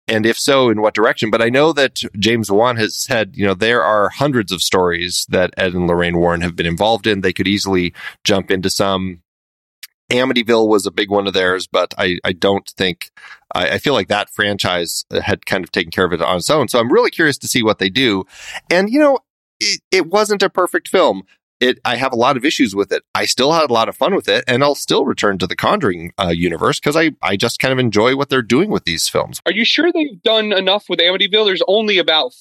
And 0.07 0.25
if 0.25 0.37
so, 0.37 0.69
in 0.69 0.81
what 0.81 0.93
direction? 0.93 1.29
But 1.29 1.41
I 1.41 1.49
know 1.49 1.71
that 1.73 2.01
James 2.19 2.51
Wan 2.51 2.75
has 2.77 2.95
said, 2.95 3.31
you 3.35 3.45
know, 3.45 3.53
there 3.53 3.83
are 3.83 4.09
hundreds 4.09 4.51
of 4.51 4.61
stories 4.61 5.25
that 5.29 5.53
Ed 5.55 5.73
and 5.73 5.87
Lorraine 5.87 6.17
Warren 6.17 6.41
have 6.41 6.55
been 6.57 6.65
involved 6.65 7.07
in. 7.07 7.21
They 7.21 7.31
could 7.31 7.47
easily 7.47 7.93
jump 8.23 8.51
into 8.51 8.69
some. 8.69 9.21
Amityville 10.13 10.67
was 10.67 10.85
a 10.85 10.91
big 10.91 11.09
one 11.09 11.27
of 11.27 11.33
theirs, 11.33 11.67
but 11.67 11.93
I, 11.97 12.19
I 12.23 12.33
don't 12.33 12.69
think 12.77 13.11
I, 13.53 13.71
I 13.71 13.77
feel 13.79 13.93
like 13.93 14.07
that 14.07 14.29
franchise 14.29 15.05
had 15.11 15.45
kind 15.45 15.63
of 15.63 15.71
taken 15.71 15.91
care 15.91 16.05
of 16.05 16.13
it 16.13 16.21
on 16.21 16.37
its 16.37 16.49
own. 16.49 16.67
So 16.67 16.79
I'm 16.79 16.91
really 16.91 17.09
curious 17.09 17.37
to 17.39 17.47
see 17.47 17.63
what 17.63 17.79
they 17.79 17.89
do. 17.89 18.25
And 18.69 18.89
you 18.89 18.99
know, 18.99 19.19
it, 19.59 19.81
it 19.91 20.07
wasn't 20.07 20.43
a 20.43 20.49
perfect 20.49 20.87
film. 20.87 21.23
It 21.59 21.79
I 21.83 21.95
have 21.95 22.13
a 22.13 22.17
lot 22.17 22.37
of 22.37 22.45
issues 22.45 22.75
with 22.75 22.91
it. 22.91 23.03
I 23.15 23.25
still 23.25 23.53
had 23.53 23.69
a 23.69 23.73
lot 23.73 23.89
of 23.89 23.95
fun 23.95 24.15
with 24.15 24.27
it, 24.27 24.43
and 24.47 24.63
I'll 24.63 24.75
still 24.75 25.05
return 25.05 25.37
to 25.39 25.47
the 25.47 25.55
Conjuring 25.55 26.11
uh, 26.19 26.29
universe 26.29 26.79
because 26.79 26.95
I 26.95 27.11
I 27.21 27.35
just 27.35 27.59
kind 27.59 27.71
of 27.71 27.79
enjoy 27.79 28.15
what 28.15 28.29
they're 28.29 28.41
doing 28.41 28.69
with 28.69 28.83
these 28.85 29.07
films. 29.07 29.41
Are 29.45 29.51
you 29.51 29.65
sure 29.65 29.91
they've 29.91 30.21
done 30.21 30.51
enough 30.51 30.89
with 30.89 30.99
Amityville? 30.99 31.45
There's 31.45 31.63
only 31.67 31.97
about 31.97 32.33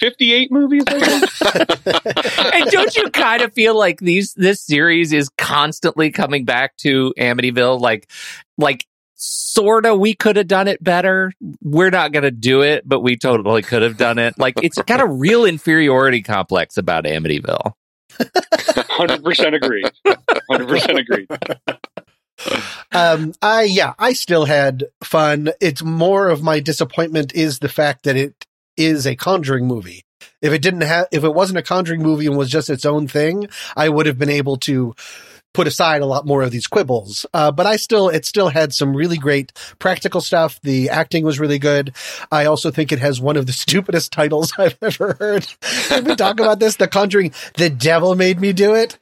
58 0.00 0.50
movies. 0.50 0.84
I 0.86 0.98
think. 0.98 2.54
and 2.54 2.70
don't 2.70 2.96
you 2.96 3.10
kind 3.10 3.42
of 3.42 3.52
feel 3.52 3.78
like 3.78 4.00
these 4.00 4.34
this 4.34 4.60
series 4.60 5.12
is 5.12 5.28
constantly 5.38 6.10
coming 6.10 6.44
back 6.44 6.76
to 6.78 7.14
Amityville? 7.18 7.80
Like, 7.80 8.10
like 8.58 8.86
sorta 9.14 9.94
we 9.94 10.14
could 10.14 10.36
have 10.36 10.48
done 10.48 10.66
it 10.66 10.82
better. 10.82 11.32
We're 11.62 11.90
not 11.90 12.12
going 12.12 12.22
to 12.22 12.30
do 12.30 12.62
it, 12.62 12.88
but 12.88 13.00
we 13.00 13.16
totally 13.16 13.62
could 13.62 13.82
have 13.82 13.96
done 13.96 14.18
it. 14.18 14.38
Like, 14.38 14.54
it's 14.62 14.80
got 14.82 15.00
a 15.00 15.06
real 15.06 15.44
inferiority 15.44 16.22
complex 16.22 16.78
about 16.78 17.04
Amityville. 17.04 17.74
100% 18.18 19.54
agree. 19.54 19.84
100% 20.06 20.98
agree. 20.98 21.26
Um, 22.92 23.34
I 23.42 23.64
yeah, 23.64 23.94
I 23.98 24.14
still 24.14 24.44
had 24.46 24.84
fun. 25.04 25.50
It's 25.60 25.82
more 25.82 26.28
of 26.28 26.42
my 26.42 26.60
disappointment 26.60 27.34
is 27.34 27.58
the 27.58 27.68
fact 27.68 28.04
that 28.04 28.16
it 28.16 28.39
is 28.80 29.06
a 29.06 29.16
Conjuring 29.16 29.66
movie. 29.66 30.04
If 30.42 30.52
it 30.52 30.62
didn't 30.62 30.82
have, 30.82 31.06
if 31.12 31.24
it 31.24 31.34
wasn't 31.34 31.58
a 31.58 31.62
Conjuring 31.62 32.02
movie 32.02 32.26
and 32.26 32.36
was 32.36 32.50
just 32.50 32.70
its 32.70 32.86
own 32.86 33.08
thing, 33.08 33.48
I 33.76 33.88
would 33.88 34.06
have 34.06 34.18
been 34.18 34.30
able 34.30 34.56
to 34.58 34.94
put 35.52 35.66
aside 35.66 36.00
a 36.00 36.06
lot 36.06 36.26
more 36.26 36.42
of 36.42 36.50
these 36.50 36.66
quibbles. 36.66 37.26
Uh, 37.34 37.50
but 37.50 37.66
I 37.66 37.76
still, 37.76 38.08
it 38.08 38.24
still 38.24 38.48
had 38.48 38.72
some 38.72 38.94
really 38.94 39.16
great 39.16 39.52
practical 39.78 40.20
stuff. 40.20 40.60
The 40.62 40.90
acting 40.90 41.24
was 41.24 41.40
really 41.40 41.58
good. 41.58 41.94
I 42.30 42.44
also 42.46 42.70
think 42.70 42.92
it 42.92 43.00
has 43.00 43.20
one 43.20 43.36
of 43.36 43.46
the 43.46 43.52
stupidest 43.64 44.12
titles 44.12 44.52
I've 44.58 44.78
ever 44.80 45.16
heard. 45.18 45.46
We 46.04 46.14
talk 46.14 46.40
about 46.40 46.60
this? 46.60 46.76
The 46.76 46.88
Conjuring, 46.88 47.32
The 47.54 47.70
Devil 47.70 48.14
Made 48.14 48.40
Me 48.40 48.52
Do 48.52 48.74
It. 48.74 48.98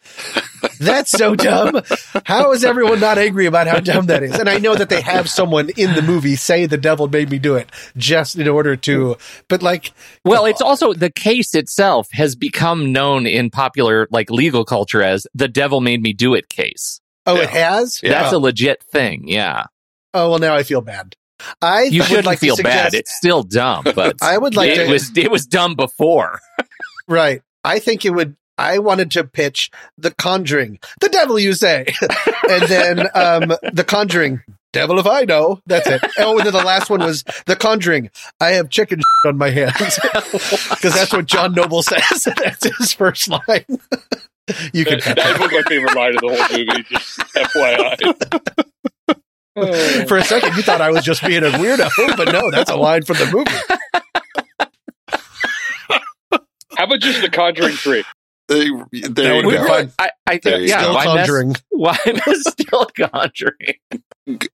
That's 0.80 1.10
so 1.10 1.34
dumb. 1.34 1.82
How 2.24 2.52
is 2.52 2.64
everyone 2.64 3.00
not 3.00 3.18
angry 3.18 3.46
about 3.46 3.66
how 3.66 3.80
dumb 3.80 4.06
that 4.06 4.22
is? 4.22 4.38
And 4.38 4.48
I 4.48 4.58
know 4.58 4.74
that 4.74 4.88
they 4.88 5.00
have 5.00 5.28
someone 5.28 5.70
in 5.76 5.94
the 5.94 6.02
movie 6.02 6.36
say 6.36 6.66
the 6.66 6.76
devil 6.78 7.08
made 7.08 7.30
me 7.30 7.38
do 7.38 7.56
it 7.56 7.70
just 7.96 8.36
in 8.36 8.48
order 8.48 8.76
to, 8.76 9.16
but 9.48 9.62
like, 9.62 9.92
Well, 10.24 10.46
it's 10.46 10.60
also 10.62 10.92
the 10.92 11.10
case 11.10 11.54
itself 11.54 12.08
has 12.12 12.34
become 12.36 12.92
known 12.92 13.26
in 13.26 13.50
popular 13.50 14.06
like 14.10 14.30
legal 14.30 14.64
culture 14.64 15.02
as 15.02 15.26
the 15.34 15.48
devil 15.48 15.80
made 15.80 16.02
me 16.02 16.12
do 16.12 16.34
it 16.34 16.48
case. 16.48 17.00
oh, 17.26 17.36
it 17.36 17.50
has? 17.50 18.00
That's 18.02 18.32
a 18.32 18.38
legit 18.38 18.82
thing. 18.84 19.28
Yeah. 19.28 19.64
Oh, 20.14 20.30
well, 20.30 20.38
now 20.38 20.54
I 20.54 20.62
feel 20.62 20.80
bad. 20.80 21.14
I 21.62 21.82
You 21.84 22.02
shouldn't 22.02 22.26
like 22.26 22.40
to 22.40 22.46
feel 22.46 22.56
bad. 22.56 22.94
It's 22.94 23.14
still 23.14 23.42
dumb, 23.44 23.84
but 23.94 24.16
I 24.22 24.36
would 24.38 24.56
like 24.56 24.70
it 24.70 24.86
to- 24.86 24.90
was 24.90 25.16
it 25.16 25.30
was 25.30 25.46
dumb 25.46 25.74
before. 25.74 26.40
Right. 27.06 27.40
I 27.64 27.78
think 27.78 28.04
it 28.04 28.10
would. 28.10 28.36
I 28.58 28.78
wanted 28.80 29.10
to 29.12 29.24
pitch 29.24 29.70
The 29.96 30.10
Conjuring, 30.10 30.78
the 31.00 31.08
devil 31.08 31.38
you 31.38 31.54
say, 31.54 31.86
and 32.50 32.62
then 32.64 33.00
um 33.14 33.54
The 33.72 33.84
Conjuring, 33.86 34.42
devil 34.72 34.98
if 34.98 35.06
I 35.06 35.24
know. 35.24 35.60
That's 35.66 35.86
it. 35.86 36.02
Oh, 36.18 36.36
and 36.38 36.46
then 36.46 36.52
the 36.52 36.64
last 36.64 36.90
one 36.90 37.00
was 37.00 37.22
The 37.46 37.56
Conjuring. 37.56 38.10
I 38.40 38.50
have 38.50 38.68
chicken 38.68 39.00
on 39.24 39.38
my 39.38 39.48
hands 39.50 39.72
because 40.12 40.94
that's 40.94 41.12
what 41.12 41.26
John 41.26 41.54
Noble 41.54 41.82
says. 41.82 42.24
that's 42.36 42.66
his 42.78 42.92
first 42.92 43.28
line. 43.28 43.64
you 44.72 44.84
can 44.84 44.98
That, 44.98 45.02
cut 45.02 45.16
that 45.16 45.38
that. 45.38 45.40
was 45.40 45.52
my 45.52 45.62
favorite 45.68 45.94
line 45.94 46.14
of 46.14 46.20
the 46.20 46.28
whole 46.28 46.58
movie. 46.58 46.82
Just 46.90 47.18
FYI. 47.18 47.96
For 50.08 50.16
a 50.16 50.24
second, 50.24 50.56
you 50.56 50.62
thought 50.62 50.80
I 50.80 50.90
was 50.90 51.04
just 51.04 51.22
being 51.24 51.42
a 51.44 51.50
weirdo, 51.50 52.16
but 52.16 52.32
no, 52.32 52.50
that's 52.50 52.70
a 52.70 52.76
line 52.76 53.02
from 53.02 53.16
the 53.18 53.26
movie. 53.32 53.50
How 56.76 56.84
about 56.84 57.00
just 57.00 57.20
The 57.22 57.28
Conjuring 57.28 57.74
3? 57.74 58.04
Uh, 58.50 58.54
there 58.90 59.34
That 59.34 59.40
you 59.40 59.46
would've 59.46 59.66
go. 59.66 59.76
been. 59.82 59.92
I, 59.98 60.10
I 60.26 60.38
There 60.42 60.58
think 60.58 60.68
yeah, 60.68 60.76
go. 60.76 60.82
Still 60.82 60.94
why 60.94 61.04
mess- 61.04 61.16
Conjuring. 61.26 61.54
Why 61.70 61.98
mess 62.06 62.42
still 62.48 62.86
conjuring? 62.96 63.74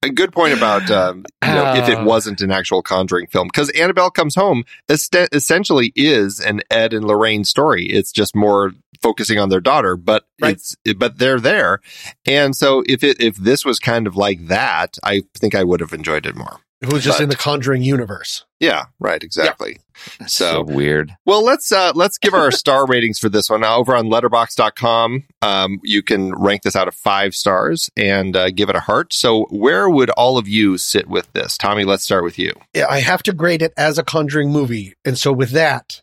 a 0.03 0.11
good 0.11 0.33
point 0.33 0.53
about 0.57 0.89
um, 0.91 1.25
you 1.45 1.53
know, 1.53 1.75
if 1.75 1.89
it 1.89 1.99
Oh. 1.99 2.05
wasn't 2.05 2.41
an 2.41 2.51
actual 2.53 2.81
Conjuring 2.83 3.27
film 3.29 3.49
because 3.49 3.71
Annabelle 3.71 4.11
Comes 4.11 4.35
Home 4.37 4.65
est- 4.89 5.29
essentially 5.33 5.93
is 5.97 6.39
an 6.41 6.61
Ed 6.71 6.93
and 6.93 7.05
Lorraine 7.05 7.45
story. 7.45 7.87
It's 7.87 8.13
just 8.13 8.37
more 8.37 8.73
focusing 9.03 9.39
on 9.39 9.49
their 9.49 9.61
daughter, 9.61 9.97
but 9.97 10.27
Right. 10.41 10.53
it's 10.55 10.77
but 10.97 11.19
they're 11.19 11.41
there, 11.41 11.81
and 12.27 12.55
so 12.57 12.83
if 12.89 13.03
it 13.03 13.21
if 13.21 13.37
this 13.37 13.65
was 13.65 13.79
kind 13.79 14.07
of 14.07 14.17
like 14.17 14.47
that, 14.47 14.97
I 15.03 15.23
think 15.37 15.55
I 15.55 15.65
would 15.65 15.81
have 15.81 15.93
enjoyed 15.93 16.27
it 16.27 16.37
more. 16.37 16.61
Who's 16.85 17.05
just 17.05 17.19
But- 17.19 17.25
in 17.25 17.29
the 17.29 17.37
Conjuring 17.37 17.83
universe. 17.83 18.45
Yeah, 18.61 18.85
right, 18.99 19.23
exactly. 19.23 19.79
So 20.27 20.27
So 20.27 20.63
weird. 20.63 21.15
well, 21.27 21.45
let's 21.45 21.71
uh, 21.71 21.93
let's 21.95 22.17
give 22.19 22.33
our 22.35 22.51
star 22.51 22.87
ratings 22.89 23.19
for 23.19 23.29
this 23.29 23.51
one. 23.51 23.61
Now, 23.61 23.77
over 23.77 23.95
on 23.95 24.07
Letterboxd.com, 24.07 25.25
um, 25.43 25.81
you 25.83 26.03
can 26.03 26.35
rank 26.35 26.63
this 26.63 26.75
out 26.77 26.89
of 26.89 26.95
five 26.95 27.35
stars 27.35 27.91
and 27.97 28.35
uh, 28.37 28.51
give 28.51 28.69
it 28.71 28.77
a 28.77 28.81
heart. 28.81 29.13
So, 29.13 29.45
where 29.51 29.89
would 29.91 30.11
all 30.11 30.39
of 30.39 30.49
you 30.49 30.79
sit 30.79 31.09
with 31.09 31.31
this? 31.33 31.59
Tommy, 31.59 31.85
let's 31.85 32.05
start 32.05 32.25
with 32.25 32.39
you. 32.39 32.53
Yeah, 32.75 32.87
I 32.89 33.01
have 33.01 33.23
to 33.25 33.33
grade 33.33 33.61
it 33.63 33.73
as 33.77 33.99
a 33.99 34.03
Conjuring 34.03 34.51
movie, 34.51 34.95
and 35.05 35.19
so 35.19 35.33
with 35.33 35.51
that, 35.51 36.01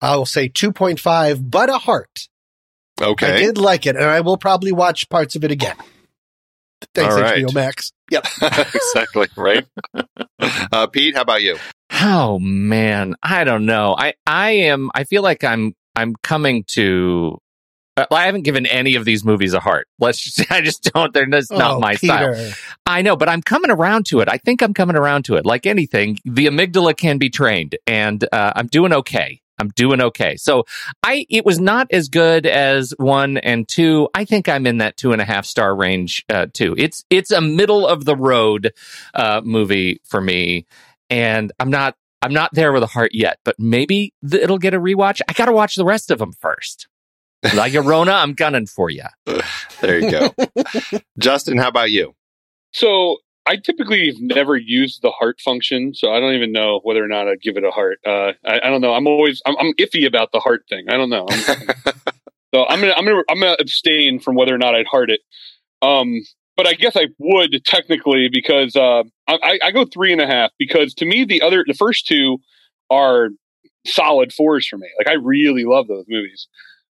I 0.00 0.16
will 0.16 0.26
say 0.26 0.48
two 0.48 0.72
point 0.72 0.98
five, 0.98 1.50
but 1.50 1.70
a 1.70 1.78
heart. 1.78 2.28
Okay 3.00 3.32
i 3.32 3.38
did 3.38 3.58
like 3.58 3.86
it, 3.86 3.96
and 3.96 4.04
I 4.04 4.20
will 4.20 4.36
probably 4.36 4.72
watch 4.72 5.08
parts 5.08 5.34
of 5.36 5.44
it 5.44 5.50
again. 5.50 5.76
Thanks, 6.94 7.14
All 7.14 7.20
right. 7.20 7.44
HBO 7.44 7.54
Max. 7.54 7.92
Yep. 8.10 8.26
exactly 8.42 9.28
right. 9.36 9.66
Uh, 10.72 10.86
Pete, 10.88 11.14
how 11.14 11.22
about 11.22 11.42
you? 11.42 11.56
Oh 12.00 12.38
man, 12.40 13.14
I 13.22 13.44
don't 13.44 13.64
know. 13.66 13.94
I 13.96 14.14
I 14.26 14.50
am. 14.52 14.90
I 14.94 15.04
feel 15.04 15.22
like 15.22 15.44
I'm 15.44 15.74
I'm 15.94 16.14
coming 16.22 16.64
to. 16.72 17.38
uh, 17.96 18.06
I 18.10 18.24
haven't 18.26 18.42
given 18.42 18.66
any 18.66 18.96
of 18.96 19.04
these 19.04 19.24
movies 19.24 19.52
a 19.54 19.60
heart. 19.60 19.86
Let's 20.00 20.20
just. 20.22 20.50
I 20.50 20.62
just 20.62 20.90
don't. 20.92 21.12
They're 21.14 21.26
just 21.26 21.52
not 21.52 21.76
Oh, 21.76 21.80
my 21.80 21.94
style. 21.94 22.52
I 22.86 23.02
know, 23.02 23.14
but 23.14 23.28
I'm 23.28 23.42
coming 23.42 23.70
around 23.70 24.06
to 24.06 24.20
it. 24.20 24.28
I 24.28 24.38
think 24.38 24.62
I'm 24.62 24.74
coming 24.74 24.96
around 24.96 25.26
to 25.26 25.36
it. 25.36 25.46
Like 25.46 25.64
anything, 25.66 26.18
the 26.24 26.46
amygdala 26.46 26.96
can 26.96 27.18
be 27.18 27.30
trained, 27.30 27.76
and 27.86 28.26
uh, 28.32 28.52
I'm 28.56 28.66
doing 28.66 28.92
okay. 28.94 29.40
I'm 29.58 29.68
doing 29.70 30.00
okay. 30.00 30.36
So 30.36 30.64
I, 31.02 31.26
it 31.28 31.44
was 31.44 31.60
not 31.60 31.86
as 31.90 32.08
good 32.08 32.46
as 32.46 32.94
one 32.98 33.36
and 33.38 33.68
two. 33.68 34.08
I 34.14 34.24
think 34.24 34.48
I'm 34.48 34.66
in 34.66 34.78
that 34.78 34.96
two 34.96 35.12
and 35.12 35.20
a 35.20 35.24
half 35.24 35.46
star 35.46 35.74
range 35.74 36.24
uh, 36.28 36.46
too. 36.52 36.74
It's 36.78 37.04
it's 37.10 37.30
a 37.30 37.40
middle 37.40 37.86
of 37.86 38.04
the 38.04 38.16
road 38.16 38.72
uh, 39.14 39.40
movie 39.44 40.00
for 40.04 40.20
me, 40.20 40.66
and 41.10 41.52
I'm 41.60 41.70
not 41.70 41.96
I'm 42.22 42.32
not 42.32 42.50
there 42.54 42.72
with 42.72 42.82
a 42.82 42.88
heart 42.88 43.12
yet. 43.14 43.38
But 43.44 43.56
maybe 43.58 44.14
th- 44.28 44.42
it'll 44.42 44.58
get 44.58 44.74
a 44.74 44.80
rewatch. 44.80 45.20
I 45.28 45.32
got 45.32 45.46
to 45.46 45.52
watch 45.52 45.76
the 45.76 45.84
rest 45.84 46.10
of 46.10 46.18
them 46.18 46.32
first. 46.32 46.88
La 47.54 47.66
Llorona, 47.66 48.22
I'm 48.22 48.34
gunning 48.34 48.66
for 48.66 48.88
you. 48.88 49.04
There 49.80 49.98
you 49.98 50.10
go. 50.10 50.34
Justin, 51.18 51.58
how 51.58 51.68
about 51.68 51.90
you? 51.90 52.14
So 52.72 53.18
I 53.44 53.56
typically 53.56 54.06
have 54.06 54.20
never 54.20 54.56
used 54.56 55.02
the 55.02 55.10
heart 55.10 55.40
function, 55.40 55.94
so 55.94 56.12
I 56.12 56.20
don't 56.20 56.34
even 56.34 56.52
know 56.52 56.80
whether 56.82 57.04
or 57.04 57.08
not 57.08 57.28
I'd 57.28 57.42
give 57.42 57.56
it 57.56 57.64
a 57.64 57.70
heart. 57.70 57.98
Uh, 58.06 58.32
I, 58.44 58.60
I 58.64 58.70
don't 58.70 58.80
know. 58.80 58.94
I'm 58.94 59.06
always 59.06 59.42
I'm, 59.46 59.56
I'm 59.58 59.72
iffy 59.74 60.06
about 60.06 60.30
the 60.32 60.40
heart 60.40 60.64
thing. 60.68 60.86
I 60.88 60.96
don't 60.96 61.10
know. 61.10 61.26
I'm, 61.28 61.40
so 62.54 62.66
I'm 62.66 62.80
gonna 62.80 62.94
I'm 62.96 63.04
gonna 63.04 63.22
I'm 63.28 63.40
gonna 63.40 63.56
abstain 63.58 64.20
from 64.20 64.36
whether 64.36 64.54
or 64.54 64.58
not 64.58 64.74
I'd 64.74 64.86
heart 64.86 65.10
it. 65.10 65.20
Um, 65.80 66.20
but 66.56 66.66
I 66.66 66.74
guess 66.74 66.96
I 66.96 67.06
would 67.18 67.64
technically 67.64 68.28
because 68.32 68.76
uh, 68.76 69.02
I, 69.26 69.58
I 69.62 69.70
go 69.72 69.84
three 69.84 70.12
and 70.12 70.20
a 70.20 70.26
half 70.26 70.50
because 70.58 70.94
to 70.94 71.04
me 71.04 71.24
the 71.24 71.42
other 71.42 71.64
the 71.66 71.74
first 71.74 72.06
two 72.06 72.38
are 72.90 73.30
solid 73.86 74.32
fours 74.32 74.66
for 74.68 74.78
me. 74.78 74.88
Like 74.98 75.08
I 75.08 75.14
really 75.14 75.64
love 75.64 75.88
those 75.88 76.04
movies. 76.08 76.46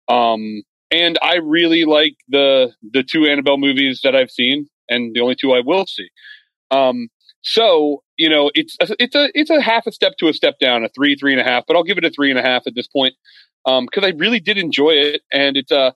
Um, 0.09 0.63
and 0.91 1.19
I 1.23 1.37
really 1.37 1.85
like 1.85 2.17
the 2.29 2.73
the 2.93 3.03
two 3.03 3.27
Annabelle 3.27 3.59
movies 3.59 4.01
that 4.05 4.17
I've 4.17 4.31
seen, 4.31 4.69
and 4.89 5.15
the 5.15 5.21
only 5.21 5.37
two 5.39 5.53
I 5.53 5.61
will 5.61 5.87
see. 5.87 6.09
Um, 6.71 7.09
so 7.43 8.03
you 8.17 8.29
know, 8.29 8.51
it's 8.55 8.77
a, 8.81 8.97
it's 8.99 9.15
a 9.15 9.31
it's 9.35 9.51
a 9.51 9.61
half 9.61 9.87
a 9.87 9.93
step 9.93 10.15
to 10.19 10.29
a 10.29 10.33
step 10.33 10.59
down, 10.59 10.85
a 10.85 10.89
three 10.89 11.17
three 11.17 11.33
and 11.33 11.41
a 11.41 11.45
half, 11.45 11.65
but 11.67 11.77
I'll 11.77 11.85
give 11.85 11.99
it 11.99 12.05
a 12.05 12.11
three 12.11 12.31
and 12.31 12.39
a 12.39 12.43
half 12.43 12.67
at 12.67 12.75
this 12.75 12.89
point 12.89 13.15
because 13.65 14.05
um, 14.05 14.05
I 14.05 14.13
really 14.17 14.41
did 14.41 14.59
enjoy 14.59 14.91
it, 14.91 15.23
and 15.33 15.57
it's 15.57 15.73
uh, 15.73 15.93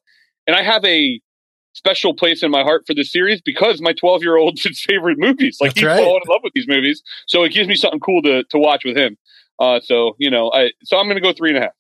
and 0.47 0.57
I 0.57 0.63
have 0.63 0.85
a 0.85 1.21
special 1.75 2.15
place 2.15 2.43
in 2.43 2.51
my 2.51 2.63
heart 2.63 2.85
for 2.87 2.95
this 2.95 3.11
series 3.11 3.41
because 3.41 3.81
my 3.81 3.93
12 3.93 4.23
year 4.23 4.37
old's 4.37 4.63
his 4.65 4.81
favorite 4.81 5.19
movies. 5.19 5.59
Like 5.61 5.71
That's 5.71 5.81
he's 5.81 5.87
right. 5.87 5.99
fallen 5.99 6.23
in 6.25 6.33
love 6.33 6.43
with 6.45 6.53
these 6.55 6.69
movies, 6.69 7.03
so 7.27 7.43
it 7.43 7.53
gives 7.53 7.69
me 7.69 7.77
something 7.77 8.01
cool 8.01 8.23
to 8.23 8.45
to 8.45 8.59
watch 8.59 8.85
with 8.85 8.97
him. 8.97 9.17
Uh, 9.59 9.81
so 9.83 10.17
you 10.19 10.31
know, 10.31 10.51
I 10.53 10.71
so 10.85 10.99
I'm 10.99 11.07
going 11.07 11.17
to 11.17 11.23
go 11.23 11.33
three 11.33 11.51
and 11.51 11.59
a 11.59 11.63
half. 11.63 11.73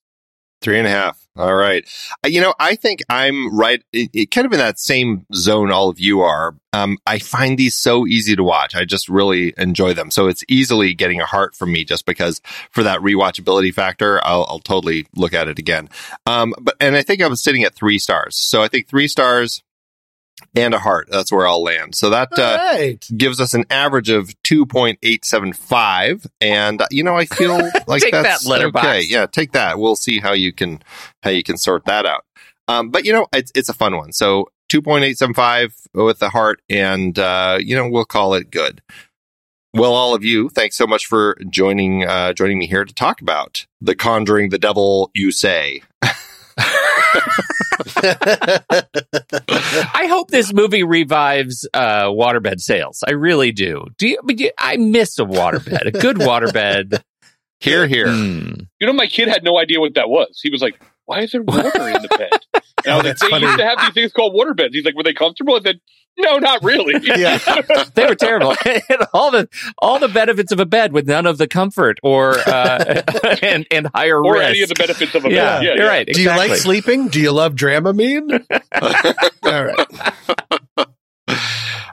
Three 0.60 0.78
and 0.78 0.86
a 0.86 0.90
half. 0.90 1.21
All 1.34 1.54
right. 1.54 1.84
Uh, 2.24 2.28
You 2.28 2.42
know, 2.42 2.54
I 2.60 2.74
think 2.74 3.00
I'm 3.08 3.56
right, 3.56 3.82
it, 3.92 4.10
it 4.12 4.30
kind 4.30 4.46
of 4.46 4.52
in 4.52 4.58
that 4.58 4.78
same 4.78 5.26
zone 5.34 5.72
all 5.72 5.88
of 5.88 5.98
you 5.98 6.20
are. 6.20 6.54
Um, 6.74 6.98
I 7.06 7.18
find 7.18 7.58
these 7.58 7.74
so 7.74 8.06
easy 8.06 8.36
to 8.36 8.44
watch. 8.44 8.74
I 8.74 8.84
just 8.84 9.08
really 9.08 9.54
enjoy 9.56 9.94
them. 9.94 10.10
So 10.10 10.26
it's 10.26 10.44
easily 10.48 10.94
getting 10.94 11.20
a 11.20 11.26
heart 11.26 11.54
from 11.54 11.72
me 11.72 11.84
just 11.84 12.04
because 12.04 12.40
for 12.70 12.82
that 12.82 13.00
rewatchability 13.00 13.72
factor, 13.72 14.24
I'll, 14.24 14.46
I'll 14.48 14.58
totally 14.58 15.06
look 15.16 15.32
at 15.32 15.48
it 15.48 15.58
again. 15.58 15.88
Um, 16.26 16.54
but, 16.60 16.76
and 16.80 16.96
I 16.96 17.02
think 17.02 17.22
I 17.22 17.28
was 17.28 17.42
sitting 17.42 17.64
at 17.64 17.74
three 17.74 17.98
stars. 17.98 18.36
So 18.36 18.62
I 18.62 18.68
think 18.68 18.88
three 18.88 19.08
stars 19.08 19.62
and 20.54 20.74
a 20.74 20.78
heart. 20.78 21.08
That's 21.10 21.32
where 21.32 21.46
I'll 21.46 21.62
land. 21.62 21.94
So 21.94 22.10
that, 22.10 22.28
All 22.38 22.44
uh, 22.44 22.56
right. 22.56 23.06
gives 23.16 23.40
us 23.40 23.54
an 23.54 23.64
average 23.70 24.10
of 24.10 24.28
2.875 24.44 26.26
and 26.40 26.82
uh, 26.82 26.86
you 26.90 27.02
know 27.02 27.16
i 27.16 27.24
feel 27.26 27.56
like 27.86 28.02
Take 28.02 28.12
that, 28.12 28.22
that's 28.22 28.48
Letterboxd. 28.48 28.78
okay 28.78 29.02
yeah 29.02 29.26
take 29.26 29.52
that 29.52 29.78
we'll 29.78 29.96
see 29.96 30.18
how 30.20 30.32
you 30.32 30.52
can 30.52 30.82
how 31.22 31.30
you 31.30 31.42
can 31.42 31.56
sort 31.56 31.84
that 31.86 32.06
out 32.06 32.24
um, 32.68 32.90
but 32.90 33.04
you 33.04 33.12
know 33.12 33.26
it's, 33.32 33.52
it's 33.54 33.68
a 33.68 33.74
fun 33.74 33.96
one 33.96 34.12
so 34.12 34.48
2.875 34.70 35.86
with 35.94 36.18
the 36.18 36.30
heart 36.30 36.60
and 36.68 37.18
uh, 37.18 37.58
you 37.60 37.76
know 37.76 37.88
we'll 37.88 38.04
call 38.04 38.34
it 38.34 38.50
good 38.50 38.82
well 39.74 39.94
all 39.94 40.14
of 40.14 40.24
you 40.24 40.48
thanks 40.48 40.76
so 40.76 40.86
much 40.86 41.06
for 41.06 41.36
joining 41.50 42.04
uh, 42.06 42.32
joining 42.32 42.58
me 42.58 42.66
here 42.66 42.84
to 42.84 42.94
talk 42.94 43.20
about 43.20 43.66
the 43.80 43.94
conjuring 43.94 44.50
the 44.50 44.58
devil 44.58 45.10
you 45.14 45.30
say 45.30 45.82
I 49.94 50.06
hope 50.08 50.30
this 50.30 50.52
movie 50.52 50.82
revives 50.82 51.68
uh, 51.74 52.06
waterbed 52.06 52.60
sales. 52.60 53.02
I 53.06 53.12
really 53.12 53.52
do. 53.52 53.86
Do 53.98 54.08
you, 54.08 54.18
but 54.22 54.38
you, 54.38 54.50
I 54.58 54.76
miss 54.76 55.18
a 55.18 55.24
waterbed, 55.24 55.86
a 55.86 55.90
good 55.92 56.16
waterbed. 56.16 57.02
here 57.60 57.86
here 57.86 58.08
Mm. 58.08 58.66
You 58.80 58.86
know, 58.86 58.92
my 58.92 59.06
kid 59.06 59.28
had 59.28 59.44
no 59.44 59.56
idea 59.56 59.78
what 59.80 59.94
that 59.94 60.08
was. 60.08 60.40
He 60.42 60.50
was 60.50 60.60
like, 60.60 60.80
"Why 61.06 61.20
is 61.20 61.32
there 61.32 61.42
water 61.42 61.66
in 61.88 62.02
the 62.02 62.08
bed?" 62.18 62.62
And 62.84 62.92
I 62.94 62.96
was 62.96 63.04
like, 63.04 63.04
That's 63.04 63.22
"They 63.22 63.28
funny. 63.30 63.46
used 63.46 63.58
to 63.58 63.64
have 63.66 63.78
these 63.80 63.92
things 63.94 64.12
called 64.12 64.34
water 64.34 64.54
beds." 64.54 64.74
He's 64.74 64.84
like, 64.84 64.94
"Were 64.96 65.02
they 65.02 65.12
comfortable?" 65.14 65.54
I 65.56 65.60
said, 65.60 65.80
"No, 66.18 66.38
not 66.38 66.62
really." 66.62 66.94
Yeah. 67.04 67.38
They 67.94 68.06
were 68.06 68.14
terrible. 68.14 68.54
all 69.12 69.30
the 69.30 69.48
all 69.78 69.98
the 69.98 70.08
benefits 70.08 70.50
of 70.52 70.60
a 70.60 70.66
bed 70.66 70.92
with 70.92 71.06
none 71.06 71.26
of 71.26 71.36
the 71.38 71.46
comfort 71.46 71.98
or 72.02 72.38
uh, 72.38 73.02
and 73.42 73.66
and 73.70 73.86
higher 73.94 74.22
or 74.24 74.34
risk. 74.34 74.48
any 74.50 74.62
of 74.62 74.68
the 74.70 74.74
benefits 74.74 75.14
of 75.14 75.24
a 75.26 75.30
yeah, 75.30 75.58
bed. 75.58 75.64
Yeah, 75.64 75.74
you're 75.74 75.84
yeah. 75.84 75.88
right. 75.88 76.06
Do 76.06 76.22
you 76.22 76.28
like 76.28 76.54
sleeping? 76.56 77.08
Do 77.08 77.20
you 77.20 77.32
love 77.32 77.54
Dramamine? 77.54 78.44
All 79.44 79.64
right. 79.64 80.86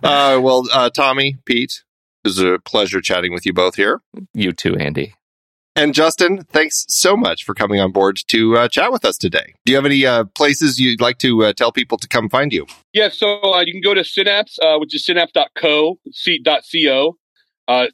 uh, 0.03 0.39
well 0.41 0.63
uh, 0.71 0.89
tommy 0.89 1.35
pete 1.45 1.83
it 2.23 2.27
was 2.27 2.39
a 2.39 2.59
pleasure 2.59 3.01
chatting 3.01 3.33
with 3.33 3.45
you 3.45 3.53
both 3.53 3.75
here 3.75 4.01
You 4.33 4.51
too, 4.53 4.75
Andy. 4.77 5.13
And 5.79 5.93
Justin, 5.93 6.43
thanks 6.43 6.85
so 6.89 7.15
much 7.15 7.45
for 7.45 7.53
coming 7.53 7.79
on 7.79 7.93
board 7.93 8.19
to 8.27 8.57
uh, 8.57 8.67
chat 8.67 8.91
with 8.91 9.05
us 9.05 9.17
today. 9.17 9.53
Do 9.63 9.71
you 9.71 9.77
have 9.77 9.85
any 9.85 10.05
uh, 10.05 10.25
places 10.25 10.77
you'd 10.77 10.99
like 10.99 11.19
to 11.19 11.45
uh, 11.45 11.53
tell 11.53 11.71
people 11.71 11.97
to 11.99 12.07
come 12.09 12.27
find 12.27 12.51
you? 12.51 12.65
Yeah, 12.91 13.07
so 13.07 13.39
uh, 13.53 13.61
you 13.61 13.71
can 13.71 13.79
go 13.79 13.93
to 13.93 14.01
Cinapse, 14.01 14.59
uh, 14.61 14.77
which 14.77 14.93
is 14.93 15.07
cinapse.co, 15.07 15.97
c.co. 16.11 17.17
Uh, 17.69 17.87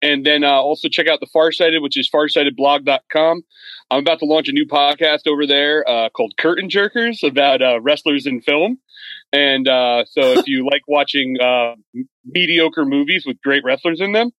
and 0.00 0.24
then 0.24 0.44
uh, 0.44 0.52
also 0.52 0.88
check 0.88 1.08
out 1.08 1.18
the 1.18 1.26
Farsighted, 1.26 1.82
which 1.82 1.98
is 1.98 2.08
farsightedblog.com. 2.08 3.42
I'm 3.90 3.98
about 3.98 4.20
to 4.20 4.24
launch 4.24 4.48
a 4.48 4.52
new 4.52 4.66
podcast 4.66 5.26
over 5.26 5.44
there 5.44 5.82
called 6.14 6.34
Curtain 6.38 6.68
Jerkers 6.68 7.28
about 7.28 7.82
wrestlers 7.82 8.26
in 8.26 8.40
film. 8.42 8.78
And 9.32 9.68
uh, 9.68 10.04
so 10.06 10.32
if 10.38 10.46
you 10.46 10.64
like 10.64 10.82
watching 10.88 11.36
uh, 11.40 11.74
mediocre 12.24 12.84
movies 12.84 13.24
with 13.26 13.40
great 13.42 13.62
wrestlers 13.64 14.00
in 14.00 14.12
them, 14.12 14.30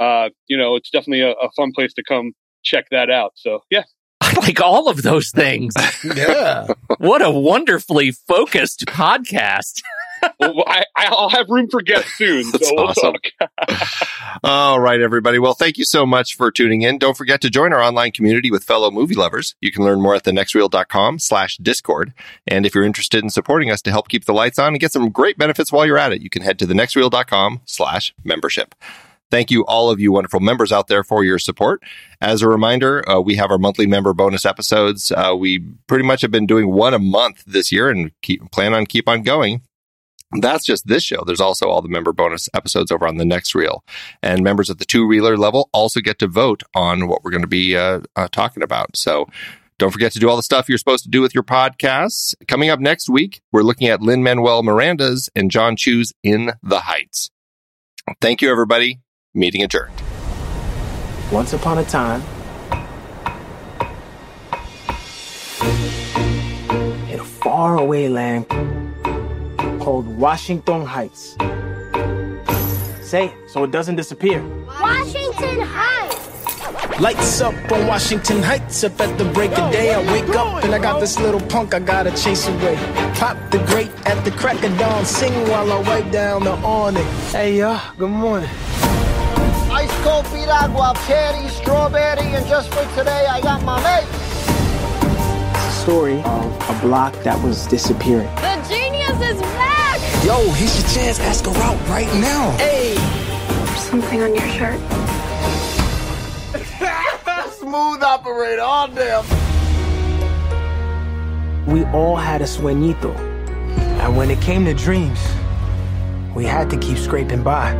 uh, 0.00 0.30
you 0.46 0.56
know, 0.56 0.76
it's 0.76 0.90
definitely 0.90 1.20
a, 1.20 1.32
a 1.32 1.50
fun 1.56 1.72
place 1.74 1.92
to 1.94 2.02
come 2.02 2.32
check 2.64 2.86
that 2.90 3.10
out. 3.10 3.32
So, 3.36 3.60
yeah. 3.70 3.84
I 4.20 4.32
like 4.40 4.60
all 4.60 4.88
of 4.88 5.02
those 5.02 5.30
things. 5.30 5.74
Yeah. 6.16 6.68
what 6.98 7.22
a 7.22 7.30
wonderfully 7.30 8.12
focused 8.12 8.86
podcast. 8.86 9.82
well, 10.40 10.64
I, 10.66 10.84
I'll 10.96 11.28
have 11.28 11.48
room 11.48 11.68
for 11.70 11.82
guests 11.82 12.16
soon. 12.16 12.44
So 12.44 12.50
That's 12.52 12.72
we'll 12.72 12.88
awesome. 12.88 13.14
talk. 13.14 14.08
All 14.44 14.80
right, 14.80 15.00
everybody. 15.00 15.38
Well, 15.38 15.54
thank 15.54 15.78
you 15.78 15.84
so 15.84 16.06
much 16.06 16.36
for 16.36 16.50
tuning 16.50 16.82
in. 16.82 16.98
Don't 16.98 17.16
forget 17.16 17.40
to 17.42 17.50
join 17.50 17.72
our 17.72 17.82
online 17.82 18.12
community 18.12 18.50
with 18.50 18.64
fellow 18.64 18.90
movie 18.90 19.14
lovers. 19.14 19.56
You 19.60 19.72
can 19.72 19.84
learn 19.84 20.00
more 20.00 20.14
at 20.14 20.24
thenextreel.com 20.24 21.18
slash 21.18 21.56
discord. 21.58 22.12
And 22.46 22.66
if 22.66 22.74
you're 22.74 22.84
interested 22.84 23.22
in 23.24 23.30
supporting 23.30 23.70
us 23.70 23.82
to 23.82 23.90
help 23.90 24.08
keep 24.08 24.24
the 24.24 24.34
lights 24.34 24.58
on 24.58 24.68
and 24.68 24.80
get 24.80 24.92
some 24.92 25.10
great 25.10 25.38
benefits 25.38 25.72
while 25.72 25.86
you're 25.86 25.98
at 25.98 26.12
it, 26.12 26.22
you 26.22 26.30
can 26.30 26.42
head 26.42 26.58
to 26.60 26.66
thenextreel.com 26.66 27.62
slash 27.64 28.14
membership. 28.24 28.74
Thank 29.30 29.50
you, 29.50 29.62
all 29.66 29.90
of 29.90 30.00
you 30.00 30.10
wonderful 30.12 30.40
members 30.40 30.72
out 30.72 30.88
there, 30.88 31.04
for 31.04 31.22
your 31.22 31.38
support. 31.38 31.82
As 32.20 32.40
a 32.40 32.48
reminder, 32.48 33.06
uh, 33.08 33.20
we 33.20 33.36
have 33.36 33.50
our 33.50 33.58
monthly 33.58 33.86
member 33.86 34.14
bonus 34.14 34.46
episodes. 34.46 35.12
Uh, 35.12 35.34
we 35.38 35.58
pretty 35.86 36.04
much 36.04 36.22
have 36.22 36.30
been 36.30 36.46
doing 36.46 36.72
one 36.72 36.94
a 36.94 36.98
month 36.98 37.44
this 37.46 37.70
year 37.70 37.90
and 37.90 38.10
keep, 38.22 38.50
plan 38.50 38.72
on 38.72 38.86
keep 38.86 39.06
on 39.06 39.22
going. 39.22 39.60
That's 40.32 40.66
just 40.66 40.86
this 40.86 41.02
show. 41.02 41.22
There's 41.26 41.40
also 41.40 41.68
all 41.68 41.80
the 41.80 41.88
member 41.88 42.12
bonus 42.12 42.48
episodes 42.52 42.90
over 42.90 43.06
on 43.06 43.16
the 43.16 43.24
next 43.24 43.54
reel. 43.54 43.82
And 44.22 44.42
members 44.42 44.68
at 44.68 44.78
the 44.78 44.84
two 44.84 45.06
reeler 45.06 45.36
level 45.36 45.70
also 45.72 46.00
get 46.00 46.18
to 46.18 46.26
vote 46.26 46.62
on 46.74 47.08
what 47.08 47.24
we're 47.24 47.30
going 47.30 47.42
to 47.42 47.48
be 47.48 47.76
uh, 47.76 48.00
uh, 48.14 48.28
talking 48.30 48.62
about. 48.62 48.96
So 48.96 49.26
don't 49.78 49.90
forget 49.90 50.12
to 50.12 50.18
do 50.18 50.28
all 50.28 50.36
the 50.36 50.42
stuff 50.42 50.68
you're 50.68 50.76
supposed 50.76 51.04
to 51.04 51.10
do 51.10 51.22
with 51.22 51.34
your 51.34 51.44
podcasts. 51.44 52.34
Coming 52.46 52.68
up 52.68 52.78
next 52.78 53.08
week, 53.08 53.40
we're 53.52 53.62
looking 53.62 53.88
at 53.88 54.02
Lin-Manuel 54.02 54.62
Miranda's 54.62 55.30
and 55.34 55.50
Jon 55.50 55.76
Chu's 55.76 56.12
In 56.22 56.52
the 56.62 56.80
Heights. 56.80 57.30
Thank 58.20 58.42
you, 58.42 58.50
everybody. 58.50 59.00
Meeting 59.34 59.62
adjourned. 59.62 59.94
Once 61.30 61.52
upon 61.52 61.78
a 61.78 61.84
time, 61.84 62.22
in 67.08 67.20
a 67.20 67.24
faraway 67.24 68.08
land 68.08 68.46
called 69.88 70.18
Washington 70.18 70.84
Heights. 70.84 71.34
Say 73.00 73.28
it 73.28 73.34
so 73.48 73.64
it 73.64 73.70
doesn't 73.70 73.96
disappear. 73.96 74.38
Washington 74.66 75.60
Heights. 75.64 77.00
Lights 77.00 77.40
up 77.40 77.54
on 77.72 77.86
Washington 77.86 78.42
Heights. 78.42 78.84
Up 78.84 79.00
at 79.00 79.16
the 79.16 79.24
break 79.36 79.50
of 79.58 79.72
day, 79.72 79.94
I 79.94 80.00
wake 80.12 80.28
up 80.36 80.62
and 80.62 80.74
I 80.74 80.78
got 80.78 81.00
this 81.00 81.18
little 81.18 81.40
punk 81.40 81.72
I 81.72 81.78
gotta 81.78 82.10
chase 82.10 82.46
away. 82.48 82.76
Pop 83.14 83.38
the 83.50 83.60
grate 83.70 83.94
at 84.04 84.22
the 84.26 84.30
crack 84.32 84.62
of 84.62 84.76
dawn, 84.76 85.06
sing 85.06 85.32
while 85.48 85.72
I 85.72 85.80
wipe 85.80 86.10
down 86.12 86.44
the 86.44 86.56
awning. 86.76 87.08
Hey, 87.32 87.56
y'all, 87.60 87.80
good 87.96 88.10
morning. 88.10 88.50
Ice 89.72 89.96
cold 90.04 90.26
piragua, 90.26 90.92
cherry, 91.06 91.48
strawberry, 91.48 92.28
and 92.36 92.46
just 92.46 92.68
for 92.74 92.84
today, 92.98 93.24
I 93.26 93.40
got 93.40 93.62
my 93.64 93.78
mate. 93.88 94.08
It's 95.56 95.64
a 95.64 95.80
story 95.80 96.20
of 96.24 96.46
a 96.72 96.78
block 96.82 97.14
that 97.22 97.42
was 97.42 97.66
disappearing. 97.66 98.28
The 98.44 98.54
genius 98.68 99.18
is 99.32 99.40
back. 99.56 99.77
Yo, 100.24 100.50
here's 100.52 100.80
your 100.80 100.88
chance. 100.90 101.18
Ask 101.20 101.44
her 101.46 101.52
out 101.62 101.78
right 101.88 102.06
now. 102.20 102.50
Hey. 102.58 102.94
There's 102.94 103.80
something 103.80 104.20
on 104.22 104.34
your 104.34 104.48
shirt. 104.48 104.80
Smooth 107.52 108.02
operator, 108.02 108.62
all 108.62 108.88
damn. 108.88 109.24
We 111.66 111.84
all 111.86 112.16
had 112.16 112.40
a 112.40 112.44
sueñito. 112.46 113.14
And 114.00 114.16
when 114.16 114.30
it 114.30 114.40
came 114.40 114.64
to 114.64 114.74
dreams, 114.74 115.20
we 116.34 116.44
had 116.44 116.68
to 116.70 116.76
keep 116.76 116.98
scraping 116.98 117.42
by. 117.44 117.72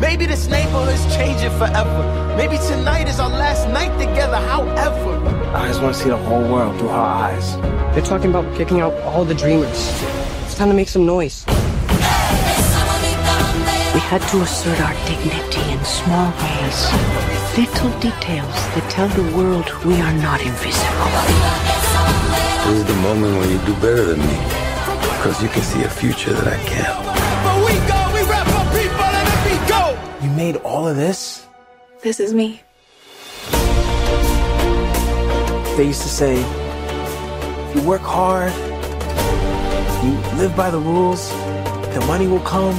Maybe 0.00 0.24
this 0.24 0.48
neighborhood's 0.48 1.04
changing 1.14 1.50
forever. 1.58 2.34
Maybe 2.34 2.56
tonight 2.56 3.06
is 3.06 3.20
our 3.20 3.28
last 3.28 3.68
night 3.68 3.92
together, 3.98 4.36
however. 4.36 5.12
I 5.54 5.68
just 5.68 5.82
want 5.82 5.94
to 5.94 6.02
see 6.02 6.08
the 6.08 6.16
whole 6.16 6.42
world 6.50 6.78
through 6.78 6.88
her 6.88 6.94
eyes. 6.94 7.56
They're 7.92 8.02
talking 8.02 8.30
about 8.30 8.56
kicking 8.56 8.80
out 8.80 8.94
all 9.02 9.26
the 9.26 9.34
dreamers. 9.34 9.90
It's 10.44 10.54
time 10.54 10.68
to 10.68 10.74
make 10.74 10.88
some 10.88 11.04
noise. 11.04 11.44
We 13.92 14.00
had 14.00 14.22
to 14.30 14.40
assert 14.40 14.80
our 14.80 14.94
dignity 15.04 15.70
in 15.70 15.84
small 15.84 16.32
ways. 16.40 16.78
Little 17.58 17.90
details 18.00 18.56
that 18.72 18.86
tell 18.88 19.08
the 19.08 19.36
world 19.36 19.70
we 19.84 20.00
are 20.00 20.14
not 20.14 20.40
invisible. 20.40 21.10
This 22.64 22.78
is 22.80 22.84
the 22.86 23.00
moment 23.02 23.36
when 23.36 23.50
you 23.50 23.58
do 23.66 23.74
better 23.74 24.04
than 24.06 24.20
me. 24.20 24.38
Because 25.18 25.42
you 25.42 25.50
can 25.50 25.62
see 25.62 25.82
a 25.82 25.90
future 25.90 26.32
that 26.32 26.48
I 26.48 26.64
can't. 26.64 27.19
Made 30.40 30.56
all 30.64 30.88
of 30.88 30.96
this? 30.96 31.46
This 32.02 32.18
is 32.18 32.32
me. 32.32 32.62
They 35.76 35.86
used 35.92 36.00
to 36.00 36.12
say, 36.20 36.34
if 37.66 37.76
you 37.76 37.82
work 37.86 38.00
hard, 38.00 38.50
you 40.02 40.12
live 40.40 40.56
by 40.56 40.70
the 40.70 40.78
rules, 40.78 41.28
the 41.94 42.02
money 42.06 42.26
will 42.26 42.46
come, 42.56 42.78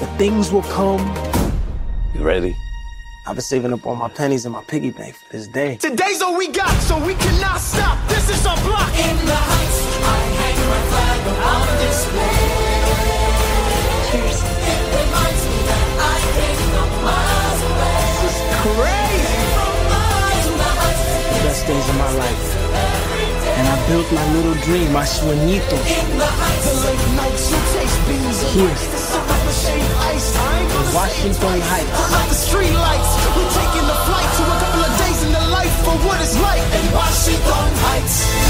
the 0.00 0.08
things 0.18 0.50
will 0.50 0.68
come. 0.78 1.00
You 2.12 2.24
ready? 2.24 2.56
I've 3.24 3.36
been 3.36 3.42
saving 3.42 3.72
up 3.72 3.86
all 3.86 3.94
my 3.94 4.08
pennies 4.08 4.44
in 4.44 4.50
my 4.50 4.64
piggy 4.64 4.90
bank 4.90 5.14
for 5.14 5.30
this 5.30 5.46
day. 5.46 5.76
Today's 5.76 6.20
all 6.20 6.36
we 6.36 6.48
got, 6.48 6.74
so 6.88 6.98
we 7.06 7.14
cannot 7.14 7.60
built 23.90 24.12
my 24.12 24.26
little 24.34 24.54
dream, 24.62 24.92
my 24.92 25.02
sueñito. 25.02 25.74
In 25.74 26.14
Here. 28.54 28.70
rice. 28.70 28.86
The 28.86 29.00
sip 29.10 29.30
of 29.34 29.42
a 29.50 29.54
shade 29.62 29.90
ice. 30.14 30.28
I 30.36 30.60
ain't 30.60 30.70
gonna 30.72 30.94
Washington. 30.94 31.60
Heights. 31.72 32.14
Off 32.14 32.28
the 32.28 32.38
street 32.46 32.74
lights. 32.86 33.10
We're 33.34 33.52
taking 33.60 33.86
the 33.90 33.98
flight 34.06 34.30
to 34.38 34.42
a 34.54 34.58
couple 34.62 34.82
of 34.88 34.92
days 35.02 35.20
in 35.26 35.32
the 35.32 35.44
life 35.56 35.74
for 35.84 35.94
what 36.06 36.18
it's 36.22 36.38
like 36.38 36.62
in 36.78 36.84
Washington 36.94 37.68
Heights. 37.84 38.49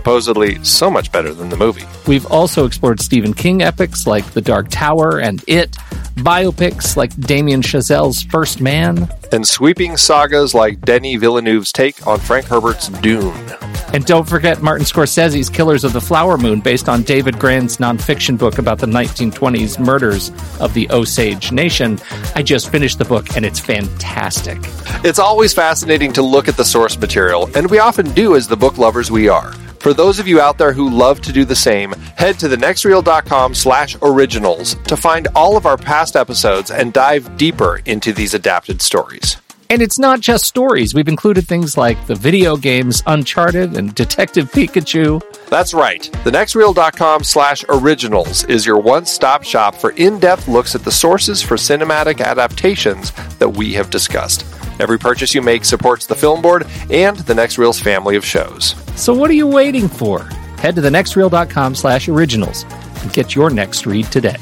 Supposedly 0.00 0.64
so 0.64 0.90
much 0.90 1.12
better 1.12 1.34
than 1.34 1.50
the 1.50 1.58
movie. 1.58 1.84
We've 2.06 2.24
also 2.24 2.64
explored 2.64 3.02
Stephen 3.02 3.34
King 3.34 3.60
epics 3.60 4.06
like 4.06 4.24
The 4.32 4.40
Dark 4.40 4.68
Tower 4.70 5.20
and 5.20 5.44
It, 5.46 5.72
biopics 6.16 6.96
like 6.96 7.14
Damien 7.20 7.60
Chazelle's 7.60 8.22
First 8.22 8.62
Man, 8.62 9.10
and 9.30 9.46
sweeping 9.46 9.98
sagas 9.98 10.54
like 10.54 10.80
Denis 10.80 11.20
Villeneuve's 11.20 11.70
take 11.70 12.06
on 12.06 12.18
Frank 12.18 12.46
Herbert's 12.46 12.88
Dune. 12.88 13.69
And 13.92 14.04
don't 14.04 14.28
forget 14.28 14.62
Martin 14.62 14.86
Scorsese's 14.86 15.50
Killers 15.50 15.82
of 15.82 15.92
the 15.92 16.00
Flower 16.00 16.38
Moon, 16.38 16.60
based 16.60 16.88
on 16.88 17.02
David 17.02 17.38
Grann's 17.38 17.78
nonfiction 17.78 18.38
book 18.38 18.58
about 18.58 18.78
the 18.78 18.86
1920s 18.86 19.78
murders 19.78 20.30
of 20.60 20.74
the 20.74 20.88
Osage 20.90 21.50
Nation. 21.50 21.98
I 22.34 22.42
just 22.42 22.70
finished 22.70 22.98
the 22.98 23.04
book 23.04 23.36
and 23.36 23.44
it's 23.44 23.58
fantastic. 23.58 24.58
It's 25.04 25.18
always 25.18 25.52
fascinating 25.52 26.12
to 26.12 26.22
look 26.22 26.46
at 26.46 26.56
the 26.56 26.64
source 26.64 26.98
material, 26.98 27.50
and 27.56 27.70
we 27.70 27.78
often 27.78 28.12
do 28.12 28.36
as 28.36 28.46
the 28.46 28.56
book 28.56 28.78
lovers 28.78 29.10
we 29.10 29.28
are. 29.28 29.52
For 29.80 29.94
those 29.94 30.18
of 30.18 30.28
you 30.28 30.40
out 30.40 30.58
there 30.58 30.74
who 30.74 30.90
love 30.90 31.22
to 31.22 31.32
do 31.32 31.44
the 31.46 31.56
same, 31.56 31.92
head 32.16 32.38
to 32.40 32.48
thenextreel.com 32.48 33.54
slash 33.54 33.96
originals 34.02 34.74
to 34.74 34.96
find 34.96 35.26
all 35.34 35.56
of 35.56 35.64
our 35.64 35.78
past 35.78 36.16
episodes 36.16 36.70
and 36.70 36.92
dive 36.92 37.36
deeper 37.38 37.80
into 37.86 38.12
these 38.12 38.34
adapted 38.34 38.82
stories. 38.82 39.38
And 39.70 39.80
it's 39.80 40.00
not 40.00 40.20
just 40.20 40.46
stories. 40.46 40.94
We've 40.94 41.06
included 41.06 41.46
things 41.46 41.76
like 41.76 42.06
the 42.08 42.16
video 42.16 42.56
games 42.56 43.04
Uncharted 43.06 43.76
and 43.76 43.94
Detective 43.94 44.50
Pikachu. 44.50 45.22
That's 45.48 45.72
right. 45.72 46.02
Thenextreel.com 46.24 47.22
slash 47.22 47.64
originals 47.68 48.42
is 48.44 48.66
your 48.66 48.80
one-stop 48.80 49.44
shop 49.44 49.76
for 49.76 49.92
in-depth 49.92 50.48
looks 50.48 50.74
at 50.74 50.82
the 50.82 50.90
sources 50.90 51.40
for 51.40 51.56
cinematic 51.56 52.20
adaptations 52.20 53.12
that 53.38 53.48
we 53.48 53.72
have 53.74 53.90
discussed. 53.90 54.44
Every 54.80 54.98
purchase 54.98 55.34
you 55.34 55.42
make 55.42 55.64
supports 55.64 56.04
the 56.06 56.16
Film 56.16 56.42
Board 56.42 56.66
and 56.90 57.16
the 57.18 57.34
Next 57.34 57.56
Reel's 57.56 57.78
family 57.78 58.16
of 58.16 58.24
shows. 58.24 58.74
So 58.96 59.14
what 59.14 59.30
are 59.30 59.34
you 59.34 59.46
waiting 59.46 59.86
for? 59.86 60.24
Head 60.58 60.74
to 60.76 60.80
thenextreel.com 60.80 61.76
slash 61.76 62.08
originals 62.08 62.64
and 63.02 63.12
get 63.12 63.36
your 63.36 63.50
next 63.50 63.86
read 63.86 64.06
today. 64.06 64.36